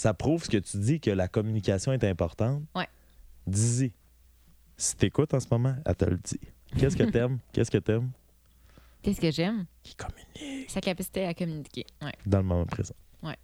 ça 0.00 0.14
prouve 0.14 0.42
ce 0.42 0.48
que 0.48 0.56
tu 0.56 0.78
dis, 0.78 0.98
que 0.98 1.10
la 1.10 1.28
communication 1.28 1.92
est 1.92 2.04
importante. 2.04 2.62
Ouais. 2.74 2.88
Dis-y. 3.46 3.92
Si 4.78 4.96
t'écoutes 4.96 5.34
en 5.34 5.40
ce 5.40 5.46
moment, 5.50 5.76
elle 5.84 5.94
te 5.94 6.06
le 6.06 6.16
dit. 6.16 6.40
Qu'est-ce 6.78 6.96
que 6.96 7.02
t'aimes? 7.02 7.38
Qu'est-ce 7.52 7.70
que 7.70 7.76
t'aimes? 7.76 8.10
Qu'est-ce 9.02 9.20
que 9.20 9.30
j'aime? 9.30 9.66
Qui 9.82 9.94
communique 9.94 10.70
Sa 10.70 10.80
capacité 10.80 11.26
à 11.26 11.34
communiquer. 11.34 11.84
Ouais. 12.00 12.14
dans 12.24 12.38
le 12.38 12.44
moment 12.44 12.64
présent. 12.64 12.94
Ouais. 13.22 13.36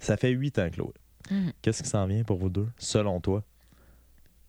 Ça 0.00 0.16
fait 0.16 0.30
huit 0.30 0.58
ans, 0.58 0.68
Chloé. 0.70 0.92
Mhm. 1.30 1.52
Qu'est-ce 1.62 1.84
qui 1.84 1.88
s'en 1.88 2.04
vient 2.08 2.24
pour 2.24 2.38
vous 2.38 2.48
deux, 2.50 2.68
selon 2.76 3.20
toi? 3.20 3.44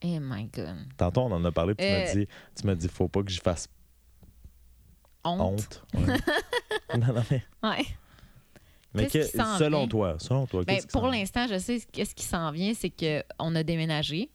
Oh 0.04 0.18
my 0.20 0.46
God. 0.48 0.76
Tantôt, 0.98 1.22
on 1.22 1.32
en 1.34 1.46
a 1.46 1.52
parlé, 1.52 1.76
puis 1.76 1.86
tu 1.86 1.92
m'as 1.94 2.10
Euh. 2.10 2.14
dit, 2.16 2.28
tu 2.56 2.66
m'as 2.66 2.74
dit, 2.74 2.88
faut 2.88 3.08
pas 3.08 3.22
que 3.22 3.30
j'y 3.30 3.40
fasse 3.40 3.68
Honte. 5.24 5.40
honte. 5.40 5.84
Ouais. 5.94 6.18
non, 6.98 7.14
non, 7.14 7.24
mais 7.30 7.44
Ouais. 7.62 7.86
Mais 8.94 9.08
que- 9.08 9.24
selon 9.24 9.88
toi, 9.88 10.18
selon 10.20 10.46
toi, 10.48 10.64
Ben, 10.66 10.82
pour 10.92 11.08
l'instant, 11.08 11.48
je 11.48 11.58
sais 11.58 11.82
qu'est-ce 11.92 12.14
qui 12.14 12.26
s'en 12.26 12.52
vient, 12.52 12.74
c'est 12.74 12.90
qu'on 12.90 13.56
a 13.56 13.64
déménagé 13.64 14.30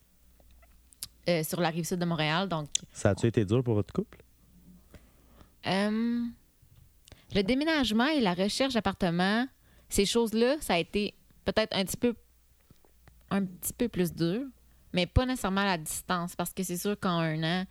euh, 1.28 1.42
sur 1.42 1.61
la 1.61 1.68
rive 1.70 1.84
sud 1.84 1.98
de 1.98 2.04
Montréal. 2.04 2.48
Donc, 2.48 2.68
Ça 2.92 3.11
a-tu 3.11 3.26
été 3.26 3.44
dur 3.44 3.62
pour 3.62 3.74
votre 3.74 3.92
couple? 3.92 4.18
euh, 5.66 6.24
le 7.34 7.42
déménagement 7.42 8.07
et 8.07 8.20
la 8.20 8.34
recherche 8.34 8.74
d'appartement, 8.74 9.46
ces 9.88 10.07
choses-là, 10.07 10.57
ça 10.61 10.74
a 10.74 10.78
été 10.78 11.14
peut-être 11.44 11.76
un 11.76 11.84
petit 11.84 11.96
peu 11.96 12.14
un 13.30 13.44
petit 13.44 13.72
peu 13.72 13.88
plus 13.88 14.14
dur, 14.14 14.42
mais 14.92 15.07
pas 15.07 15.26
nécessairement 15.26 15.62
à 15.62 15.66
la 15.66 15.78
distance, 15.78 16.36
parce 16.36 16.52
que 16.52 16.62
c'est 16.62 16.76
sûr 16.76 16.98
qu'en 16.98 17.18
un 17.18 17.42
an 17.42 17.64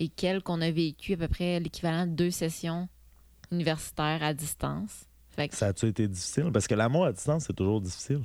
et 0.00 0.08
quelques, 0.08 0.50
on 0.50 0.60
a 0.60 0.70
vécu 0.72 1.12
à 1.14 1.16
peu 1.16 1.28
près 1.28 1.60
l'équivalent 1.60 2.06
de 2.06 2.10
deux 2.12 2.32
sessions 2.32 2.88
universitaires 3.52 4.22
à 4.24 4.34
distance. 4.34 5.04
Fait 5.36 5.48
que 5.48 5.54
Ça 5.56 5.66
a-tu 5.68 5.86
été 5.86 6.08
difficile? 6.08 6.50
Parce 6.52 6.66
que 6.66 6.74
l'amour 6.74 7.04
à 7.06 7.12
distance, 7.12 7.44
c'est 7.46 7.52
toujours 7.54 7.80
difficile. 7.80 8.22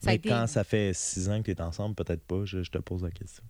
Ça 0.00 0.10
Mais 0.10 0.16
été- 0.16 0.28
quand 0.28 0.46
ça 0.46 0.64
fait 0.64 0.92
six 0.94 1.28
ans 1.28 1.40
que 1.42 1.50
tu 1.50 1.50
es 1.52 1.60
ensemble, 1.60 1.94
peut-être 1.94 2.22
pas, 2.22 2.44
je, 2.44 2.62
je 2.62 2.70
te 2.70 2.78
pose 2.78 3.02
la 3.02 3.10
question. 3.10 3.44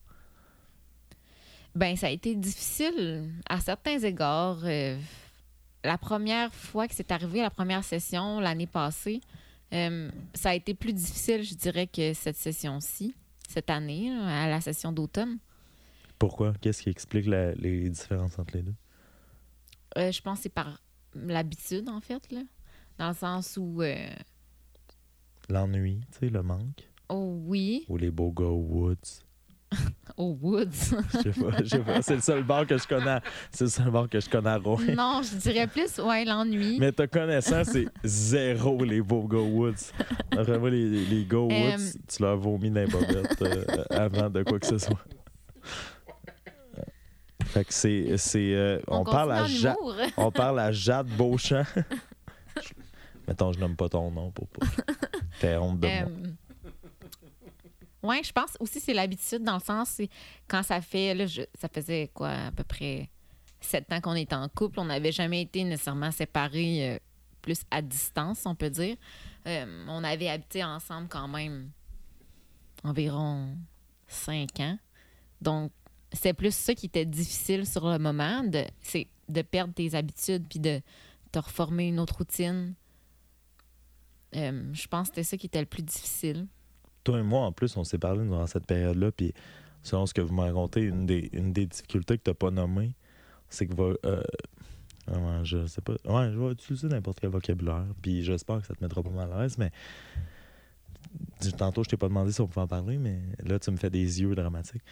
Ben, 1.75 1.97
ça 1.97 2.09
a 2.09 2.11
été 2.11 2.35
difficile 2.35 3.31
à 3.49 3.61
certains 3.61 3.99
égards. 4.01 4.61
Euh, 4.65 4.99
la 5.85 5.97
première 5.99 6.53
fois 6.53 6.89
que 6.89 6.95
c'est 6.95 7.13
arrivé, 7.13 7.41
la 7.43 7.51
première 7.51 7.85
session 7.85 8.41
l'année 8.41 8.67
passée, 8.67 9.21
euh, 9.73 10.11
ça 10.35 10.51
a 10.51 10.55
été 10.55 10.75
plus 10.75 10.93
difficile, 10.93 11.45
je 11.45 11.55
dirais, 11.55 11.87
que 11.87 12.13
cette 12.15 12.37
session-ci, 12.37 13.15
cette 13.49 13.71
année, 13.71 14.11
à 14.13 14.49
la 14.49 14.61
session 14.61 14.91
d'automne. 14.93 15.39
Pourquoi? 16.19 16.55
Qu'est-ce 16.61 16.83
qui 16.83 16.91
explique 16.91 17.27
la- 17.27 17.53
les 17.55 17.89
différences 17.89 18.39
entre 18.39 18.57
les 18.57 18.63
deux? 18.63 18.75
Euh, 19.97 20.11
je 20.13 20.21
pense 20.21 20.39
que 20.39 20.43
c'est 20.45 20.49
par 20.49 20.83
l'habitude, 21.15 21.89
en 21.89 22.01
fait, 22.01 22.31
là. 22.33 22.41
Dans 23.01 23.09
le 23.09 23.15
sens 23.15 23.57
où, 23.59 23.81
euh, 23.81 23.95
L'ennui, 25.49 26.01
tu 26.13 26.19
sais, 26.19 26.29
le 26.29 26.43
manque? 26.43 26.87
oh 27.09 27.41
oui, 27.47 27.87
Ou 27.89 27.97
les 27.97 28.11
beaux 28.11 28.31
gars 28.31 28.45
woods? 28.45 29.23
aux 30.19 30.37
Woods. 30.43 30.67
Je 31.15 31.31
sais 31.31 31.41
pas, 31.41 31.57
je 31.63 31.65
sais 31.65 31.79
pas. 31.79 32.03
C'est 32.03 32.17
le 32.17 32.21
seul 32.21 32.43
bar 32.43 32.67
que 32.67 32.77
je 32.77 32.87
connais. 32.87 33.21
C'est 33.53 33.65
le 33.65 33.71
seul 33.71 33.91
bar 33.91 34.07
que 34.09 34.21
je 34.21 34.29
connais 34.29 34.51
à 34.51 34.59
Rouen. 34.59 34.81
non, 34.95 35.23
je 35.23 35.37
dirais 35.37 35.67
plus, 35.67 35.99
ouais, 36.01 36.25
l'ennui. 36.27 36.77
Mais 36.79 36.93
te 36.93 37.07
connaissant, 37.07 37.63
c'est 37.65 37.87
zéro 38.05 38.85
les 38.85 39.01
beaux 39.01 39.27
gars 39.27 39.39
woods. 39.39 39.93
Après 40.33 40.59
moi, 40.59 40.69
les, 40.71 41.07
les 41.07 41.25
gars 41.25 41.39
woods, 41.39 41.53
Euh, 41.53 41.77
tu 42.07 42.23
leur 42.23 42.37
vomis 42.37 42.71
dans 42.71 42.81
les 42.81 42.87
bobettes 42.87 43.41
euh, 43.43 43.65
avant 43.91 44.29
de 44.29 44.43
quoi 44.43 44.59
que 44.59 44.67
ce 44.67 44.77
soit. 44.79 45.01
Fait 47.47 47.65
que 47.65 47.73
c'est. 47.73 48.37
euh, 48.37 48.79
on, 48.89 49.05
parle 49.05 49.33
à 49.33 49.47
on 50.19 50.31
parle 50.31 50.61
à 50.61 50.71
Jade 50.71 51.09
Beauchamp. 51.17 51.65
Mettons, 53.31 53.53
je 53.53 53.59
nomme 53.61 53.77
pas 53.77 53.89
ton 53.89 54.11
nom 54.11 54.31
pour 54.33 54.47
pas 54.49 54.67
faire 55.31 55.63
honte 55.63 55.81
de 55.81 55.87
moi. 55.87 56.11
Euh, 56.65 58.09
ouais, 58.09 58.23
je 58.25 58.33
pense 58.33 58.57
aussi 58.61 58.81
c'est 58.81 58.93
l'habitude 58.93 59.43
dans 59.45 59.55
le 59.55 59.61
sens 59.63 59.89
c'est 59.91 60.09
quand 60.49 60.63
ça 60.63 60.81
fait 60.81 61.15
là, 61.15 61.27
je- 61.27 61.43
ça 61.59 61.69
faisait 61.69 62.11
quoi 62.13 62.31
à 62.31 62.51
peu 62.51 62.65
près 62.65 63.09
sept 63.61 63.91
ans 63.93 64.01
qu'on 64.01 64.15
était 64.17 64.35
en 64.35 64.49
couple, 64.49 64.81
on 64.81 64.87
n'avait 64.87 65.13
jamais 65.13 65.43
été 65.43 65.63
nécessairement 65.65 66.11
séparés 66.11 66.91
euh, 66.95 66.99
plus 67.41 67.63
à 67.71 67.81
distance, 67.83 68.43
on 68.47 68.55
peut 68.55 68.69
dire. 68.71 68.97
Euh, 69.47 69.85
on 69.89 70.03
avait 70.05 70.29
habité 70.29 70.63
ensemble 70.65 71.09
quand 71.09 71.29
même 71.29 71.71
environ 72.85 73.57
cinq 74.09 74.59
ans. 74.61 74.79
Donc 75.41 75.73
c'est 76.13 76.33
plus 76.35 76.55
ça 76.55 76.75
qui 76.75 76.87
était 76.87 77.05
difficile 77.07 77.67
sur 77.67 77.89
le 77.89 77.99
moment, 77.99 78.43
de, 78.43 78.65
c'est 78.81 79.07
de 79.29 79.43
perdre 79.43 79.73
tes 79.75 79.95
habitudes 79.95 80.47
puis 80.49 80.59
de 80.59 80.81
te 81.33 81.39
reformer 81.39 81.89
une 81.89 82.01
autre 82.01 82.17
routine. 82.19 82.75
Euh, 84.37 84.71
je 84.73 84.87
pense 84.87 85.09
que 85.09 85.15
c'était 85.17 85.25
ça 85.25 85.37
qui 85.37 85.47
était 85.47 85.61
le 85.61 85.67
plus 85.67 85.83
difficile. 85.83 86.47
Toi 87.05 87.19
et 87.21 87.23
moi, 87.23 87.41
en 87.47 87.53
plus, 87.53 87.77
on 87.77 87.85
s'est 87.85 87.99
parlé 87.99 88.25
durant 88.25 88.47
cette 88.47 88.67
période-là, 88.67 89.11
puis 89.13 89.33
selon 89.83 90.07
ce 90.07 90.15
que 90.15 90.21
vous 90.21 90.35
me 90.35 90.43
racontez, 90.43 90.83
une 90.83 91.07
des, 91.07 91.31
une 91.33 91.53
des 91.53 91.67
difficultés 91.67 92.19
que 92.19 92.23
tu 92.25 92.31
n'as 92.31 92.35
pas 92.35 92.51
nommées, 92.51 92.93
c'est 93.49 93.67
que 93.67 93.75
va. 93.75 93.95
Euh, 94.05 94.23
comment 95.07 95.43
je 95.45 95.67
sais 95.67 95.81
pas. 95.81 95.95
Ouais, 96.05 96.31
je 96.33 96.39
vais 96.39 96.53
utiliser 96.53 96.89
n'importe 96.89 97.19
quel 97.21 97.31
vocabulaire, 97.31 97.87
puis 98.03 98.23
j'espère 98.23 98.61
que 98.61 98.67
ça 98.67 98.75
te 98.75 98.85
mettra 98.85 99.03
pas 99.03 99.11
mal 99.11 99.33
à 99.33 99.43
l'aise, 99.43 99.57
mais. 99.59 99.71
Tantôt, 101.57 101.83
je 101.83 101.89
t'ai 101.89 101.97
pas 101.97 102.07
demandé 102.09 102.31
si 102.31 102.41
on 102.41 102.47
pouvait 102.47 102.61
en 102.61 102.69
parler, 102.69 102.99
mais 102.99 103.21
là, 103.45 103.59
tu 103.59 103.71
me 103.73 103.77
fais 103.77 103.91
des 103.91 104.21
yeux 104.21 104.35
dramatiques. 104.35 104.83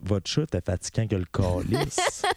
Votre 0.00 0.28
chat 0.28 0.42
était 0.42 0.60
fatigant 0.60 1.06
que 1.06 1.16
le 1.16 1.24
calice. 1.26 2.22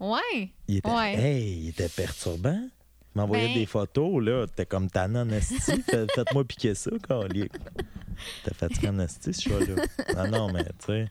Ouais. 0.00 0.52
Il 0.66 0.78
était, 0.78 0.90
Ouais. 0.90 1.14
hey, 1.14 1.58
il 1.60 1.68
était 1.68 1.88
perturbant. 1.88 2.68
Il 3.14 3.18
m'envoyait 3.20 3.48
Ben- 3.48 3.54
des 3.54 3.66
photos, 3.66 4.22
là. 4.24 4.46
T'es 4.54 4.64
comme 4.66 4.88
ta 4.90 5.06
esti. 5.30 5.54
Fait- 5.82 6.10
Faites-moi 6.14 6.44
piquer 6.44 6.74
ça, 6.74 6.90
calice. 7.06 7.48
T'es 8.44 8.54
fatiguant 8.54 8.94
en 8.94 9.00
esti, 9.00 9.34
ce 9.34 9.48
chat-là. 9.48 10.24
Non, 10.30 10.46
non, 10.46 10.52
mais 10.52 10.64
tu 10.64 10.70
sais. 10.86 11.10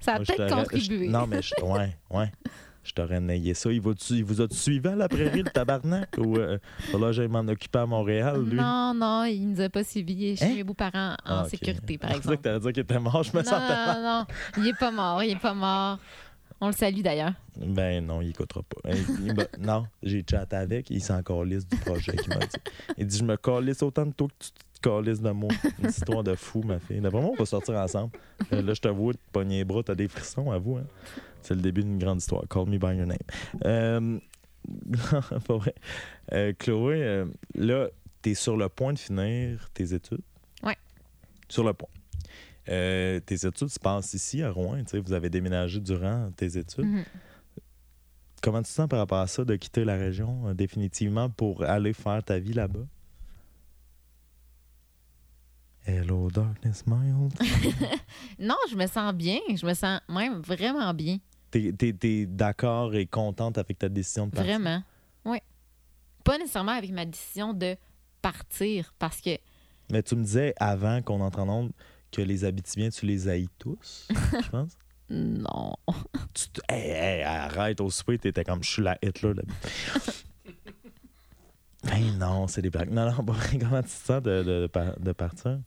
Ça 0.00 0.14
a 0.14 0.18
peut-être 0.20 0.54
contribué. 0.54 1.06
je- 1.06 1.10
Non, 1.10 1.26
mais 1.26 1.42
je- 1.42 1.54
ouais, 1.62 1.96
ouais. 2.10 2.32
je 2.84 2.92
t'aurais 2.92 3.20
nayé 3.20 3.52
ça. 3.54 3.70
Il, 3.72 3.80
vous 4.24 4.40
a 4.40 4.46
suivi 4.50 4.88
à 4.88 4.94
la 4.96 5.08
prairie, 5.08 5.42
le 5.42 5.50
tabarnak? 5.50 6.14
Ou 6.18 6.36
euh, 6.38 6.58
là, 6.98 7.12
j'aille 7.12 7.28
m'en 7.28 7.40
occuper 7.40 7.80
à 7.80 7.86
Montréal, 7.86 8.42
lui? 8.44 8.56
Non, 8.56 8.94
non, 8.94 9.24
il 9.24 9.50
nous 9.50 9.60
a 9.60 9.68
pas 9.68 9.82
est 10.30 10.36
chez 10.36 10.44
Hein? 10.46 10.54
mes 10.54 10.64
beaux-parents 10.64 11.14
en 11.26 11.40
Ah, 11.40 11.46
sécurité, 11.48 11.98
par 11.98 12.10
Je 12.12 12.16
pensais 12.16 12.22
que 12.28 12.32
exemple. 12.32 12.42
t'allais 12.42 12.60
dire 12.60 12.72
qu'il 12.72 12.82
était 12.82 12.98
mort. 13.00 13.22
Je 13.22 13.32
me 13.36 13.42
Non, 13.42 13.44
sentais 13.50 13.74
non, 13.94 14.02
non, 14.02 14.26
il 14.58 14.68
est 14.68 14.78
pas 14.78 14.90
mort, 14.90 15.22
il 15.22 15.30
est 15.32 15.36
pas 15.40 15.54
mort. 15.54 15.98
On 16.60 16.66
le 16.66 16.72
salue 16.72 17.00
d'ailleurs. 17.00 17.32
Ben 17.56 18.04
non, 18.04 18.20
il 18.20 18.30
écoutera 18.30 18.62
pas. 18.62 18.90
Il- 18.90 19.26
il 19.28 19.34
m'a- 19.34 19.46
non, 19.58 19.86
j'ai 20.02 20.24
chatté 20.28 20.56
avec, 20.56 20.90
il 20.90 21.02
s'en 21.02 21.22
calisse 21.22 21.66
du 21.66 21.76
projet 21.78 22.14
qu'il 22.16 22.28
m'a 22.28 22.40
dit. 22.40 22.56
Il 22.98 23.06
dit 23.06 23.18
Je 23.18 23.24
me 23.24 23.36
calisse 23.36 23.82
autant 23.82 24.04
de 24.06 24.12
toi 24.12 24.28
que 24.28 24.44
tu 24.44 24.50
te 24.52 24.80
calisses 24.88 25.20
de 25.22 25.30
moi. 25.30 25.50
Une 25.82 25.88
histoire 25.88 26.22
de 26.22 26.34
fou, 26.34 26.62
ma 26.62 26.78
fille. 26.78 27.00
D'après 27.00 27.20
moi, 27.20 27.30
on 27.32 27.36
va 27.36 27.46
sortir 27.46 27.74
ensemble. 27.76 28.12
Euh, 28.52 28.60
Là, 28.62 28.74
je 28.74 28.80
te 28.80 28.88
vois, 28.88 29.14
pogner 29.32 29.58
les 29.58 29.64
bras, 29.64 29.82
t'as 29.82 29.94
des 29.94 30.08
frissons 30.08 30.50
à 30.50 30.58
vous. 30.58 30.76
Hein? 30.76 30.84
C'est 31.42 31.54
le 31.54 31.62
début 31.62 31.82
d'une 31.82 31.98
grande 31.98 32.18
histoire. 32.18 32.42
Call 32.48 32.66
me 32.66 32.76
by 32.78 32.96
your 32.96 33.06
name. 33.06 33.16
Euh... 33.64 34.18
pas 35.46 35.56
vrai. 35.56 35.74
Euh, 36.32 36.52
Chloé, 36.58 37.24
là, 37.54 37.88
t'es 38.20 38.34
sur 38.34 38.56
le 38.58 38.68
point 38.68 38.92
de 38.92 38.98
finir 38.98 39.68
tes 39.72 39.94
études? 39.94 40.20
Ouais. 40.62 40.76
Sur 41.48 41.64
le 41.64 41.72
point. 41.72 41.88
Euh, 42.68 43.20
tes 43.20 43.46
études 43.46 43.68
se 43.68 43.78
passent 43.78 44.14
ici, 44.14 44.42
à 44.42 44.50
Rouen. 44.50 44.78
tu 44.84 44.90
sais, 44.90 44.98
Vous 45.00 45.12
avez 45.12 45.30
déménagé 45.30 45.80
durant 45.80 46.30
tes 46.36 46.58
études. 46.58 46.84
Mhm. 46.84 47.04
Comment 48.42 48.58
tu 48.58 48.64
te 48.64 48.74
sens 48.74 48.88
par 48.88 48.98
rapport 49.00 49.18
à 49.18 49.26
ça, 49.26 49.44
de 49.44 49.54
quitter 49.56 49.84
la 49.84 49.96
région 49.96 50.48
euh, 50.48 50.54
définitivement 50.54 51.28
pour 51.28 51.62
aller 51.62 51.92
faire 51.92 52.22
ta 52.22 52.38
vie 52.38 52.52
là-bas? 52.52 52.86
Hello, 55.86 56.30
darkness, 56.30 56.84
my 56.86 57.10
old. 57.12 57.32
Non, 58.38 58.56
je 58.70 58.76
me 58.76 58.86
sens 58.86 59.12
bien. 59.14 59.38
Je 59.54 59.64
me 59.66 59.74
sens 59.74 60.00
même 60.08 60.40
vraiment 60.40 60.92
bien. 60.94 61.18
T'es, 61.50 61.72
t'es 61.72 62.26
d'accord 62.26 62.94
et 62.94 63.06
contente 63.06 63.58
avec 63.58 63.78
ta 63.78 63.88
décision 63.88 64.26
de 64.26 64.30
partir? 64.32 64.52
Vraiment. 64.60 64.82
Oui. 65.24 65.38
Pas 66.22 66.38
nécessairement 66.38 66.72
avec 66.72 66.92
ma 66.92 67.06
décision 67.06 67.52
de 67.54 67.76
partir 68.22 68.94
parce 68.98 69.20
que 69.20 69.36
Mais 69.90 70.02
tu 70.02 70.14
me 70.16 70.22
disais 70.22 70.54
avant 70.58 71.02
qu'on 71.02 71.20
entre 71.20 71.40
en 71.40 71.48
onde 71.48 71.72
que 72.10 72.22
les 72.22 72.44
Abitibiens, 72.44 72.90
tu 72.90 73.06
les 73.06 73.28
haïs 73.28 73.48
tous, 73.58 74.08
je 74.10 74.48
pense? 74.50 74.76
non. 75.08 75.74
Tu 76.34 76.48
te- 76.50 76.60
Hey, 76.68 76.90
hey, 76.90 77.22
arrête, 77.22 77.80
au 77.80 77.90
souper, 77.90 78.18
t'étais 78.18 78.44
comme 78.44 78.62
je 78.62 78.70
suis 78.70 78.82
la 78.82 78.96
Hitler 79.02 79.34
là 79.34 79.42
Ben 81.84 82.18
non, 82.18 82.46
c'est 82.46 82.60
des 82.62 82.70
blagues. 82.70 82.90
Non, 82.90 83.10
non, 83.10 83.24
pas 83.24 83.32
vrai. 83.32 83.58
comment 83.58 83.82
tu 83.82 83.88
te 83.88 83.94
sens 83.94 84.22
de, 84.22 84.42
de, 84.42 84.60
de 84.62 84.66
par- 84.66 84.98
de 85.00 85.12
partir? 85.12 85.60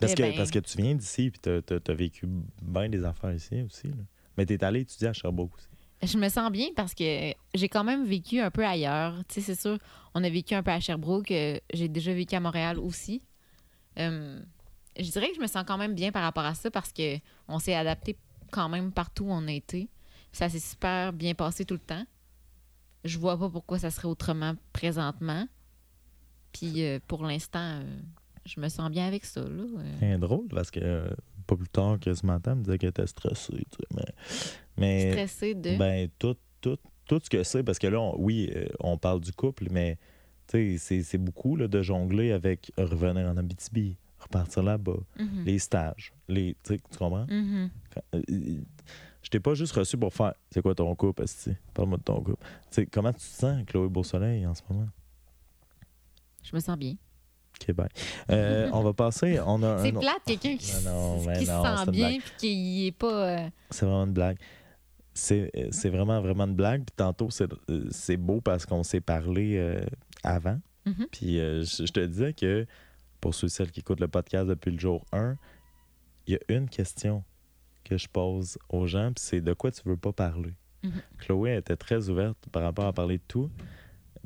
Parce, 0.00 0.12
Eh 0.12 0.14
que, 0.16 0.22
ben- 0.22 0.34
parce 0.36 0.50
que 0.50 0.58
tu 0.58 0.78
viens 0.78 0.94
d'ici 0.94 1.26
et 1.26 1.32
tu 1.32 1.90
as, 1.90 1.94
vécu 1.94 2.26
bien 2.62 2.88
des 2.88 3.04
affaires 3.04 3.34
ici 3.34 3.62
aussi. 3.62 3.88
Là. 3.88 3.96
Mais 4.36 4.46
tu 4.46 4.54
es 4.54 4.64
allé 4.64 4.80
étudier 4.80 5.08
à 5.08 5.12
Sherbrooke 5.12 5.54
aussi. 5.54 5.66
Je 6.02 6.16
me 6.16 6.28
sens 6.28 6.50
bien 6.52 6.68
parce 6.76 6.94
que 6.94 7.32
j'ai 7.54 7.68
quand 7.68 7.82
même 7.84 8.06
vécu 8.06 8.40
un 8.40 8.50
peu 8.50 8.64
ailleurs. 8.64 9.16
Tu 9.28 9.34
sais, 9.34 9.40
c'est 9.54 9.60
sûr, 9.60 9.76
on 10.14 10.22
a 10.24 10.30
vécu 10.30 10.54
un 10.54 10.62
peu 10.62 10.70
à 10.70 10.78
Sherbrooke. 10.80 11.30
euh, 11.32 11.58
J'ai 11.74 11.88
déjà 11.88 12.14
vécu 12.14 12.34
à 12.36 12.40
Montréal 12.40 12.78
aussi. 12.78 13.20
Euh, 13.98 14.40
je 14.98 15.10
dirais 15.10 15.28
que 15.30 15.36
je 15.36 15.40
me 15.40 15.46
sens 15.46 15.64
quand 15.66 15.78
même 15.78 15.94
bien 15.94 16.10
par 16.12 16.22
rapport 16.22 16.44
à 16.44 16.54
ça 16.54 16.70
parce 16.70 16.92
que 16.92 17.16
on 17.48 17.58
s'est 17.58 17.74
adapté 17.74 18.16
quand 18.50 18.68
même 18.68 18.92
partout 18.92 19.24
où 19.24 19.30
on 19.30 19.46
a 19.46 19.52
été. 19.52 19.88
Ça 20.32 20.48
s'est 20.48 20.58
super 20.60 21.12
bien 21.12 21.34
passé 21.34 21.64
tout 21.64 21.74
le 21.74 21.80
temps. 21.80 22.04
Je 23.04 23.18
vois 23.18 23.38
pas 23.38 23.48
pourquoi 23.48 23.78
ça 23.78 23.90
serait 23.90 24.08
autrement 24.08 24.54
présentement. 24.72 25.46
Puis 26.52 26.82
euh, 26.84 26.98
pour 27.06 27.24
l'instant, 27.24 27.60
euh, 27.80 28.00
je 28.44 28.60
me 28.60 28.68
sens 28.68 28.90
bien 28.90 29.06
avec 29.06 29.24
ça. 29.24 29.40
Là. 29.42 29.48
euh. 29.78 29.94
C'est 30.00 30.18
drôle 30.18 30.48
parce 30.48 30.70
que 30.70 30.80
euh, 30.82 31.08
pas 31.46 31.56
plus 31.56 31.68
tard 31.68 31.98
que 32.00 32.12
ce 32.14 32.26
matin, 32.26 32.52
elle 32.52 32.58
me 32.58 32.64
disait 32.64 32.78
qu'elle 32.78 32.90
était 32.90 33.06
stressée. 33.06 33.52
tu 33.52 33.76
sais, 33.80 33.86
Mais, 33.96 34.04
mais 34.76 35.10
Stressée 35.12 35.54
de? 35.54 35.76
ben, 35.76 36.08
tout, 36.18 36.36
tout, 36.60 36.78
tout 37.06 37.20
ce 37.22 37.30
que 37.30 37.42
c'est, 37.42 37.62
parce 37.62 37.78
que 37.78 37.86
là, 37.86 38.00
on- 38.00 38.16
oui, 38.18 38.50
euh, 38.54 38.66
on 38.80 38.98
parle 38.98 39.20
du 39.20 39.32
couple, 39.32 39.68
mais 39.70 39.96
c'est 40.48 41.18
beaucoup 41.18 41.56
là, 41.56 41.68
de 41.68 41.82
jongler 41.82 42.32
avec 42.32 42.72
revenir 42.78 43.26
en 43.28 43.36
Abitibi, 43.36 43.96
repartir 44.18 44.62
là-bas, 44.62 44.96
Mhm. 45.18 45.44
les 45.44 45.58
stages, 45.58 46.12
les, 46.28 46.56
tu 46.64 46.76
comprends? 46.98 47.26
Euh, 47.30 47.68
je 49.22 49.28
t'ai 49.30 49.40
pas 49.40 49.54
juste 49.54 49.72
reçu 49.72 49.96
pour 49.96 50.12
faire 50.12 50.34
c'est 50.50 50.62
quoi 50.62 50.74
ton 50.74 50.94
couple, 50.94 51.22
esti? 51.24 51.52
Parle-moi 51.74 51.98
de 51.98 52.02
ton 52.02 52.20
couple. 52.22 52.42
Tu 52.44 52.66
sais, 52.70 52.86
comment 52.86 53.12
tu 53.12 53.18
te 53.20 53.24
sens, 53.24 53.64
Chloé 53.66 53.88
Beausoleil, 53.88 54.46
en 54.46 54.54
ce 54.54 54.62
moment? 54.68 54.88
Je 56.42 56.54
me 56.54 56.60
sens 56.60 56.78
bien. 56.78 56.94
Ok, 57.60 57.74
bye. 57.74 57.88
Euh, 58.30 58.70
on 58.72 58.82
va 58.82 58.92
passer. 58.92 59.40
On 59.44 59.62
a 59.62 59.78
C'est 59.84 59.92
plate, 59.92 60.22
quelqu'un 60.24 60.56
qui, 60.56 60.72
Non, 60.84 61.18
qui 61.20 61.46
non, 61.46 61.76
se 61.76 61.84
sent 61.84 61.90
bien 61.90 62.18
puis 62.20 62.32
qui 62.38 62.86
est 62.86 62.92
pas. 62.92 63.28
euh, 63.28 63.48
C'est 63.70 63.84
vraiment 63.84 64.04
une 64.04 64.12
blague. 64.12 64.38
C'est 65.14 65.50
vraiment, 65.90 66.20
vraiment 66.20 66.44
une 66.44 66.54
blague. 66.54 66.84
Puis 66.84 66.94
tantôt, 66.96 67.28
c'est 67.30 67.48
c'est 67.90 68.16
beau 68.16 68.40
parce 68.40 68.64
qu'on 68.66 68.84
s'est 68.84 69.00
parlé 69.00 69.56
euh, 69.56 69.80
avant. 70.22 70.60
Mhm. 70.86 71.06
Puis 71.10 71.34
je 71.38 71.62
je 71.86 71.92
te 71.92 72.00
disais 72.06 72.32
que 72.32 72.64
pour 73.20 73.34
ceux 73.34 73.46
et 73.46 73.50
celles 73.50 73.70
qui 73.70 73.80
écoutent 73.80 74.00
le 74.00 74.08
podcast 74.08 74.46
depuis 74.46 74.70
le 74.70 74.78
jour 74.78 75.04
1, 75.12 75.36
il 76.26 76.34
y 76.34 76.36
a 76.36 76.40
une 76.56 76.68
question 76.68 77.24
que 77.84 77.96
je 77.96 78.08
pose 78.08 78.58
aux 78.68 78.86
gens, 78.86 79.12
puis 79.14 79.24
c'est 79.24 79.40
de 79.40 79.52
quoi 79.54 79.70
tu 79.70 79.80
veux 79.86 79.96
pas 79.96 80.12
parler? 80.12 80.54
Mhm. 80.82 80.92
Chloé 81.18 81.56
était 81.56 81.76
très 81.76 82.08
ouverte 82.08 82.38
par 82.52 82.62
rapport 82.62 82.86
à 82.86 82.92
parler 82.92 83.18
de 83.18 83.22
tout. 83.26 83.50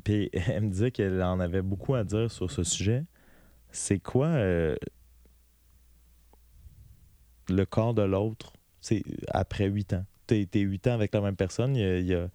Puis 0.03 0.29
elle 0.33 0.63
me 0.63 0.69
disait 0.69 0.91
qu'elle 0.91 1.21
en 1.23 1.39
avait 1.39 1.61
beaucoup 1.61 1.95
à 1.95 2.03
dire 2.03 2.29
sur 2.29 2.51
ce 2.51 2.63
sujet. 2.63 3.05
C'est 3.71 3.99
quoi 3.99 4.27
euh, 4.27 4.75
le 7.49 7.65
corps 7.65 7.93
de 7.93 8.03
l'autre 8.03 8.53
c'est 8.81 9.01
après 9.29 9.67
huit 9.67 9.93
ans? 9.93 10.05
T'es 10.27 10.41
été 10.41 10.59
huit 10.61 10.85
ans 10.87 10.93
avec 10.93 11.13
la 11.13 11.21
même 11.21 11.35
personne, 11.35 11.75
il 11.75 12.05
y 12.05 12.13
a- 12.13 12.29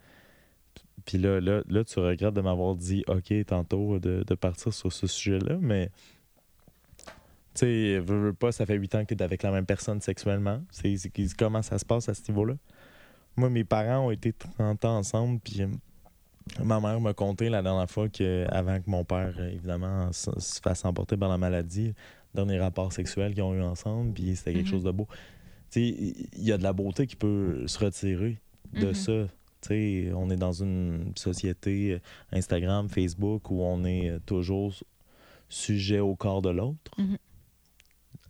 puis 1.05 1.17
là, 1.17 1.39
là, 1.39 1.61
là, 1.67 1.83
tu 1.83 1.99
regrettes 1.99 2.33
de 2.33 2.41
m'avoir 2.41 2.75
dit 2.75 3.03
OK 3.07 3.33
tantôt 3.47 3.99
de, 3.99 4.23
de 4.27 4.35
partir 4.35 4.73
sur 4.73 4.91
ce 4.91 5.07
sujet-là, 5.07 5.57
mais 5.61 5.89
tu 5.89 5.93
sais, 7.59 7.99
veux, 7.99 8.19
veux 8.27 8.33
pas, 8.33 8.51
ça 8.51 8.65
fait 8.65 8.75
huit 8.75 8.93
ans 8.95 9.03
que 9.05 9.13
tu 9.13 9.19
es 9.19 9.23
avec 9.23 9.43
la 9.43 9.51
même 9.51 9.65
personne 9.65 10.01
sexuellement. 10.01 10.61
C'est 10.71 10.95
comment 11.37 11.61
ça 11.61 11.77
se 11.77 11.85
passe 11.85 12.09
à 12.09 12.13
ce 12.13 12.21
niveau-là? 12.29 12.55
Moi, 13.37 13.49
mes 13.49 13.63
parents 13.63 14.07
ont 14.07 14.11
été 14.11 14.33
30 14.33 14.85
ans 14.85 14.97
ensemble, 14.97 15.39
puis 15.39 15.61
ma 16.63 16.79
mère 16.79 16.99
m'a 16.99 17.13
conté 17.13 17.49
la 17.49 17.61
dernière 17.61 17.89
fois 17.89 18.09
que 18.09 18.45
avant 18.49 18.77
que 18.79 18.89
mon 18.89 19.03
père, 19.05 19.33
euh, 19.39 19.49
évidemment, 19.51 20.11
se, 20.11 20.31
se 20.39 20.59
fasse 20.59 20.83
emporter 20.85 21.15
par 21.17 21.29
la 21.29 21.37
maladie, 21.37 21.93
dernier 22.33 22.59
rapport 22.59 22.91
sexuel 22.93 23.33
qu'ils 23.33 23.43
ont 23.43 23.53
eu 23.53 23.61
ensemble, 23.61 24.13
puis 24.13 24.35
c'était 24.35 24.53
quelque 24.53 24.65
Mhm. 24.65 24.71
chose 24.71 24.83
de 24.83 24.91
beau. 24.91 25.07
Tu 25.71 25.79
sais, 25.81 25.81
il 26.37 26.43
y 26.43 26.51
a 26.51 26.57
de 26.57 26.63
la 26.63 26.73
beauté 26.73 27.07
qui 27.07 27.15
peut 27.15 27.65
se 27.67 27.77
retirer 27.79 28.37
de 28.73 28.87
Mhm. 28.87 28.93
ça. 28.93 29.11
Tu 29.61 29.67
sais, 29.67 30.11
on 30.15 30.29
est 30.29 30.35
dans 30.37 30.51
une 30.53 31.11
société 31.15 31.93
euh, 31.93 31.99
Instagram, 32.31 32.87
Facebook 32.89 33.51
où 33.51 33.61
on 33.61 33.83
est 33.85 34.09
euh, 34.09 34.19
toujours 34.25 34.73
sujet 35.49 35.99
au 35.99 36.15
corps 36.15 36.41
de 36.41 36.49
l'autre. 36.49 36.91
Mhm. 36.97 37.17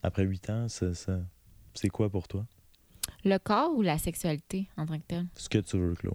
Après 0.03 0.23
huit 0.23 0.49
ans, 0.49 0.67
ça- 0.67 0.93
ça- 0.93 1.21
c'est 1.73 1.89
quoi 1.89 2.09
pour 2.09 2.27
toi? 2.27 2.45
Le 3.25 3.37
corps 3.37 3.73
ou 3.75 3.81
la 3.81 3.97
sexualité 3.97 4.69
en 4.77 4.85
tant 4.85 4.97
que 4.97 5.05
telle? 5.05 5.27
Ce 5.35 5.49
que 5.49 5.57
tu 5.57 5.77
veux, 5.77 5.93
Chloé. 5.95 6.13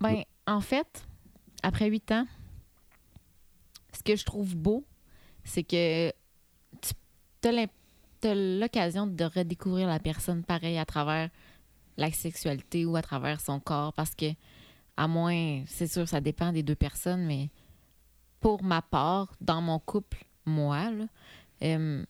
Ben, 0.00 0.22
en 0.46 0.60
fait, 0.60 1.06
après 1.62 1.88
huit 1.90 2.10
ans, 2.12 2.26
ce 3.92 4.02
que 4.02 4.16
je 4.16 4.24
trouve 4.24 4.56
beau, 4.56 4.84
c'est 5.44 5.62
que 5.62 6.10
tu 7.42 7.48
as 7.48 8.34
l'occasion 8.34 9.06
de 9.06 9.24
redécouvrir 9.24 9.88
la 9.88 9.98
personne 9.98 10.42
pareil 10.42 10.78
à 10.78 10.86
travers 10.86 11.28
la 11.98 12.10
sexualité 12.10 12.86
ou 12.86 12.96
à 12.96 13.02
travers 13.02 13.40
son 13.40 13.60
corps 13.60 13.92
parce 13.92 14.14
que, 14.14 14.32
à 14.96 15.06
moins, 15.06 15.64
c'est 15.66 15.86
sûr, 15.86 16.08
ça 16.08 16.20
dépend 16.22 16.52
des 16.52 16.62
deux 16.62 16.74
personnes, 16.74 17.26
mais 17.26 17.50
pour 18.40 18.62
ma 18.62 18.82
part, 18.82 19.32
dans 19.40 19.60
mon 19.60 19.78
couple, 19.78 20.24
moi, 20.46 20.90
là, 20.90 21.04
euh, 21.62 22.04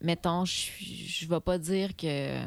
mettons, 0.00 0.44
je 0.44 0.70
je 0.80 1.28
vais 1.28 1.40
pas 1.40 1.58
dire 1.58 1.96
que 1.96 2.40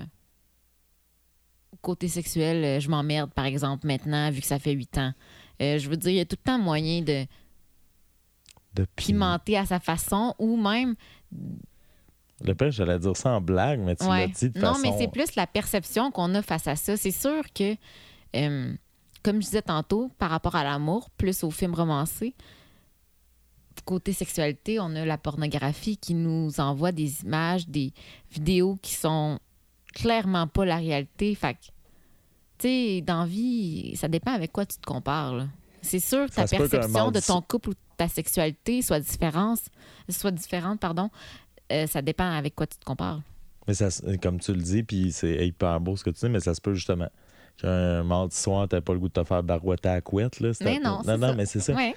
côté 1.81 2.07
sexuel, 2.07 2.63
euh, 2.63 2.79
je 2.79 2.89
m'emmerde, 2.89 3.31
par 3.33 3.45
exemple, 3.45 3.87
maintenant, 3.87 4.29
vu 4.29 4.41
que 4.41 4.47
ça 4.47 4.59
fait 4.59 4.73
huit 4.73 4.97
ans. 4.97 5.13
Euh, 5.61 5.79
je 5.79 5.89
veux 5.89 5.97
dire, 5.97 6.11
il 6.11 6.17
y 6.17 6.19
a 6.19 6.25
tout 6.25 6.37
le 6.39 6.43
temps 6.43 6.59
moyen 6.59 7.01
de 7.01 7.25
De 8.73 8.85
pimenter 8.95 9.57
à 9.57 9.65
sa 9.65 9.79
façon 9.79 10.35
ou 10.37 10.57
même. 10.57 10.95
Le 12.43 12.53
pire, 12.53 12.71
j'allais 12.71 12.99
dire 12.99 13.17
ça 13.17 13.31
en 13.31 13.41
blague, 13.41 13.79
mais 13.79 13.95
tu 13.95 14.05
l'as 14.05 14.27
dit 14.27 14.49
de 14.49 14.59
Non, 14.59 14.73
façon... 14.73 14.81
mais 14.81 14.97
c'est 14.97 15.07
plus 15.11 15.35
la 15.35 15.47
perception 15.47 16.11
qu'on 16.11 16.35
a 16.35 16.41
face 16.41 16.67
à 16.67 16.75
ça. 16.75 16.95
C'est 16.97 17.11
sûr 17.11 17.41
que, 17.53 17.75
euh, 18.35 18.73
comme 19.27 19.41
je 19.41 19.47
disais 19.47 19.61
tantôt, 19.61 20.09
par 20.17 20.29
rapport 20.29 20.55
à 20.55 20.63
l'amour, 20.63 21.09
plus 21.17 21.43
aux 21.43 21.51
films 21.51 21.75
romancés, 21.75 22.33
côté 23.83 24.13
sexualité, 24.13 24.79
on 24.79 24.95
a 24.95 25.05
la 25.05 25.17
pornographie 25.17 25.97
qui 25.97 26.13
nous 26.13 26.61
envoie 26.61 26.93
des 26.93 27.23
images, 27.23 27.67
des 27.67 27.91
vidéos 28.31 28.77
qui 28.81 28.93
sont 28.93 29.39
clairement 29.93 30.47
pas 30.47 30.63
la 30.63 30.77
réalité. 30.77 31.35
Fait 31.35 31.55
que, 31.55 31.65
tu 32.57 32.67
sais, 32.67 33.01
dans 33.01 33.25
vie, 33.25 33.95
ça 33.97 34.07
dépend 34.07 34.31
avec 34.31 34.53
quoi 34.53 34.65
tu 34.65 34.77
te 34.77 34.85
compares. 34.85 35.47
C'est 35.81 35.99
sûr 35.99 36.27
que 36.27 36.35
ta 36.35 36.47
perception 36.47 37.11
de 37.11 37.19
ton 37.19 37.41
couple 37.41 37.71
ou 37.71 37.73
ta 37.97 38.07
sexualité 38.07 38.81
soit 38.81 39.01
différente, 39.01 39.59
soit 40.09 40.31
différente, 40.31 40.79
pardon. 40.79 41.09
Euh, 41.71 41.85
ça 41.85 42.01
dépend 42.01 42.29
avec 42.29 42.55
quoi 42.55 42.65
tu 42.65 42.77
te 42.77 42.85
compares. 42.85 43.21
Mais 43.67 43.73
ça, 43.73 43.89
comme 44.21 44.39
tu 44.39 44.53
le 44.53 44.61
dis, 44.61 44.83
puis 44.83 45.11
c'est 45.11 45.45
hyper 45.45 45.81
beau 45.81 45.97
ce 45.97 46.03
que 46.05 46.11
tu 46.11 46.25
dis, 46.25 46.31
mais 46.31 46.39
ça 46.39 46.53
se 46.53 46.61
peut 46.61 46.73
justement. 46.73 47.09
Qu'un 47.57 48.03
mardi 48.03 48.35
soir, 48.35 48.67
t'as 48.67 48.81
pas 48.81 48.93
le 48.93 48.99
goût 48.99 49.07
de 49.09 49.13
te 49.13 49.23
faire 49.23 49.43
barouetter 49.43 49.89
à 49.89 49.93
la 49.95 50.01
couette. 50.01 50.39
Là, 50.39 50.51
Mais 50.61 50.77
un 50.77 50.79
non, 50.89 51.01
non, 51.05 51.27
ça. 51.27 51.33
mais 51.33 51.45
c'est 51.45 51.59
ça. 51.59 51.73
Ouais. 51.73 51.95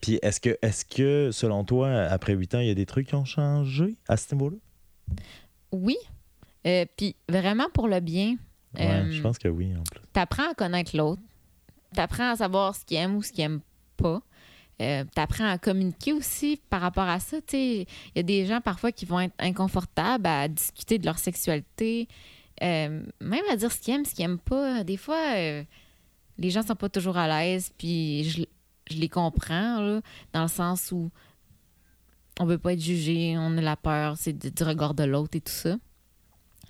Puis 0.00 0.18
est-ce 0.22 0.40
que, 0.40 0.58
est-ce 0.62 0.84
que, 0.84 1.30
selon 1.32 1.64
toi, 1.64 1.90
après 2.04 2.32
huit 2.34 2.54
ans, 2.54 2.60
il 2.60 2.66
y 2.66 2.70
a 2.70 2.74
des 2.74 2.86
trucs 2.86 3.08
qui 3.08 3.14
ont 3.14 3.24
changé 3.24 3.96
à 4.08 4.16
ce 4.16 4.34
niveau-là? 4.34 4.56
Oui. 5.70 5.96
Euh, 6.66 6.84
Puis 6.96 7.16
vraiment 7.28 7.66
pour 7.72 7.88
le 7.88 8.00
bien. 8.00 8.36
Ouais, 8.74 8.86
Euh, 8.86 9.10
je 9.10 9.20
pense 9.20 9.38
que 9.38 9.48
oui, 9.48 9.72
en 9.76 9.82
plus. 9.82 10.00
T'apprends 10.12 10.50
à 10.50 10.54
connaître 10.54 10.96
l'autre. 10.96 11.22
T'apprends 11.94 12.30
à 12.32 12.36
savoir 12.36 12.74
ce 12.74 12.84
qu'il 12.84 12.96
aime 12.96 13.16
ou 13.16 13.22
ce 13.22 13.32
qu'il 13.32 13.44
aime 13.44 13.60
pas. 13.96 14.22
Euh, 14.80 15.04
T'apprends 15.14 15.46
à 15.48 15.58
communiquer 15.58 16.12
aussi 16.12 16.60
par 16.70 16.80
rapport 16.80 17.08
à 17.08 17.20
ça. 17.20 17.36
Il 17.52 17.86
y 18.16 18.18
a 18.18 18.22
des 18.22 18.46
gens 18.46 18.60
parfois 18.60 18.90
qui 18.92 19.04
vont 19.04 19.20
être 19.20 19.34
inconfortables 19.38 20.26
à 20.26 20.48
discuter 20.48 20.98
de 20.98 21.04
leur 21.06 21.18
sexualité, 21.18 22.08
euh, 22.62 23.02
même 23.20 23.44
à 23.50 23.56
dire 23.56 23.72
ce 23.72 23.78
qu'ils 23.78 23.94
aiment, 23.94 24.04
ce 24.04 24.14
qu'ils 24.14 24.24
aiment 24.24 24.38
pas. 24.38 24.84
Des 24.84 24.96
fois, 24.96 25.36
euh, 25.36 25.64
les 26.38 26.50
gens 26.50 26.62
sont 26.62 26.76
pas 26.76 26.88
toujours 26.88 27.16
à 27.16 27.26
l'aise, 27.28 27.72
puis 27.76 28.24
je, 28.24 28.42
je 28.90 28.98
les 28.98 29.08
comprends, 29.08 30.00
dans 30.32 30.42
le 30.42 30.48
sens 30.48 30.92
où 30.92 31.10
on 32.40 32.46
veut 32.46 32.58
pas 32.58 32.72
être 32.72 32.80
jugé, 32.80 33.36
on 33.36 33.56
a 33.58 33.60
la 33.60 33.76
peur, 33.76 34.16
c'est 34.16 34.32
du 34.32 34.62
regard 34.62 34.94
de 34.94 35.04
l'autre 35.04 35.36
et 35.36 35.40
tout 35.40 35.52
ça. 35.52 35.76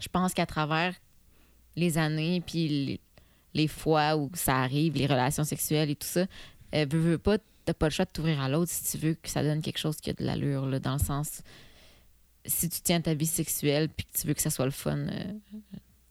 Je 0.01 0.09
pense 0.09 0.35
qu'à 0.35 0.47
travers 0.47 0.95
les 1.77 1.99
années, 1.99 2.43
puis 2.45 2.69
les, 2.69 3.01
les 3.55 3.69
fois 3.69 4.17
où 4.17 4.31
ça 4.35 4.59
arrive, 4.59 4.95
les 4.95 5.07
relations 5.07 5.45
sexuelles 5.45 5.91
et 5.91 5.97
tout 5.97 6.07
ça, 6.07 6.27
euh, 6.75 6.87
veux, 6.91 6.99
veux 6.99 7.19
pas, 7.19 7.39
t'as 7.65 7.75
pas 7.75 7.87
le 7.87 7.91
choix 7.93 8.05
de 8.05 8.11
t'ouvrir 8.11 8.41
à 8.41 8.49
l'autre 8.49 8.71
si 8.71 8.99
tu 8.99 9.07
veux 9.07 9.15
que 9.15 9.29
ça 9.29 9.43
donne 9.43 9.61
quelque 9.61 9.79
chose 9.79 9.97
qui 9.97 10.11
a 10.11 10.13
de 10.15 10.25
l'allure, 10.25 10.81
dans 10.81 10.95
le 10.95 10.99
sens, 10.99 11.43
si 12.45 12.69
tu 12.69 12.81
tiens 12.81 13.01
ta 13.01 13.15
vie 13.15 13.27
sexuelle 13.27 13.89
puis 13.89 14.07
que 14.07 14.19
tu 14.19 14.27
veux 14.27 14.35
que 14.35 14.43
ça 14.43 14.51
soit 14.51 14.65
le 14.65 14.71
fun, 14.71 14.99
euh, 14.99 15.33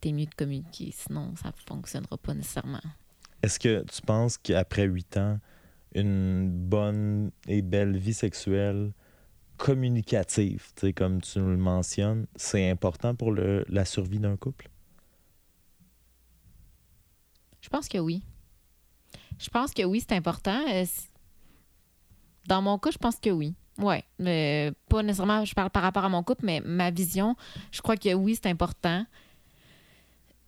t'es 0.00 0.12
mieux 0.12 0.26
de 0.26 0.34
communiquer, 0.34 0.92
sinon 0.92 1.34
ça 1.36 1.52
fonctionnera 1.66 2.16
pas 2.18 2.34
nécessairement. 2.34 2.80
Est-ce 3.42 3.58
que 3.58 3.84
tu 3.84 4.02
penses 4.02 4.38
qu'après 4.38 4.86
huit 4.86 5.16
ans, 5.16 5.38
une 5.94 6.48
bonne 6.50 7.30
et 7.46 7.62
belle 7.62 7.96
vie 7.96 8.14
sexuelle 8.14 8.92
communicative, 9.56 10.72
tu 10.74 10.86
sais, 10.86 10.92
comme 10.92 11.20
tu 11.20 11.38
le 11.38 11.56
mentionnes, 11.56 12.26
c'est 12.36 12.70
important 12.70 13.14
pour 13.14 13.30
le, 13.30 13.64
la 13.68 13.84
survie 13.84 14.18
d'un 14.18 14.36
couple? 14.36 14.68
Je 17.60 17.68
pense 17.68 17.88
que 17.88 17.98
oui. 17.98 18.22
Je 19.38 19.48
pense 19.50 19.72
que 19.72 19.82
oui, 19.82 20.00
c'est 20.00 20.16
important. 20.16 20.64
Euh, 20.68 20.84
Dans 22.46 22.60
mon 22.60 22.78
cas, 22.78 22.90
je 22.90 22.98
pense 22.98 23.16
que 23.16 23.30
oui. 23.30 23.54
Ouais, 23.78 24.04
mais 24.18 24.72
pas 24.88 25.02
nécessairement, 25.02 25.44
je 25.44 25.54
parle 25.54 25.70
par 25.70 25.82
rapport 25.82 26.04
à 26.04 26.08
mon 26.08 26.22
couple, 26.22 26.44
mais 26.44 26.60
ma 26.64 26.90
vision, 26.90 27.36
je 27.70 27.80
crois 27.80 27.96
que 27.96 28.12
oui, 28.12 28.38
c'est 28.40 28.48
important. 28.50 29.04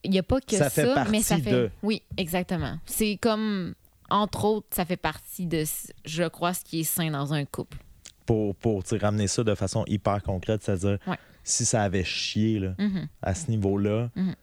Il 0.03 0.11
n'y 0.11 0.19
a 0.19 0.23
pas 0.23 0.41
que 0.41 0.57
Ça 0.57 0.69
ça, 0.69 0.71
fait 1.05 1.11
mais 1.11 1.23
ça 1.23 1.39
fait. 1.39 1.51
de. 1.51 1.71
Oui, 1.83 2.03
exactement. 2.19 2.79
C'est 2.85 3.17
comme, 3.17 3.75
entre 4.11 4.45
autres, 4.45 4.67
ça 4.71 4.85
fait 4.85 4.99
partie 4.99 5.47
de, 5.47 5.65
ce- 5.65 5.89
je 6.05 6.25
crois, 6.25 6.53
ce 6.53 6.63
qui 6.63 6.81
est 6.81 6.85
sain 6.85 7.11
dans 7.11 7.33
un 7.33 7.47
couple. 7.47 7.79
Pour, 8.27 8.55
pour 8.57 8.83
ramener 9.01 9.27
ça 9.27 9.43
de 9.43 9.55
façon 9.55 9.85
hyper 9.87 10.23
concrète, 10.23 10.63
c'est-à-dire 10.63 10.99
Ouais. 11.07 11.17
si 11.43 11.65
ça 11.65 11.83
avait 11.83 12.05
chié 12.05 12.59
là, 12.59 12.75
Mhm. 12.79 13.09
à 13.23 13.35
ce 13.35 13.51
niveau-là, 13.51 14.11
Mhm. 14.15 14.35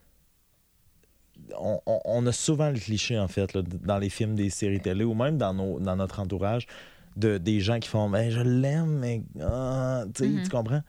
on, 1.60 1.80
on- 1.86 2.00
on 2.06 2.26
a 2.28 2.32
souvent 2.32 2.70
le 2.70 2.80
cliché, 2.80 3.20
en 3.20 3.28
fait, 3.28 3.54
là, 3.54 3.62
dans 3.64 3.98
les 3.98 4.10
films, 4.10 4.36
des 4.36 4.50
séries 4.50 4.80
télé 4.80 5.04
ou 5.04 5.14
même 5.14 5.38
dans, 5.38 5.54
nos, 5.54 5.80
dans 5.80 5.96
notre 5.96 6.20
entourage, 6.20 6.68
de, 7.16 7.38
des 7.38 7.60
gens 7.60 7.80
qui 7.80 7.90
font 7.90 8.10
ben, 8.10 8.30
Je 8.30 8.42
l'aime, 8.42 9.00
mais. 9.00 9.22
ah, 9.42 10.04
Mhm. 10.20 10.42
tu 10.44 10.50
comprends? 10.50 10.82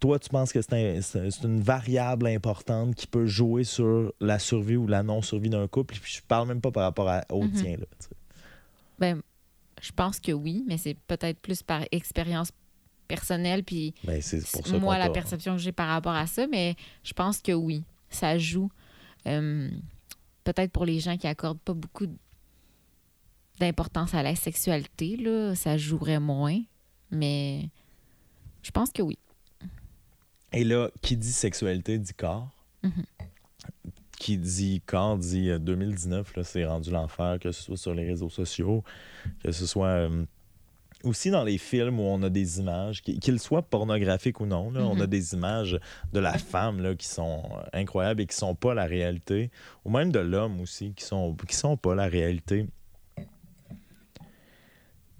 Toi, 0.00 0.18
tu 0.18 0.28
penses 0.30 0.52
que 0.52 0.60
c'est 0.62 0.72
un- 0.72 1.00
c'est 1.02 1.30
c'est 1.30 1.44
une 1.44 1.60
variable 1.60 2.26
importante 2.26 2.94
qui 2.94 3.06
peut 3.06 3.26
jouer 3.26 3.64
sur 3.64 4.12
la 4.20 4.38
survie 4.38 4.76
ou 4.76 4.86
la 4.86 5.02
non-survie 5.02 5.50
d'un 5.50 5.68
couple. 5.68 5.94
Puis 6.00 6.14
je 6.16 6.22
parle 6.26 6.48
même 6.48 6.60
pas 6.60 6.70
par 6.72 6.84
rapport 6.84 7.08
à, 7.08 7.24
au 7.30 7.44
Mhm. 7.44 7.52
tien. 7.52 7.76
Là. 7.76 7.86
Ben, 8.98 9.20
je 9.80 9.92
pense 9.92 10.18
que 10.20 10.32
oui, 10.32 10.64
mais 10.66 10.78
c'est 10.78 10.96
peut-être 11.06 11.38
plus 11.40 11.62
par 11.62 11.82
expérience 11.92 12.50
personnelle, 13.08 13.62
puis 13.62 13.94
Ben, 14.04 14.20
c'est 14.22 14.40
pour 14.52 14.66
ça 14.66 14.78
moi 14.78 14.96
la 14.98 15.10
perception 15.10 15.52
que 15.56 15.60
j'ai 15.60 15.72
par 15.72 15.88
rapport 15.88 16.14
à 16.14 16.26
ça, 16.26 16.46
mais 16.46 16.74
je 17.04 17.12
pense 17.12 17.40
que 17.42 17.52
oui, 17.52 17.84
ça 18.08 18.38
joue. 18.38 18.70
Euh, 19.26 19.68
Peut-être 20.44 20.72
pour 20.72 20.84
les 20.86 20.98
gens 20.98 21.16
qui 21.16 21.28
accordent 21.28 21.60
pas 21.60 21.72
beaucoup 21.74 22.06
d'importance 23.58 24.14
à 24.14 24.22
la 24.22 24.34
sexualité, 24.34 25.16
là, 25.16 25.54
ça 25.54 25.76
jouerait 25.76 26.20
moins, 26.20 26.60
mais 27.10 27.68
je 28.62 28.70
pense 28.70 28.90
que 28.90 29.02
oui. 29.02 29.18
Et 30.52 30.64
là, 30.64 30.90
qui 31.00 31.16
dit 31.16 31.32
sexualité 31.32 31.98
dit 31.98 32.14
corps. 32.14 32.50
Mhm. 32.82 33.04
Qui 34.18 34.36
dit 34.38 34.80
corps 34.86 35.16
dit 35.18 35.48
euh, 35.50 35.58
2019, 35.58 36.36
là, 36.36 36.44
c'est 36.44 36.64
rendu 36.64 36.90
l'enfer, 36.90 37.38
que 37.40 37.50
ce 37.52 37.62
soit 37.62 37.76
sur 37.76 37.94
les 37.94 38.06
réseaux 38.06 38.28
sociaux, 38.28 38.84
que 39.42 39.50
ce 39.50 39.66
soit 39.66 39.86
euh, 39.88 40.24
aussi 41.04 41.30
dans 41.30 41.42
les 41.42 41.58
films 41.58 41.98
où 41.98 42.04
on 42.04 42.22
a 42.22 42.28
des 42.30 42.60
images, 42.60 43.02
qu'- 43.02 43.18
qu'ils 43.18 43.40
soient 43.40 43.62
pornographiques 43.62 44.40
ou 44.40 44.46
non, 44.46 44.70
là, 44.70 44.82
on 44.86 44.94
a 45.00 45.04
Mhm. 45.04 45.06
des 45.06 45.34
images 45.34 45.80
de 46.12 46.20
la 46.20 46.36
femme 46.38 46.80
là, 46.80 46.94
qui 46.94 47.06
sont 47.08 47.42
euh, 47.56 47.62
incroyables 47.72 48.20
et 48.20 48.26
qui 48.26 48.36
sont 48.36 48.54
pas 48.54 48.74
la 48.74 48.84
réalité, 48.84 49.50
ou 49.84 49.90
même 49.90 50.12
de 50.12 50.20
l'homme 50.20 50.60
aussi, 50.60 50.92
qui 50.92 51.04
sont, 51.04 51.34
qui 51.48 51.56
sont 51.56 51.76
pas 51.76 51.94
la 51.94 52.06
réalité. 52.06 52.66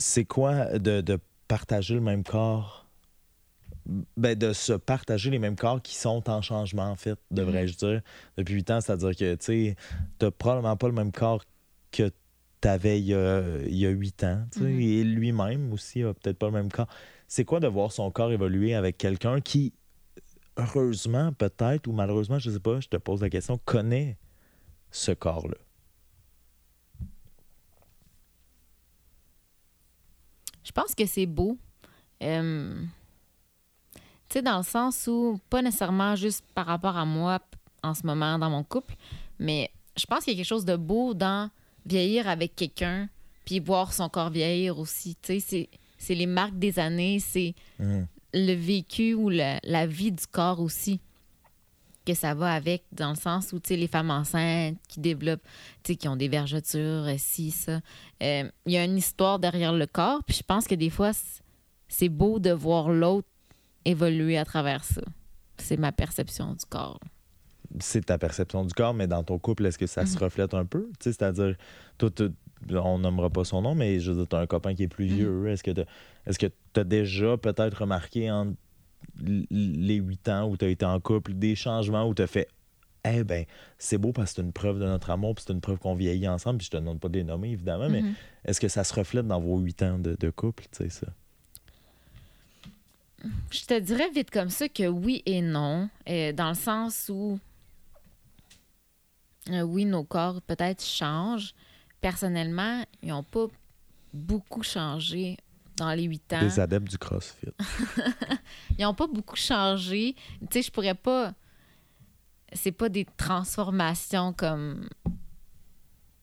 C'est 0.02 0.24
quoi 0.24 0.78
de, 0.78 1.00
de 1.00 1.18
partager 1.46 1.94
le 1.94 2.00
même 2.00 2.24
corps? 2.24 2.88
Ben, 4.16 4.36
de 4.36 4.52
se 4.52 4.72
partager 4.72 5.30
les 5.30 5.38
mêmes 5.38 5.56
corps 5.56 5.80
qui 5.80 5.94
sont 5.94 6.28
en 6.28 6.42
changement, 6.42 6.90
en 6.90 6.96
fait, 6.96 7.18
devrais-je 7.30 7.76
dire, 7.76 8.00
depuis 8.36 8.54
8 8.54 8.70
ans. 8.72 8.80
C'est-à-dire 8.80 9.14
que, 9.16 9.34
tu 9.36 9.44
sais, 9.44 9.76
t'as 10.18 10.30
probablement 10.30 10.76
pas 10.76 10.88
le 10.88 10.92
même 10.94 11.12
corps 11.12 11.44
que 11.92 12.10
t'avais 12.60 12.98
il 13.00 13.06
y 13.06 13.14
a, 13.14 13.42
il 13.66 13.76
y 13.76 13.86
a 13.86 13.90
8 13.90 14.24
ans, 14.24 14.44
Mhm. 14.58 14.80
et 14.80 15.04
lui-même 15.04 15.72
aussi 15.72 16.02
a 16.02 16.12
peut-être 16.14 16.38
pas 16.38 16.46
le 16.46 16.52
même 16.52 16.70
corps. 16.70 16.88
C'est 17.28 17.44
quoi 17.44 17.60
de 17.60 17.66
voir 17.68 17.92
son 17.92 18.10
corps 18.10 18.32
évoluer 18.32 18.74
avec 18.74 18.98
quelqu'un 18.98 19.40
qui, 19.40 19.72
heureusement, 20.56 21.32
peut-être, 21.32 21.86
ou 21.86 21.92
malheureusement, 21.92 22.38
je 22.38 22.50
sais 22.50 22.60
pas, 22.60 22.80
je 22.80 22.88
te 22.88 22.96
pose 22.96 23.20
la 23.22 23.30
question, 23.30 23.58
connaît 23.64 24.16
ce 24.90 25.12
corps-là? 25.12 25.56
Je 30.64 30.72
pense 30.72 30.94
que 30.94 31.06
c'est 31.06 31.26
beau. 31.26 31.58
Euh, 32.22 32.82
tu 34.28 34.34
sais, 34.38 34.42
dans 34.42 34.58
le 34.58 34.62
sens 34.62 35.06
où, 35.08 35.38
pas 35.50 35.62
nécessairement 35.62 36.16
juste 36.16 36.44
par 36.54 36.66
rapport 36.66 36.96
à 36.96 37.04
moi 37.04 37.40
en 37.82 37.94
ce 37.94 38.06
moment 38.06 38.38
dans 38.38 38.48
mon 38.50 38.62
couple, 38.64 38.94
mais 39.38 39.70
je 39.96 40.06
pense 40.06 40.24
qu'il 40.24 40.32
y 40.32 40.36
a 40.36 40.38
quelque 40.38 40.48
chose 40.48 40.64
de 40.64 40.76
beau 40.76 41.14
dans 41.14 41.50
vieillir 41.84 42.28
avec 42.28 42.54
quelqu'un, 42.54 43.08
puis 43.44 43.58
voir 43.58 43.92
son 43.92 44.08
corps 44.08 44.30
vieillir 44.30 44.78
aussi. 44.78 45.16
Tu 45.20 45.34
sais, 45.34 45.40
c'est- 45.40 45.68
c'est 45.98 46.14
les 46.14 46.26
marques 46.26 46.58
des 46.58 46.78
années, 46.78 47.18
c'est 47.18 47.54
Mhm. 47.78 48.06
le 48.34 48.52
vécu 48.54 49.14
ou 49.14 49.28
la, 49.28 49.58
la 49.64 49.86
vie 49.86 50.12
du 50.12 50.26
corps 50.28 50.60
aussi 50.60 51.00
que 52.04 52.14
ça 52.14 52.34
va 52.34 52.52
avec, 52.52 52.84
dans 52.92 53.10
le 53.10 53.16
sens 53.16 53.52
où, 53.52 53.60
tu 53.60 53.68
sais, 53.68 53.76
les 53.76 53.86
femmes 53.86 54.10
enceintes 54.10 54.76
qui 54.88 55.00
développent, 55.00 55.42
tu 55.82 55.92
sais, 55.92 55.96
qui 55.96 56.08
ont 56.08 56.16
des 56.16 56.28
vergetures, 56.28 57.04
euh, 57.06 57.14
ci, 57.18 57.50
ça. 57.50 57.80
Euh, 58.22 58.50
Il 58.66 58.72
y 58.72 58.76
a 58.76 58.84
une 58.84 58.96
histoire 58.98 59.38
derrière 59.38 59.72
le 59.72 59.86
corps, 59.86 60.22
puis 60.26 60.36
je 60.36 60.42
pense 60.42 60.66
que 60.66 60.74
des 60.74 60.90
fois, 60.90 61.12
c'est 61.88 62.08
beau 62.08 62.38
de 62.38 62.50
voir 62.50 62.88
l'autre 62.90 63.28
évoluer 63.84 64.38
à 64.38 64.44
travers 64.44 64.84
ça. 64.84 65.02
C'est 65.58 65.76
ma 65.76 65.92
perception 65.92 66.52
du 66.54 66.64
corps. 66.68 66.98
c'est 67.80 68.04
ta 68.06 68.18
perception 68.18 68.64
du 68.66 68.74
corps, 68.74 68.92
mais 68.92 69.06
dans 69.06 69.22
ton 69.24 69.38
couple, 69.38 69.64
est-ce 69.64 69.78
que 69.78 69.86
ça 69.86 70.04
se 70.04 70.16
Mhm. 70.18 70.24
reflète 70.24 70.52
un 70.54 70.66
peu? 70.66 70.90
Tu 71.00 71.04
sais, 71.04 71.12
C'est-à-dire, 71.12 71.56
toi, 71.96 72.10
on 72.84 72.98
nommera 72.98 73.30
pas 73.30 73.44
son 73.44 73.62
nom, 73.62 73.74
mais 73.74 73.98
je 73.98 74.10
veux 74.10 74.18
dire, 74.18 74.28
tu 74.28 74.36
as 74.36 74.40
un 74.40 74.46
copain 74.46 74.74
qui 74.74 74.82
est 74.82 74.88
plus 74.88 75.06
Mhm. 75.08 75.14
vieux. 75.16 75.48
Est-ce 75.48 75.62
que 75.62 76.46
tu 76.46 76.80
as 76.80 76.84
déjà 76.84 77.36
peut-être 77.38 77.78
remarqué 77.80 78.30
en 78.30 78.52
les 79.20 79.96
huit 79.96 80.28
ans 80.28 80.48
où 80.48 80.56
tu 80.56 80.64
as 80.64 80.68
été 80.68 80.84
en 80.84 80.98
couple 81.00 81.34
des 81.34 81.54
changements 81.54 82.06
où 82.08 82.14
tu 82.14 82.22
as 82.22 82.26
fait 82.26 82.48
Eh 83.04 83.24
ben, 83.24 83.44
c'est 83.78 83.98
beau 83.98 84.12
parce 84.12 84.30
que 84.30 84.36
c'est 84.36 84.42
une 84.42 84.52
preuve 84.52 84.78
de 84.78 84.84
notre 84.84 85.10
amour, 85.10 85.34
puis 85.34 85.44
c'est 85.46 85.52
une 85.52 85.60
preuve 85.60 85.78
qu'on 85.78 85.94
vieillit 85.94 86.28
ensemble, 86.28 86.58
puis 86.58 86.66
je 86.66 86.70
te 86.70 86.76
demande 86.76 87.00
pas 87.00 87.08
de 87.08 87.18
les 87.18 87.24
nommer, 87.24 87.50
évidemment, 87.50 87.88
mais 87.88 88.02
Mhm. 88.02 88.14
est-ce 88.44 88.60
que 88.60 88.68
ça 88.68 88.84
se 88.84 88.94
reflète 88.94 89.26
dans 89.26 89.40
vos 89.40 89.58
huit 89.58 89.82
ans 89.82 89.98
de, 89.98 90.16
de 90.18 90.30
couple, 90.30 90.64
tu 90.70 90.84
sais, 90.84 90.88
ça? 90.88 91.08
Je 93.50 93.64
te 93.66 93.78
dirais 93.78 94.08
vite 94.10 94.30
comme 94.30 94.48
ça 94.50 94.68
que 94.68 94.86
oui 94.88 95.22
et 95.26 95.42
non, 95.42 95.88
euh, 96.08 96.32
dans 96.32 96.48
le 96.48 96.54
sens 96.54 97.08
où 97.12 97.38
euh, 99.50 99.62
oui, 99.62 99.84
nos 99.84 100.04
corps 100.04 100.40
peut-être 100.42 100.84
changent. 100.84 101.54
Personnellement, 102.00 102.84
ils 103.02 103.08
n'ont 103.10 103.22
pas 103.22 103.46
beaucoup 104.12 104.62
changé 104.62 105.36
dans 105.84 105.94
les 105.94 106.04
huit 106.04 106.32
ans. 106.32 106.40
Des 106.40 106.58
adeptes 106.60 106.88
du 106.88 106.98
CrossFit. 106.98 107.48
Ils 108.78 108.82
n'ont 108.82 108.94
pas 108.94 109.06
beaucoup 109.06 109.36
changé. 109.36 110.14
Tu 110.40 110.46
sais, 110.52 110.62
je 110.62 110.70
pourrais 110.70 110.94
pas. 110.94 111.34
C'est 112.52 112.72
pas 112.72 112.88
des 112.88 113.06
transformations 113.16 114.32
comme 114.32 114.88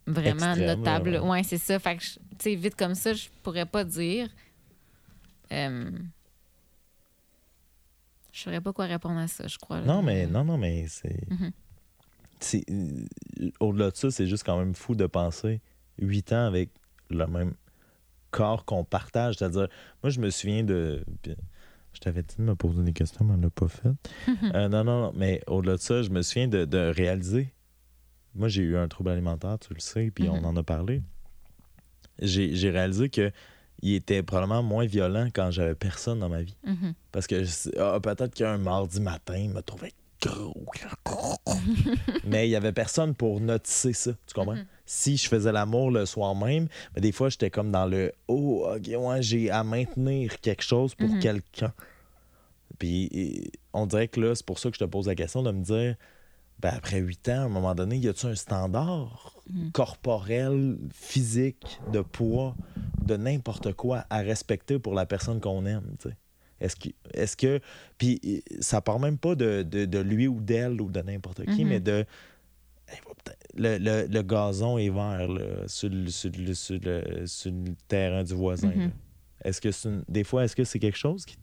vraiment 0.06 0.56
notables. 0.56 1.12
ouais. 1.18 1.20
Ouais, 1.20 1.44
c'est 1.44 1.58
ça. 1.58 1.80
Fait 1.80 1.98
que, 1.98 2.04
tu 2.04 2.20
sais, 2.40 2.56
vite 2.56 2.76
comme 2.76 2.96
ça, 2.96 3.14
je 3.14 3.30
pourrais 3.44 3.66
pas 3.66 3.84
dire. 3.84 4.30
Euh, 5.52 5.90
Je 8.32 8.42
saurais 8.42 8.62
pas 8.62 8.72
quoi 8.74 8.86
répondre 8.86 9.20
à 9.20 9.28
ça, 9.28 9.48
je 9.48 9.58
crois. 9.58 9.82
Non, 9.82 10.02
mais 10.04 10.28
non, 10.28 10.44
non, 10.46 10.58
mais 10.58 10.86
c'est. 10.88 11.20
Euh, 12.70 13.06
Au-delà 13.60 13.92
de 13.92 13.96
ça, 13.96 14.12
c'est 14.12 14.28
juste 14.28 14.44
quand 14.44 14.58
même 14.60 14.76
fou 14.76 14.96
de 14.96 15.06
penser 15.08 15.62
huit 15.98 16.32
ans 16.32 16.46
avec 16.46 16.70
le 17.10 17.26
même 17.28 17.54
corps 18.32 18.66
qu'on 18.66 18.84
partage. 18.84 19.36
C'est-à-dire, 19.36 19.68
moi, 20.04 20.10
je 20.10 20.20
me 20.20 20.30
souviens 20.30 20.64
de. 20.64 21.04
Je 21.94 22.00
t'avais 22.00 22.22
dit 22.24 22.36
de 22.38 22.44
me 22.44 22.56
poser 22.56 22.84
des 22.84 22.94
questions, 22.94 23.26
mais 23.26 23.34
on 23.34 23.42
l'a 23.42 23.50
pas 23.50 23.68
fait. 23.68 23.90
Euh, 24.56 24.68
non, 24.70 24.84
non, 24.84 25.02
non, 25.02 25.14
mais 25.16 25.42
au-delà 25.48 25.76
de 25.76 25.82
ça, 25.82 26.02
je 26.04 26.10
me 26.10 26.22
souviens 26.22 26.48
de, 26.48 26.66
de 26.66 26.78
réaliser. 26.96 27.54
Moi, 28.36 28.48
j'ai 28.48 28.62
eu 28.62 28.78
un 28.78 28.88
trouble 28.88 29.10
alimentaire, 29.10 29.58
tu 29.60 29.74
le 29.74 29.80
sais, 29.80 30.12
puis 30.12 30.26
Mhm. 30.30 30.36
on 30.36 30.44
en 30.46 30.56
a 30.56 30.64
parlé. 30.64 31.02
J'ai 32.22 32.56
j'ai 32.56 32.70
réalisé 32.70 33.10
que 33.10 33.32
il 33.82 33.94
était 33.96 34.22
probablement 34.24 34.62
moins 34.62 34.86
violent 34.86 35.30
quand 35.34 35.52
j'avais 35.52 35.74
personne 35.76 36.20
dans 36.20 36.28
ma 36.30 36.42
vie. 36.42 36.58
Mhm. 36.66 36.94
Parce 37.12 37.28
que 37.28 37.44
ah, 37.80 38.00
peut-être 38.02 38.34
qu'un 38.34 38.58
mardi 38.58 39.00
matin, 39.00 39.38
il 39.38 39.50
me 39.52 39.62
trouvait 39.62 39.94
gros. 40.22 40.54
mais 42.26 42.48
il 42.48 42.52
y 42.52 42.56
avait 42.58 42.74
personne 42.74 43.16
pour 43.16 43.40
noticer 43.40 43.94
ça, 43.94 44.12
tu 44.28 44.34
comprends? 44.34 44.56
Mhm. 44.56 44.66
Si 44.92 45.18
je 45.18 45.28
faisais 45.28 45.52
l'amour 45.52 45.92
le 45.92 46.08
soir 46.08 46.34
même, 46.34 46.68
mais 46.96 47.02
des 47.02 47.12
fois, 47.12 47.30
j'étais 47.30 47.52
comme 47.52 47.70
dans 47.72 47.86
le 47.86 48.12
«Oh, 48.28 48.68
ouais, 48.68 49.22
j'ai 49.22 49.52
à 49.52 49.64
maintenir 49.64 50.40
quelque 50.42 50.64
chose 50.64 50.96
pour 50.96 51.10
Mhm. 51.12 51.20
quelqu'un.» 51.20 51.74
Puis 52.80 53.52
on 53.72 53.86
dirait 53.86 54.08
que 54.08 54.20
là, 54.20 54.34
c'est 54.34 54.46
pour 54.46 54.58
ça 54.58 54.70
que 54.72 54.76
je 54.76 54.84
te 54.84 54.90
pose 54.90 55.06
la 55.06 55.14
question 55.14 55.44
de 55.44 55.52
me 55.52 55.64
dire 55.64 55.96
ben, 56.60 56.72
après 56.76 56.98
huit 57.00 57.30
ans, 57.30 57.34
à 57.34 57.46
un 57.46 57.50
moment 57.50 57.76
donné, 57.76 57.98
y 57.98 58.08
a-tu 58.08 58.26
un 58.26 58.34
standard 58.36 59.36
Mhm. 59.48 59.72
corporel, 59.72 60.78
physique, 60.92 61.80
de 61.94 62.02
poids, 62.02 62.56
de 63.06 63.16
n'importe 63.16 63.74
quoi 63.74 64.06
à 64.10 64.20
respecter 64.22 64.80
pour 64.80 64.94
la 64.96 65.06
personne 65.06 65.40
qu'on 65.40 65.66
aime, 65.68 65.96
tu 66.02 66.10
sais? 66.10 66.16
Est-ce 66.60 66.76
que, 66.76 66.90
est-ce 67.14 67.38
que. 67.38 67.62
Puis 68.00 68.44
ça 68.60 68.82
part 68.82 69.00
même 69.00 69.18
pas 69.20 69.36
de, 69.36 69.62
de, 69.64 69.86
de 69.86 70.00
lui 70.00 70.28
ou 70.28 70.42
d'elle 70.42 70.82
ou 70.82 70.90
de 70.90 71.00
n'importe 71.02 71.46
qui, 71.46 71.64
Mhm. 71.64 71.70
mais 71.70 71.80
de. 71.80 72.06
Le, 73.56 73.78
le, 73.78 74.08
le 74.08 74.22
gazon 74.22 74.78
est 74.78 74.90
vert 74.90 75.28
là, 75.28 75.68
sur, 75.68 75.90
le, 75.90 76.08
sur, 76.10 76.32
le, 76.38 76.54
sur, 76.54 76.80
le, 76.82 77.26
sur 77.26 77.52
le 77.52 77.74
terrain 77.88 78.24
du 78.24 78.34
voisin. 78.34 78.70
Mhm. 78.70 78.92
Est-ce 79.44 79.60
que 79.62 79.70
une- 79.88 80.04
des 80.08 80.24
fois, 80.24 80.44
est-ce 80.46 80.56
que 80.56 80.64
c'est 80.64 80.80
quelque 80.80 80.98
chose 80.98 81.26
qui, 81.26 81.38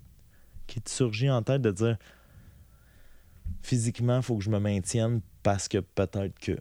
qui 0.66 0.80
te 0.80 0.88
surgit 0.90 1.30
en 1.30 1.42
tête 1.42 1.62
de 1.62 1.70
dire 1.72 1.96
physiquement, 3.62 4.16
il 4.18 4.22
faut 4.22 4.36
que 4.36 4.44
je 4.44 4.50
me 4.50 4.58
maintienne 4.58 5.20
parce 5.42 5.68
que 5.68 5.78
peut-être 5.78 6.38
que? 6.38 6.58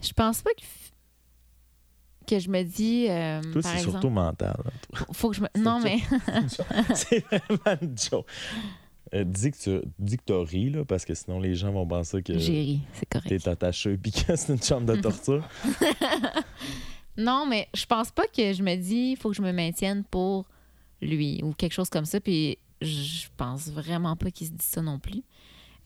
Je 0.00 0.12
pense 0.12 0.42
pas 0.42 0.50
que, 0.54 0.62
que 2.26 2.38
je 2.38 2.48
me 2.48 2.62
dis. 2.62 3.06
euh, 3.08 3.40
Toi, 3.52 3.62
c'est 3.62 3.78
surtout 3.78 4.10
mental. 4.10 4.56
hein, 4.64 4.70
toi. 4.90 5.06
faut- 5.12 5.30
que 5.30 5.36
je 5.36 5.42
me. 5.42 5.48
Non, 5.58 5.80
mais. 5.80 5.98
c'est 6.94 7.24
vraiment 7.28 7.78
une 7.82 7.96
joke. 7.98 8.26
Euh, 9.14 9.24
dis 9.24 9.50
que 9.50 9.56
tu 9.58 9.86
dis 9.98 10.16
que 10.16 10.22
t'as 10.24 10.42
ri, 10.42 10.70
là, 10.70 10.84
parce 10.86 11.04
que 11.04 11.14
sinon 11.14 11.38
les 11.38 11.54
gens 11.54 11.70
vont 11.70 11.86
penser 11.86 12.22
que 12.22 12.38
J'ai 12.38 12.60
ri, 12.60 12.80
c'est 12.94 13.08
correct. 13.08 13.28
t'es 13.28 13.48
attaché 13.48 13.96
puis 13.98 14.10
que 14.26 14.34
c'est 14.36 14.52
une 14.54 14.62
chambre 14.62 14.86
de 14.94 14.96
torture. 15.00 15.46
Non, 17.16 17.46
mais 17.46 17.68
je 17.74 17.84
pense 17.84 18.10
pas 18.10 18.26
que 18.26 18.52
je 18.52 18.62
me 18.62 18.74
dis, 18.76 19.12
il 19.12 19.16
faut 19.16 19.30
que 19.30 19.36
je 19.36 19.42
me 19.42 19.52
maintienne 19.52 20.02
pour 20.04 20.46
lui 21.02 21.40
ou 21.42 21.52
quelque 21.52 21.72
chose 21.72 21.90
comme 21.90 22.06
ça. 22.06 22.20
Puis 22.20 22.56
je 22.80 23.26
pense 23.36 23.68
vraiment 23.68 24.16
pas 24.16 24.30
qu'il 24.30 24.46
se 24.46 24.52
dit 24.52 24.64
ça 24.64 24.80
non 24.80 24.98
plus. 24.98 25.22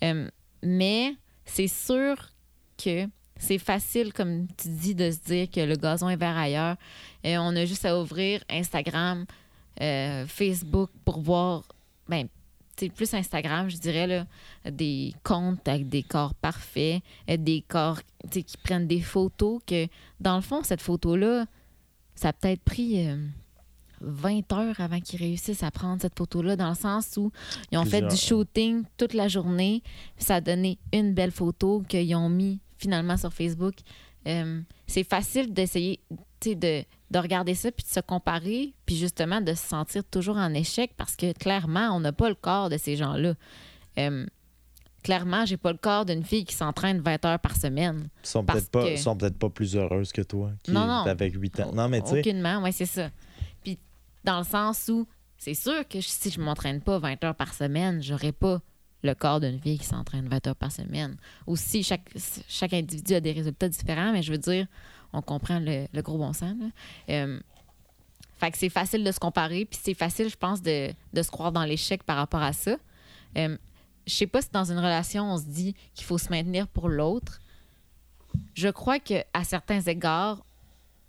Euh, 0.05 0.31
mais 0.63 1.15
c'est 1.45 1.69
sûr 1.69 2.17
que 2.83 3.07
c'est 3.39 3.59
facile, 3.59 4.13
comme 4.13 4.47
tu 4.57 4.69
dis, 4.69 4.95
de 4.95 5.11
se 5.11 5.19
dire 5.19 5.51
que 5.51 5.61
le 5.61 5.75
gazon 5.75 6.09
est 6.09 6.17
vert 6.17 6.37
ailleurs. 6.37 6.77
Et 7.25 7.37
on 7.39 7.49
a 7.49 7.65
juste 7.65 7.85
à 7.85 8.01
ouvrir 8.01 8.43
Instagram, 8.49 9.27
euh, 9.81 10.27
Facebook 10.27 10.91
pour 11.05 11.21
voir, 11.21 11.65
ben, 12.09 12.29
c'est 12.77 12.91
plus 12.91 13.13
Instagram, 13.15 13.69
je 13.71 13.79
dirais, 13.79 14.07
là, 14.07 14.27
des 14.71 15.15
comptes 15.23 15.67
avec 15.67 15.89
des 15.89 16.03
corps 16.03 16.35
parfaits, 16.35 17.03
euh, 17.31 17.37
des 17.37 17.65
corps 17.67 18.01
qui 18.31 18.45
prennent 18.63 18.87
des 18.87 19.01
photos 19.01 19.61
que, 19.67 19.87
dans 20.21 20.37
le 20.37 20.43
fond, 20.43 20.63
cette 20.63 20.83
photo-là, 20.83 21.47
ça 22.15 22.29
a 22.29 22.33
peut-être 22.33 22.63
pris 22.63 23.07
euh, 23.07 23.17
20 24.01 24.53
heures 24.53 24.81
avant 24.81 25.01
qu'ils 25.01 25.21
réussissent 25.21 25.63
à 25.63 25.71
prendre 25.71 26.03
cette 26.03 26.17
photo-là, 26.17 26.57
dans 26.57 26.71
le 26.71 26.75
sens 26.75 27.17
où 27.17 27.33
ils 27.71 27.79
ont 27.79 27.85
fait 27.85 28.03
du 28.03 28.17
shooting 28.17 28.85
toute 28.97 29.15
la 29.15 29.29
journée, 29.29 29.83
ça 30.19 30.37
a 30.37 30.41
donné 30.41 30.79
une 30.93 31.15
belle 31.15 31.31
photo 31.31 31.83
qu'ils 31.89 32.15
ont 32.15 32.29
mis 32.29 32.61
finalement 32.79 33.17
sur 33.17 33.33
Facebook. 33.33 33.75
Euh, 34.27 34.61
c'est 34.87 35.05
facile 35.05 35.53
d'essayer 35.53 36.01
tu 36.41 36.51
sais, 36.51 36.55
de, 36.55 36.85
de 37.11 37.19
regarder 37.19 37.55
ça 37.55 37.71
puis 37.71 37.85
de 37.85 37.89
se 37.91 38.01
comparer, 38.01 38.75
puis 38.85 38.97
justement 38.97 39.41
de 39.41 39.53
se 39.55 39.67
sentir 39.67 40.03
toujours 40.05 40.37
en 40.37 40.53
échec 40.55 40.93
parce 40.97 41.15
que 41.17 41.33
clairement, 41.33 41.91
on 41.95 42.01
n'a 42.01 42.13
pas 42.13 42.29
le 42.29 42.35
corps 42.35 42.69
de 42.69 42.77
ces 42.79 42.97
gens-là. 42.97 43.35
Euh, 43.99 44.27
clairement, 45.03 45.47
j'ai 45.47 45.57
pas 45.57 45.71
le 45.73 45.79
corps 45.79 46.05
d'une 46.05 46.25
fille 46.25 46.45
qui 46.45 46.55
s'entraîne 46.55 47.01
20 47.01 47.25
heures 47.25 47.39
par 47.39 47.57
semaine. 47.57 48.09
Ils 48.25 48.29
sont 48.29 48.45
peut-être 48.45 48.71
pas, 48.71 48.85
que- 48.85 48.97
sont 48.97 49.17
peut-être 49.17 49.39
pas 49.39 49.51
plus 49.51 49.77
heureuses 49.77 50.13
que 50.13 50.23
toi, 50.23 50.51
qui 50.65 50.73
Non, 50.73 50.87
non. 50.87 51.07
avec 51.07 51.35
8 51.35 51.61
ans. 51.61 51.73
Non, 51.73 51.89
mais 51.89 52.01
tu 52.03 52.09
sais, 52.09 52.19
Aucunement, 52.21 52.61
oui, 52.63 52.73
c'est 52.73 52.87
ça. 52.87 53.11
Puis 53.63 53.79
dans 54.25 54.39
le 54.39 54.45
sens 54.45 54.89
où 54.89 55.07
c'est 55.39 55.55
sûr 55.55 55.87
que 55.89 56.01
si 56.01 56.31
je 56.31 56.41
m'entraîne 56.41 56.81
pas 56.81 56.99
20 56.99 57.23
heures 57.23 57.37
par 57.37 57.55
semaine, 57.55 58.03
j'aurais 58.03 58.33
pas 58.33 58.61
le 59.03 59.15
corps 59.15 59.39
d'une 59.39 59.61
fille 59.61 59.79
qui 59.79 59.87
s'entraîne 59.87 60.27
20 60.29 60.45
heures 60.49 60.57
par 60.57 60.73
semaine. 60.73 61.17
Aussi, 61.47 61.85
chaque, 61.85 62.11
chaque 62.49 62.73
individu 62.73 63.15
a 63.15 63.21
des 63.21 63.31
résultats 63.33 63.69
différents, 63.69 64.11
mais 64.13 64.23
je 64.23 64.33
veux 64.33 64.39
dire, 64.39 64.67
on 65.17 65.23
comprend 65.23 65.59
le, 65.59 65.87
le 65.93 66.03
gros 66.03 66.19
bon 66.19 66.33
sens. 66.33 66.55
là. 66.61 66.67
Euh, 67.11 67.41
fait 68.39 68.51
que 68.51 68.59
c'est 68.59 68.69
facile 68.69 69.03
de 69.03 69.11
se 69.13 69.19
comparer, 69.19 69.65
puis 69.65 69.79
c'est 69.83 69.95
facile, 69.95 70.29
je 70.29 70.37
pense, 70.37 70.61
de, 70.61 70.93
de 71.13 71.23
se 71.23 71.31
croire 71.31 71.53
dans 71.53 71.65
l'échec 71.65 72.03
par 72.03 72.17
rapport 72.17 72.43
à 72.43 72.53
ça. 72.53 72.77
Euh, 73.39 73.57
je 74.07 74.15
sais 74.15 74.27
pas 74.27 74.43
si 74.43 74.51
dans 74.53 74.71
une 74.71 74.79
relation, 74.79 75.33
on 75.33 75.39
se 75.39 75.47
dit 75.47 75.75
qu'il 75.95 76.05
faut 76.05 76.19
se 76.19 76.29
maintenir 76.29 76.69
pour 76.69 76.89
l'autre. 76.89 77.41
Je 78.55 78.69
crois 78.69 78.99
que 78.99 79.15
à 79.33 79.43
certains 79.45 79.81
égards, 79.81 80.45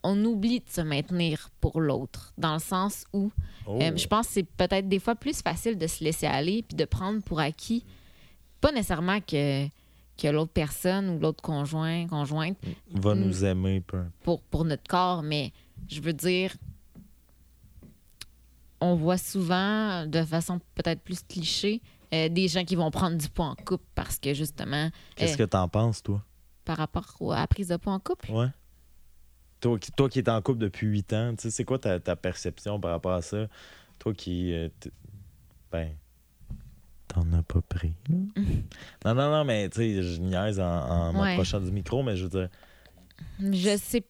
on 0.04 0.24
oublie 0.24 0.62
de 0.62 0.70
se 0.70 0.80
maintenir 0.80 1.50
pour 1.60 1.82
l'autre, 1.82 2.34
dans 2.38 2.54
le 2.54 2.60
sens 2.60 3.06
où 3.12 3.30
oh, 3.66 3.80
euh, 3.82 3.92
je 3.98 4.08
pense 4.08 4.28
que 4.28 4.34
c'est 4.34 4.44
peut-être 4.44 4.88
des 4.88 5.00
fois 5.00 5.16
plus 5.16 5.42
facile 5.42 5.78
de 5.78 5.88
se 5.88 6.04
laisser 6.04 6.28
aller 6.28 6.64
puis 6.64 6.78
de 6.78 6.86
prendre 6.86 7.22
pour 7.22 7.42
acquis, 7.42 7.84
pas 8.62 8.72
nécessairement 8.72 9.20
que, 9.20 9.68
que 10.18 10.28
l'autre 10.28 10.52
personne 10.52 11.10
ou 11.10 11.20
l'autre 11.20 11.42
conjoint, 11.44 12.08
conjointe 12.08 12.58
va 12.92 13.14
mm. 13.16 13.20
nous 13.20 13.46
aimer 13.46 13.82
peu. 13.82 14.04
pour, 14.24 14.42
pour 14.42 14.66
notre 14.66 14.88
corps, 14.88 15.22
mais 15.24 15.52
je 15.88 16.02
veux 16.02 16.14
dire, 16.14 16.56
on 18.80 18.96
voit 18.96 19.18
souvent, 19.18 20.06
de 20.06 20.24
façon 20.24 20.60
peut-être 20.76 21.02
plus 21.02 21.22
cliché, 21.24 21.82
euh, 22.14 22.30
des 22.30 22.48
gens 22.48 22.64
qui 22.64 22.76
vont 22.76 22.92
prendre 22.92 23.18
du 23.18 23.28
poids 23.30 23.48
en 23.48 23.56
couple 23.56 23.84
parce 23.96 24.18
que 24.20 24.34
justement, 24.34 24.90
Qu'est-ce 25.16 25.34
euh, 25.34 25.38
que 25.38 25.44
t'en 25.44 25.68
penses, 25.68 26.02
toi? 26.04 26.24
par 26.64 26.78
rapport 26.78 27.06
à 27.32 27.40
la 27.40 27.48
prise 27.48 27.70
de 27.70 27.78
poids 27.78 27.94
en 27.94 28.00
couple, 28.00 28.32
Ouais. 28.32 28.48
Toi, 29.60 29.80
qui- 29.80 29.92
toi 29.92 30.08
qui 30.10 30.20
es 30.20 30.30
en 30.30 30.40
couple 30.42 30.60
depuis 30.60 30.86
8 30.86 31.12
ans, 31.14 31.34
tu 31.36 31.44
sais, 31.44 31.52
c'est 31.52 31.64
quoi 31.66 31.80
ta, 31.80 32.00
ta 32.00 32.16
perception 32.16 32.80
par 32.80 32.92
rapport 32.92 33.14
à 33.14 33.22
ça? 33.24 33.48
Toi 33.98 34.14
qui. 34.14 34.54
euh, 34.54 34.70
ben. 35.72 35.96
Pas 37.62 37.76
pris, 37.78 37.94
là? 38.10 38.16
non, 39.06 39.16
non, 39.16 39.32
non, 39.32 39.46
mais 39.46 39.70
tu 39.70 39.78
sais, 39.78 40.04
je 40.04 40.20
niaise 40.20 40.60
en, 40.60 40.66
en 40.66 41.14
Ouais. 41.14 41.30
m'approchant 41.30 41.60
du 41.60 41.72
micro, 41.72 42.04
mais 42.04 42.16
je 42.18 42.24
veux 42.26 42.30
dire, 42.30 42.50
je 43.40 43.78
sais, 43.78 44.04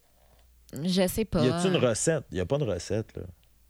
je 0.74 1.07
sais 1.07 1.26
pas. 1.26 1.45
y 1.45 1.49
a-tu 1.49 1.68
une 1.68 1.78
recette? 1.78 2.26
Y 2.32 2.40
a 2.40 2.45
pas 2.45 2.57
de 2.57 2.64
recette, 2.65 3.15
là. 3.15 3.24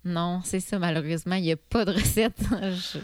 Non, 0.05 0.41
c'est 0.43 0.59
ça, 0.61 0.79
malheureusement, 0.79 1.35
il 1.35 1.43
n'y 1.43 1.51
a 1.51 1.57
pas 1.57 1.83
de 1.85 1.91
recette. 1.91 2.39
Je- 2.51 2.99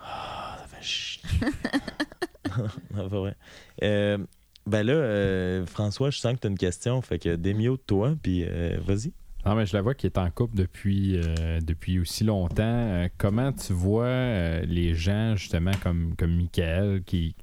Ah, 0.00 0.58
ça 0.60 0.66
fait 0.66 0.82
chier. 0.82 1.22
non, 2.94 3.08
pas 3.08 3.18
vrai. 3.20 3.36
Euh, 3.82 4.18
ben 4.66 4.82
là, 4.84 4.92
euh, 4.92 5.66
François, 5.66 6.10
je 6.10 6.18
sens 6.18 6.34
que 6.34 6.38
t'as 6.40 6.48
une 6.48 6.58
question, 6.58 7.00
fait 7.00 7.18
que 7.18 7.36
démio 7.36 7.76
de 7.76 7.82
toi, 7.86 8.14
puis 8.22 8.44
euh, 8.46 8.76
vas-y. 8.80 9.12
Non, 9.48 9.54
mais 9.54 9.64
je 9.64 9.74
la 9.74 9.80
vois 9.80 9.94
qui 9.94 10.04
est 10.04 10.18
en 10.18 10.30
couple 10.30 10.56
depuis, 10.56 11.16
euh, 11.16 11.58
depuis 11.62 11.98
aussi 11.98 12.22
longtemps. 12.22 12.64
Euh, 12.66 13.08
comment 13.16 13.50
tu 13.50 13.72
vois 13.72 14.04
euh, 14.04 14.60
les 14.66 14.94
gens, 14.94 15.36
justement, 15.36 15.70
comme, 15.82 16.14
comme 16.18 16.36
Michael, 16.36 17.02
qui, 17.06 17.34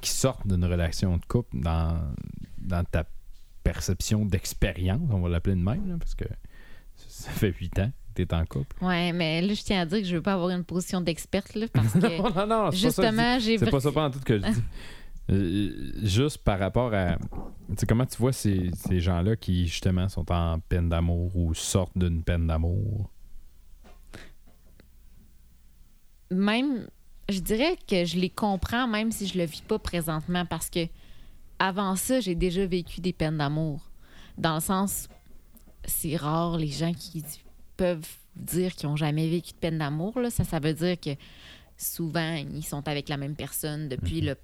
qui 0.00 0.10
sortent 0.10 0.46
d'une 0.46 0.64
relation 0.64 1.16
de 1.16 1.24
couple 1.26 1.58
dans, 1.58 1.98
dans 2.56 2.84
ta 2.84 3.04
perception 3.64 4.24
d'expérience, 4.24 5.00
on 5.10 5.18
va 5.18 5.28
l'appeler 5.28 5.56
de 5.56 5.60
même, 5.60 5.88
là, 5.88 5.96
parce 5.98 6.14
que 6.14 6.24
ça 6.94 7.32
fait 7.32 7.52
huit 7.58 7.76
ans 7.80 7.90
que 8.14 8.22
tu 8.22 8.28
es 8.28 8.32
en 8.32 8.44
couple. 8.44 8.76
Ouais, 8.84 9.10
mais 9.12 9.42
là, 9.42 9.52
je 9.52 9.62
tiens 9.64 9.80
à 9.80 9.86
dire 9.86 9.98
que 9.98 10.04
je 10.04 10.14
veux 10.14 10.22
pas 10.22 10.34
avoir 10.34 10.50
une 10.50 10.62
position 10.62 11.00
d'experte, 11.00 11.50
parce 11.72 11.92
que 11.94 12.22
non, 12.22 12.30
non, 12.30 12.46
non, 12.46 12.70
justement, 12.70 13.40
j'ai 13.40 13.58
C'est 13.58 13.68
pas 13.72 13.80
ça 13.80 13.90
pendant 13.90 14.12
tout 14.12 14.20
que 14.20 14.38
je 14.38 14.44
dis. 14.44 14.62
Euh, 15.30 15.92
juste 16.02 16.38
par 16.38 16.58
rapport 16.58 16.92
à. 16.92 17.16
Comment 17.88 18.06
tu 18.06 18.16
vois 18.18 18.32
ces, 18.32 18.70
ces 18.74 19.00
gens-là 19.00 19.36
qui, 19.36 19.66
justement, 19.66 20.08
sont 20.08 20.30
en 20.32 20.58
peine 20.58 20.88
d'amour 20.88 21.36
ou 21.36 21.54
sortent 21.54 21.96
d'une 21.96 22.22
peine 22.22 22.46
d'amour? 22.46 23.10
même, 26.30 26.86
je 27.28 27.40
dirais 27.40 27.76
que 27.88 28.04
je 28.04 28.18
les 28.18 28.30
comprends 28.30 28.86
même 28.86 29.12
si 29.12 29.26
je 29.26 29.38
le 29.38 29.44
vis 29.44 29.62
pas 29.62 29.78
présentement 29.78 30.46
parce 30.46 30.70
que 30.70 30.86
avant 31.58 31.96
ça, 31.96 32.20
j'ai 32.20 32.34
déjà 32.34 32.64
vécu 32.66 33.00
des 33.00 33.12
peines 33.12 33.36
d'amour. 33.36 33.90
Dans 34.38 34.54
le 34.54 34.60
sens, 34.60 35.08
c'est 35.84 36.16
rare 36.16 36.56
les 36.56 36.68
gens 36.68 36.94
qui 36.94 37.22
peuvent 37.76 38.08
dire 38.36 38.74
qu'ils 38.74 38.88
n'ont 38.88 38.96
jamais 38.96 39.28
vécu 39.28 39.52
de 39.52 39.58
peine 39.58 39.78
d'amour. 39.78 40.18
Ça, 40.30 40.44
ça 40.44 40.58
veut 40.58 40.72
dire 40.72 40.98
que 40.98 41.10
souvent, 41.76 42.34
ils 42.34 42.64
sont 42.64 42.86
avec 42.88 43.08
la 43.08 43.18
même 43.18 43.34
personne 43.34 43.88
depuis 43.88 44.22
le 44.22 44.36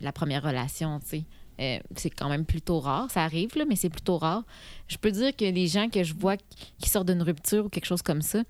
la 0.00 0.12
première 0.12 0.42
relation, 0.42 1.00
tu 1.00 1.06
sais. 1.06 1.24
Euh, 1.60 1.78
c'est 1.96 2.10
quand 2.10 2.28
même 2.28 2.44
plutôt 2.44 2.80
rare. 2.80 3.10
Ça 3.10 3.22
arrive, 3.22 3.50
mais 3.66 3.76
c'est 3.76 3.88
plutôt 3.88 4.18
rare. 4.18 4.42
Je 4.88 4.96
peux 4.98 5.10
dire 5.10 5.34
que 5.34 5.44
les 5.44 5.66
gens 5.66 5.88
que 5.88 6.02
je 6.02 6.14
vois 6.14 6.36
qui 6.78 6.90
sortent 6.90 7.08
d'une 7.08 7.22
rupture 7.22 7.66
ou 7.66 7.68
quelque 7.68 7.86
chose 7.86 8.02
comme 8.02 8.22
ça, 8.22 8.42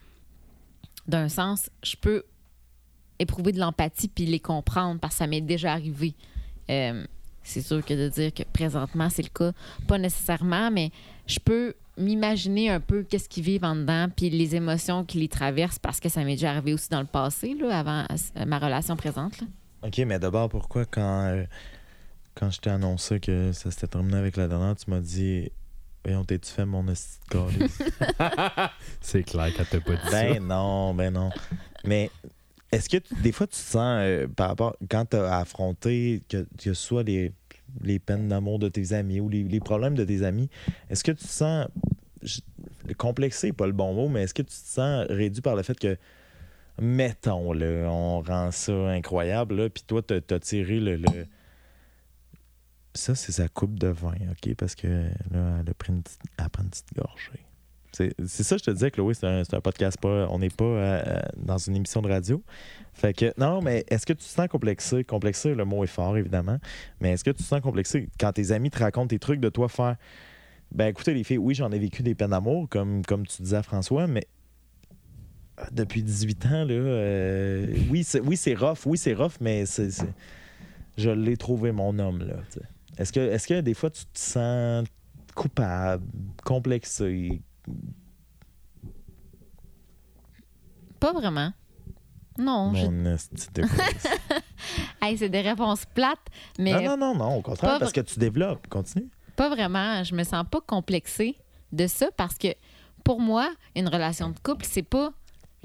d'un 1.07 1.29
sens, 1.29 1.71
je 1.85 1.97
peux 1.97 2.25
éprouver 3.19 3.53
de 3.53 3.61
l'empathie 3.61 4.09
puis 4.09 4.27
les 4.27 4.41
comprendre 4.41 5.01
parce 5.01 5.15
que 5.15 5.19
ça 5.19 5.27
m'est 5.27 5.41
déjà 5.41 5.73
arrivé. 5.73 6.15
Euh, 6.69 7.05
c'est 7.45 7.63
sûr 7.63 7.85
que 7.85 7.95
de 7.95 8.09
dire 8.09 8.35
que 8.35 8.43
présentement 8.43 9.09
c'est 9.09 9.23
le 9.23 9.29
cas, 9.29 9.53
pas 9.87 9.99
nécessairement, 9.99 10.71
mais 10.73 10.91
je 11.29 11.39
peux 11.39 11.75
m'imaginer 11.97 12.71
un 12.71 12.81
peu 12.81 13.05
qu'est-ce 13.05 13.29
qu'ils 13.29 13.45
vivent 13.45 13.65
en 13.65 13.77
dedans 13.77 14.09
puis 14.15 14.29
les 14.31 14.57
émotions 14.57 15.05
qui 15.05 15.19
les 15.19 15.29
traversent 15.29 15.79
parce 15.79 16.01
que 16.01 16.09
ça 16.09 16.25
m'est 16.25 16.35
déjà 16.35 16.51
arrivé 16.51 16.75
aussi 16.75 16.89
dans 16.91 17.01
le 17.01 17.07
passé, 17.07 17.57
avant 17.71 18.05
ma 18.47 18.59
relation 18.59 18.97
présente. 18.97 19.45
OK, 19.87 19.99
mais 20.07 20.19
d'abord, 20.19 20.49
pourquoi 20.49 20.85
quand, 20.85 21.25
euh, 21.27 21.45
quand 22.35 22.51
je 22.51 22.61
t'ai 22.61 22.71
annoncé 22.71 23.21
que 23.21 23.53
ça 23.53 23.71
s'était 23.71 23.87
terminé 23.89 24.17
avec 24.19 24.37
la 24.37 24.49
dernière, 24.49 24.77
tu 24.77 24.91
m'as 24.91 25.01
dit 25.01 25.51
Voyons, 26.05 26.25
t'es-tu 26.25 26.51
fait 26.51 26.65
mon? 26.65 26.85
C'est 29.01 29.23
clair 29.25 29.53
qu'elle 29.53 29.67
t'a 29.67 29.81
pas 29.81 29.97
dit 29.97 30.11
ça. 30.11 30.23
Ben 30.23 30.47
non, 30.47 30.95
ben 30.95 31.13
non. 31.13 31.31
Mais 31.85 32.11
est-ce 32.71 32.89
que 32.89 32.99
tu- 32.99 33.15
des 33.23 33.33
fois 33.33 33.47
tu 33.47 33.53
te 33.55 33.59
sens 33.59 33.99
euh, 34.03 34.29
par 34.29 34.49
rapport 34.49 34.77
quand 34.89 35.07
tu 35.07 35.17
as 35.17 35.39
affronté 35.39 36.23
que, 36.29 36.47
que 36.59 36.63
ce 36.63 36.75
soit 36.75 37.03
les, 37.03 37.33
les 37.83 37.99
peines 37.99 38.29
d'amour 38.29 38.59
de 38.61 38.69
tes 38.69 38.93
amis 38.93 39.21
ou 39.21 39.29
les, 39.29 39.43
les 39.45 39.61
problèmes 39.61 39.95
de 39.95 40.05
tes 40.05 40.23
amis, 40.23 40.49
est-ce 40.91 41.03
que 41.03 41.13
tu 41.13 41.25
te 41.25 41.29
sens 41.31 41.67
je- 42.23 42.41
complexé, 42.97 43.53
pas 43.53 43.67
le 43.67 43.73
bon 43.73 43.93
mot, 43.95 44.09
mais 44.09 44.23
est-ce 44.23 44.35
que 44.35 44.43
tu 44.43 44.49
te 44.49 44.53
sens 44.55 45.07
réduit 45.09 45.43
par 45.43 45.57
le 45.57 45.63
fait 45.65 45.79
que 45.79 45.97
mettons 46.81 47.53
là, 47.53 47.91
on 47.91 48.21
rend 48.21 48.51
ça 48.51 48.73
incroyable 48.91 49.71
puis 49.71 49.83
toi 49.87 50.03
t'as 50.03 50.17
as 50.31 50.41
tiré 50.41 50.81
le, 50.81 50.97
le- 50.97 51.27
ça 52.95 53.15
c'est 53.15 53.33
sa 53.33 53.49
coupe 53.49 53.79
de 53.79 53.89
vin, 53.89 54.15
OK? 54.31 54.55
Parce 54.57 54.75
que 54.75 54.87
là 55.31 55.59
elle 55.61 55.71
a 55.71 55.75
pris 55.75 55.93
une 55.93 56.03
petite, 56.03 56.21
elle 56.39 56.49
prend 56.51 56.63
une 56.63 56.71
petite 56.71 56.95
gorgée. 56.95 57.45
C'est 57.93 58.43
ça, 58.43 58.59
je 58.59 58.63
te 58.65 58.71
disais, 58.71 58.91
Chloé, 58.91 59.15
c'est 59.15 59.27
un, 59.27 59.41
un 59.51 59.61
podcast, 59.63 59.99
pas, 59.99 60.29
on 60.29 60.39
n'est 60.39 60.51
pas 60.51 60.65
euh, 60.65 61.21
dans 61.39 61.57
une 61.57 61.77
émission 61.77 62.03
de 62.03 62.11
radio. 62.11 62.43
Fait 62.93 63.15
que, 63.15 63.33
non, 63.39 63.63
mais 63.63 63.87
est-ce 63.89 64.05
que 64.05 64.13
tu 64.13 64.19
te 64.19 64.29
sens 64.29 64.49
complexé? 64.49 65.03
Complexé, 65.03 65.55
le 65.55 65.65
mot 65.65 65.83
est 65.83 65.87
fort, 65.87 66.15
évidemment. 66.19 66.59
Mais 67.01 67.13
est-ce 67.13 67.25
que 67.25 67.31
tu 67.31 67.39
te 67.39 67.49
sens 67.49 67.63
complexé 67.63 68.11
quand 68.21 68.33
tes 68.33 68.53
amis 68.53 68.69
te 68.69 68.79
racontent 68.81 69.07
tes 69.07 69.19
trucs 69.19 69.41
de 69.41 69.49
toi 69.49 69.71
faire? 69.71 69.97
Ben, 70.73 70.89
écoutez, 70.89 71.15
les 71.15 71.25
filles, 71.25 71.39
oui, 71.39 71.55
j'en 71.55 71.73
ai 71.73 71.79
vécu 71.79 72.03
des 72.03 72.15
peines 72.15 72.33
d'amour, 72.33 72.69
comme, 72.69 73.03
comme 73.03 73.27
tu 73.27 73.41
disais 73.41 73.57
à 73.57 73.63
François, 73.63 74.07
mais 74.07 74.27
depuis 75.73 76.03
18 76.03 76.47
ans, 76.47 76.65
là, 76.65 76.73
euh, 76.73 77.67
oui, 77.91 78.05
c'est 78.05 78.21
oui, 78.21 78.37
c'est 78.37 78.55
rough, 78.55 78.79
oui, 78.87 78.99
c'est 78.99 79.15
rough, 79.15 79.33
mais 79.41 79.65
c'est, 79.67 79.91
c'est- 79.91 80.13
je 80.99 81.11
l'ai 81.11 81.37
trouvé 81.37 81.73
mon 81.73 81.99
homme, 81.99 82.21
là. 82.21 82.37
Est-ce 82.99 83.13
que, 83.13 83.21
est-ce 83.21 83.47
que 83.47 83.61
des 83.61 83.75
fois, 83.75 83.91
tu 83.91 84.05
te 84.07 84.19
sens 84.19 84.87
coupable, 85.35 86.05
complexé? 86.45 87.43
Pas 91.01 91.13
vraiment. 91.13 91.53
Non, 92.39 92.73
je- 92.75 92.87
Mon 92.87 93.05
calice. 93.05 93.31
Hey, 95.03 95.17
c'est 95.17 95.29
des 95.29 95.41
réponses 95.43 95.85
plates, 95.95 96.19
mais 96.59 96.73
Non, 96.73 96.97
non, 96.97 96.97
non, 96.97 97.15
non, 97.15 97.37
au 97.37 97.43
contraire, 97.43 97.73
Pas 97.73 97.79
parce 97.79 97.93
que 97.93 98.01
tu 98.01 98.19
développes. 98.19 98.67
Continue. 98.69 99.09
Pas 99.37 99.49
vraiment. 99.49 100.03
Je 100.05 100.15
me 100.15 100.25
sens 100.25 100.45
pas 100.51 100.61
complexée 100.61 101.37
de 101.73 101.87
ça 101.87 102.09
parce 102.17 102.37
que 102.37 102.49
pour 103.05 103.21
moi, 103.21 103.51
une 103.77 103.89
relation 103.89 104.31
de 104.31 104.39
couple, 104.41 104.65
c'est 104.69 104.83
pas 104.83 105.13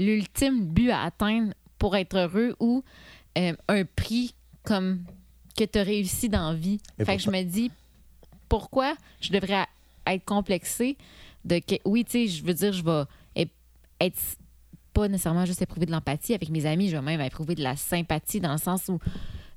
l'ultime 0.01 0.65
but 0.65 0.89
à 0.89 1.03
atteindre 1.03 1.53
pour 1.77 1.95
être 1.95 2.17
heureux 2.17 2.55
ou 2.59 2.83
euh, 3.37 3.53
un 3.67 3.85
prix 3.85 4.33
comme 4.63 5.03
que 5.57 5.63
tu 5.63 5.79
as 5.79 5.83
réussi 5.83 6.29
dans 6.29 6.51
la 6.51 6.55
vie. 6.55 6.79
Fait 7.03 7.17
que 7.17 7.23
je 7.23 7.29
me 7.29 7.43
dis 7.43 7.71
pourquoi 8.49 8.95
je 9.21 9.31
devrais 9.31 9.65
être 10.07 10.25
complexée 10.25 10.97
de 11.45 11.59
que 11.59 11.75
oui, 11.85 12.03
tu 12.05 12.11
sais, 12.11 12.27
je 12.27 12.43
veux 12.43 12.53
dire, 12.53 12.73
je 12.73 12.83
vais 12.83 13.03
être 13.99 14.19
pas 14.93 15.07
nécessairement 15.07 15.45
juste 15.45 15.61
éprouver 15.61 15.85
de 15.85 15.91
l'empathie 15.91 16.33
avec 16.33 16.49
mes 16.49 16.65
amis, 16.65 16.89
je 16.89 16.97
vais 16.97 17.01
même 17.01 17.21
éprouver 17.21 17.55
de 17.55 17.63
la 17.63 17.75
sympathie 17.75 18.41
dans 18.41 18.51
le 18.51 18.57
sens 18.57 18.89
où 18.89 18.99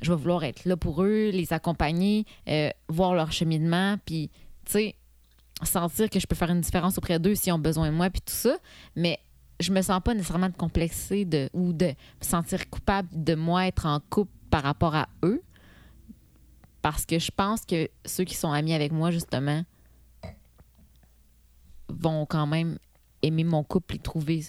je 0.00 0.12
vais 0.12 0.16
vouloir 0.16 0.44
être 0.44 0.64
là 0.64 0.76
pour 0.76 1.02
eux, 1.02 1.30
les 1.30 1.52
accompagner, 1.52 2.24
euh, 2.48 2.70
voir 2.88 3.14
leur 3.14 3.32
cheminement, 3.32 3.96
puis, 4.04 4.30
tu 4.64 4.72
sais, 4.72 4.94
sentir 5.62 6.10
que 6.10 6.20
je 6.20 6.26
peux 6.26 6.36
faire 6.36 6.50
une 6.50 6.60
différence 6.60 6.98
auprès 6.98 7.18
d'eux 7.18 7.34
s'ils 7.34 7.52
ont 7.52 7.58
besoin 7.58 7.90
de 7.90 7.96
moi, 7.96 8.10
puis 8.10 8.20
tout 8.20 8.34
ça. 8.34 8.56
Mais 8.96 9.18
je 9.60 9.72
me 9.72 9.82
sens 9.82 10.00
pas 10.02 10.14
nécessairement 10.14 10.48
de 10.48 10.56
complexer 10.56 11.24
de, 11.24 11.48
ou 11.52 11.72
de 11.72 11.86
me 11.86 11.94
sentir 12.20 12.68
coupable 12.68 13.08
de 13.12 13.34
moi 13.34 13.66
être 13.66 13.86
en 13.86 14.00
couple 14.10 14.32
par 14.50 14.62
rapport 14.62 14.94
à 14.94 15.08
eux. 15.22 15.42
Parce 16.82 17.06
que 17.06 17.18
je 17.18 17.30
pense 17.30 17.64
que 17.64 17.88
ceux 18.04 18.24
qui 18.24 18.34
sont 18.34 18.52
amis 18.52 18.74
avec 18.74 18.92
moi, 18.92 19.10
justement, 19.10 19.64
vont 21.88 22.26
quand 22.26 22.46
même 22.46 22.78
aimer 23.22 23.44
mon 23.44 23.62
couple 23.64 23.96
et 23.96 23.98
trouver. 23.98 24.44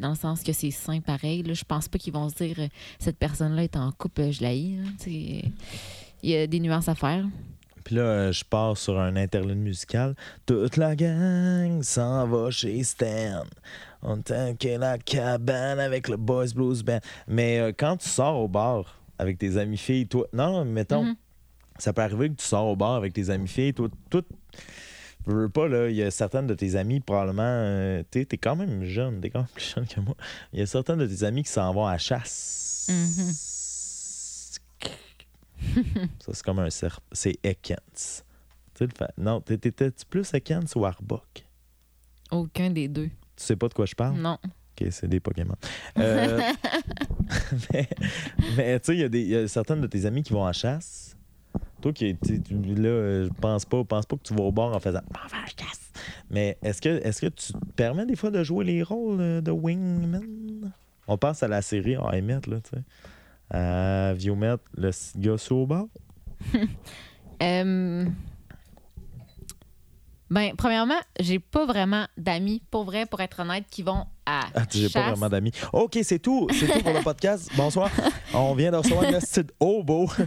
dans 0.00 0.10
le 0.10 0.14
sens 0.16 0.42
que 0.42 0.52
c'est 0.52 0.70
sain 0.70 1.00
pareil. 1.00 1.42
Là. 1.42 1.54
Je 1.54 1.64
pense 1.64 1.88
pas 1.88 1.98
qu'ils 1.98 2.12
vont 2.12 2.28
se 2.28 2.44
dire 2.44 2.56
euh, 2.58 2.68
cette 2.98 3.18
personne-là 3.18 3.64
est 3.64 3.76
en 3.76 3.90
couple, 3.92 4.22
euh, 4.22 4.32
je 4.32 4.42
la 4.42 4.52
hais. 4.54 4.78
Il 5.06 6.30
y 6.30 6.36
a 6.36 6.46
des 6.46 6.60
nuances 6.60 6.88
à 6.88 6.94
faire. 6.94 7.26
Puis 7.88 7.96
là, 7.96 8.02
euh, 8.02 8.32
je 8.32 8.44
pars 8.44 8.76
sur 8.76 9.00
un 9.00 9.16
interlude 9.16 9.56
musical. 9.56 10.14
Toute 10.44 10.76
la 10.76 10.94
gang 10.94 11.82
s'en 11.82 12.28
va 12.28 12.50
chez 12.50 12.84
Stan. 12.84 13.44
On 14.02 14.18
tanquait 14.20 14.76
la 14.76 14.98
cabane 14.98 15.80
avec 15.80 16.08
le 16.08 16.18
Boys 16.18 16.48
Blues 16.54 16.82
Band. 16.82 16.98
Mais 17.28 17.58
euh, 17.58 17.72
quand 17.74 17.96
tu 17.96 18.06
sors 18.06 18.36
au 18.40 18.46
bar 18.46 19.00
avec 19.18 19.38
tes 19.38 19.56
amis 19.56 19.78
filles, 19.78 20.06
toi. 20.06 20.26
Non, 20.34 20.66
mettons, 20.66 21.04
Mhm. 21.04 21.14
ça 21.78 21.94
peut 21.94 22.02
arriver 22.02 22.28
que 22.28 22.34
tu 22.34 22.44
sors 22.44 22.66
au 22.66 22.76
bar 22.76 22.92
avec 22.96 23.14
tes 23.14 23.30
amis 23.30 23.48
filles, 23.48 23.72
toi, 23.72 23.88
tout. 24.10 24.22
Je 25.26 25.32
veux 25.32 25.48
pas, 25.48 25.66
là, 25.66 25.88
il 25.88 25.96
y 25.96 26.02
a 26.02 26.10
certaines 26.10 26.46
de 26.46 26.52
tes 26.54 26.76
amis, 26.76 27.00
probablement, 27.00 27.40
euh, 27.42 28.02
tu 28.10 28.20
es 28.20 28.36
quand 28.36 28.54
même 28.56 28.84
jeune, 28.84 29.22
t'es 29.22 29.30
quand 29.30 29.38
même 29.40 29.48
plus 29.54 29.72
jeune 29.74 29.86
que 29.86 30.00
moi. 30.00 30.14
Il 30.52 30.58
y 30.58 30.62
a 30.62 30.66
certaines 30.66 30.98
de 30.98 31.06
tes 31.06 31.24
amis 31.24 31.42
qui 31.42 31.50
s'en 31.52 31.72
vont 31.72 31.86
à 31.86 31.96
chasse. 31.96 32.86
Mhm. 32.90 33.32
Ça, 36.20 36.32
c'est 36.32 36.42
comme 36.44 36.58
un 36.60 36.70
cerf. 36.70 37.00
C'est 37.12 37.38
Ekans. 37.42 37.76
Tu 37.94 38.04
sais, 38.74 38.86
le 38.86 38.90
fa- 38.96 39.10
Non, 39.18 39.40
t'é- 39.40 39.58
t'étais-tu 39.58 40.04
plus 40.06 40.32
Ekans 40.34 40.64
ou 40.76 40.84
Arbok? 40.86 41.44
Aucun 42.30 42.70
des 42.70 42.88
deux. 42.88 43.06
Tu 43.08 43.44
sais 43.44 43.56
pas 43.56 43.68
de 43.68 43.74
quoi 43.74 43.86
je 43.86 43.94
parle? 43.94 44.16
Non. 44.18 44.38
Ok, 44.44 44.86
c'est 44.90 45.08
des 45.08 45.20
Pokémon. 45.20 45.56
Euh, 45.98 46.40
mais 47.72 47.88
mais 48.56 48.80
tu 48.80 48.86
sais, 48.86 48.96
il 48.96 49.14
y, 49.14 49.28
y 49.28 49.36
a 49.36 49.48
certaines 49.48 49.80
de 49.80 49.86
tes 49.86 50.06
amis 50.06 50.22
qui 50.22 50.32
vont 50.32 50.44
en 50.46 50.52
chasse. 50.52 51.16
Toi 51.80 51.92
qui 51.92 52.12
là, 52.12 53.24
je 53.24 53.28
pense 53.40 53.64
pas, 53.64 53.84
pense 53.84 54.06
pas 54.06 54.16
que 54.16 54.22
tu 54.22 54.34
vas 54.34 54.42
au 54.42 54.52
bar 54.52 54.74
en 54.74 54.80
faisant 54.80 55.00
va 55.12 55.46
chasse. 55.46 55.90
Mais 56.30 56.58
est-ce 56.62 56.80
que 56.82 56.88
est-ce 56.88 57.20
que 57.20 57.26
tu 57.28 57.52
te 57.52 57.58
permets 57.76 58.04
des 58.06 58.16
fois 58.16 58.30
de 58.30 58.42
jouer 58.42 58.64
les 58.64 58.82
rôles 58.82 59.20
euh, 59.20 59.40
de 59.40 59.50
Wingman? 59.50 60.72
On 61.06 61.16
pense 61.16 61.42
à 61.42 61.48
la 61.48 61.62
série 61.62 61.94
à 61.96 62.02
Emmett, 62.14 62.46
là, 62.46 62.60
tu 62.60 62.70
sais. 62.76 62.82
À 63.50 64.12
Viewmet, 64.14 64.56
le 64.76 64.90
gars 65.16 65.38
sur 65.38 65.56
au 65.58 65.66
bar. 65.66 65.86
Euh, 67.42 68.04
Ben, 70.30 70.52
premièrement, 70.58 70.98
j'ai 71.18 71.38
pas 71.38 71.64
vraiment 71.64 72.06
d'amis, 72.18 72.60
pour 72.70 72.84
vrai, 72.84 73.06
pour 73.06 73.20
être 73.20 73.40
honnête, 73.40 73.64
qui 73.70 73.82
vont 73.82 74.04
à 74.26 74.42
Ah, 74.54 74.64
j'ai 74.70 74.90
pas 74.90 75.10
vraiment 75.10 75.30
d'amis. 75.30 75.52
OK, 75.72 75.98
c'est 76.02 76.18
tout. 76.18 76.46
C'est 76.52 76.66
tout 76.66 76.82
pour 76.82 76.92
le 76.92 77.02
podcast. 77.02 77.50
Bonsoir. 77.56 77.90
On 78.34 78.54
vient 78.54 78.70
de 78.70 78.76
recevoir 78.76 79.04
une 79.04 79.18
petite 79.18 79.52
hobo. 79.58 80.08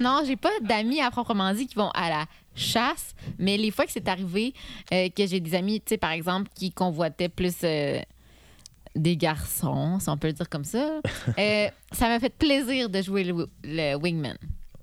Non, 0.00 0.22
j'ai 0.26 0.36
pas 0.36 0.50
d'amis 0.60 1.00
à 1.00 1.10
proprement 1.10 1.52
dit 1.54 1.66
qui 1.66 1.74
vont 1.76 1.90
à 1.90 2.08
la 2.08 2.24
chasse, 2.54 3.14
mais 3.38 3.56
les 3.56 3.70
fois 3.70 3.86
que 3.86 3.92
c'est 3.92 4.08
arrivé 4.08 4.52
euh, 4.92 5.08
que 5.08 5.26
j'ai 5.26 5.40
des 5.40 5.54
amis, 5.54 5.80
tu 5.80 5.90
sais, 5.90 5.96
par 5.96 6.10
exemple, 6.10 6.50
qui 6.54 6.70
convoitaient 6.72 7.28
plus 7.28 7.54
euh, 7.64 8.00
des 8.94 9.16
garçons, 9.16 9.98
si 10.00 10.08
on 10.08 10.16
peut 10.16 10.28
le 10.28 10.32
dire 10.32 10.48
comme 10.48 10.64
ça, 10.64 11.00
euh, 11.38 11.68
ça 11.92 12.08
m'a 12.08 12.20
fait 12.20 12.32
plaisir 12.34 12.88
de 12.88 13.02
jouer 13.02 13.24
le, 13.24 13.48
le 13.64 13.94
Wingman. 13.96 14.36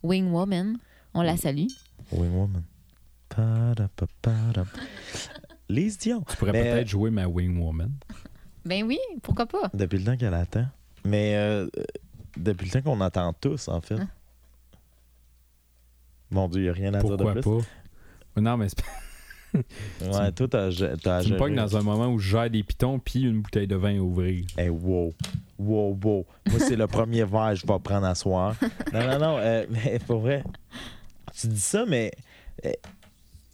Wingwoman, 0.03 0.77
on 1.13 1.21
la 1.21 1.37
salue. 1.37 1.67
Wingwoman. 2.11 2.63
Lise 5.69 5.97
Dion. 5.97 6.23
Tu 6.29 6.35
pourrais 6.37 6.51
Mais, 6.51 6.63
peut-être 6.63 6.87
jouer 6.87 7.11
ma 7.11 7.27
Wing 7.27 7.57
Woman. 7.59 7.91
Ben 8.65 8.83
oui, 8.83 8.99
pourquoi 9.23 9.45
pas? 9.45 9.69
Depuis 9.73 9.99
le 9.99 10.05
temps 10.05 10.17
qu'elle 10.17 10.33
attend. 10.33 10.65
Mais 11.05 11.35
euh, 11.35 11.67
euh, 11.77 11.83
depuis 12.37 12.65
le 12.65 12.71
temps 12.71 12.81
qu'on 12.81 13.01
attend 13.01 13.33
tous, 13.33 13.67
en 13.69 13.79
fait. 13.81 13.95
Hein? 13.95 14.09
Mon 16.29 16.47
Dieu, 16.47 16.61
il 16.61 16.63
n'y 16.63 16.69
a 16.69 16.73
rien 16.73 16.93
à 16.93 16.99
dire 16.99 17.07
Pourquoi 17.15 17.33
de 17.33 17.41
pas? 17.41 17.49
plus. 18.35 18.41
Non, 18.41 18.57
mais 18.57 18.67
c'est 18.69 18.83
Ouais, 20.01 20.31
toi, 20.31 20.47
t'as 20.47 20.69
tu 20.71 20.83
me 20.83 21.21
géré. 21.21 21.37
pognes 21.37 21.55
dans 21.55 21.75
un 21.77 21.81
moment 21.81 22.07
où 22.07 22.19
je 22.19 22.29
gère 22.29 22.49
des 22.49 22.63
pitons 22.63 22.99
puis 22.99 23.21
une 23.23 23.41
bouteille 23.41 23.67
de 23.67 23.75
vin 23.75 23.97
à 23.97 23.99
ouvrir. 24.01 24.45
Hey, 24.57 24.69
wow. 24.69 25.13
Wow, 25.59 25.97
wow. 26.03 26.25
Moi, 26.49 26.59
c'est 26.59 26.75
le 26.75 26.87
premier 26.87 27.23
verre 27.23 27.51
que 27.51 27.55
je 27.55 27.67
vais 27.67 27.79
prendre 27.79 28.05
à 28.07 28.15
soir. 28.15 28.55
Non, 28.93 29.07
non, 29.07 29.19
non. 29.19 29.37
euh, 29.39 29.65
mais 29.69 29.99
pour 29.99 30.21
vrai, 30.21 30.43
tu 31.39 31.47
dis 31.47 31.59
ça, 31.59 31.85
mais 31.87 32.11
euh, 32.65 32.71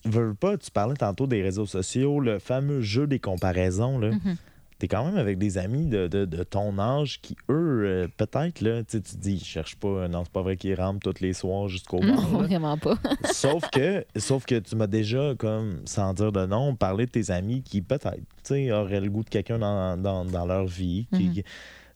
veux 0.05 0.33
pas, 0.33 0.57
tu 0.57 0.71
parlais 0.71 0.95
tantôt 0.95 1.27
des 1.27 1.41
réseaux 1.41 1.65
sociaux, 1.65 2.19
le 2.19 2.39
fameux 2.39 2.81
jeu 2.81 3.07
des 3.07 3.19
comparaisons, 3.19 3.99
là. 3.99 4.11
Mhm. 4.11 4.35
T'es 4.79 4.87
quand 4.87 5.03
même 5.05 5.17
avec 5.17 5.39
des 5.39 5.57
amis 5.57 5.87
de, 5.87 6.07
de- 6.07 6.25
de 6.25 6.43
ton 6.43 6.77
âge 6.77 7.19
qui, 7.21 7.35
eux, 7.49 7.81
euh, 7.83 8.07
peut-être, 8.15 8.61
là, 8.61 8.83
tu 8.83 9.01
te 9.01 9.15
dis, 9.17 9.33
ils 9.37 9.43
cherchent 9.43 9.75
pas, 9.77 10.07
non, 10.07 10.23
c'est 10.23 10.31
pas 10.31 10.43
vrai 10.43 10.55
qu'ils 10.55 10.75
rampent 10.75 11.01
tous 11.01 11.19
les 11.19 11.33
soirs 11.33 11.67
jusqu'au. 11.67 11.99
Non, 11.99 12.15
vraiment 12.43 12.77
pas. 12.77 12.95
sauf 13.33 13.67
que 13.71 14.05
sauf 14.15 14.45
que 14.45 14.59
tu 14.59 14.75
m'as 14.75 14.85
déjà, 14.85 15.33
comme, 15.35 15.81
sans 15.85 16.13
dire 16.13 16.31
de 16.31 16.45
nom, 16.45 16.75
parlé 16.75 17.07
de 17.07 17.11
tes 17.11 17.31
amis 17.31 17.63
qui, 17.63 17.81
peut-être, 17.81 18.13
tu 18.17 18.21
sais, 18.43 18.71
auraient 18.71 19.01
le 19.01 19.09
goût 19.09 19.23
de 19.23 19.29
quelqu'un 19.29 19.57
dans, 19.57 19.97
dans, 19.99 20.23
dans 20.25 20.45
leur 20.45 20.65
vie, 20.67 21.07
qui, 21.15 21.23
Mhm. 21.29 21.43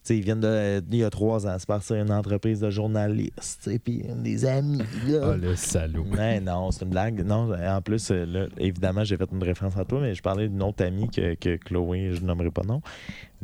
Tu 0.03 0.07
sais, 0.07 0.18
ils 0.18 0.23
viennent 0.23 0.40
de, 0.40 0.82
il 0.91 0.98
y 0.98 1.03
a 1.03 1.11
trois 1.11 1.45
ans, 1.45 1.60
se 1.60 1.68
passer 1.68 1.94
une 1.95 2.11
entreprise 2.11 2.60
de 2.60 2.72
journalistes, 2.72 3.69
puis 3.84 4.03
des 4.15 4.45
amis, 4.45 4.80
là. 5.07 5.34
Oh, 5.34 5.36
le 5.38 5.56
salaud. 5.56 6.06
Mais 6.10 6.40
non, 6.41 6.72
c'est 6.72 6.86
une 6.86 6.90
blague. 6.90 7.23
Non, 7.23 7.53
en 7.53 7.82
plus, 7.84 8.10
euh, 8.10 8.26
là, 8.26 8.45
évidemment, 8.57 9.03
j'ai 9.03 9.15
fait 9.15 9.30
une 9.32 9.44
référence 9.44 9.78
à 9.78 9.86
toi, 9.86 9.99
mais 10.02 10.15
je 10.15 10.23
parlais 10.23 10.49
d'une 10.49 10.64
autre 10.64 10.84
amie 10.84 11.07
que, 11.07 11.36
que 11.36 11.56
Chloé, 11.57 12.14
je 12.14 12.22
nommerai 12.22 12.49
pas 12.49 12.64
nom. 12.64 12.82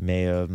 Mais 0.01 0.25
euh, 0.27 0.47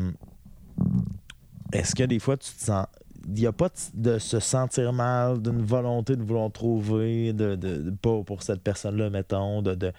est-ce 1.72 1.94
que 1.94 2.02
des 2.02 2.18
fois, 2.18 2.36
tu 2.36 2.52
te 2.52 2.60
sens. 2.60 2.86
Il 3.28 3.34
n'y 3.34 3.46
a 3.46 3.52
pas 3.52 3.68
de, 3.94 4.18
se 4.18 4.40
sentir 4.40 4.92
mal, 4.92 5.40
d'une 5.40 5.62
volonté 5.62 6.16
de 6.16 6.22
vouloir 6.24 6.50
trouver, 6.50 7.32
de, 7.32 7.54
de, 7.54 7.76
de- 7.76 7.90
pas 7.92 8.24
pour 8.24 8.42
cette 8.42 8.62
personne-là, 8.62 9.10
mettons, 9.10 9.62
de, 9.62 9.76
de. 9.76 9.92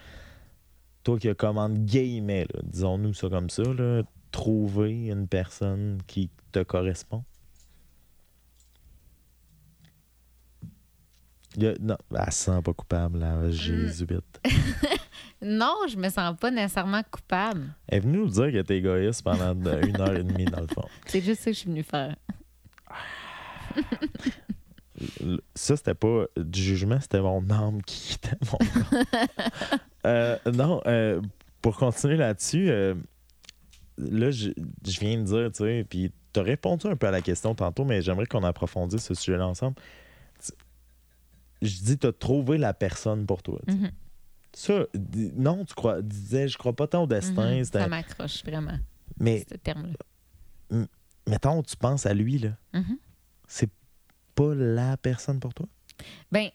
Toi 1.04 1.18
qui 1.18 1.28
as 1.30 1.34
commande 1.34 1.84
guillemets, 1.86 2.46
disons-nous 2.64 3.14
ça 3.14 3.28
comme 3.30 3.48
ça, 3.48 3.62
là, 3.62 4.02
trouver 4.34 5.06
une 5.06 5.28
personne 5.28 5.98
qui 6.08 6.28
te 6.50 6.62
correspond? 6.64 7.24
A- 11.60 11.74
non, 11.80 11.96
elle 12.12 12.32
se 12.32 12.44
sent 12.44 12.62
pas 12.64 12.72
coupable, 12.72 13.18
la 13.20 13.50
jésuite. 13.50 14.40
Non, 15.46 15.74
je 15.90 15.96
me 15.98 16.08
sens 16.08 16.34
pas 16.40 16.50
nécessairement 16.50 17.02
coupable. 17.10 17.74
Elle 17.88 17.98
est 17.98 18.00
venue 18.00 18.18
nous 18.18 18.28
dire 18.28 18.44
qu'elle 18.46 18.56
était 18.56 18.78
égoïste 18.78 19.22
pendant 19.22 19.52
une 19.52 20.00
heure 20.00 20.14
et 20.14 20.22
demie, 20.24 20.46
dans 20.46 20.60
le 20.62 20.66
fond. 20.68 20.88
C'est 21.06 21.20
juste 21.20 21.42
ça 21.42 21.50
que 21.50 21.52
je 21.54 21.58
suis 21.58 21.68
venue 21.68 21.82
faire. 21.82 22.16
L- 25.20 25.40
Ça, 25.54 25.76
c'était 25.76 25.94
pas 25.94 26.24
du 26.36 26.62
jugement, 26.62 26.98
c'était 26.98 27.20
mon 27.20 27.48
âme 27.50 27.82
qui 27.82 28.12
quittait 28.12 28.38
mon 28.50 28.58
corps. 28.72 29.78
Euh, 30.06 30.38
non, 30.50 30.80
euh, 30.86 31.20
pour 31.60 31.76
continuer 31.76 32.16
là-dessus, 32.16 32.70
euh, 32.70 32.94
là, 33.98 34.30
je, 34.30 34.50
je 34.86 35.00
viens 35.00 35.18
de 35.18 35.22
dire, 35.22 35.50
tu 35.52 35.64
sais, 35.64 35.86
puis 35.88 36.12
tu 36.32 36.40
as 36.40 36.42
répondu 36.42 36.86
un 36.86 36.96
peu 36.96 37.06
à 37.06 37.10
la 37.10 37.20
question 37.22 37.54
tantôt, 37.54 37.84
mais 37.84 38.02
j'aimerais 38.02 38.26
qu'on 38.26 38.42
approfondisse 38.44 39.02
ce 39.04 39.14
sujet-là 39.14 39.46
ensemble. 39.46 39.76
Je 41.62 41.80
dis, 41.82 41.98
tu 41.98 42.06
as 42.06 42.12
trouvé 42.12 42.58
la 42.58 42.74
personne 42.74 43.24
pour 43.26 43.42
toi. 43.42 43.60
Mhm. 43.66 43.90
Ça, 44.52 44.86
non, 45.36 45.64
tu 45.64 45.74
crois, 45.74 46.02
disais, 46.02 46.46
je 46.48 46.56
crois 46.58 46.74
pas 46.74 46.86
tant 46.86 47.04
au 47.04 47.06
destin, 47.06 47.56
Mhm. 47.56 47.64
c'était- 47.64 47.78
Ça 47.80 47.88
m'accroche 47.88 48.44
vraiment, 48.44 48.78
mais 49.18 49.44
ce 49.50 49.56
terme-là. 49.56 50.86
mettons, 51.26 51.62
tu 51.62 51.76
penses 51.76 52.04
à 52.06 52.14
lui, 52.14 52.38
là, 52.38 52.50
Mhm. 52.72 52.98
c'est 53.48 53.70
pas 54.34 54.54
la 54.54 54.96
personne 54.96 55.40
pour 55.40 55.54
toi? 55.54 55.66
Ben, 56.30 56.50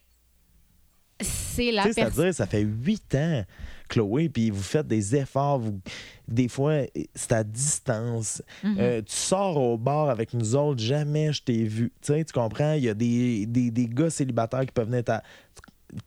c'est 1.22 1.72
la 1.72 1.84
personne. 1.84 2.12
c'est-à-dire, 2.12 2.34
ça 2.36 2.46
fait 2.48 2.62
huit 2.62 3.16
ans, 3.16 3.44
Chloé, 3.90 4.30
puis 4.30 4.50
vous 4.52 4.62
faites 4.64 4.88
des 4.88 5.16
efforts, 5.16 5.60
vous- 5.60 5.82
des 6.28 6.48
fois, 6.48 6.84
c'est 7.16 7.32
à 7.34 7.44
distance. 7.44 8.42
Mhm. 8.64 8.76
Euh, 8.80 9.02
tu 9.02 9.16
sors 9.16 9.58
au 9.58 9.78
bar 9.78 10.10
avec 10.10 10.34
nous 10.34 10.56
autres, 10.56 10.80
jamais 10.82 11.34
je 11.34 11.44
t'ai 11.44 11.64
vu. 11.66 11.92
Tu 12.02 12.14
sais, 12.14 12.24
tu 12.24 12.32
comprends? 12.32 12.74
Il 12.74 12.84
y 12.84 12.90
a 12.90 12.94
des, 12.94 13.46
des, 13.46 13.72
des 13.72 13.88
gars 13.88 14.10
célibataires 14.10 14.62
qui 14.66 14.72
peuvent 14.72 14.88
venir 14.90 15.04
à. 15.10 15.22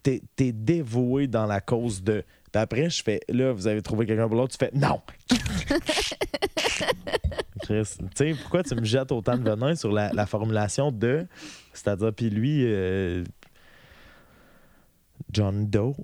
T'es, 0.03 0.23
t'es 0.37 0.53
dévoué 0.53 1.27
dans 1.27 1.45
la 1.47 1.61
cause 1.61 2.03
de. 2.03 2.23
Puis 2.53 2.61
après, 2.63 2.89
je 2.89 3.03
fais, 3.03 3.21
là, 3.29 3.53
vous 3.53 3.67
avez 3.67 3.83
trouvé 3.83 4.07
quelqu'un 4.07 4.29
pour 4.29 4.37
l'autre, 4.37 4.57
tu 4.57 4.65
fais, 4.65 4.71
non! 4.75 5.01
Chris, 7.63 7.97
tu 7.99 8.07
sais, 8.15 8.35
pourquoi 8.41 8.63
tu 8.63 8.75
me 8.75 8.85
jettes 8.85 9.13
autant 9.13 9.37
de 9.37 9.49
venin 9.49 9.75
sur 9.75 9.93
la, 9.93 10.13
la 10.13 10.27
formulation 10.27 10.91
de. 10.91 11.27
C'est-à-dire, 11.73 12.13
puis 12.13 12.29
lui, 12.31 12.63
euh, 12.65 13.25
John 15.33 15.67
Doe. 15.69 15.95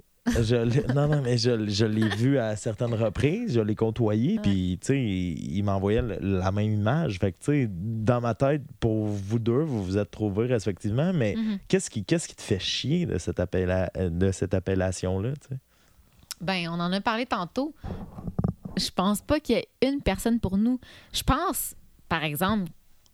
Je 0.42 0.92
non, 0.94 1.08
non, 1.08 1.22
mais 1.22 1.38
je, 1.38 1.68
je 1.68 1.84
l'ai 1.86 2.08
vu 2.08 2.38
à 2.38 2.56
certaines 2.56 2.94
reprises, 2.94 3.54
je 3.54 3.60
l'ai 3.60 3.74
côtoyé, 3.74 4.38
puis, 4.42 4.78
tu 4.80 4.86
sais, 4.86 4.98
il, 5.02 5.56
il 5.56 5.62
m'envoyait 5.62 6.02
la 6.20 6.50
même 6.52 6.72
image. 6.72 7.18
Fait 7.18 7.32
que, 7.32 7.38
tu 7.38 7.44
sais, 7.64 7.68
dans 7.70 8.20
ma 8.20 8.34
tête, 8.34 8.62
pour 8.80 9.06
vous 9.06 9.38
deux, 9.38 9.62
vous 9.62 9.82
vous 9.84 9.98
êtes 9.98 10.10
trouvés 10.10 10.46
respectivement, 10.46 11.12
mais 11.12 11.34
Mhm. 11.36 11.58
qu'est-ce 11.68 11.90
qui, 11.90 12.04
qu'est-ce 12.04 12.28
qui 12.28 12.34
te 12.36 12.42
fait 12.42 12.58
chier 12.58 13.06
de 13.06 13.18
cette, 13.18 13.38
appella- 13.38 13.90
de 13.96 14.30
cette 14.32 14.54
appellation-là, 14.54 15.30
tu 15.32 15.48
sais? 15.50 15.58
Ben, 16.40 16.68
on 16.68 16.78
en 16.80 16.92
a 16.92 17.00
parlé 17.00 17.26
tantôt. 17.26 17.74
Je 18.76 18.90
pense 18.94 19.20
pas 19.22 19.40
qu'il 19.40 19.56
y 19.56 19.58
ait 19.58 19.68
une 19.88 20.00
personne 20.02 20.38
pour 20.38 20.56
nous. 20.56 20.78
Je 21.12 21.22
pense, 21.24 21.74
par 22.08 22.22
exemple, 22.22 22.70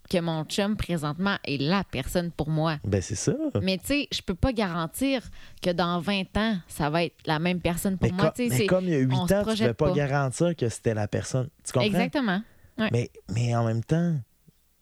que 0.08 0.20
mon 0.20 0.44
chum 0.44 0.76
présentement 0.76 1.36
est 1.44 1.60
la 1.60 1.84
personne 1.84 2.30
pour 2.30 2.50
moi. 2.50 2.78
Ben, 2.84 3.00
c'est 3.00 3.14
ça. 3.14 3.34
Mais 3.62 3.78
tu 3.78 3.86
sais, 3.86 4.08
je 4.12 4.20
peux 4.22 4.34
pas 4.34 4.52
garantir 4.52 5.22
que 5.62 5.70
dans 5.70 6.00
20 6.00 6.36
ans, 6.36 6.58
ça 6.68 6.90
va 6.90 7.04
être 7.04 7.16
la 7.26 7.38
même 7.38 7.60
personne 7.60 7.96
pour 7.96 8.10
Mais, 8.10 8.16
moi. 8.16 8.32
mais 8.38 8.66
comme 8.66 8.84
il 8.84 8.90
y 8.90 8.94
a 8.94 8.98
huit 8.98 9.14
on 9.14 9.22
ans, 9.22 9.26
se 9.26 9.54
tu 9.56 9.62
ne 9.62 9.72
pouvais 9.72 9.74
pas, 9.74 9.92
garantir 9.92 10.56
que 10.56 10.68
c'était 10.68 10.94
la 10.94 11.08
personne. 11.08 11.48
Tu 11.64 11.72
comprends? 11.72 11.86
Exactement. 11.86 12.42
Mais, 12.92 13.10
mais 13.32 13.54
en 13.54 13.64
même 13.64 13.84
temps, 13.84 14.16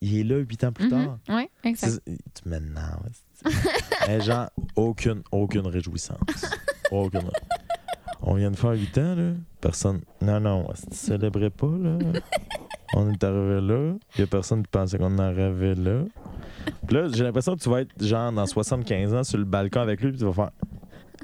il 0.01 0.19
est 0.19 0.24
là 0.24 0.39
huit 0.39 0.65
ans 0.65 0.73
plus 0.73 0.89
tard. 0.89 1.19
Oui, 1.28 1.49
exact. 1.65 2.03
Tu. 2.05 2.43
Mais 4.09 4.20
genre, 4.20 4.51
aucune, 4.77 5.23
aucune 5.31 5.66
réjouissance. 5.66 6.19
Aucune. 6.90 7.31
On 8.23 8.35
vient 8.35 8.51
de 8.51 8.57
faire 8.57 8.73
8 8.73 8.99
ans, 8.99 9.15
là. 9.16 9.32
Personne. 9.61 10.01
Non, 10.20 10.40
non, 10.40 10.66
tu 10.90 10.97
célébrais 10.97 11.51
pas, 11.51 11.66
là. 11.66 11.99
On 12.94 13.11
est 13.11 13.24
arrivé 13.24 13.61
là. 13.62 13.94
Il 14.16 14.20
y 14.20 14.24
a 14.24 14.27
personne 14.27 14.62
qui 14.62 14.69
pensait 14.70 14.99
qu'on 14.99 15.07
en 15.15 15.19
arrivait 15.19 15.74
là. 15.74 16.03
Puis 16.86 16.94
là, 16.97 17.09
j'ai 17.11 17.24
l'impression 17.24 17.57
que 17.57 17.62
tu 17.62 17.70
vas 17.70 17.81
être, 17.81 18.05
genre, 18.05 18.31
dans 18.32 18.44
75 18.47 19.15
ans, 19.15 19.24
sur 19.24 19.39
le 19.39 19.44
balcon 19.44 19.81
avec 19.81 20.03
lui, 20.03 20.11
puis 20.11 20.19
tu 20.19 20.27
vas 20.27 20.32
faire. 20.32 20.51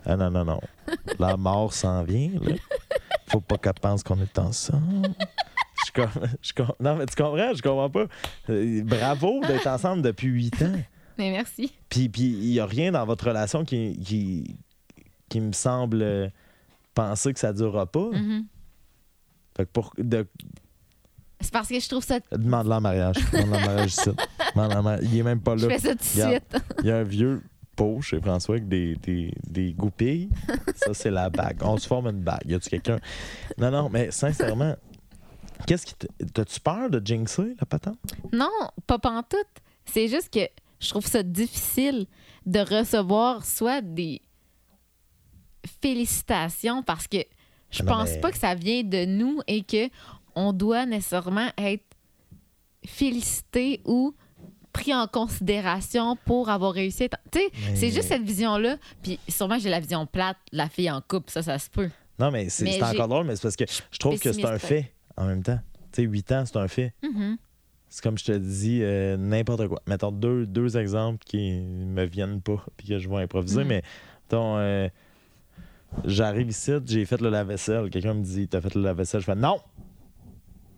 Ah 0.07 0.17
non, 0.17 0.31
non, 0.31 0.47
non. 0.47 0.61
La 1.19 1.37
mort 1.37 1.73
s'en 1.75 2.03
vient, 2.05 2.31
là. 2.41 2.55
Faut 3.27 3.41
pas 3.41 3.59
qu'elle 3.59 3.75
pense 3.75 4.03
qu'on 4.03 4.19
est 4.23 4.39
ensemble. 4.39 5.09
Je 5.87 5.93
com- 5.93 6.09
je 6.43 6.53
com- 6.55 6.73
Non, 6.81 6.97
mais 6.97 7.05
tu 7.05 7.15
comprends? 7.23 7.53
Je 7.55 7.61
comprends 7.61 7.91
pas. 7.91 8.07
Euh, 8.49 8.83
Bravo 8.85 9.41
d'être 9.47 9.67
ensemble 9.67 10.01
depuis 10.01 10.29
8 10.29 10.63
ans. 10.63 10.73
Mais 11.19 11.31
merci. 11.31 11.75
Puis 11.91 12.09
puis 12.09 12.23
il 12.29 12.51
n'y 12.53 12.61
a 12.61 12.65
rien 12.67 12.93
dans 12.93 13.05
votre 13.05 13.27
relation 13.29 13.65
qui, 13.65 13.99
qui, 14.01 14.57
qui 15.29 15.41
me 15.41 15.53
semble 15.53 16.01
euh, 16.01 16.29
penser 17.03 17.33
que 17.33 17.41
ça 17.41 17.53
durera 17.53 17.87
pas. 17.87 18.11
Mhm. 18.13 18.47
Fait 19.57 19.65
que 19.67 19.71
pour, 19.71 19.93
de, 19.99 20.27
C'est 21.41 21.53
parce 21.53 21.69
que 21.69 21.79
je 21.79 21.89
trouve 21.89 22.05
ça. 22.05 22.19
demande-le 22.33 22.73
en 22.73 22.81
mariage. 22.81 23.17
Demande-le 23.33 23.57
en 23.57 23.61
mariage 23.67 23.93
ici. 23.93 24.11
Demande-le 24.55 24.77
en 24.79 24.83
mariage. 24.83 25.09
Il 25.13 25.19
est 25.19 25.23
même 25.23 25.41
pas 25.41 25.57
Je 25.57 25.67
là. 25.67 25.75
fais 25.79 25.89
ça 25.89 25.95
tout 25.95 26.05
de 26.05 26.23
Regarde. 26.25 26.43
suite. 26.51 26.65
Il 26.81 26.87
y 26.87 26.91
a 26.91 26.97
un 26.99 27.03
vieux 27.05 27.43
pot 27.77 28.01
chez 28.03 28.21
François 28.21 28.57
avec 28.57 28.69
des, 28.69 28.97
des, 28.97 29.33
des 29.47 29.73
goupilles. 29.73 30.29
Ça, 30.77 30.95
c'est 30.95 31.11
la 31.11 31.31
bague. 31.31 31.59
On 31.63 31.77
se 31.77 31.87
forme 31.87 32.09
une 32.09 32.23
bague. 32.23 32.43
Y 32.47 32.55
a-tu 32.55 32.69
quelqu'un? 32.71 32.99
Non, 33.57 33.71
non, 33.71 33.89
mais 33.89 34.11
sincèrement, 34.11 34.75
qu'est-ce 35.67 35.87
qui. 35.87 35.95
T'as-tu 36.35 36.59
peur 36.61 36.91
de 36.91 37.01
jinxer 37.05 37.55
la 37.61 37.67
patente? 37.67 37.99
Non, 38.33 38.51
pas 38.87 38.99
pantoute. 38.99 39.47
C'est 39.87 40.09
juste 40.09 40.33
que 40.33 40.41
je 40.81 40.89
trouve 40.91 41.07
ça 41.07 41.23
difficile 41.23 42.07
de 42.47 42.61
recevoir 42.61 43.45
soit 43.45 43.81
des 43.81 44.23
félicitations 45.83 46.83
parce 46.83 47.07
que 47.07 47.19
je 47.71 47.83
Non, 47.83 47.93
pense 47.93 48.11
mais- 48.11 48.21
pas 48.21 48.31
que 48.33 48.39
ça 48.39 48.55
vient 48.55 48.83
de 48.83 49.05
nous 49.05 49.41
et 49.47 49.63
que 49.63 49.89
on 50.35 50.53
doit 50.53 50.87
nécessairement 50.87 51.49
être 51.59 51.85
félicité 52.87 53.81
ou 53.85 54.15
pris 54.73 54.95
en 54.95 55.07
considération 55.07 56.17
pour 56.25 56.51
avoir 56.51 56.73
réussi. 56.73 57.09
Tu 57.33 57.39
sais, 57.41 57.49
Mais- 57.53 57.77
c'est 57.77 57.91
juste 57.91 58.09
cette 58.09 58.23
vision-là. 58.23 58.77
Puis 59.03 59.19
sûrement, 59.29 59.59
j'ai 59.59 59.71
la 59.71 59.81
vision 59.81 60.07
plate, 60.07 60.37
la 60.53 60.69
fille 60.69 60.91
en 60.91 61.01
couple, 61.01 61.31
ça, 61.31 61.43
ça 61.43 61.59
se 61.59 61.69
peut. 61.69 61.91
Non, 62.19 62.31
mais 62.31 62.49
c'est 62.49 62.83
encore 62.83 63.09
drôle, 63.09 63.27
mais 63.27 63.37
c'est 63.37 63.43
parce 63.43 63.57
que 63.57 63.65
je 63.91 63.99
trouve 63.99 64.19
que 64.19 64.33
c'est 64.33 64.45
un 64.45 64.59
fait 64.59 64.93
en 65.17 65.27
même 65.27 65.43
temps. 65.43 65.59
Tu 65.93 66.03
sais, 66.03 66.09
8 66.09 66.33
ans, 66.33 66.45
c'est 66.47 66.57
un 66.57 66.69
fait. 66.69 66.93
Mhm. 67.03 67.39
C'est 67.89 68.03
comme 68.03 68.19
je 68.19 68.25
te 68.25 68.33
dis, 68.33 68.81
euh, 68.83 69.17
n'importe 69.17 69.67
quoi. 69.67 69.81
Mettons 69.87 70.13
deux, 70.13 70.47
deux 70.47 70.77
exemples 70.77 71.19
qui 71.25 71.61
me 71.61 72.05
viennent 72.05 72.43
pas 72.43 72.63
puis 72.77 72.87
que 72.87 72.99
je 72.99 73.09
vais 73.09 73.17
improviser, 73.23 73.63
Mhm. 73.63 73.69
mais 73.69 73.83
mettons, 74.25 74.59
euh, 74.59 74.89
j'arrive 76.05 76.49
ici, 76.49 76.73
j'ai 76.87 77.05
fait 77.05 77.21
le 77.21 77.31
lave-vaisselle. 77.31 77.91
Quelqu'un 77.91 78.15
me 78.15 78.23
dit, 78.23 78.49
t'as 78.49 78.61
fait 78.61 78.75
le 78.75 78.83
lave-vaisselle? 78.83 79.21
Je 79.21 79.27
fais 79.27 79.35
non! 79.35 79.59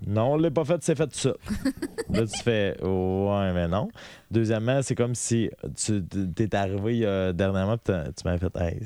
Non, 0.06 0.32
on 0.32 0.36
l'a 0.38 0.50
pas 0.50 0.64
fait, 0.64 0.82
c'est 0.82 0.94
fait 0.94 1.14
ça. 1.14 1.32
Là, 2.10 2.24
tu 2.26 2.38
fais 2.42 2.74
ouais, 2.82 3.52
mais 3.52 3.68
non. 3.68 3.90
Deuxièmement, 4.30 4.80
c'est 4.82 4.94
comme 4.94 5.14
si 5.14 5.50
tu 5.76 6.02
t'es 6.34 6.54
arrivé 6.56 7.00
euh, 7.04 7.34
dernièrement 7.34 7.76
t'as- 7.76 8.10
tu 8.12 8.22
m'avais 8.24 8.38
fait 8.38 8.56
hey, 8.58 8.80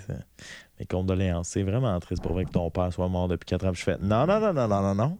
mes 0.80 0.86
condoléances. 0.86 1.48
C'est 1.50 1.62
vraiment 1.62 1.98
triste 2.00 2.20
pour 2.20 2.32
vrai 2.32 2.44
que 2.44 2.50
ton 2.50 2.68
père 2.68 2.92
soit 2.92 3.08
mort 3.08 3.28
depuis 3.28 3.46
4 3.46 3.64
ans. 3.64 3.70
Puis 3.70 3.78
je 3.80 3.84
fais 3.84 3.98
non, 4.02 4.26
non, 4.26 4.40
non, 4.40 4.52
non, 4.52 4.66
non, 4.66 4.82
non, 4.82 4.94
non. 4.96 5.18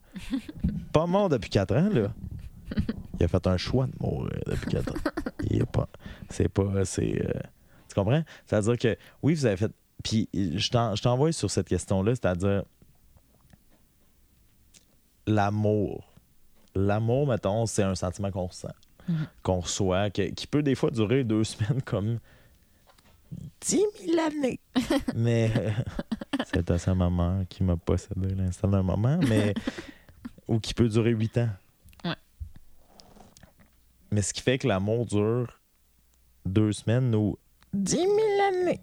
pas 0.93 1.07
mort 1.07 1.29
depuis 1.29 1.49
4 1.51 1.77
ans, 1.77 1.89
là. 1.93 2.09
Il 3.21 3.25
a 3.25 3.29
fait 3.29 3.47
un 3.47 3.57
choix 3.57 3.87
de 3.87 3.93
mourir 4.01 4.33
depuis 4.49 4.73
4 4.73 4.91
ans. 4.91 4.99
Il 5.49 5.63
est 5.63 5.71
pas. 5.71 5.89
C'est 6.29 6.49
pas. 6.49 6.85
C'est. 6.85 7.25
euh, 7.25 7.41
tu 7.89 7.95
comprends? 7.95 8.25
C'est-à-dire 8.47 8.77
que 8.79 8.97
oui, 9.23 9.35
vous 9.35 9.47
avez 9.47 9.57
fait. 9.57 9.71
Puis 10.05 10.29
je 10.33 10.71
t'en- 10.71 10.95
je 10.95 11.03
t'envoie 11.03 11.33
sur 11.33 11.51
cette 11.51 11.67
question-là, 11.67 12.15
c'est-à-dire 12.15 12.63
l'amour. 15.27 16.05
L'amour, 16.75 17.27
mettons, 17.27 17.67
c'est 17.67 17.83
un 17.83 17.95
sentiment 17.95 18.31
qu'on 18.31 18.47
ressent, 18.47 18.75
Mhm. 19.09 19.27
qu'on 19.43 19.61
reçoit, 19.61 20.11
que- 20.11 20.31
qui 20.31 20.47
peut 20.47 20.63
des 20.63 20.75
fois 20.75 20.91
durer 20.91 21.25
deux 21.25 21.45
semaines 21.45 21.83
comme 21.83 22.19
10 23.61 23.85
000 24.05 24.21
années. 24.21 24.61
mais 25.15 25.51
euh, 25.57 25.71
c'est 26.53 26.71
à 26.71 26.79
sa 26.79 26.95
maman 26.95 27.45
qui 27.49 27.63
m'a 27.65 27.77
possédé 27.77 28.35
l'instant 28.35 28.69
d'un 28.69 28.83
moment, 28.83 29.19
mais 29.29 29.55
ou 30.49 30.59
qui 30.61 30.75
peut 30.75 30.89
durer 30.89 31.11
8 31.11 31.39
ans. 31.39 31.49
Ouais. 32.05 32.15
Mais 34.11 34.21
ce 34.23 34.35
qui 34.35 34.43
fait 34.43 34.59
que 34.59 34.69
l'amour 34.69 35.07
dure 35.07 35.59
deux 36.45 36.73
semaines 36.73 37.15
ou 37.15 37.39
10 37.73 37.97
000 37.97 38.11
années. 38.53 38.81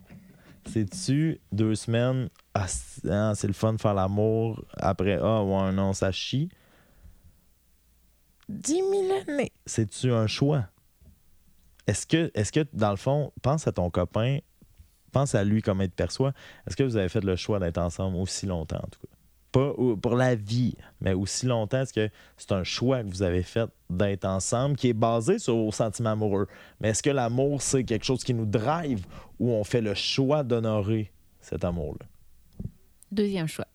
C'est-tu 0.65 1.41
deux 1.51 1.75
semaines, 1.75 2.29
ah, 2.53 2.67
c'est 2.67 3.09
ah, 3.09 3.33
c'est 3.35 3.47
le 3.47 3.53
fun 3.53 3.73
de 3.73 3.81
faire 3.81 3.93
l'amour, 3.93 4.63
après, 4.77 5.19
ah, 5.21 5.43
ouais, 5.43 5.71
non, 5.71 5.93
ça 5.93 6.11
chie? 6.11 6.49
10 8.49 8.73
000 8.73 8.83
années. 9.27 9.51
C'est-tu 9.65 10.11
un 10.11 10.27
choix? 10.27 10.67
Est-ce 11.87 12.05
que, 12.05 12.31
est 12.33 12.51
que, 12.51 12.65
dans 12.73 12.91
le 12.91 12.97
fond, 12.97 13.31
pense 13.41 13.67
à 13.67 13.71
ton 13.71 13.89
copain, 13.89 14.39
pense 15.11 15.35
à 15.35 15.43
lui 15.43 15.61
comment 15.61 15.83
il 15.83 15.89
te 15.89 15.95
perçoit. 15.95 16.33
Est-ce 16.67 16.75
que 16.75 16.83
vous 16.83 16.95
avez 16.95 17.09
fait 17.09 17.23
le 17.23 17.35
choix 17.35 17.59
d'être 17.59 17.77
ensemble 17.77 18.17
aussi 18.17 18.45
longtemps, 18.45 18.81
en 18.83 18.87
tout 18.87 18.99
cas? 19.01 19.10
Pas 19.51 19.73
ou- 19.77 19.97
pour 19.97 20.15
la 20.15 20.35
vie, 20.35 20.75
mais 21.01 21.13
aussi 21.13 21.45
longtemps, 21.45 21.81
est-ce 21.81 21.91
que 21.93 22.09
c'est 22.37 22.53
un 22.53 22.63
choix 22.63 23.03
que 23.03 23.09
vous 23.09 23.21
avez 23.21 23.43
fait 23.43 23.69
d'être 23.89 24.23
ensemble 24.25 24.77
qui 24.77 24.87
est 24.89 24.93
basé 24.93 25.39
sur 25.39 25.55
vos 25.57 25.71
sentiments 25.71 26.11
amoureux? 26.11 26.47
Mais 26.79 26.89
est-ce 26.89 27.03
que 27.03 27.09
l'amour, 27.09 27.61
c'est 27.61 27.83
quelque 27.83 28.05
chose 28.05 28.23
qui 28.23 28.33
nous 28.33 28.45
drive 28.45 29.05
ou 29.39 29.51
on 29.51 29.63
fait 29.65 29.81
le 29.81 29.93
choix 29.93 30.43
d'honorer 30.43 31.11
cet 31.41 31.65
amour-là? 31.65 32.05
Deuxième 33.11 33.47
choix. 33.47 33.65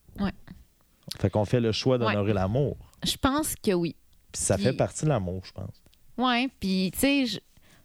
Fait 1.20 1.30
qu'on 1.30 1.44
fait 1.44 1.60
le 1.60 1.72
choix 1.72 1.98
d'honorer 1.98 2.32
l'amour. 2.32 2.76
Je 3.04 3.16
pense 3.16 3.54
que 3.54 3.72
oui. 3.72 3.94
Puis 4.32 4.42
ça 4.42 4.56
Puis- 4.56 4.64
fait 4.64 4.72
partie 4.72 5.04
de 5.04 5.10
l'amour, 5.10 5.42
je 5.44 5.52
pense. 5.52 5.82
Ouais, 6.18 6.48
puis 6.58 6.90
tu 6.92 6.98
sais, 6.98 7.26
je- 7.26 7.38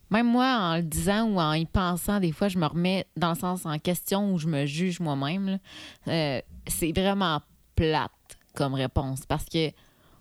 même 0.10 0.28
moi, 0.28 0.46
en 0.60 0.76
le 0.78 0.82
disant 0.84 1.26
ou 1.30 1.40
en 1.40 1.54
y 1.54 1.66
pensant, 1.66 2.20
des 2.20 2.32
fois, 2.32 2.48
je 2.48 2.58
me 2.58 2.66
remets 2.66 3.06
dans 3.16 3.30
le 3.30 3.36
sens 3.38 3.66
en 3.66 3.78
question 3.80 4.34
où 4.34 4.38
je 4.38 4.48
me 4.48 4.66
juge 4.66 5.00
moi-même. 5.00 5.60
Euh, 6.08 6.42
c'est 6.68 6.92
vraiment 6.98 7.42
comme 8.54 8.74
réponse 8.74 9.26
parce 9.26 9.46
que 9.46 9.72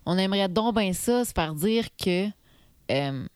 on 0.07 0.17
aimerait 0.19 0.49
donc 0.49 0.77
bien 0.77 0.93
ça, 0.93 1.25
se 1.25 1.33
faire 1.33 1.55
dire 1.55 1.89
que, 1.97 2.29
euh, 2.91 3.27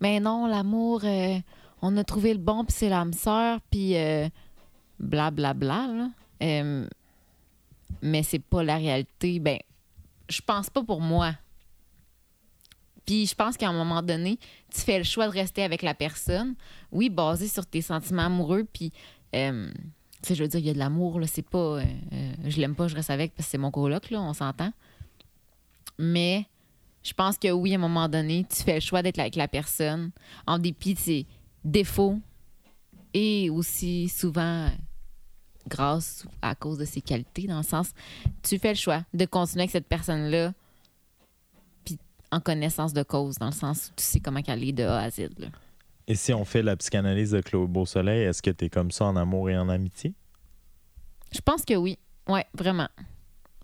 mais 0.00 0.20
non, 0.20 0.46
l'amour, 0.46 1.00
euh, 1.04 1.38
on 1.82 1.96
a 1.96 2.04
trouvé 2.04 2.32
le 2.34 2.38
bon, 2.38 2.64
puis 2.64 2.74
c'est 2.76 2.88
l'âme 2.88 3.12
sœur, 3.12 3.60
puis 3.70 3.96
euh, 3.96 4.28
blablabla. 4.98 5.86
là. 5.88 6.08
Euh, 6.42 6.86
mais 8.02 8.22
c'est 8.22 8.38
pas 8.38 8.62
la 8.62 8.76
réalité. 8.76 9.38
Ben, 9.38 9.58
je 10.28 10.40
pense 10.40 10.68
pas 10.68 10.82
pour 10.82 11.00
moi. 11.00 11.32
Puis 13.06 13.26
je 13.26 13.34
pense 13.34 13.56
qu'à 13.56 13.68
un 13.68 13.72
moment 13.72 14.02
donné, 14.02 14.38
tu 14.72 14.80
fais 14.80 14.98
le 14.98 15.04
choix 15.04 15.26
de 15.26 15.32
rester 15.32 15.62
avec 15.62 15.82
la 15.82 15.94
personne, 15.94 16.54
oui, 16.90 17.10
basé 17.10 17.48
sur 17.48 17.66
tes 17.66 17.82
sentiments 17.82 18.26
amoureux, 18.26 18.64
puis, 18.70 18.92
euh, 19.34 19.70
je 20.32 20.42
veux 20.42 20.48
dire, 20.48 20.60
il 20.60 20.66
y 20.66 20.70
a 20.70 20.72
de 20.72 20.78
l'amour, 20.78 21.20
là, 21.20 21.26
c'est 21.26 21.42
pas, 21.42 21.58
euh, 21.58 21.84
euh, 22.12 22.32
je 22.46 22.60
l'aime 22.60 22.74
pas, 22.74 22.88
je 22.88 22.94
reste 22.94 23.10
avec 23.10 23.34
parce 23.34 23.46
que 23.46 23.50
c'est 23.50 23.58
mon 23.58 23.70
coloc, 23.70 24.10
là, 24.10 24.22
on 24.22 24.32
s'entend. 24.32 24.72
Mais 25.98 26.46
je 27.02 27.12
pense 27.12 27.36
que 27.36 27.50
oui, 27.50 27.72
à 27.72 27.76
un 27.76 27.80
moment 27.80 28.08
donné, 28.08 28.46
tu 28.48 28.62
fais 28.62 28.74
le 28.74 28.80
choix 28.80 29.02
d'être 29.02 29.18
avec 29.18 29.36
la 29.36 29.48
personne, 29.48 30.10
en 30.46 30.58
dépit 30.58 30.94
de 30.94 30.98
ses 30.98 31.26
défauts 31.64 32.18
et 33.12 33.50
aussi 33.50 34.08
souvent 34.08 34.70
grâce 35.68 36.26
à 36.42 36.54
cause 36.54 36.78
de 36.78 36.84
ses 36.84 37.00
qualités, 37.00 37.46
dans 37.46 37.58
le 37.58 37.62
sens, 37.62 37.92
tu 38.42 38.58
fais 38.58 38.70
le 38.70 38.78
choix 38.78 39.02
de 39.14 39.24
continuer 39.24 39.62
avec 39.62 39.70
cette 39.70 39.88
personne-là 39.88 40.52
en 42.30 42.40
connaissance 42.40 42.92
de 42.92 43.02
cause, 43.04 43.36
dans 43.38 43.46
le 43.46 43.52
sens 43.52 43.88
où 43.88 43.92
tu 43.96 44.04
sais 44.04 44.18
comment 44.18 44.42
qu'elle 44.42 44.64
est 44.64 44.72
de 44.72 44.82
A 44.82 45.02
à 45.02 45.10
Z. 45.10 45.28
Et 46.06 46.14
si 46.14 46.32
on 46.34 46.44
fait 46.44 46.62
la 46.62 46.76
psychanalyse 46.76 47.30
de 47.30 47.40
Claude 47.40 47.70
Beausoleil, 47.70 48.24
est-ce 48.24 48.42
que 48.42 48.50
tu 48.50 48.66
es 48.66 48.70
comme 48.70 48.90
ça 48.90 49.06
en 49.06 49.16
amour 49.16 49.48
et 49.50 49.56
en 49.56 49.68
amitié? 49.68 50.12
Je 51.32 51.40
pense 51.40 51.64
que 51.64 51.74
oui. 51.74 51.98
Ouais, 52.28 52.44
vraiment. 52.54 52.88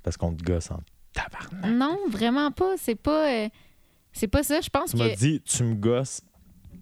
Parce 0.02 0.16
qu'on 0.16 0.32
te 0.34 0.42
gosse 0.42 0.70
en 0.70 0.80
tabarnak. 1.12 1.70
Non, 1.70 1.98
vraiment 2.08 2.50
pas. 2.50 2.74
C'est 2.78 2.94
pas. 2.94 3.30
euh, 3.30 3.48
c'est 4.12 4.28
pas 4.28 4.42
ça. 4.42 4.60
Je 4.60 4.68
pense 4.70 4.90
Tu 4.90 4.96
m'as 4.96 5.10
que. 5.10 5.16
dit, 5.18 5.40
tu 5.42 5.62
me 5.64 5.74
gosses 5.74 6.22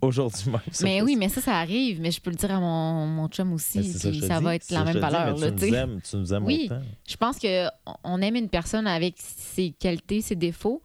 aujourd'hui 0.00 0.50
même. 0.50 0.60
Mais 0.82 1.02
oui, 1.02 1.16
mais 1.16 1.28
ça, 1.28 1.40
ça 1.40 1.58
arrive. 1.58 2.00
Mais 2.00 2.10
je 2.12 2.20
peux 2.20 2.30
le 2.30 2.36
dire 2.36 2.52
à 2.52 2.60
mon, 2.60 3.06
mon 3.06 3.28
chum 3.28 3.52
aussi. 3.52 3.82
Ça, 3.92 4.40
va 4.40 4.54
être 4.54 4.70
la 4.70 4.84
même 4.84 4.94
dis, 4.94 5.00
valeur. 5.00 5.36
là, 5.36 5.50
tu 5.50 5.56
tu 5.56 5.66
nous 5.70 5.74
aimes, 5.74 6.00
tu 6.08 6.16
nous 6.16 6.32
aimes 6.34 6.44
Oui. 6.44 6.68
autant. 6.70 6.82
Je 7.06 7.16
pense 7.16 7.38
que 7.38 7.66
on 8.04 8.22
aime 8.22 8.36
une 8.36 8.48
personne 8.48 8.86
avec 8.86 9.14
ses 9.18 9.70
qualités, 9.72 10.20
ses 10.20 10.36
défauts. 10.36 10.82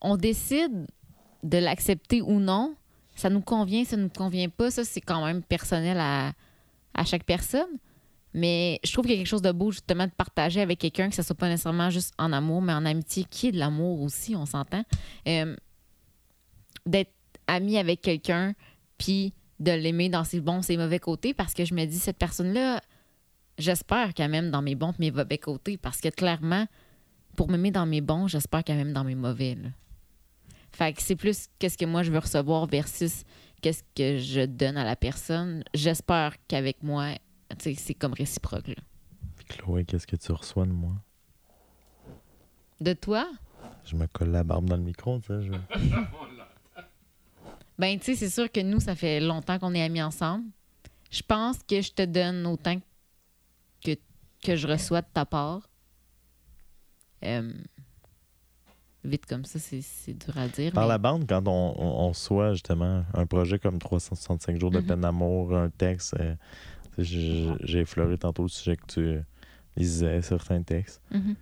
On 0.00 0.16
décide 0.16 0.86
de 1.44 1.58
l'accepter 1.58 2.20
ou 2.22 2.40
non. 2.40 2.74
Ça 3.20 3.28
nous 3.28 3.42
convient, 3.42 3.84
ça 3.84 3.96
nous 3.98 4.08
convient 4.08 4.48
pas. 4.48 4.70
Ça, 4.70 4.84
c'est 4.84 5.02
quand 5.02 5.24
même 5.24 5.42
personnel 5.42 5.98
à, 6.00 6.32
chaque 7.04 7.24
personne. 7.24 7.68
Mais 8.32 8.80
je 8.84 8.92
trouve 8.92 9.04
qu'il 9.04 9.14
y 9.14 9.16
a 9.16 9.18
quelque 9.18 9.28
chose 9.28 9.42
de 9.42 9.52
beau, 9.52 9.72
justement, 9.72 10.06
de 10.06 10.12
partager 10.12 10.60
avec 10.60 10.78
quelqu'un, 10.78 11.08
que 11.10 11.14
ce 11.14 11.22
soit 11.22 11.36
pas 11.36 11.48
nécessairement 11.48 11.90
juste 11.90 12.14
en 12.16 12.32
amour, 12.32 12.62
mais 12.62 12.72
en 12.72 12.86
amitié, 12.86 13.24
qui 13.28 13.48
est 13.48 13.52
de 13.52 13.58
l'amour 13.58 14.00
aussi, 14.00 14.34
on 14.36 14.46
s'entend. 14.46 14.84
Euh, 15.28 15.54
D'être 16.86 17.12
ami 17.46 17.76
avec 17.76 18.00
quelqu'un, 18.00 18.54
puis 18.96 19.34
de 19.58 19.72
l'aimer 19.72 20.08
dans 20.08 20.24
ses 20.24 20.40
bons, 20.40 20.62
ses 20.62 20.78
mauvais 20.78 20.98
côtés, 21.00 21.34
parce 21.34 21.52
que 21.52 21.64
je 21.66 21.74
me 21.74 21.84
dis, 21.84 21.98
cette 21.98 22.16
personne-là, 22.16 22.80
j'espère 23.58 24.14
qu'elle 24.14 24.30
m'aime 24.30 24.50
dans 24.50 24.62
mes 24.62 24.74
bons 24.74 24.94
mes 24.98 25.10
mauvais 25.10 25.38
côtés 25.38 25.76
parce 25.76 26.00
que 26.00 26.08
clairement, 26.08 26.66
pour 27.36 27.48
m'aimer 27.48 27.70
dans 27.70 27.86
mes 27.86 28.00
bons, 28.00 28.26
j'espère 28.26 28.64
qu'elle 28.64 28.76
m'aime 28.76 28.92
dans 28.92 29.04
mes 29.04 29.14
mauvais. 29.14 29.58
Fait 30.72 30.92
que 30.92 31.02
c'est 31.02 31.16
plus 31.16 31.48
qu'est-ce 31.58 31.76
que 31.76 31.84
moi 31.84 32.02
je 32.02 32.10
veux 32.12 32.18
recevoir 32.18 32.66
versus 32.66 33.24
qu'est-ce 33.60 33.82
que 33.94 34.18
je 34.18 34.44
donne 34.46 34.76
à 34.76 34.84
la 34.84 34.96
personne. 34.96 35.64
J'espère 35.74 36.34
qu'avec 36.48 36.82
moi, 36.82 37.14
tu 37.50 37.56
sais, 37.60 37.74
c'est 37.74 37.94
comme 37.94 38.12
réciproque. 38.14 38.68
là. 38.68 38.74
Puis 39.36 39.44
Chloé, 39.46 39.84
qu'est-ce 39.84 40.06
que 40.06 40.16
tu 40.16 40.32
reçois 40.32 40.64
de 40.66 40.72
moi? 40.72 40.92
De 42.80 42.92
toi, 42.94 43.28
Je 43.84 43.96
me 43.96 44.06
colle 44.06 44.30
la 44.30 44.44
barbe 44.44 44.66
dans 44.66 44.76
le 44.76 44.82
micro, 44.82 45.18
tu 45.18 45.26
sais. 45.26 45.42
je- 45.42 45.52
ben 47.78 47.98
tu 47.98 48.04
sais, 48.06 48.14
c'est 48.14 48.30
sûr 48.30 48.50
que 48.50 48.60
nous, 48.60 48.80
ça 48.80 48.94
fait 48.94 49.20
longtemps 49.20 49.58
qu'on 49.58 49.74
est 49.74 49.82
amis 49.82 50.02
ensemble. 50.02 50.44
Je 51.10 51.22
pense 51.22 51.58
que 51.62 51.80
je 51.80 51.90
te 51.92 52.02
donne 52.04 52.46
autant 52.46 52.78
que, 53.84 53.92
que 54.42 54.54
je 54.56 54.66
reçois 54.66 55.02
de 55.02 55.06
ta 55.12 55.24
part. 55.26 55.68
Euh, 57.24 57.52
vite 59.04 59.26
comme 59.26 59.44
ça, 59.44 59.58
c'est 59.58 60.12
dur 60.14 60.36
à 60.36 60.48
dire. 60.48 60.72
Par 60.72 60.84
mais- 60.84 60.88
la 60.88 60.98
bande, 60.98 61.26
quand 61.28 61.46
on, 61.48 61.74
on, 61.78 62.04
on 62.04 62.08
reçoit 62.08 62.52
justement 62.52 63.04
un 63.14 63.26
projet 63.26 63.58
comme 63.58 63.78
365 63.78 64.60
jours 64.60 64.70
de 64.70 64.80
Mhm. 64.80 64.86
peine 64.86 65.00
d'amour, 65.00 65.54
un 65.56 65.70
texte, 65.70 66.14
euh, 66.20 66.34
j'ai 66.98 67.78
effleuré 67.80 68.18
tantôt 68.18 68.42
le 68.42 68.48
sujet 68.48 68.76
que 68.76 68.86
tu 68.86 69.20
lisais, 69.76 70.20
certains 70.22 70.62
textes. 70.62 71.00
Mhm. 71.10 71.34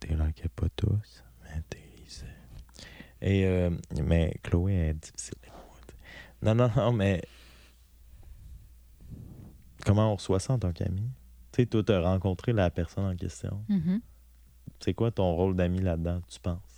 T'es 0.00 0.14
likais 0.14 0.48
pas 0.54 0.68
tous, 0.76 1.22
mais 1.44 1.62
t'es 1.68 1.78
lisais. 2.04 2.26
Et, 3.20 3.44
euh, 3.46 3.70
mais 4.02 4.34
Chloé 4.42 4.72
est 4.74 4.94
difficile. 4.94 5.34
Non, 6.42 6.54
non, 6.54 6.70
non, 6.76 6.92
mais 6.92 7.22
comment 9.86 10.12
on 10.12 10.16
reçoit 10.16 10.40
ça 10.40 10.54
en 10.54 10.58
tant 10.58 10.72
qu'ami? 10.72 11.10
Tu 11.52 11.62
sais, 11.62 11.66
toi, 11.66 11.82
t'as 11.84 12.00
rencontré 12.00 12.52
la 12.52 12.70
personne 12.70 13.04
en 13.04 13.16
question. 13.16 13.64
Mhm. 13.68 14.00
C'est 14.80 14.92
quoi 14.94 15.10
ton 15.10 15.34
rôle 15.34 15.54
d'ami 15.56 15.80
là-dedans, 15.80 16.20
tu 16.28 16.38
penses? 16.40 16.73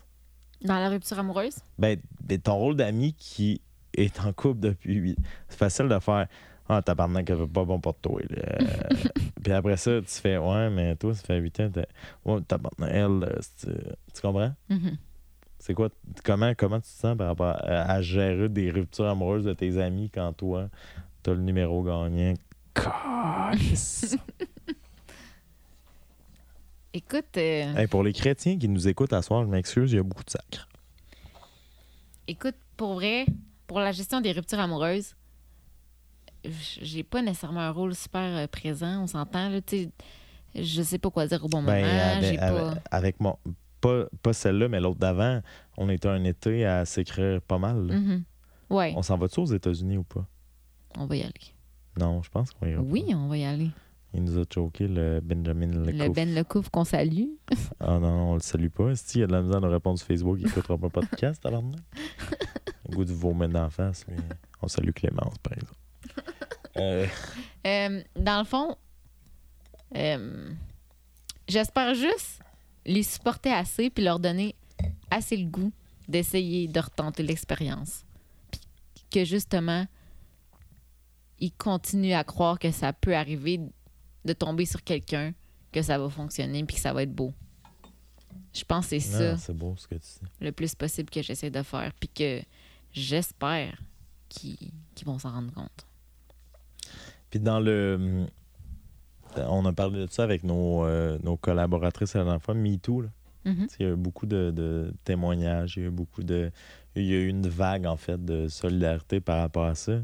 Dans 0.62 0.78
la 0.78 0.88
rupture 0.88 1.18
amoureuse? 1.18 1.56
Ben, 1.78 1.98
ben, 2.22 2.38
ton 2.40 2.54
rôle 2.56 2.76
d'ami 2.76 3.14
qui 3.14 3.60
est 3.96 4.18
en 4.20 4.32
couple 4.32 4.60
depuis 4.60 4.94
huit. 4.94 5.18
C'est 5.48 5.58
facile 5.58 5.88
de 5.88 5.98
faire 5.98 6.26
Ah, 6.68 6.82
tabarnak, 6.82 7.30
veut 7.30 7.46
pas 7.46 7.64
bon 7.64 7.78
pour 7.80 7.94
toi. 7.94 8.20
là. 8.28 8.58
Puis 9.42 9.52
après 9.52 9.76
ça, 9.76 10.00
tu 10.00 10.08
fais 10.20 10.36
Ouais, 10.38 10.68
mais 10.70 10.96
toi, 10.96 11.14
ça 11.14 11.22
fait 11.22 11.38
8 11.38 11.60
ans. 11.60 11.70
t'as- 11.72 11.84
Ouais, 12.24 12.40
tabarnak, 12.42 12.90
elle, 12.92 13.24
euh, 13.24 13.38
c'est- 13.40 13.96
tu 14.14 14.20
comprends? 14.22 14.52
Mhm. 14.68 14.96
C'est 15.58 15.74
quoi, 15.74 15.88
comment, 16.24 16.52
comment 16.56 16.76
tu 16.80 16.82
te 16.88 17.00
sens 17.00 17.16
par 17.16 17.28
rapport 17.28 17.46
à, 17.46 17.92
à 17.92 18.02
gérer 18.02 18.48
des 18.48 18.70
ruptures 18.70 19.06
amoureuses 19.08 19.44
de 19.44 19.52
tes 19.52 19.80
amis 19.80 20.10
quand 20.12 20.32
toi, 20.32 20.68
t'as 21.22 21.32
le 21.34 21.40
numéro 21.40 21.82
gagnant? 21.82 22.34
Écoute, 26.96 27.36
euh, 27.36 27.74
Hey, 27.76 27.86
pour 27.88 28.02
les 28.02 28.14
chrétiens 28.14 28.58
qui 28.58 28.68
nous 28.70 28.88
écoutent 28.88 29.12
à 29.12 29.20
soir, 29.20 29.42
je 29.44 29.48
m'excuse, 29.50 29.92
il 29.92 29.96
y 29.96 29.98
a 29.98 30.02
beaucoup 30.02 30.24
de 30.24 30.30
sacre. 30.30 30.66
écoute, 32.26 32.54
pour 32.78 32.94
vrai, 32.94 33.26
pour 33.66 33.80
la 33.80 33.92
gestion 33.92 34.22
des 34.22 34.32
ruptures 34.32 34.58
amoureuses, 34.60 35.14
j'ai 36.80 37.02
pas 37.02 37.20
nécessairement 37.20 37.60
un 37.60 37.70
rôle 37.70 37.94
super 37.94 38.22
euh, 38.36 38.46
présent, 38.46 39.02
on 39.02 39.06
s'entend, 39.06 39.50
là. 39.50 39.60
Je 40.54 40.82
sais 40.82 40.96
pas 40.98 41.10
quoi 41.10 41.26
dire 41.26 41.44
au 41.44 41.48
bon 41.48 41.58
moment. 41.60 41.72
Ben, 41.76 41.84
avec, 42.24 42.38
pas... 42.38 42.46
avec- 42.70 42.82
avec 42.90 43.20
mon. 43.20 43.36
Pas, 43.82 44.06
pas 44.22 44.32
celle-là, 44.32 44.68
mais 44.68 44.80
l'autre 44.80 44.98
d'avant, 44.98 45.42
on 45.76 45.90
était 45.90 46.08
un 46.08 46.24
été 46.24 46.64
à 46.64 46.86
s'écrire 46.86 47.42
pas 47.42 47.58
mal. 47.58 47.76
Mhm. 47.76 48.24
Ouais, 48.70 48.94
On 48.96 49.02
s'en 49.02 49.18
va-tu 49.18 49.38
aux 49.40 49.44
États-Unis 49.46 49.98
ou 49.98 50.02
pas? 50.04 50.26
on 50.96 51.04
va 51.04 51.14
y 51.16 51.22
aller. 51.22 51.32
Non, 52.00 52.22
je 52.22 52.30
pense 52.30 52.50
qu'on 52.52 52.66
ira 52.66 52.80
Oui, 52.80 53.04
on 53.14 53.28
va 53.28 53.36
y 53.36 53.44
aller. 53.44 53.68
Il 54.16 54.24
nous 54.24 54.38
a 54.38 54.44
choqué, 54.52 54.88
le 54.88 55.20
Benjamin 55.20 55.66
Le 55.66 55.92
Lecouf. 55.92 56.14
Ben 56.14 56.34
Lecouf 56.34 56.68
qu'on 56.70 56.84
salue. 56.84 57.26
Ah 57.80 57.98
non, 57.98 58.30
on 58.30 58.34
le 58.34 58.40
salue 58.40 58.68
pas. 58.68 58.96
Si 58.96 59.18
il 59.18 59.20
y 59.20 59.24
a 59.24 59.26
de 59.26 59.32
la 59.32 59.42
misère 59.42 59.60
de 59.60 59.66
répondre 59.66 59.98
sur 59.98 60.06
Facebook, 60.06 60.38
il 60.40 60.46
écoutera 60.46 60.78
pas 60.78 60.86
le 60.86 60.90
podcast, 60.90 61.44
alors 61.44 61.62
non. 61.62 61.76
Le 62.88 62.96
goût 62.96 63.04
du 63.04 63.12
vomir 63.12 63.50
d'en 63.50 63.68
face, 63.68 64.06
mais 64.08 64.16
on 64.62 64.68
salue 64.68 64.92
Clémence, 64.92 65.36
par 65.38 65.52
exemple. 65.52 65.74
Euh, 66.78 67.06
Euh, 67.66 68.00
dans 68.14 68.38
le 68.38 68.44
fond, 68.44 68.76
euh, 69.96 70.50
j'espère 71.48 71.94
juste 71.94 72.40
les 72.84 73.02
supporter 73.02 73.50
assez 73.50 73.90
puis 73.90 74.04
leur 74.04 74.20
donner 74.20 74.54
assez 75.10 75.36
le 75.36 75.46
goût 75.46 75.72
d'essayer 76.06 76.68
de 76.68 76.78
retenter 76.78 77.24
l'expérience. 77.24 78.04
Puis 78.52 78.60
que 79.10 79.24
justement, 79.24 79.84
ils 81.40 81.52
continuent 81.52 82.14
à 82.14 82.22
croire 82.22 82.60
que 82.60 82.70
ça 82.70 82.92
peut 82.92 83.16
arriver 83.16 83.60
de 84.26 84.32
tomber 84.32 84.66
sur 84.66 84.82
quelqu'un, 84.82 85.32
que 85.72 85.82
ça 85.82 85.98
va 85.98 86.08
fonctionner 86.08 86.64
puis 86.64 86.76
que 86.76 86.82
ça 86.82 86.92
va 86.92 87.02
être 87.02 87.14
beau. 87.14 87.32
Je 88.52 88.64
pense 88.64 88.86
que 88.86 88.98
c'est 88.98 89.00
ça 89.00 89.36
c'est 89.36 89.56
beau 89.56 89.74
ce 89.76 89.86
que 89.86 89.94
tu 89.94 90.00
dis. 90.00 90.30
le 90.40 90.50
plus 90.52 90.74
possible 90.74 91.10
que 91.10 91.22
j'essaie 91.22 91.50
de 91.50 91.62
faire 91.62 91.92
puis 92.00 92.08
que 92.08 92.40
j'espère 92.92 93.80
qu'ils 94.28 94.72
vont 95.04 95.18
s'en 95.18 95.30
rendre 95.30 95.52
compte. 95.52 95.86
Puis 97.30 97.40
dans 97.40 97.60
le. 97.60 98.26
On 99.36 99.66
a 99.66 99.72
parlé 99.72 100.06
de 100.06 100.10
ça 100.10 100.22
avec 100.22 100.44
nos, 100.44 100.86
euh, 100.86 101.18
nos 101.22 101.36
collaboratrices 101.36 102.14
la 102.14 102.22
dernière 102.24 102.40
fois, 102.40 102.54
MeToo. 102.54 103.02
Là. 103.02 103.08
Mhm. 103.44 103.68
Sais, 103.68 103.76
Il 103.80 103.86
y 103.86 103.88
a 103.90 103.92
eu 103.92 103.96
beaucoup 103.96 104.24
de, 104.24 104.50
de 104.50 104.94
témoignages, 105.04 105.76
il 105.76 105.82
y 105.82 105.84
a 105.84 105.88
eu 105.88 105.92
beaucoup 105.92 106.22
de. 106.22 106.50
Il 106.94 107.04
y 107.04 107.12
a 107.12 107.18
eu 107.18 107.28
une 107.28 107.46
vague, 107.46 107.84
en 107.84 107.98
fait, 107.98 108.24
de 108.24 108.48
solidarité 108.48 109.20
par 109.20 109.40
rapport 109.40 109.66
à 109.66 109.74
ça. 109.74 110.00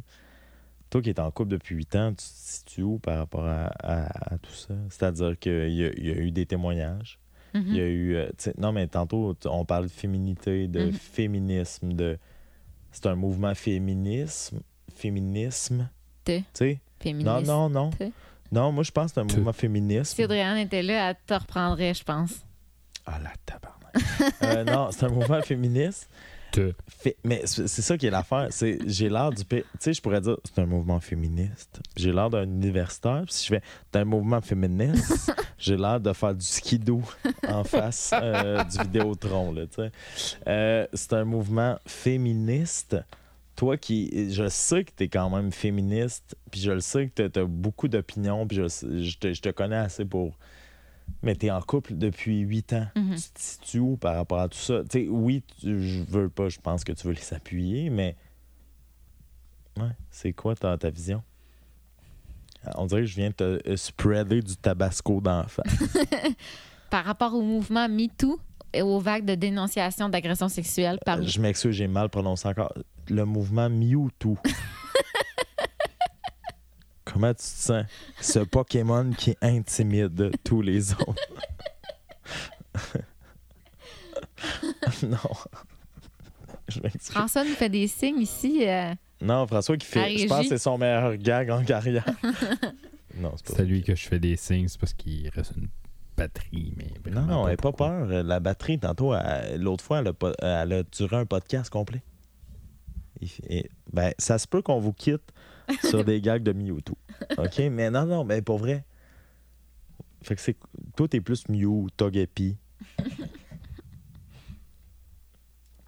Toi 0.93 1.01
qui 1.01 1.09
es 1.11 1.19
en 1.21 1.31
couple 1.31 1.49
depuis 1.51 1.75
huit 1.75 1.97
ans, 1.97 2.11
tu 2.11 2.17
te 2.17 2.23
situes 2.23 2.83
où 2.83 2.99
par 2.99 3.17
rapport 3.17 3.47
à, 3.47 3.69
à- 3.83 4.35
à 4.35 4.39
tout 4.39 4.53
ça? 4.53 4.75
C'est-à-dire 4.91 5.39
qu'il 5.39 5.71
y, 5.73 5.85
a- 5.87 5.93
il 5.97 6.07
y 6.07 6.11
a 6.11 6.17
eu 6.17 6.31
des 6.31 6.45
témoignages. 6.45 7.19
Mhm. 7.55 7.65
Il 7.67 7.77
y 7.77 7.81
a 7.81 7.87
eu. 7.87 8.15
euh, 8.17 8.29
non, 8.59 8.73
mais 8.73 8.87
tantôt, 8.87 9.35
on 9.47 9.65
parle 9.65 9.85
de 9.85 9.91
féminité, 9.91 10.69
de 10.69 10.85
Mhm. 10.87 10.93
féminisme, 10.93 11.93
de. 11.95 12.19
C'est 12.93 13.07
un 13.07 13.15
mouvement 13.15 13.55
féminisme. 13.55 14.61
Féminisme. 14.95 15.89
Tu 16.27 16.45
sais? 16.53 16.73
Non, 16.75 16.79
Féministe. 17.03 17.47
non, 17.47 17.69
non. 17.71 17.91
Te. 17.91 18.05
Non, 18.53 18.71
moi, 18.71 18.85
je 18.85 18.91
pense 18.91 19.07
que 19.07 19.15
c'est 19.15 19.21
un 19.21 19.27
Te. 19.27 19.35
mouvement 19.37 19.53
féminisme. 19.55 20.15
Si 20.15 20.23
Adrienne 20.23 20.59
était 20.59 20.83
là, 20.83 21.11
elle 21.11 21.17
te 21.27 21.35
reprendrait, 21.35 21.95
je 21.95 22.05
pense. 22.05 22.35
Ah, 23.07 23.19
la 23.19 23.33
tabarnak. 23.47 24.43
Euh, 24.43 24.65
non, 24.65 24.91
c'est 24.93 25.05
un 25.07 25.09
mouvement 25.09 25.41
féministe. 25.43 26.09
Te. 26.53 26.73
Fait- 26.87 27.17
mais 27.25 27.43
c'est 27.47 27.67
ça 27.67 27.97
qui 27.97 28.07
est 28.07 28.11
l'affaire. 28.11 28.49
C'est 28.51 28.79
j'ai 28.87 29.09
l'air 29.09 29.31
du. 29.31 29.45
Tu 29.45 29.65
sais, 29.81 29.93
je 29.93 30.03
pourrais 30.03 30.21
dire 30.21 30.37
c'est 30.45 30.61
un 30.61 30.67
mouvement 30.67 31.01
féministe. 31.01 31.81
J'ai 31.97 32.13
l'air 32.13 32.31
d'un 32.31 32.45
universitaire. 32.45 33.23
Puis 33.25 33.35
si 33.35 33.47
je 33.47 33.55
fais 33.55 33.63
c'est 33.93 34.01
un 34.01 34.05
mouvement 34.05 34.41
féministe, 34.41 35.33
j'ai 35.59 35.77
l'air 35.77 35.99
de 36.01 36.13
faire 36.13 36.35
du 36.35 36.45
skidoo 36.45 37.03
en 37.49 37.65
face 37.65 38.13
euh, 38.13 38.63
du 38.65 38.79
Vidéotron. 38.79 39.53
Là. 39.53 39.63
Euh, 40.47 40.87
c'est 40.93 41.13
un 41.15 41.25
mouvement 41.25 41.79
féministe. 41.87 42.97
Toi 43.57 43.77
qui. 43.77 44.33
Je 44.33 44.49
sais 44.49 44.85
que 44.85 44.91
tu 44.97 45.05
es 45.05 45.09
quand 45.09 45.31
même 45.31 45.53
féministe. 45.53 46.37
Puis 46.51 46.61
je 46.61 46.71
le 46.71 46.81
sais 46.81 47.09
que 47.09 47.29
tu 47.29 47.41
as, 47.41 47.45
beaucoup 47.45 47.89
d'opinions. 47.89 48.47
Puis 48.47 48.59
je, 48.59 48.69
je 49.03 49.19
te, 49.19 49.33
je 49.33 49.41
te 49.41 49.49
connais 49.49 49.77
assez 49.77 50.05
pour. 50.05 50.37
Mais 51.23 51.37
tu 51.37 51.47
es 51.47 51.51
en 51.51 51.61
couple 51.61 51.95
depuis 51.97 52.41
huit 52.41 52.73
ans 52.73 52.87
Mhm. 52.97 53.15
tu 53.15 53.23
te 53.31 53.41
situes 53.41 53.79
où 53.79 53.97
par 53.97 54.17
rapport 54.17 54.41
à 54.41 54.49
tout 54.49 54.59
ça? 54.59 54.83
Oui, 55.09 55.43
tu- 55.61 55.81
je 55.83 56.03
veux 56.03 56.29
pas, 56.29 56.49
je 56.49 56.59
pense 56.59 56.83
que 56.85 56.93
tu 56.93 57.07
veux 57.07 57.13
les 57.15 57.35
appuyer, 57.35 57.91
mais 57.91 58.17
ouais, 59.79 59.91
c'est 60.11 60.33
quoi 60.33 60.55
ta, 60.57 60.77
ta 60.77 60.91
vision? 60.91 61.23
On 62.77 62.87
dirait 62.87 63.01
que 63.03 63.07
je 63.07 63.17
viens 63.17 63.31
de 63.31 63.35
te 63.35 63.69
euh, 63.69 63.77
spreader 63.77 64.41
du 64.41 64.57
tabasco 64.57 65.21
d'enfant. 65.21 65.63
Par 66.91 67.05
rapport 67.05 67.35
au 67.35 67.43
mouvement 67.43 67.89
MeToo 67.89 68.39
et 68.73 68.83
aux 68.83 69.01
vagues 69.01 69.25
de 69.25 69.35
dénonciation 69.35 70.09
d'agressions 70.09 70.49
sexuelles 70.49 70.99
par 71.05 71.23
je 71.23 71.41
m'excuse, 71.41 71.73
j'ai 71.75 71.89
mal 71.89 72.09
prononcé 72.09 72.49
encore. 72.49 72.73
Le 73.09 73.25
mouvement 73.25 73.69
Mewtwo. 73.69 74.37
Comment 77.13 77.29
tu 77.31 77.37
te 77.37 77.43
sens? 77.43 77.85
Ce 78.21 78.39
Pokémon 78.41 79.11
qui 79.17 79.37
intimide 79.43 80.33
tous 80.45 80.63
les 80.63 80.93
autres. 80.95 81.15
non. 85.03 85.19
Je. 86.69 86.81
François 87.11 87.45
nous 87.45 87.55
fait 87.55 87.69
des 87.69 87.87
signes 87.87 88.21
ici. 88.21 88.67
euh, 88.67 88.95
Non, 89.21 89.47
François 89.47 89.77
qui 89.77 89.87
fait. 89.87 90.19
Je 90.19 90.27
pense 90.27 90.43
que 90.43 90.49
c'est 90.49 90.59
son 90.59 90.79
meilleur 90.79 91.17
gag 91.17 91.51
en 91.51 91.65
carrière. 91.65 92.05
non, 93.17 93.33
c'est 93.37 93.47
pas 93.47 93.53
C'est 93.57 93.65
lui 93.65 93.83
que 93.83 93.95
je 93.95 94.07
fais 94.07 94.19
des 94.19 94.37
signes, 94.37 94.69
c'est 94.69 94.81
parce 94.81 94.95
qu'il 94.95 95.29
reste 95.31 95.53
une 95.57 95.69
batterie, 96.17 96.73
mais 96.77 97.11
Non, 97.11 97.23
non, 97.23 97.45
pas 97.45 97.51
elle 97.51 97.57
pas 97.59 97.73
peur. 97.73 98.07
La 98.23 98.41
batterie, 98.41 98.79
tantôt, 98.79 99.15
l'autre 99.59 99.85
fois, 99.85 99.99
elle 100.01 100.09
a, 100.09 100.13
pas- 100.13 100.33
elle 100.41 100.73
a 100.73 100.83
duré 100.85 101.17
un 101.17 101.27
podcast 101.27 101.71
complet. 101.71 102.03
Et- 103.49 103.69
ben, 103.93 104.13
ça 104.19 104.39
se 104.39 104.49
peut 104.49 104.63
qu'on 104.63 104.81
vous 104.81 104.93
quitte 104.93 105.23
sur 105.85 106.05
des 106.05 106.21
gags 106.21 106.43
de 106.43 106.53
Mewtwo. 106.53 106.97
OK? 107.39 107.59
Mais 107.71 107.91
non, 107.91 108.07
non, 108.07 108.25
mais 108.25 108.43
pour 108.43 108.59
vrai. 108.59 108.85
Fait 110.23 110.35
que 110.37 110.41
c'est. 110.41 110.57
Toi, 110.97 111.09
t'es 111.09 111.21
plus 111.21 111.49
Mew, 111.49 111.89
Togepi. 111.97 112.57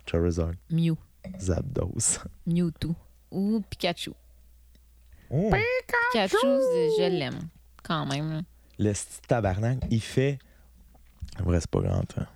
Charizard, 0.06 0.52
Mew, 0.70 0.96
Zapdos. 1.40 2.20
Mewtwo 2.46 2.94
ou 3.30 3.62
Pikachu. 3.68 4.12
Oh, 5.30 5.50
Pikachu, 5.50 6.36
je 6.98 7.08
l'aime 7.08 7.38
quand 7.82 8.06
même. 8.06 8.42
le 8.78 8.92
petit 8.92 9.20
tabarnak, 9.26 9.78
il 9.90 10.00
fait. 10.00 10.38
En 11.40 11.44
vrai, 11.44 11.60
c'est 11.60 11.70
pas 11.70 11.80
grand 11.80 12.02
temps. 12.02 12.26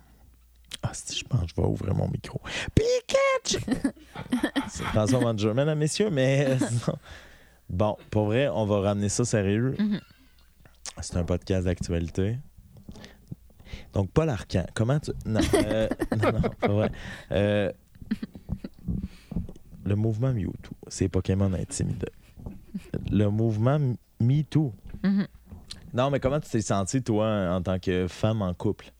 Ah, 0.81 0.91
si, 0.93 1.19
je 1.19 1.25
pense 1.25 1.41
que 1.41 1.47
je 1.49 1.55
vais 1.55 1.67
ouvrir 1.67 1.93
mon 1.93 2.07
micro. 2.07 2.39
Pikachu! 2.73 3.63
c'est 4.69 4.83
François 4.83 5.19
Manger, 5.19 5.53
mesdames, 5.53 5.77
messieurs, 5.77 6.09
mais. 6.09 6.57
Bon, 7.69 7.97
pour 8.09 8.25
vrai, 8.25 8.47
on 8.47 8.65
va 8.65 8.79
ramener 8.81 9.09
ça 9.09 9.25
sérieux. 9.25 9.75
Mhm. 9.77 9.99
C'est 11.01 11.17
un 11.17 11.23
podcast 11.23 11.65
d'actualité. 11.65 12.37
Donc, 13.93 14.11
Paul 14.11 14.29
Arcan, 14.29 14.65
comment 14.73 14.99
tu. 14.99 15.11
Non, 15.25 15.39
euh, 15.53 15.87
non, 16.21 16.31
non, 16.31 16.49
pas 16.59 16.67
vrai. 16.67 16.91
Euh, 17.31 17.71
le 19.85 19.95
mouvement 19.95 20.33
Mewtwo, 20.33 20.75
c'est 20.87 21.07
Pokémon 21.09 21.51
intimidé. 21.53 22.07
Le 23.11 23.27
mouvement 23.29 23.79
MeToo, 24.19 24.73
Mhm. 25.03 25.27
non, 25.93 26.09
mais 26.11 26.19
comment 26.19 26.39
tu 26.39 26.49
t'es 26.49 26.61
senti, 26.61 27.01
toi, 27.01 27.49
en 27.55 27.61
tant 27.61 27.79
que 27.79 28.07
femme 28.07 28.41
en 28.41 28.53
couple? 28.53 28.91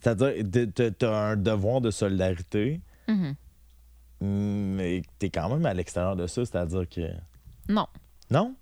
C'est-à-dire, 0.00 0.44
de- 0.44 0.64
t'as 0.88 1.30
un 1.32 1.36
devoir 1.36 1.80
de 1.80 1.90
solidarité, 1.90 2.80
Mhm. 3.08 3.34
mais 4.22 5.02
t'es 5.18 5.28
quand 5.30 5.48
même 5.50 5.66
à 5.66 5.74
l'extérieur 5.74 6.16
de 6.16 6.26
ça, 6.26 6.44
c'est-à-dire 6.44 6.88
que... 6.88 7.02
Non. 7.70 7.86
Non? 8.30 8.54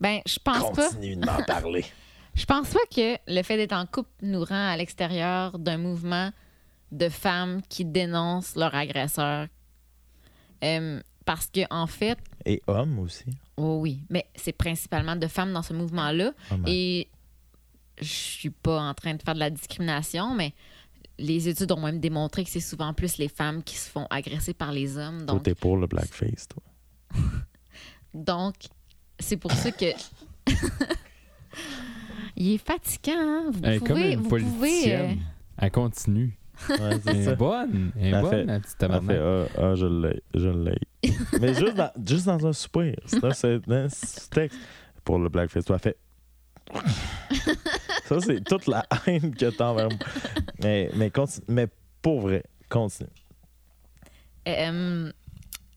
Ben, 0.00 0.20
je 0.26 0.38
pense 0.42 0.72
pas. 0.74 0.88
Continue 0.88 1.16
de 1.16 1.26
m'en 1.26 1.42
parler. 1.42 1.84
Je 2.34 2.46
pense 2.46 2.70
pas 2.70 2.80
que 2.92 3.16
le 3.28 3.42
fait 3.44 3.56
d'être 3.56 3.74
en 3.74 3.86
couple 3.86 4.10
nous 4.22 4.42
rend 4.44 4.68
à 4.70 4.76
l'extérieur 4.76 5.56
d'un 5.56 5.78
mouvement 5.78 6.32
de 6.90 7.08
femmes 7.08 7.62
qui 7.68 7.84
dénoncent 7.84 8.56
leur 8.56 8.74
agresseur. 8.74 9.46
Euh, 10.64 11.00
parce 11.24 11.46
que 11.46 11.60
en 11.70 11.86
fait, 11.86 12.18
Et 12.44 12.60
homme 12.66 12.98
aussi. 12.98 13.26
oh 13.56 13.78
oui, 13.80 14.00
mais 14.10 14.26
c'est 14.34 14.52
principalement 14.52 15.14
de 15.14 15.28
femmes 15.28 15.52
dans 15.52 15.62
ce 15.62 15.74
mouvement-là. 15.74 16.32
Homme. 16.50 16.64
Et 16.66 17.08
je 18.00 18.04
suis 18.12 18.50
pas 18.50 18.80
en 18.80 18.94
train 18.94 19.14
de 19.14 19.22
faire 19.22 19.34
de 19.34 19.38
la 19.40 19.50
discrimination, 19.50 20.34
mais 20.34 20.54
les 21.18 21.48
études 21.48 21.70
ont 21.70 21.80
même 21.80 22.00
démontré 22.00 22.42
que 22.42 22.50
c'est 22.50 22.58
souvent 22.58 22.92
plus 22.94 23.16
les 23.18 23.28
femmes 23.28 23.62
qui 23.62 23.76
se 23.76 23.88
font 23.88 24.08
agresser 24.10 24.54
par 24.54 24.72
les 24.72 24.98
hommes. 24.98 25.24
Donc, 25.24 25.44
t'es 25.44 25.54
pour 25.54 25.76
le 25.76 25.86
blackface, 25.86 26.48
toi. 26.48 26.62
donc 28.14 28.54
c'est 29.18 29.36
pour 29.36 29.52
ça 29.52 29.70
que. 29.72 29.86
Il 32.36 32.54
est 32.54 32.58
fatigant, 32.58 33.12
hein? 33.16 33.44
Vous 33.52 33.60
Elle 33.62 33.74
est 33.74 33.78
comme 33.78 33.88
pouvez. 33.88 34.12
une 34.12 34.20
Vous 34.20 34.28
pouvez 34.28 34.42
euh, 34.42 34.48
politicienne. 34.58 35.18
Elle 35.58 35.70
continue. 35.70 36.38
Ouais, 36.68 36.76
Elle 36.80 37.00
c'est 37.02 37.16
est 37.16 37.22
ça. 37.24 37.34
bonne. 37.36 37.92
Elle 37.96 38.04
est 38.06 38.10
Elle 38.10 38.20
bonne, 38.22 38.30
fait- 38.30 38.44
la 38.44 38.60
petite 38.60 38.76
Elle 38.80 38.88
fait, 38.90 38.98
tabarnak. 39.16 39.18
ah, 39.20 39.46
ah, 39.62 39.74
je 39.76 39.86
l'ai, 39.86 40.22
je 40.34 40.48
l'ai. 40.48 40.78
Mais 41.40 41.54
juste 41.54 41.74
dans, 41.76 41.90
juste 42.04 42.26
dans 42.26 42.44
un 42.46 42.52
soupir. 42.52 42.96
C'est 43.06 43.22
un, 43.24 43.30
c'est 43.32 43.68
un 43.70 43.86
texte. 44.32 44.58
Pour 45.04 45.18
le 45.18 45.28
blackface, 45.28 45.64
toi, 45.64 45.76
elle 45.76 45.92
fait... 45.92 45.96
Ça, 48.04 48.20
c'est 48.20 48.42
toute 48.42 48.66
la 48.66 48.84
haine 49.06 49.34
que 49.34 49.50
t'as 49.50 49.68
envers 49.68 49.88
moi. 49.90 49.98
Mais, 50.62 50.90
mais, 50.96 51.10
continue, 51.10 51.44
mais 51.48 51.68
pour 52.02 52.20
vrai, 52.22 52.42
continue. 52.68 53.08
Euh, 54.48 55.12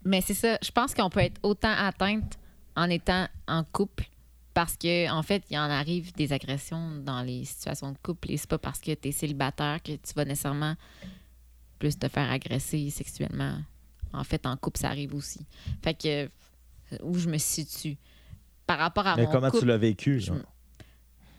mais 0.07 0.21
c'est 0.21 0.33
ça. 0.33 0.57
Je 0.63 0.71
pense 0.71 0.93
qu'on 0.93 1.09
peut 1.09 1.19
être 1.21 1.39
autant 1.43 1.73
atteinte 1.77 2.37
en 2.75 2.89
étant 2.89 3.27
en 3.47 3.63
couple 3.63 4.05
parce 4.53 4.75
que 4.75 5.09
en 5.11 5.21
fait, 5.23 5.43
il 5.51 5.57
en 5.57 5.69
arrive 5.69 6.13
des 6.13 6.33
agressions 6.33 6.95
dans 7.03 7.21
les 7.21 7.45
situations 7.45 7.91
de 7.91 7.97
couple 8.01 8.31
et 8.31 8.37
c'est 8.37 8.49
pas 8.49 8.57
parce 8.57 8.79
que 8.79 8.93
tu 8.93 9.09
es 9.09 9.11
célibataire 9.11 9.81
que 9.83 9.91
tu 9.91 10.13
vas 10.15 10.25
nécessairement 10.25 10.75
plus 11.79 11.97
te 11.97 12.07
faire 12.07 12.31
agresser 12.31 12.89
sexuellement. 12.89 13.57
En 14.13 14.23
fait, 14.23 14.45
en 14.45 14.55
couple, 14.57 14.79
ça 14.79 14.87
arrive 14.89 15.13
aussi. 15.13 15.41
Fait 15.83 15.93
que 15.93 16.29
où 17.03 17.17
je 17.17 17.29
me 17.29 17.37
situe? 17.37 17.97
Par 18.65 18.79
rapport 18.79 19.05
à 19.07 19.15
mais 19.15 19.25
mon 19.25 19.31
comment 19.31 19.47
couple. 19.49 19.59
tu 19.63 19.65
l'as 19.67 19.77
vécu? 19.77 20.19
je- 20.19 20.33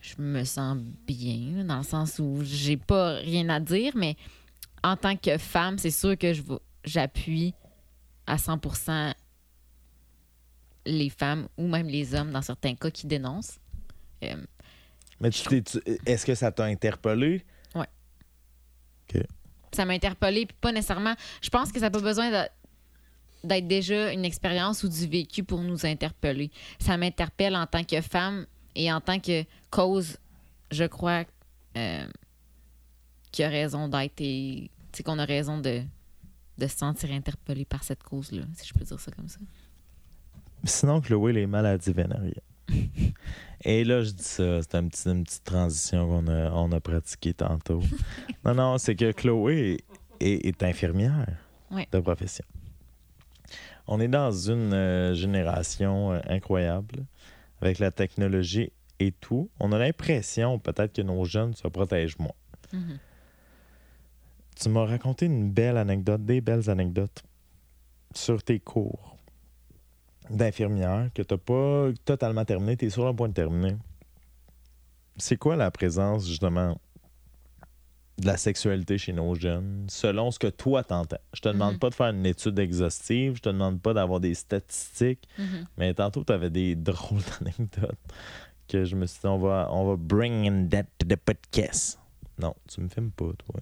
je 0.01 0.15
me 0.23 0.45
sens 0.45 0.79
bien, 1.07 1.65
dans 1.65 1.79
le 1.79 1.83
sens 1.83 2.19
où 2.21 2.41
j'ai 2.45 2.77
pas 2.77 3.15
rien 3.17 3.49
à 3.49 3.59
dire, 3.61 3.93
mais 3.97 4.17
en 4.85 4.97
tant 4.97 5.17
que 5.17 5.37
femme, 5.39 5.77
c'est 5.79 5.91
sûr 5.91 6.17
que 6.17 6.33
je 6.33 6.43
j'appuie 6.85 7.53
à 8.29 8.37
100% 8.37 9.15
les 10.87 11.11
femmes 11.11 11.49
ou 11.57 11.67
même 11.67 11.89
les 11.89 12.15
hommes 12.15 12.31
dans 12.31 12.43
certains 12.43 12.75
cas 12.75 12.91
qui 12.91 13.07
dénoncent. 13.07 13.59
Euh, 14.25 14.37
Mais 15.21 15.31
tu 15.31 15.43
t'es- 15.45 15.63
tu- 15.63 15.81
est-ce 16.07 16.25
que 16.25 16.35
ça 16.35 16.53
t'a 16.53 16.65
interpellé? 16.65 17.45
ça 19.71 19.85
m'a 19.85 19.93
interpellée, 19.93 20.47
puis 20.47 20.57
pas 20.61 20.73
nécessairement. 20.73 21.15
Je 21.43 21.51
pense 21.51 21.71
que 21.71 21.79
ça 21.79 21.87
n'a 21.87 21.91
pas 21.91 22.01
besoin 22.01 22.31
de- 22.31 22.49
d'être 23.45 23.69
déjà 23.69 24.13
une 24.13 24.25
expérience 24.25 24.83
ou 24.83 24.89
du 24.89 25.07
vécu 25.07 25.45
pour 25.45 25.61
nous 25.63 25.85
interpeller. 25.85 26.51
Ça 26.81 26.97
m'interpelle 26.97 27.55
en 27.55 27.67
tant 27.67 27.85
que 27.85 28.01
femme 28.01 28.47
et 28.75 28.91
en 28.91 29.01
tant 29.03 29.21
que 29.21 29.45
cause, 29.71 30.17
je 30.71 30.85
crois 30.85 31.25
euh, 31.77 32.09
qu'il 33.31 33.43
y 33.43 33.47
a 33.47 33.51
raison 33.51 33.89
d'être 33.89 34.21
et 34.21 34.71
tu 34.91 34.97
sais, 34.97 35.03
qu'on 35.03 35.19
a 35.19 35.25
raison 35.27 35.59
de, 35.61 35.83
de 36.59 36.67
se 36.67 36.77
sentir 36.77 37.11
interpellé 37.13 37.65
par 37.65 37.85
cette 37.85 38.03
cause-là, 38.03 38.43
si 38.57 38.67
je 38.69 38.75
peux 38.75 38.85
dire 38.85 38.99
ça 39.01 39.11
comme 39.13 39.29
ça. 39.29 39.39
Sinon, 40.65 41.01
Chloé, 41.01 41.33
les 41.33 41.47
maladies 41.47 41.93
vénériennes. 41.93 42.35
Et 43.65 43.85
là, 43.85 44.03
je 44.03 44.11
dis 44.11 44.23
ça, 44.25 44.61
c'est 44.63 44.75
un 44.75 44.87
petit, 44.89 45.09
une 45.09 45.25
petite 45.25 45.45
transition 45.45 46.07
qu'on 46.09 46.27
a, 46.29 46.51
on 46.53 46.71
a 46.73 46.81
pratiquée 46.81 47.33
tantôt. 47.35 47.81
non, 48.45 48.55
non, 48.55 48.79
c'est 48.79 48.95
que 48.95 49.13
Chloé 49.13 49.79
est, 50.21 50.47
est 50.47 50.63
infirmière 50.63 51.27
Ouais. 51.71 51.87
de 51.93 52.01
profession. 52.01 52.45
On 53.87 54.01
est 54.01 54.09
dans 54.09 54.33
une 54.33 54.73
euh, 54.73 55.15
génération 55.15 56.13
euh, 56.13 56.21
incroyable 56.29 57.05
avec 57.61 57.79
la 57.79 57.91
technologie 57.91 58.73
et 59.01 59.13
tout. 59.13 59.51
On 59.61 59.73
a 59.73 59.79
l'impression 59.79 60.59
peut-être 60.59 60.95
que 60.95 61.03
nos 61.03 61.25
jeunes 61.25 61.55
se 61.55 61.69
protègent 61.69 62.19
moins. 62.19 62.35
Mhm. 62.73 62.99
Tu 64.61 64.69
m'as 64.69 64.85
raconté 64.87 65.27
une 65.27 65.51
belle 65.51 65.77
anecdote, 65.77 66.25
des 66.25 66.41
belles 66.41 66.69
anecdotes 66.69 67.23
sur 68.15 68.43
tes 68.43 68.59
cours 68.59 69.17
d'infirmière 70.31 71.11
que 71.15 71.23
tu 71.23 71.33
n'as 71.35 71.39
pas 71.39 71.91
totalement 72.05 72.45
terminé, 72.45 72.77
tu 72.77 72.87
es 72.87 72.91
sur 72.91 73.07
le 73.07 73.15
point 73.15 73.29
de 73.29 73.35
terminer. 73.35 73.77
C'est 75.17 75.37
quoi 75.37 75.57
la 75.57 75.71
présence, 75.71 76.27
justement, 76.27 76.79
de 78.19 78.27
la 78.27 78.37
sexualité 78.37 78.99
chez 78.99 79.13
nos 79.13 79.35
jeunes, 79.35 79.87
selon 79.89 80.31
ce 80.31 80.39
que 80.39 80.49
toi 80.49 80.83
t'entends? 80.83 81.19
Je 81.35 81.41
te 81.41 81.49
demande 81.49 81.75
Mhm. 81.75 81.79
pas 81.79 81.91
de 81.91 81.95
faire 81.95 82.09
une 82.09 82.27
étude 82.27 82.59
exhaustive, 82.59 83.37
je 83.37 83.41
te 83.43 83.49
demande 83.49 83.81
pas 83.81 83.95
d'avoir 83.95 84.19
des 84.21 84.35
statistiques, 84.35 85.29
Mhm. 85.39 85.67
mais 85.77 85.95
tantôt, 85.95 86.25
tu 86.25 86.33
avais 86.33 86.51
des 86.51 86.75
drôles 86.77 87.23
d'anecdotes 87.41 87.99
que 88.67 88.85
je 88.85 88.97
me 88.97 89.07
suis 89.07 89.21
dit, 89.21 89.27
on 89.27 89.39
va, 89.39 89.69
on 89.73 89.87
va 89.89 89.97
bring 89.97 90.47
in 90.49 90.67
that 90.69 90.85
to 90.99 91.07
the 91.07 91.17
podcast. 91.17 91.99
Non, 92.39 92.55
tu 92.69 92.81
me 92.81 92.89
filmes 92.89 93.11
pas, 93.13 93.31
toi. 93.47 93.61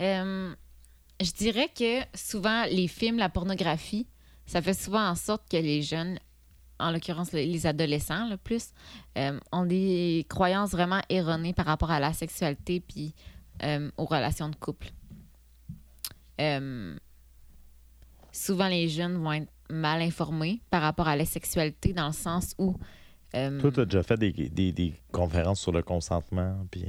Euh, 0.00 0.54
je 1.20 1.32
dirais 1.32 1.68
que 1.74 2.00
souvent, 2.16 2.64
les 2.66 2.88
films, 2.88 3.18
la 3.18 3.28
pornographie, 3.28 4.06
ça 4.46 4.60
fait 4.62 4.74
souvent 4.74 5.08
en 5.08 5.14
sorte 5.14 5.48
que 5.50 5.56
les 5.56 5.82
jeunes, 5.82 6.18
en 6.78 6.90
l'occurrence 6.90 7.32
les 7.32 7.46
les 7.46 7.66
adolescents 7.66 8.28
le 8.28 8.36
plus, 8.36 8.68
euh, 9.16 9.40
ont 9.52 9.64
des 9.64 10.26
croyances 10.28 10.70
vraiment 10.72 11.00
erronées 11.08 11.54
par 11.54 11.66
rapport 11.66 11.90
à 11.90 12.00
la 12.00 12.12
sexualité 12.12 12.80
puis 12.80 13.14
euh, 13.62 13.90
aux 13.96 14.04
relations 14.04 14.48
de 14.50 14.56
couple. 14.56 14.88
Souvent, 18.32 18.68
les 18.68 18.88
jeunes 18.88 19.16
vont 19.16 19.32
être 19.32 19.48
mal 19.70 20.02
informés 20.02 20.60
par 20.70 20.82
rapport 20.82 21.08
à 21.08 21.16
la 21.16 21.24
sexualité 21.24 21.92
dans 21.94 22.08
le 22.08 22.12
sens 22.12 22.54
où... 22.58 22.76
Toi, 23.32 23.72
tu 23.72 23.80
as 23.80 23.84
déjà 23.86 24.02
fait 24.02 24.16
des, 24.18 24.30
des- 24.32 24.72
des 24.72 24.94
conférences 25.10 25.60
sur 25.60 25.72
le 25.72 25.82
consentement, 25.82 26.66
puis 26.70 26.84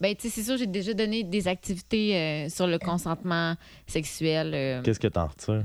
ben, 0.00 0.14
tu 0.14 0.22
sais, 0.22 0.28
c'est 0.30 0.42
sûr, 0.44 0.56
j'ai 0.56 0.66
déjà 0.66 0.94
donné 0.94 1.24
des 1.24 1.48
activités 1.48 2.16
euh, 2.16 2.48
sur 2.48 2.66
le 2.66 2.78
consentement 2.78 3.56
sexuel. 3.86 4.52
euh, 4.54 4.82
qu'est-ce 4.82 5.00
que 5.00 5.08
t'en 5.08 5.26
retires? 5.26 5.64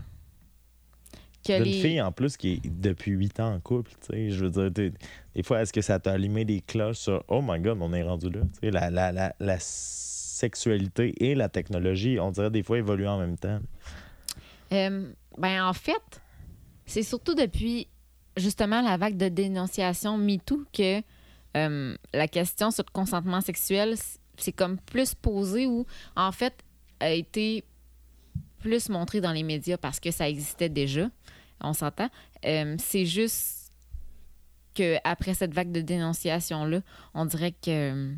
que 1.45 1.53
D'une 1.61 1.63
les- 1.65 1.81
fille, 1.81 2.01
en 2.01 2.13
plus, 2.13 2.37
qui 2.37 2.53
est 2.53 2.61
depuis 2.65 3.11
8 3.11 3.39
ans 3.41 3.53
en 3.53 3.59
couple, 3.59 3.91
tu 3.99 4.13
sais, 4.13 4.29
je 4.29 4.45
veux 4.45 4.49
dire, 4.49 4.71
t'es- 4.73 4.93
des 5.35 5.43
fois, 5.43 5.61
est-ce 5.61 5.73
que 5.73 5.81
ça 5.81 5.99
t'a 5.99 6.13
allumé 6.13 6.45
des 6.45 6.61
cloches 6.61 6.99
sur 6.99 7.21
«Oh 7.27 7.41
my 7.45 7.59
God, 7.59 7.79
on 7.81 7.91
est 7.93 8.01
rendu 8.03 8.29
là», 8.29 8.39
tu 8.53 8.59
sais, 8.61 8.71
la, 8.71 8.89
la, 8.89 9.11
la, 9.11 9.35
la 9.41 9.57
sexualité 9.59 11.13
et 11.23 11.35
la 11.35 11.49
technologie, 11.49 12.17
on 12.19 12.31
dirait 12.31 12.49
des 12.49 12.63
fois 12.63 12.77
évoluent 12.77 13.07
en 13.07 13.19
même 13.19 13.37
temps. 13.37 13.59
Euh, 14.71 15.11
ben, 15.37 15.65
en 15.65 15.73
fait, 15.73 16.21
c'est 16.85 17.03
surtout 17.03 17.35
depuis 17.35 17.87
justement 18.37 18.81
la 18.81 18.95
vague 18.97 19.17
de 19.17 19.27
dénonciation 19.27 20.17
MeToo 20.17 20.63
que 20.73 21.01
euh, 21.57 21.95
la 22.13 22.27
question 22.29 22.71
sur 22.71 22.83
le 22.87 22.91
consentement 22.91 23.41
sexuel, 23.41 23.95
c'est 24.37 24.51
comme 24.51 24.77
plus 24.79 25.13
posé 25.15 25.65
ou 25.67 25.85
en 26.15 26.31
fait 26.31 26.53
a 26.99 27.11
été 27.11 27.63
plus 28.59 28.89
montré 28.89 29.19
dans 29.21 29.31
les 29.31 29.43
médias 29.43 29.77
parce 29.77 29.99
que 29.99 30.11
ça 30.11 30.29
existait 30.29 30.69
déjà, 30.69 31.09
on 31.61 31.73
s'entend. 31.73 32.09
Euh, 32.45 32.75
c'est 32.79 33.05
juste 33.05 33.71
que 34.73 34.97
après 35.03 35.33
cette 35.33 35.53
vague 35.53 35.71
de 35.71 35.81
dénonciation-là, 35.81 36.81
on 37.13 37.25
dirait 37.25 37.51
que 37.51 37.69
euh, 37.69 38.13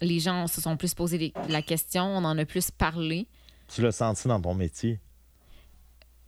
les 0.00 0.20
gens 0.20 0.46
se 0.46 0.60
sont 0.60 0.76
plus 0.76 0.94
posé 0.94 1.18
les- 1.18 1.32
la 1.48 1.62
question, 1.62 2.04
on 2.04 2.24
en 2.24 2.36
a 2.38 2.44
plus 2.44 2.70
parlé. 2.70 3.26
Tu 3.68 3.82
l'as 3.82 3.92
senti 3.92 4.28
dans 4.28 4.40
ton 4.40 4.54
métier? 4.54 5.00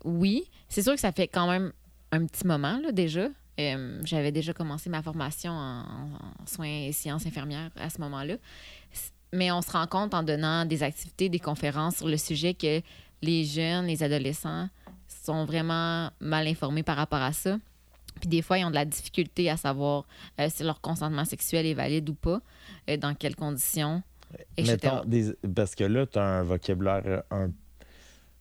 Oui, 0.04 0.44
c'est 0.68 0.82
sûr 0.82 0.94
que 0.94 1.00
ça 1.00 1.12
fait 1.12 1.28
quand 1.28 1.48
même 1.48 1.72
un 2.10 2.26
petit 2.26 2.46
moment 2.46 2.78
là, 2.78 2.90
déjà. 2.92 3.28
Euh, 3.60 4.00
J'avais 4.04 4.32
déjà 4.32 4.52
commencé 4.52 4.88
ma 4.90 5.02
formation 5.02 5.52
en, 5.52 6.08
soins 6.46 6.66
et 6.86 6.92
sciences 6.92 7.26
infirmières 7.26 7.70
à 7.76 7.90
ce 7.90 8.00
moment-là. 8.00 8.36
Mais 9.34 9.50
on 9.50 9.62
se 9.62 9.70
rend 9.70 9.86
compte 9.86 10.14
en 10.14 10.22
donnant 10.22 10.64
des 10.66 10.82
activités, 10.82 11.28
des 11.28 11.38
conférences 11.38 11.96
sur 11.96 12.08
le 12.08 12.16
sujet 12.16 12.54
que 12.54 12.80
les 13.22 13.44
jeunes, 13.44 13.86
les 13.86 14.02
adolescents 14.02 14.68
sont 15.06 15.44
vraiment 15.44 16.10
mal 16.20 16.46
informés 16.46 16.82
par 16.82 16.96
rapport 16.96 17.20
à 17.22 17.32
ça. 17.32 17.58
Puis 18.20 18.28
des 18.28 18.42
fois, 18.42 18.58
ils 18.58 18.64
ont 18.64 18.70
de 18.70 18.74
la 18.74 18.84
difficulté 18.84 19.48
à 19.48 19.56
savoir 19.56 20.06
euh, 20.38 20.48
si 20.50 20.62
leur 20.64 20.80
consentement 20.80 21.24
sexuel 21.24 21.64
est 21.66 21.74
valide 21.74 22.08
ou 22.10 22.14
pas, 22.14 22.40
euh, 22.90 22.96
dans 22.98 23.14
quelles 23.14 23.36
conditions, 23.36 24.02
etc. 24.56 24.76
Des- 25.06 25.32
parce 25.54 25.74
que 25.74 25.84
là, 25.84 26.06
tu 26.06 26.18
as 26.18 26.22
un 26.24 26.42
vocabulaire, 26.42 27.02
euh, 27.06 27.20
un, 27.30 27.50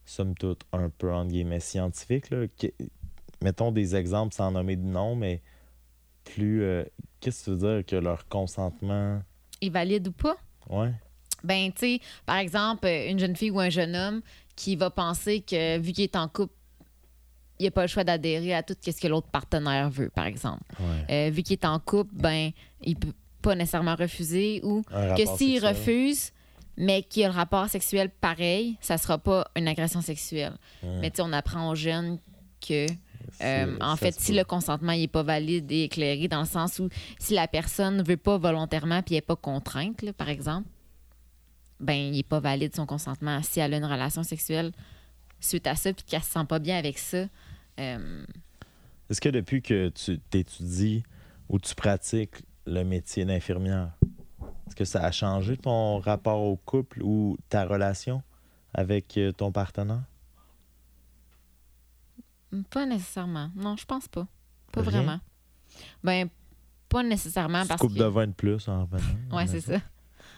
somme 0.05 0.35
toute, 0.35 0.61
un 0.73 0.89
peu, 0.89 1.13
entre 1.13 1.31
guillemets, 1.31 1.61
scientifique. 1.61 2.29
Là. 2.31 2.47
Mettons 3.41 3.72
des 3.72 3.95
exemples 3.95 4.34
sans 4.34 4.51
nommer 4.51 4.76
de 4.76 4.85
nom, 4.85 5.15
mais 5.15 5.41
plus... 6.23 6.63
euh, 6.63 6.84
Qu'est-ce 7.19 7.41
que 7.41 7.51
tu 7.51 7.57
veux 7.57 7.76
dire 7.76 7.85
que 7.85 7.95
leur 7.95 8.27
consentement... 8.27 9.22
Est 9.61 9.69
valide 9.69 10.07
ou 10.07 10.11
pas? 10.11 10.38
Ouais. 10.69 10.91
Ben, 11.43 11.72
tu 11.72 11.80
sais, 11.80 11.99
par 12.26 12.38
exemple, 12.38 12.88
une 12.88 13.19
jeune 13.19 13.35
fille 13.35 13.51
ou 13.51 13.59
un 13.59 13.69
jeune 13.69 13.95
homme 13.95 14.22
qui 14.55 14.76
va 14.76 14.89
penser 14.89 15.41
que, 15.41 15.77
vu 15.77 15.91
qu'il 15.91 16.03
est 16.03 16.15
en 16.15 16.27
couple, 16.27 16.53
il 17.59 17.65
n'a 17.65 17.72
pas 17.72 17.84
le 17.84 17.88
choix 17.88 18.03
d'adhérer 18.03 18.55
à 18.55 18.63
tout 18.63 18.76
ce 18.84 18.89
que 18.99 19.07
l'autre 19.07 19.27
partenaire 19.27 19.91
veut, 19.91 20.09
par 20.09 20.26
exemple. 20.26 20.63
ouais. 20.80 21.27
Euh, 21.27 21.30
vu 21.30 21.43
qu'il 21.43 21.53
est 21.53 21.65
en 21.65 21.80
couple, 21.80 22.11
ben, 22.15 22.49
il 22.81 22.95
peut 22.95 23.13
pas 23.43 23.53
nécessairement 23.53 23.95
refuser 23.95 24.61
ou 24.63 24.84
Un 24.91 25.13
que 25.13 25.26
s'il 25.38 25.63
refuse, 25.63 26.31
mais 26.77 27.03
qu'il 27.03 27.23
a 27.23 27.27
le 27.27 27.34
rapport 27.35 27.69
sexuel 27.69 28.09
pareil, 28.09 28.77
ça 28.81 28.97
sera 28.97 29.19
pas 29.19 29.47
une 29.55 29.68
agression 29.68 30.01
sexuelle. 30.01 30.53
Ouais. 30.81 30.97
Mais 31.01 31.11
tu 31.11 31.18
sais, 31.18 31.22
on 31.23 31.34
apprend 31.34 31.69
aux 31.69 31.76
jeunes 31.76 32.18
que 32.68 32.88
euh, 33.41 33.77
en 33.81 33.95
fait, 33.95 34.19
si 34.19 34.31
peut. 34.31 34.39
le 34.39 34.43
consentement 34.43 34.93
n'est 34.93 35.07
pas 35.07 35.23
valide 35.23 35.71
et 35.71 35.83
éclairé, 35.83 36.27
dans 36.27 36.41
le 36.41 36.45
sens 36.47 36.79
où 36.79 36.89
si 37.19 37.33
la 37.33 37.47
personne 37.47 37.97
ne 37.97 38.03
veut 38.03 38.17
pas 38.17 38.37
volontairement 38.37 39.01
puis 39.01 39.15
n'est 39.15 39.21
pas 39.21 39.35
contrainte, 39.35 40.01
là, 40.01 40.13
par 40.13 40.29
exemple, 40.29 40.67
ben 41.79 41.95
il 41.95 42.11
n'est 42.11 42.23
pas 42.23 42.39
valide 42.39 42.75
son 42.75 42.85
consentement. 42.85 43.41
Si 43.41 43.59
elle 43.59 43.73
a 43.73 43.77
une 43.77 43.85
relation 43.85 44.23
sexuelle 44.23 44.71
suite 45.39 45.67
à 45.67 45.75
ça 45.75 45.91
puis 45.93 46.05
qu'elle 46.05 46.21
se 46.21 46.31
sent 46.31 46.45
pas 46.47 46.59
bien 46.59 46.77
avec 46.77 46.97
ça, 46.99 47.25
euh, 47.79 48.25
Est-ce 49.09 49.21
que 49.21 49.29
depuis 49.29 49.61
que 49.61 49.89
tu 49.89 50.19
t'étudies 50.19 51.03
ou 51.49 51.59
tu 51.59 51.73
pratiques 51.73 52.43
le 52.65 52.83
métier 52.83 53.25
d'infirmière, 53.25 53.91
est-ce 54.67 54.75
que 54.75 54.85
ça 54.85 55.03
a 55.03 55.11
changé 55.11 55.57
ton 55.57 55.99
rapport 55.99 56.41
au 56.41 56.55
couple 56.55 57.01
ou 57.01 57.37
ta 57.49 57.65
relation 57.65 58.21
avec 58.73 59.17
euh, 59.17 59.31
ton 59.31 59.51
partenaire? 59.51 60.03
Pas 62.69 62.85
nécessairement. 62.85 63.49
Non, 63.55 63.75
je 63.77 63.85
pense 63.85 64.07
pas. 64.07 64.27
Pas 64.71 64.81
Rien? 64.81 64.89
vraiment. 64.91 65.19
Ben, 66.03 66.29
pas 66.89 67.03
nécessairement 67.03 67.65
parce 67.65 67.79
coupe 67.81 67.93
que... 67.93 67.99
de 67.99 68.03
vin 68.05 68.27
de 68.27 68.33
plus 68.33 68.67
en 68.67 68.85
revenant. 68.85 69.03
Ouais, 69.31 69.47
c'est 69.47 69.61
ça. 69.61 69.79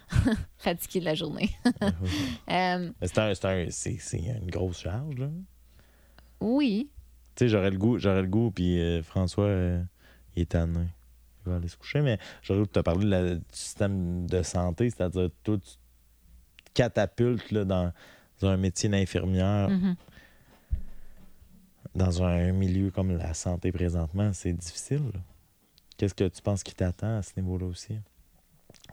Fatigué 0.57 0.99
de 0.99 1.05
la 1.05 1.15
journée. 1.15 1.49
Euh, 2.51 2.91
C'est 3.01 3.17
un- 3.17 4.39
une 4.41 4.49
grosse 4.51 4.79
charge, 4.81 5.15
là. 5.17 5.29
oui. 6.41 6.89
Tu 7.35 7.45
sais, 7.45 7.49
j'aurais 7.49 7.71
le 7.71 7.77
goût, 7.79 7.97
j'aurais 7.97 8.21
le 8.21 8.27
goût, 8.27 8.51
puis 8.51 8.79
euh, 8.79 9.01
François, 9.01 9.45
euh, 9.45 9.81
il 10.35 10.43
est 10.43 10.51
tanné. 10.51 10.85
Il 11.45 11.49
va 11.49 11.55
aller 11.55 11.67
se 11.67 11.75
coucher, 11.77 12.01
mais 12.01 12.19
j'aurais 12.43 12.59
le 12.59 12.65
goût 12.65 12.67
de 12.67 12.73
te 12.73 12.79
parler 12.81 13.05
de 13.05 13.09
la- 13.09 13.35
du 13.35 13.41
système 13.53 14.27
de 14.27 14.43
santé, 14.43 14.91
c'est-à-dire 14.91 15.29
tout 15.43 15.57
tu 15.57 15.71
te 16.65 16.71
catapultes 16.75 17.49
là, 17.51 17.65
dans, 17.65 17.91
dans 18.39 18.49
un 18.49 18.57
métier 18.57 18.87
d'infirmière, 18.87 19.69
Mhm. 19.69 19.95
Dans 21.95 22.23
un 22.23 22.51
milieu 22.51 22.91
comme 22.91 23.15
la 23.17 23.33
santé 23.33 23.71
présentement, 23.71 24.31
c'est 24.33 24.53
difficile. 24.53 25.11
Qu'est-ce 25.97 26.13
que 26.15 26.27
tu 26.27 26.41
penses 26.41 26.63
qui 26.63 26.73
t'attend 26.73 27.17
à 27.17 27.21
ce 27.21 27.31
niveau-là 27.37 27.65
aussi? 27.67 27.99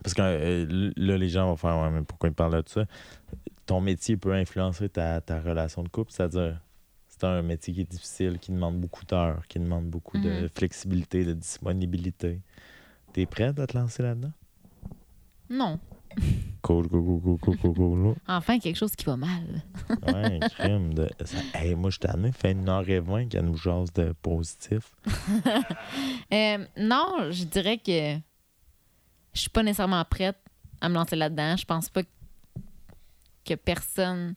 Parce 0.03 0.15
que 0.15 0.23
euh, 0.23 0.93
là, 0.97 1.17
les 1.17 1.29
gens 1.29 1.47
vont 1.47 1.57
faire 1.57 1.79
ouais, 1.79 1.91
mais 1.91 2.03
pourquoi 2.03 2.29
ils 2.29 2.35
parlent 2.35 2.63
de 2.63 2.69
ça? 2.69 2.85
Ton 3.67 3.81
métier 3.81 4.17
peut 4.17 4.35
influencer 4.35 4.89
ta, 4.89 5.21
ta 5.21 5.41
relation 5.41 5.83
de 5.83 5.89
couple, 5.89 6.13
c'est-à-dire 6.13 6.61
c'est 7.09 7.25
un 7.25 7.43
métier 7.43 7.73
qui 7.75 7.81
est 7.83 7.91
difficile, 7.91 8.39
qui 8.39 8.53
demande 8.53 8.79
beaucoup 8.81 9.05
d'heures, 9.05 9.47
qui 9.49 9.59
demande 9.59 9.89
beaucoup 9.89 10.19
de 10.19 10.29
Mhm. 10.43 10.49
flexibilité, 10.49 11.25
de 11.25 11.33
disponibilité. 11.33 12.41
T'es 13.13 13.27
prête 13.27 13.59
à 13.59 13.67
te 13.67 13.77
lancer 13.77 14.03
là-dedans? 14.03 14.33
Non. 15.49 15.79
Cool, 16.63 16.89
cool, 16.89 17.03
cool, 17.03 17.21
cool, 17.23 17.39
cool, 17.41 17.59
cool, 17.59 17.75
cool. 17.75 18.15
Enfin, 18.29 18.59
quelque 18.59 18.77
chose 18.77 18.95
qui 18.95 19.05
va 19.07 19.17
mal. 19.17 19.63
Ouais, 20.07 20.41
crime. 20.59 20.93
De... 20.93 21.09
Hey, 21.55 21.75
moi, 21.75 21.91
je 21.91 21.95
suis 21.95 22.01
tanné, 22.01 22.33
fait 22.33 22.53
une 22.53 22.69
heure 22.69 22.89
et 22.89 23.01
vingt 23.01 23.27
qu'elle 23.29 23.47
nous 23.47 23.57
jase 23.57 23.93
de 23.93 24.13
positif. 24.23 24.93
Euh, 26.33 26.65
non, 26.77 27.33
je 27.33 27.43
dirais 27.43 27.79
que 27.79 28.15
je 29.33 29.41
suis 29.41 29.51
pas 29.51 29.65
nécessairement 29.65 30.05
prête 30.05 30.37
à 30.81 30.89
me 30.89 30.95
lancer 30.95 31.17
là-dedans. 31.17 31.57
Je 31.57 31.65
pense 31.65 31.89
pas 31.89 32.03
que 33.45 33.55
personne 33.55 34.37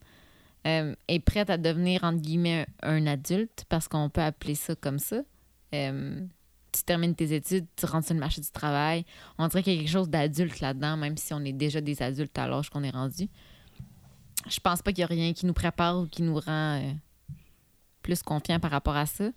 euh, 0.66 0.95
est 1.08 1.20
prête 1.20 1.52
à 1.52 1.58
devenir, 1.58 2.04
entre 2.04 2.20
guillemets, 2.20 2.66
un 2.82 3.06
adulte, 3.06 3.66
parce 3.70 3.88
qu'on 3.88 4.10
peut 4.10 4.22
appeler 4.22 4.56
ça 4.56 4.76
comme 4.76 4.98
ça. 4.98 5.18
Euh, 5.76 6.26
tu 6.74 6.84
termines 6.84 7.16
tes 7.16 7.34
études, 7.34 7.66
tu 7.76 7.86
rentres 7.86 8.08
sur 8.08 8.14
le 8.14 8.20
marché 8.20 8.41
du 8.41 8.50
travail. 8.50 9.06
On 9.38 9.48
dirait 9.48 9.64
qu'il 9.64 9.74
y 9.74 9.78
a 9.78 9.80
quelque 9.80 9.91
chose 9.91 10.10
d'adulte 10.10 10.60
là-dedans, 10.60 10.98
même 10.98 11.18
si 11.18 11.34
on 11.34 11.44
est 11.45 11.54
déjà 11.54 11.82
des 11.82 12.02
adultes 12.02 12.38
à 12.38 12.48
l'âge 12.48 12.70
qu'on 12.70 12.84
est 12.84 12.90
rendu. 12.90 13.30
Je 14.48 14.60
pense 14.60 14.82
pas 14.82 14.91
qu'il 14.91 15.02
y 15.02 15.04
a 15.04 15.08
rien 15.08 15.34
qui 15.34 15.45
nous 15.45 15.54
prépare 15.54 16.00
ou 16.00 16.08
qui 16.08 16.22
nous 16.22 16.36
rend 16.36 16.80
euh, 16.82 16.91
plus 18.02 18.22
confiants 18.24 18.60
par 18.60 18.72
rapport 18.72 18.95
à 18.95 19.06
ça. 19.06 19.30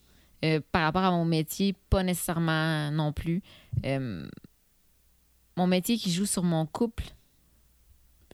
Euh, 0.45 0.61
par 0.73 0.83
rapport 0.83 1.05
à 1.05 1.11
mon 1.11 1.25
métier, 1.25 1.75
pas 1.91 2.03
nécessairement 2.03 2.91
non 2.91 3.13
plus. 3.13 3.43
Euh, 3.85 4.29
mon 5.57 5.67
métier 5.67 5.97
qui 5.97 6.11
joue 6.11 6.27
sur 6.27 6.43
mon 6.43 6.67
couple, 6.67 7.05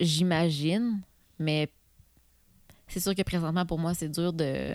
j'imagine, 0.01 1.01
mais 1.39 1.71
c'est 2.89 3.01
sûr 3.01 3.15
que 3.15 3.23
présentement, 3.23 3.67
pour 3.67 3.79
moi, 3.79 3.95
c'est 3.95 4.09
dur 4.09 4.33
de, 4.33 4.75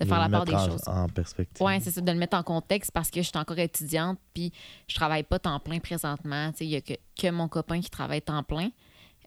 de 0.00 0.04
faire 0.04 0.18
la 0.18 0.28
part 0.28 0.44
des 0.44 0.54
en- 0.54 0.66
choses. 0.70 0.82
En 0.86 1.08
perspective. 1.08 1.64
Oui, 1.66 1.80
c'est 1.80 1.90
ça, 1.90 2.00
de 2.00 2.10
le 2.12 2.18
mettre 2.18 2.36
en 2.36 2.42
contexte 2.42 2.90
parce 2.92 3.10
que 3.10 3.20
je 3.22 3.28
suis 3.28 3.38
encore 3.38 3.58
étudiante 3.58 4.18
puis 4.34 4.52
je 4.88 4.94
travaille 4.94 5.22
pas 5.22 5.38
temps 5.38 5.58
plein 5.60 5.78
présentement. 5.78 6.52
Tu 6.52 6.64
Il 6.64 6.70
y 6.70 6.76
a 6.76 6.80
que, 6.80 6.94
que 7.18 7.30
mon 7.30 7.48
copain 7.48 7.80
qui 7.80 7.90
travaille 7.90 8.22
temps 8.22 8.42
plein. 8.42 8.68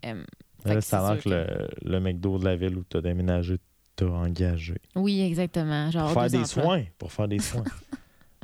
Euh, 0.06 0.24
là, 0.66 0.76
que 0.76 0.82
ça 0.82 1.00
a 1.00 1.02
c'est 1.02 1.14
l'air 1.14 1.22
sûr 1.22 1.32
que 1.32 1.84
le, 1.86 1.91
le 1.91 2.00
McDo 2.00 2.38
de 2.38 2.46
la 2.46 2.56
ville 2.56 2.78
où 2.78 2.84
tu 2.90 2.98
as 2.98 3.02
déménagé 3.02 3.58
t'a 3.96 4.06
engagé. 4.06 4.76
Oui, 4.96 5.22
exactement. 5.22 5.90
Genre 5.91 6.12
Pour 6.14 6.22
faire 6.22 6.30
des 6.30 6.38
emplois. 6.38 6.64
soins. 6.64 6.84
Pour 6.98 7.12
faire 7.12 7.28
des 7.28 7.40
soins. 7.40 7.64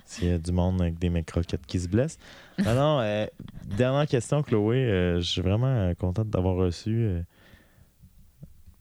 S'il 0.07 0.27
y 0.27 0.31
a 0.31 0.37
du 0.37 0.51
monde 0.51 0.81
avec 0.81 0.99
des 0.99 1.09
mecs 1.09 1.25
croquettes 1.25 1.65
qui 1.65 1.79
se 1.79 1.87
blessent. 1.87 2.19
Non, 2.59 2.75
non, 2.75 2.99
euh, 3.01 3.25
dernière 3.65 4.05
question, 4.07 4.43
Chloé. 4.43 4.77
euh, 4.77 5.19
je 5.19 5.25
suis 5.29 5.41
vraiment 5.41 5.65
euh, 5.65 5.93
contente 5.95 6.29
d'avoir 6.29 6.55
reçu. 6.55 7.09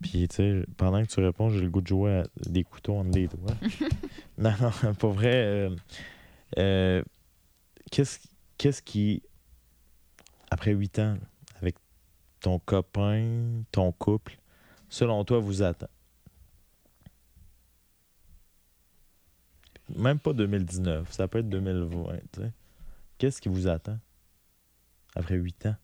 Puis, 0.05 0.29
tu 0.29 0.37
sais, 0.37 0.65
pendant 0.77 1.03
que 1.03 1.09
tu 1.09 1.19
réponds, 1.21 1.49
j'ai 1.49 1.63
le 1.63 1.71
goût 1.71 1.81
de 1.81 1.87
jouer 1.87 2.19
à 2.21 2.25
des 2.47 2.63
couteaux 2.63 2.99
entre 2.99 3.11
les 3.13 3.27
doigts. 3.27 3.55
non, 4.39 4.53
non, 4.61 4.95
pour 4.99 5.13
vrai. 5.13 5.35
euh, 5.35 5.71
euh, 6.59 7.03
Qu'est-ce 7.91 8.19
qu'est-ce 8.59 8.83
qui, 8.83 9.23
après 10.51 10.73
huit 10.73 10.99
ans, 10.99 11.17
avec 11.61 11.77
ton 12.41 12.59
copain, 12.59 13.63
ton 13.73 13.93
couple, 13.93 14.39
selon 14.91 15.25
toi, 15.25 15.39
vous 15.39 15.63
attend? 15.63 15.89
Même 19.97 20.19
pas 20.19 20.33
2019, 20.35 21.11
ça 21.13 21.29
peut 21.29 21.39
être 21.39 21.49
2020. 21.49 22.17
tu 22.33 22.41
sais. 22.43 22.53
Qu'est-ce 23.19 23.41
qui 23.41 23.49
vous 23.49 23.69
attend 23.69 23.99
après 25.15 25.37
huit 25.37 25.65
ans? 25.67 25.77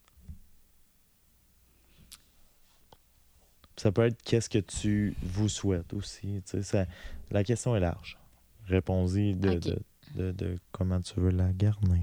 Ça 3.81 3.91
peut 3.91 4.03
être 4.05 4.21
qu'est-ce 4.23 4.51
que 4.51 4.59
tu 4.59 5.15
vous 5.23 5.49
souhaites 5.49 5.95
aussi. 5.95 6.43
ça- 6.45 6.85
la 7.31 7.43
question 7.45 7.75
est 7.75 7.81
large. 7.81 8.19
Réponds-y 8.67 9.35
de, 9.35 9.55
de, 9.55 9.79
de- 10.17 10.33
de 10.33 10.59
comment 10.71 11.01
tu 11.01 11.19
veux 11.19 11.31
la 11.31 11.51
garnir. 11.53 12.03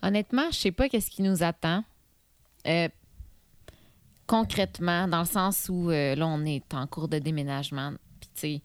Honnêtement, 0.00 0.48
je 0.52 0.56
sais 0.58 0.70
pas 0.70 0.88
qu'est-ce 0.88 1.10
qui 1.10 1.22
nous 1.22 1.42
attend. 1.42 1.82
Euh, 2.68 2.88
concrètement, 4.28 5.08
dans 5.08 5.20
le 5.20 5.26
sens 5.26 5.68
où 5.68 5.90
euh, 5.90 6.14
là, 6.14 6.26
on 6.26 6.44
est 6.44 6.72
en 6.72 6.86
cours 6.86 7.08
de 7.08 7.18
déménagement. 7.18 7.92
Puis, 8.20 8.30
tu 8.34 8.40
sais, 8.40 8.62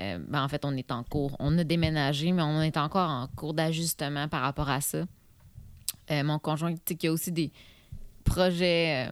euh, 0.00 0.18
ben, 0.28 0.44
en 0.44 0.48
fait, 0.48 0.64
on 0.64 0.76
est 0.76 0.92
en 0.92 1.02
cours. 1.02 1.34
On 1.40 1.56
a 1.58 1.64
déménagé, 1.64 2.30
mais 2.30 2.42
on 2.42 2.62
est 2.62 2.76
encore 2.76 3.10
en 3.10 3.26
cours 3.34 3.52
d'ajustement 3.54 4.28
par 4.28 4.42
rapport 4.42 4.68
à 4.70 4.80
ça. 4.80 5.04
Mon 6.10 6.38
conjoint, 6.38 6.72
tu 6.74 6.80
sais, 6.86 6.94
qui 6.94 7.06
a 7.08 7.12
aussi 7.12 7.32
des 7.32 7.50
projets 8.24 9.10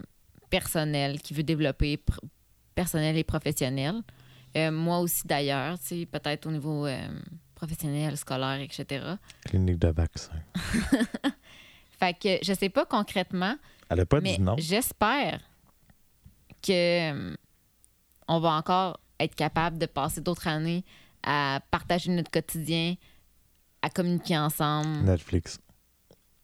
personnels 0.51 1.21
qu'il 1.23 1.37
veut 1.37 1.43
développer, 1.43 1.97
pr- 1.97 2.19
personnels 2.75 3.17
et 3.17 3.25
professionnels. 3.25 4.03
Euh, 4.57 4.71
moi 4.71 4.99
aussi, 5.01 5.27
d'ailleurs, 5.27 5.79
tu 5.79 5.87
sais, 6.01 6.07
peut-être 6.07 6.47
au 6.47 6.51
niveau 6.51 6.87
euh, 6.87 7.09
professionnel, 7.55 8.17
scolaire, 8.17 8.61
etc. 8.61 9.05
Clinique 9.45 9.79
de 9.79 9.89
vaccin. 9.89 10.33
Fait 11.99 12.15
que 12.15 12.39
je 12.45 12.53
sais 12.53 12.69
pas 12.69 12.85
concrètement, 12.85 13.57
Elle 13.89 14.01
a 14.01 14.07
pas 14.07 14.21
mais 14.21 14.37
dit 14.37 14.43
non. 14.43 14.57
j'espère 14.59 15.41
que 16.63 17.13
euh, 17.13 17.35
on 18.29 18.41
va 18.41 18.51
encore 18.51 18.99
être 19.21 19.35
capable 19.37 19.79
de 19.79 19.87
passer 19.87 20.21
d'autres 20.21 20.49
années 20.49 20.85
à 21.23 21.61
partager 21.71 22.11
notre 22.11 22.31
quotidien, 22.31 22.97
à 23.83 23.89
communiquer 23.91 24.37
ensemble, 24.37 24.89
Netflix. 25.05 25.61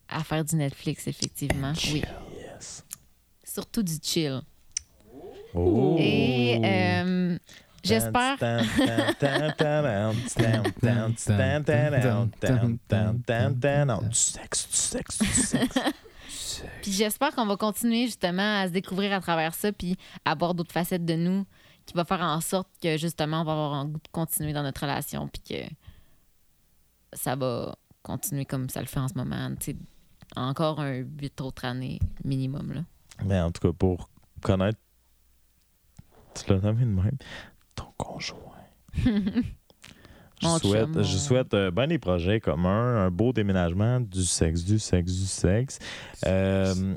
à 0.08 0.22
faire 0.22 0.44
du 0.44 0.54
Netflix, 0.56 1.06
effectivement. 1.08 1.72
Oui, 1.92 2.02
Yes. 2.36 2.84
surtout 3.44 3.82
du 3.82 3.94
chill. 4.00 4.40
Oh. 5.54 5.96
Et 5.98 6.60
euh, 6.64 7.38
j'espère. 7.82 8.36
Du 14.02 14.14
sexe, 14.14 14.68
du 14.68 14.76
sexe, 14.76 15.18
du 15.18 15.26
sexe. 15.26 15.80
Puis 16.82 16.92
j'espère 16.92 17.34
qu'on 17.34 17.46
va 17.46 17.56
continuer 17.56 18.06
justement 18.06 18.60
à 18.60 18.66
se 18.66 18.72
découvrir 18.72 19.12
à 19.12 19.20
travers 19.20 19.54
ça, 19.54 19.72
puis 19.72 19.96
à 20.24 20.34
voir 20.34 20.54
d'autres 20.54 20.72
facettes 20.72 21.04
de 21.04 21.14
nous 21.14 21.44
qui 21.86 21.94
va 21.94 22.04
faire 22.04 22.20
en 22.20 22.40
sorte 22.40 22.68
que 22.82 22.96
justement 22.98 23.40
on 23.40 23.44
va 23.44 23.52
avoir 23.52 23.74
un 23.74 23.86
goût 23.86 23.98
de 23.98 24.08
continuer 24.12 24.52
dans 24.52 24.62
notre 24.62 24.82
relation, 24.82 25.28
puis 25.28 25.42
que 25.42 25.74
ça 27.14 27.34
va 27.36 27.74
continuer 28.02 28.44
comme 28.44 28.68
ça 28.68 28.80
le 28.80 28.86
fait 28.86 29.00
en 29.00 29.08
ce 29.08 29.14
moment. 29.14 29.48
encore 30.36 30.80
un 30.80 30.96
huit 30.96 31.40
autres 31.40 31.64
années 31.64 31.98
minimum. 32.24 32.72
Là. 32.72 32.80
Mais 33.24 33.40
en 33.40 33.50
tout 33.50 33.60
cas, 33.60 33.72
pour 33.72 34.10
connaître, 34.42 34.78
tu 36.34 36.50
l'as 36.52 36.58
nommé 36.60 36.80
de 36.82 36.86
même, 36.90 37.16
ton 37.74 37.86
conjoint. 37.96 38.38
Je 40.40 40.46
Mon 40.46 40.58
souhaite, 40.58 40.92
chum, 40.94 41.02
je 41.02 41.16
souhaite 41.18 41.52
euh, 41.54 41.72
ben 41.72 41.88
des 41.88 41.98
projets 41.98 42.38
communs, 42.38 43.04
un 43.06 43.10
beau 43.10 43.32
déménagement, 43.32 43.98
du 44.00 44.22
sexe, 44.22 44.62
du 44.64 44.78
sexe, 44.78 45.12
du 45.12 45.26
sexe. 45.26 45.80
Euh, 46.26 46.96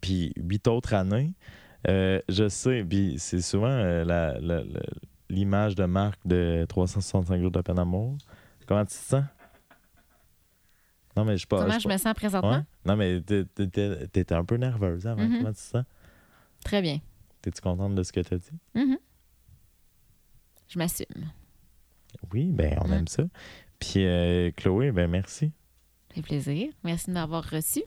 puis 0.00 0.32
huit 0.36 0.66
autres 0.66 0.92
années. 0.92 1.34
Euh, 1.86 2.20
je 2.28 2.48
sais, 2.48 2.82
puis 2.82 3.14
c'est 3.18 3.42
souvent 3.42 3.68
euh, 3.68 4.04
la- 4.04 4.40
la- 4.40 4.64
la- 4.64 4.80
l'image 5.30 5.76
de 5.76 5.84
marque 5.84 6.18
de 6.26 6.66
365 6.68 7.40
jours 7.40 7.52
de 7.52 7.60
peine 7.60 7.76
d'amour. 7.76 8.16
Comment 8.66 8.84
tu 8.84 8.88
te 8.88 8.92
sens? 8.94 9.24
Non, 11.16 11.24
mais 11.24 11.36
je 11.36 11.42
sais 11.42 11.46
pas. 11.46 11.58
Comment 11.60 11.78
je 11.78 11.88
me 11.88 11.96
sens 11.96 12.14
présentement? 12.14 12.50
Ouais? 12.56 12.62
Non, 12.84 12.96
mais 12.96 13.20
t'é- 13.20 13.44
t'étais 13.46 14.34
un 14.34 14.44
peu 14.44 14.56
nerveuse 14.56 15.06
avant. 15.06 15.22
Mhm. 15.22 15.36
Comment 15.38 15.50
tu 15.50 15.54
te 15.54 15.60
sens? 15.60 15.84
Très 16.64 16.82
bien. 16.82 16.98
T'es-tu 17.44 17.60
contente 17.60 17.94
de 17.94 18.02
ce 18.02 18.10
que 18.10 18.20
tu 18.20 18.32
as 18.32 18.38
dit? 18.38 18.50
Mhm. 18.74 18.96
Je 20.66 20.78
m'assume. 20.78 21.30
Oui, 22.32 22.50
ben 22.50 22.78
on 22.80 22.90
aime 22.90 23.06
ça. 23.06 23.24
Puis 23.78 24.06
euh, 24.06 24.50
Chloé, 24.56 24.92
ben 24.92 25.10
merci. 25.10 25.52
Ça 26.08 26.14
fait 26.14 26.22
plaisir. 26.22 26.72
Merci 26.84 27.08
de 27.08 27.12
m'avoir 27.12 27.44
reçu. 27.50 27.82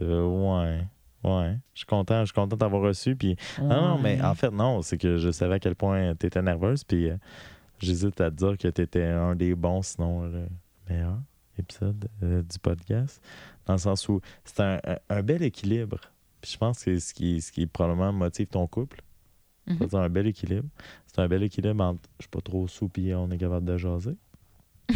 Euh, 0.00 0.24
ouais. 0.24 0.86
Ouais. 1.22 1.58
Je 1.74 1.80
suis 1.80 1.86
content, 1.86 2.20
je 2.20 2.26
suis 2.26 2.32
content 2.34 2.56
d'avoir 2.56 2.80
reçu. 2.80 3.14
Puis. 3.14 3.36
Non, 3.60 3.68
non, 3.88 3.98
mais 3.98 4.22
en 4.22 4.34
fait, 4.34 4.50
non, 4.50 4.80
c'est 4.80 4.96
que 4.96 5.18
je 5.18 5.30
savais 5.30 5.56
à 5.56 5.58
quel 5.58 5.74
point 5.74 6.14
tu 6.14 6.26
étais 6.26 6.40
nerveuse. 6.40 6.82
Puis 6.82 7.10
euh, 7.10 7.16
j'hésite 7.80 8.18
à 8.22 8.30
te 8.30 8.36
dire 8.36 8.56
que 8.56 8.68
tu 8.68 8.80
étais 8.80 9.04
un 9.04 9.34
des 9.36 9.54
bons, 9.54 9.82
sinon 9.82 10.22
le 10.22 10.46
meilleur 10.88 11.18
épisode 11.58 12.08
euh, 12.22 12.40
du 12.42 12.58
podcast. 12.58 13.22
Dans 13.66 13.74
le 13.74 13.78
sens 13.80 14.08
où 14.08 14.22
c'est 14.44 14.60
un- 14.60 14.80
un 15.10 15.22
bel 15.22 15.42
équilibre. 15.42 16.00
Puis 16.40 16.52
je 16.52 16.58
pense 16.58 16.78
que 16.78 16.84
c'est 16.84 17.00
ce 17.00 17.14
qui, 17.14 17.40
ce 17.40 17.52
qui 17.52 17.66
probablement 17.66 18.12
motive 18.12 18.46
ton 18.48 18.66
couple. 18.66 19.02
Mhm. 19.66 19.76
C'est 19.80 19.94
un 19.94 20.08
bel 20.08 20.26
équilibre. 20.26 20.68
C'est 21.06 21.20
un 21.20 21.28
bel 21.28 21.42
équilibre 21.42 21.82
entre 21.84 22.00
je 22.18 22.24
suis 22.24 22.30
pas 22.30 22.40
trop 22.40 22.66
sous 22.68 22.90
on 23.14 23.30
est 23.30 23.38
capable 23.38 23.66
de 23.66 23.76
jaser. 23.76 24.16
on, 24.88 24.94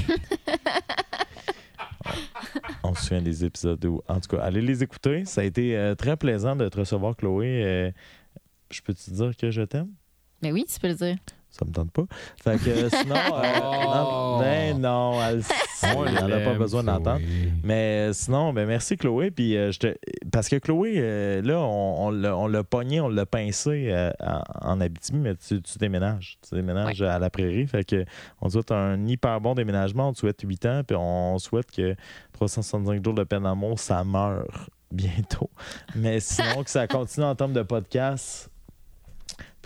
on 2.91 2.95
se 2.95 3.03
souvient 3.03 3.23
des 3.23 3.45
épisodes 3.45 3.85
où. 3.85 4.03
En 4.09 4.21
tout 4.21 4.37
cas, 4.37 4.43
allez 4.43 4.63
les 4.63 4.83
écouter. 4.83 5.25
Ça 5.25 5.43
a 5.43 5.45
été 5.45 5.77
euh, 5.77 5.95
très 5.95 6.17
plaisant 6.17 6.57
de 6.57 6.69
te 6.69 6.79
recevoir, 6.79 7.17
Chloé. 7.17 7.65
Euh, 7.65 7.91
je 8.71 8.81
peux 8.81 8.95
te 8.95 9.11
dire 9.11 9.37
que 9.37 9.51
je 9.51 9.63
t'aime? 9.63 9.91
Mais 10.43 10.53
oui, 10.53 10.65
tu 10.67 10.81
peux 10.81 10.89
le 10.89 10.95
dire. 10.95 11.17
Ça 11.53 11.65
me 11.67 11.71
tente 11.71 11.91
pas. 11.93 12.05
Fait 12.43 12.57
que 12.59 12.89
sinon, 12.89 13.15
euh, 13.15 13.61
non, 13.61 14.39
ben 14.41 14.79
non, 14.81 15.21
elle, 15.23 15.43
On 15.95 16.07
elle 16.07 16.27
n'a 16.27 16.41
pas 16.41 16.55
besoin 16.55 16.83
d'entendre. 16.83 17.21
Mais 17.63 18.09
euh, 18.09 18.13
sinon, 18.13 18.53
ben 18.53 18.67
merci 18.67 18.97
Chloé. 18.97 19.31
Puis 19.31 19.57
euh, 19.57 19.71
je 19.71 19.79
te... 19.79 19.95
Parce 20.33 20.49
que 20.49 20.57
Chloé, 20.57 20.95
euh, 20.97 21.43
là, 21.43 21.59
on, 21.61 22.09
on 22.09 22.47
l'a- 22.49 22.65
pogné, 22.65 23.01
on 23.01 23.09
l'a 23.09 23.27
pincé 23.27 23.89
euh, 23.91 24.11
en, 24.21 24.73
en 24.73 24.81
Abitibi, 24.81 25.19
mais 25.19 25.35
tu, 25.37 25.61
tu 25.61 25.79
déménages. 25.79 26.39
Tu 26.49 26.55
déménages 26.55 27.03
à 27.03 27.19
la 27.19 27.29
prairie. 27.31 27.67
Fait 27.67 27.85
que 27.85 28.05
on 28.41 28.47
te 28.47 28.53
souhaite 28.53 28.73
un 28.73 29.07
hyper 29.07 29.41
bon 29.41 29.55
déménagement. 29.55 30.09
On 30.09 30.13
te 30.15 30.19
souhaite 30.19 30.41
8 30.43 30.67
ans, 30.67 30.83
puis 30.87 30.97
on 30.99 31.39
souhaite 31.39 31.71
que 31.71 31.95
365 32.33 33.05
jours 33.05 33.15
de 33.15 33.25
peine 33.25 33.43
d'amour, 33.43 33.79
ça 33.79 34.03
meurt 34.05 34.47
bientôt. 34.91 35.51
Mais 35.97 36.21
sinon, 36.21 36.63
que 36.65 36.71
ça 36.71 36.87
continue 36.87 37.27
en 37.27 37.35
termes 37.35 37.53
de 37.55 37.63
podcast, 37.63 38.49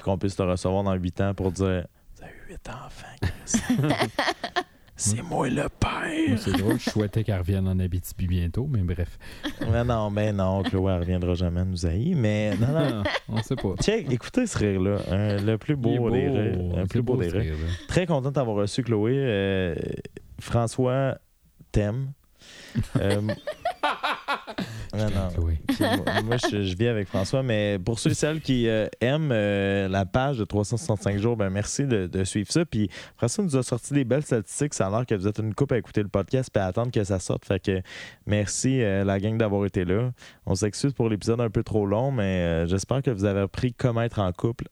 qu'on 0.06 0.16
puisse 0.18 0.36
te 0.36 0.42
recevoir 0.42 0.84
dans 0.84 0.94
8 0.94 1.20
ans 1.20 1.34
pour 1.34 1.50
dire 1.50 1.84
Vous 2.16 2.22
avez 2.22 2.32
8 2.48 2.70
enfants. 2.70 3.86
C'est 4.98 5.20
moi 5.20 5.46
le 5.50 5.68
père. 5.68 6.38
C'est 6.38 6.52
drôle, 6.52 6.78
je 6.80 6.88
souhaitais 6.88 7.22
qu'elle 7.22 7.38
revienne 7.38 7.68
en 7.68 7.78
Abitibi 7.78 8.26
bientôt, 8.26 8.66
mais 8.70 8.80
bref. 8.80 9.18
Mais 9.70 9.84
non, 9.84 10.08
mais 10.10 10.32
non, 10.32 10.62
Chloé, 10.62 10.92
elle 10.94 11.00
reviendra 11.00 11.34
jamais 11.34 11.64
nous 11.66 11.84
haïr. 11.84 12.16
Mais 12.16 12.56
non, 12.56 12.68
non. 12.68 13.02
on 13.28 13.42
sait 13.42 13.56
pas. 13.56 13.74
Check, 13.82 14.10
écoutez 14.10 14.46
ce 14.46 14.56
rire-là. 14.56 14.96
hein, 15.10 15.36
le 15.44 15.58
plus 15.58 15.76
beau, 15.76 16.10
des 16.10 16.28
rires. 16.28 16.58
C'est 16.76 16.88
plus 16.88 17.02
beau, 17.02 17.16
des 17.16 17.28
rires. 17.28 17.56
Très 17.88 18.06
content 18.06 18.30
d'avoir 18.30 18.56
reçu 18.56 18.82
Chloé. 18.82 19.12
Euh, 19.16 19.74
François 20.40 21.18
t'aime. 21.72 22.12
Euh, 22.98 23.20
non, 24.96 25.06
non. 25.10 26.24
Moi, 26.24 26.36
je, 26.50 26.62
je 26.62 26.76
vis 26.76 26.88
avec 26.88 27.08
François, 27.08 27.42
mais 27.42 27.78
pour 27.78 27.98
ceux 27.98 28.10
et 28.10 28.14
celles 28.14 28.40
qui 28.40 28.68
euh, 28.68 28.86
aiment 29.00 29.30
euh, 29.32 29.88
la 29.88 30.06
page 30.06 30.38
de 30.38 30.44
365 30.44 31.18
jours, 31.18 31.36
ben 31.36 31.50
merci 31.50 31.84
de, 31.84 32.06
de 32.06 32.24
suivre 32.24 32.50
ça. 32.50 32.64
Puis 32.64 32.90
François 33.16 33.44
nous 33.44 33.56
a 33.56 33.62
sorti 33.62 33.94
des 33.94 34.04
belles 34.04 34.24
statistiques. 34.24 34.74
Ça 34.74 34.86
a 34.86 34.90
l'air 34.90 35.06
que 35.06 35.14
vous 35.14 35.26
êtes 35.26 35.38
une 35.38 35.54
coupe 35.54 35.72
à 35.72 35.78
écouter 35.78 36.02
le 36.02 36.08
podcast 36.08 36.50
et 36.56 36.58
à 36.58 36.66
attendre 36.66 36.90
que 36.92 37.04
ça 37.04 37.18
sorte. 37.18 37.44
Fait 37.44 37.60
que 37.60 37.82
merci 38.26 38.82
euh, 38.82 39.04
la 39.04 39.20
gang 39.20 39.36
d'avoir 39.36 39.64
été 39.66 39.84
là. 39.84 40.10
On 40.46 40.54
s'excuse 40.54 40.92
pour 40.92 41.08
l'épisode 41.08 41.40
un 41.40 41.50
peu 41.50 41.62
trop 41.62 41.86
long, 41.86 42.10
mais 42.10 42.66
j'espère 42.66 43.02
que 43.02 43.10
vous 43.10 43.24
avez 43.24 43.40
appris 43.40 43.74
comment 43.74 44.02
être 44.02 44.18
en 44.18 44.32
couple. 44.32 44.68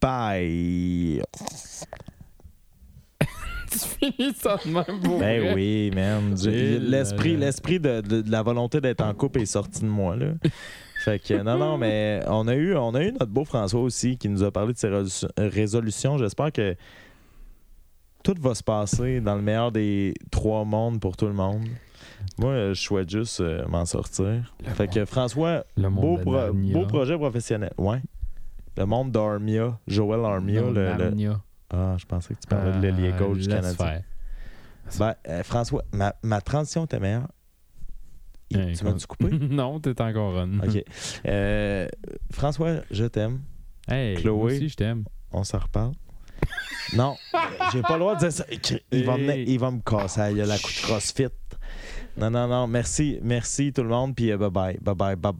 Bye! 0.00 1.22
Tu 3.78 3.88
finis 4.12 4.32
ça 4.34 4.56
de 4.64 4.70
même 4.70 5.00
pour 5.02 5.18
Ben 5.18 5.40
vrai? 5.40 5.54
oui, 5.54 5.90
man. 5.94 6.34
L'esprit, 6.44 7.36
l'esprit 7.36 7.80
de, 7.80 8.00
de- 8.00 8.22
de 8.22 8.30
la 8.30 8.42
volonté 8.42 8.80
d'être 8.80 9.02
en 9.02 9.12
couple 9.14 9.40
est 9.40 9.46
sorti 9.46 9.80
de 9.82 9.86
moi, 9.86 10.16
là. 10.16 10.28
Fait 11.04 11.18
que, 11.18 11.34
non, 11.42 11.58
non, 11.58 11.76
mais 11.76 12.20
on 12.28 12.48
a 12.48 12.54
eu, 12.54 12.74
on 12.76 12.94
a 12.94 13.02
eu 13.02 13.12
notre 13.12 13.26
beau 13.26 13.44
François 13.44 13.80
aussi 13.82 14.16
qui 14.16 14.28
nous 14.30 14.42
a 14.42 14.50
parlé 14.50 14.72
de 14.72 14.78
ses 14.78 14.88
résolu- 14.88 15.28
résolutions. 15.36 16.16
J'espère 16.16 16.50
que 16.50 16.74
tout 18.22 18.34
va 18.40 18.54
se 18.54 18.62
passer 18.62 19.20
dans 19.20 19.34
le 19.36 19.42
meilleur 19.42 19.70
des 19.70 20.14
trois 20.30 20.64
mondes 20.64 20.98
pour 21.00 21.16
tout 21.16 21.26
le 21.26 21.34
monde. 21.34 21.64
Moi, 22.38 22.50
euh, 22.52 22.74
je 22.74 22.80
souhaite 22.80 23.10
juste 23.10 23.40
euh, 23.40 23.66
m'en 23.68 23.84
sortir. 23.84 24.54
Le 24.66 24.70
fait 24.72 24.88
que 24.88 25.04
François, 25.04 25.64
Le 25.76 25.90
monde 25.90 26.22
beau, 26.24 26.32
pro- 26.78 26.86
projet 26.86 27.18
professionnel. 27.18 27.72
Ouais. 27.76 28.00
Le 28.78 28.86
monde 28.86 29.12
d'Armia, 29.12 29.78
Joël 29.86 30.24
Armia. 30.24 30.62
Le- 30.62 30.72
le-. 30.72 31.32
Ah, 31.76 31.96
je 31.98 32.04
pensais 32.06 32.34
que 32.34 32.40
tu 32.40 32.46
parlais 32.46 32.72
de 32.72 32.80
l'ailier 32.80 33.12
gauche 33.12 33.38
du 33.38 33.48
laisse 33.48 33.76
Canadien. 33.76 34.02
Ben, 34.98 35.14
euh, 35.28 35.42
François, 35.42 35.82
ma, 35.92 36.14
ma 36.22 36.40
transition 36.40 36.84
était 36.84 37.00
meilleure. 37.00 37.28
Il- 38.50 38.60
Hey, 38.60 38.76
tu 38.76 38.84
m'as-tu 38.84 39.06
coupé? 39.06 39.30
non, 39.50 39.80
t'es 39.80 40.00
encore 40.00 40.34
on. 40.34 40.58
OK. 40.60 40.84
Euh, 41.26 41.88
François, 42.30 42.76
je 42.90 43.04
t'aime. 43.06 43.40
Hey, 43.88 44.16
Chloé. 44.16 44.36
moi 44.36 44.44
aussi, 44.52 44.68
je 44.68 44.76
t'aime. 44.76 45.04
On 45.32 45.42
s'en 45.42 45.58
reparle. 45.58 45.92
non, 46.94 47.16
j'ai 47.72 47.80
pas 47.82 47.94
le 47.94 48.00
droit 48.00 48.14
de 48.14 48.20
dire 48.20 48.32
ça. 48.32 48.44
Il 48.92 49.04
va, 49.04 49.16
me, 49.16 49.34
il 49.36 49.58
va 49.58 49.70
me 49.70 49.80
casser 49.80 50.20
la 50.20 50.32
gueule 50.32 50.50
à 50.50 50.58
coup 50.58 50.70
de 50.70 50.82
crossfit. 50.82 51.26
Non, 52.18 52.30
non, 52.30 52.46
non. 52.46 52.66
Merci, 52.66 53.18
merci 53.22 53.72
tout 53.72 53.82
le 53.82 53.88
monde. 53.88 54.14
Puis 54.14 54.30
euh, 54.30 54.36
bye 54.38 54.50
bye. 54.50 54.78
Bye 54.80 54.94
bye. 54.94 55.16
Bye 55.16 55.32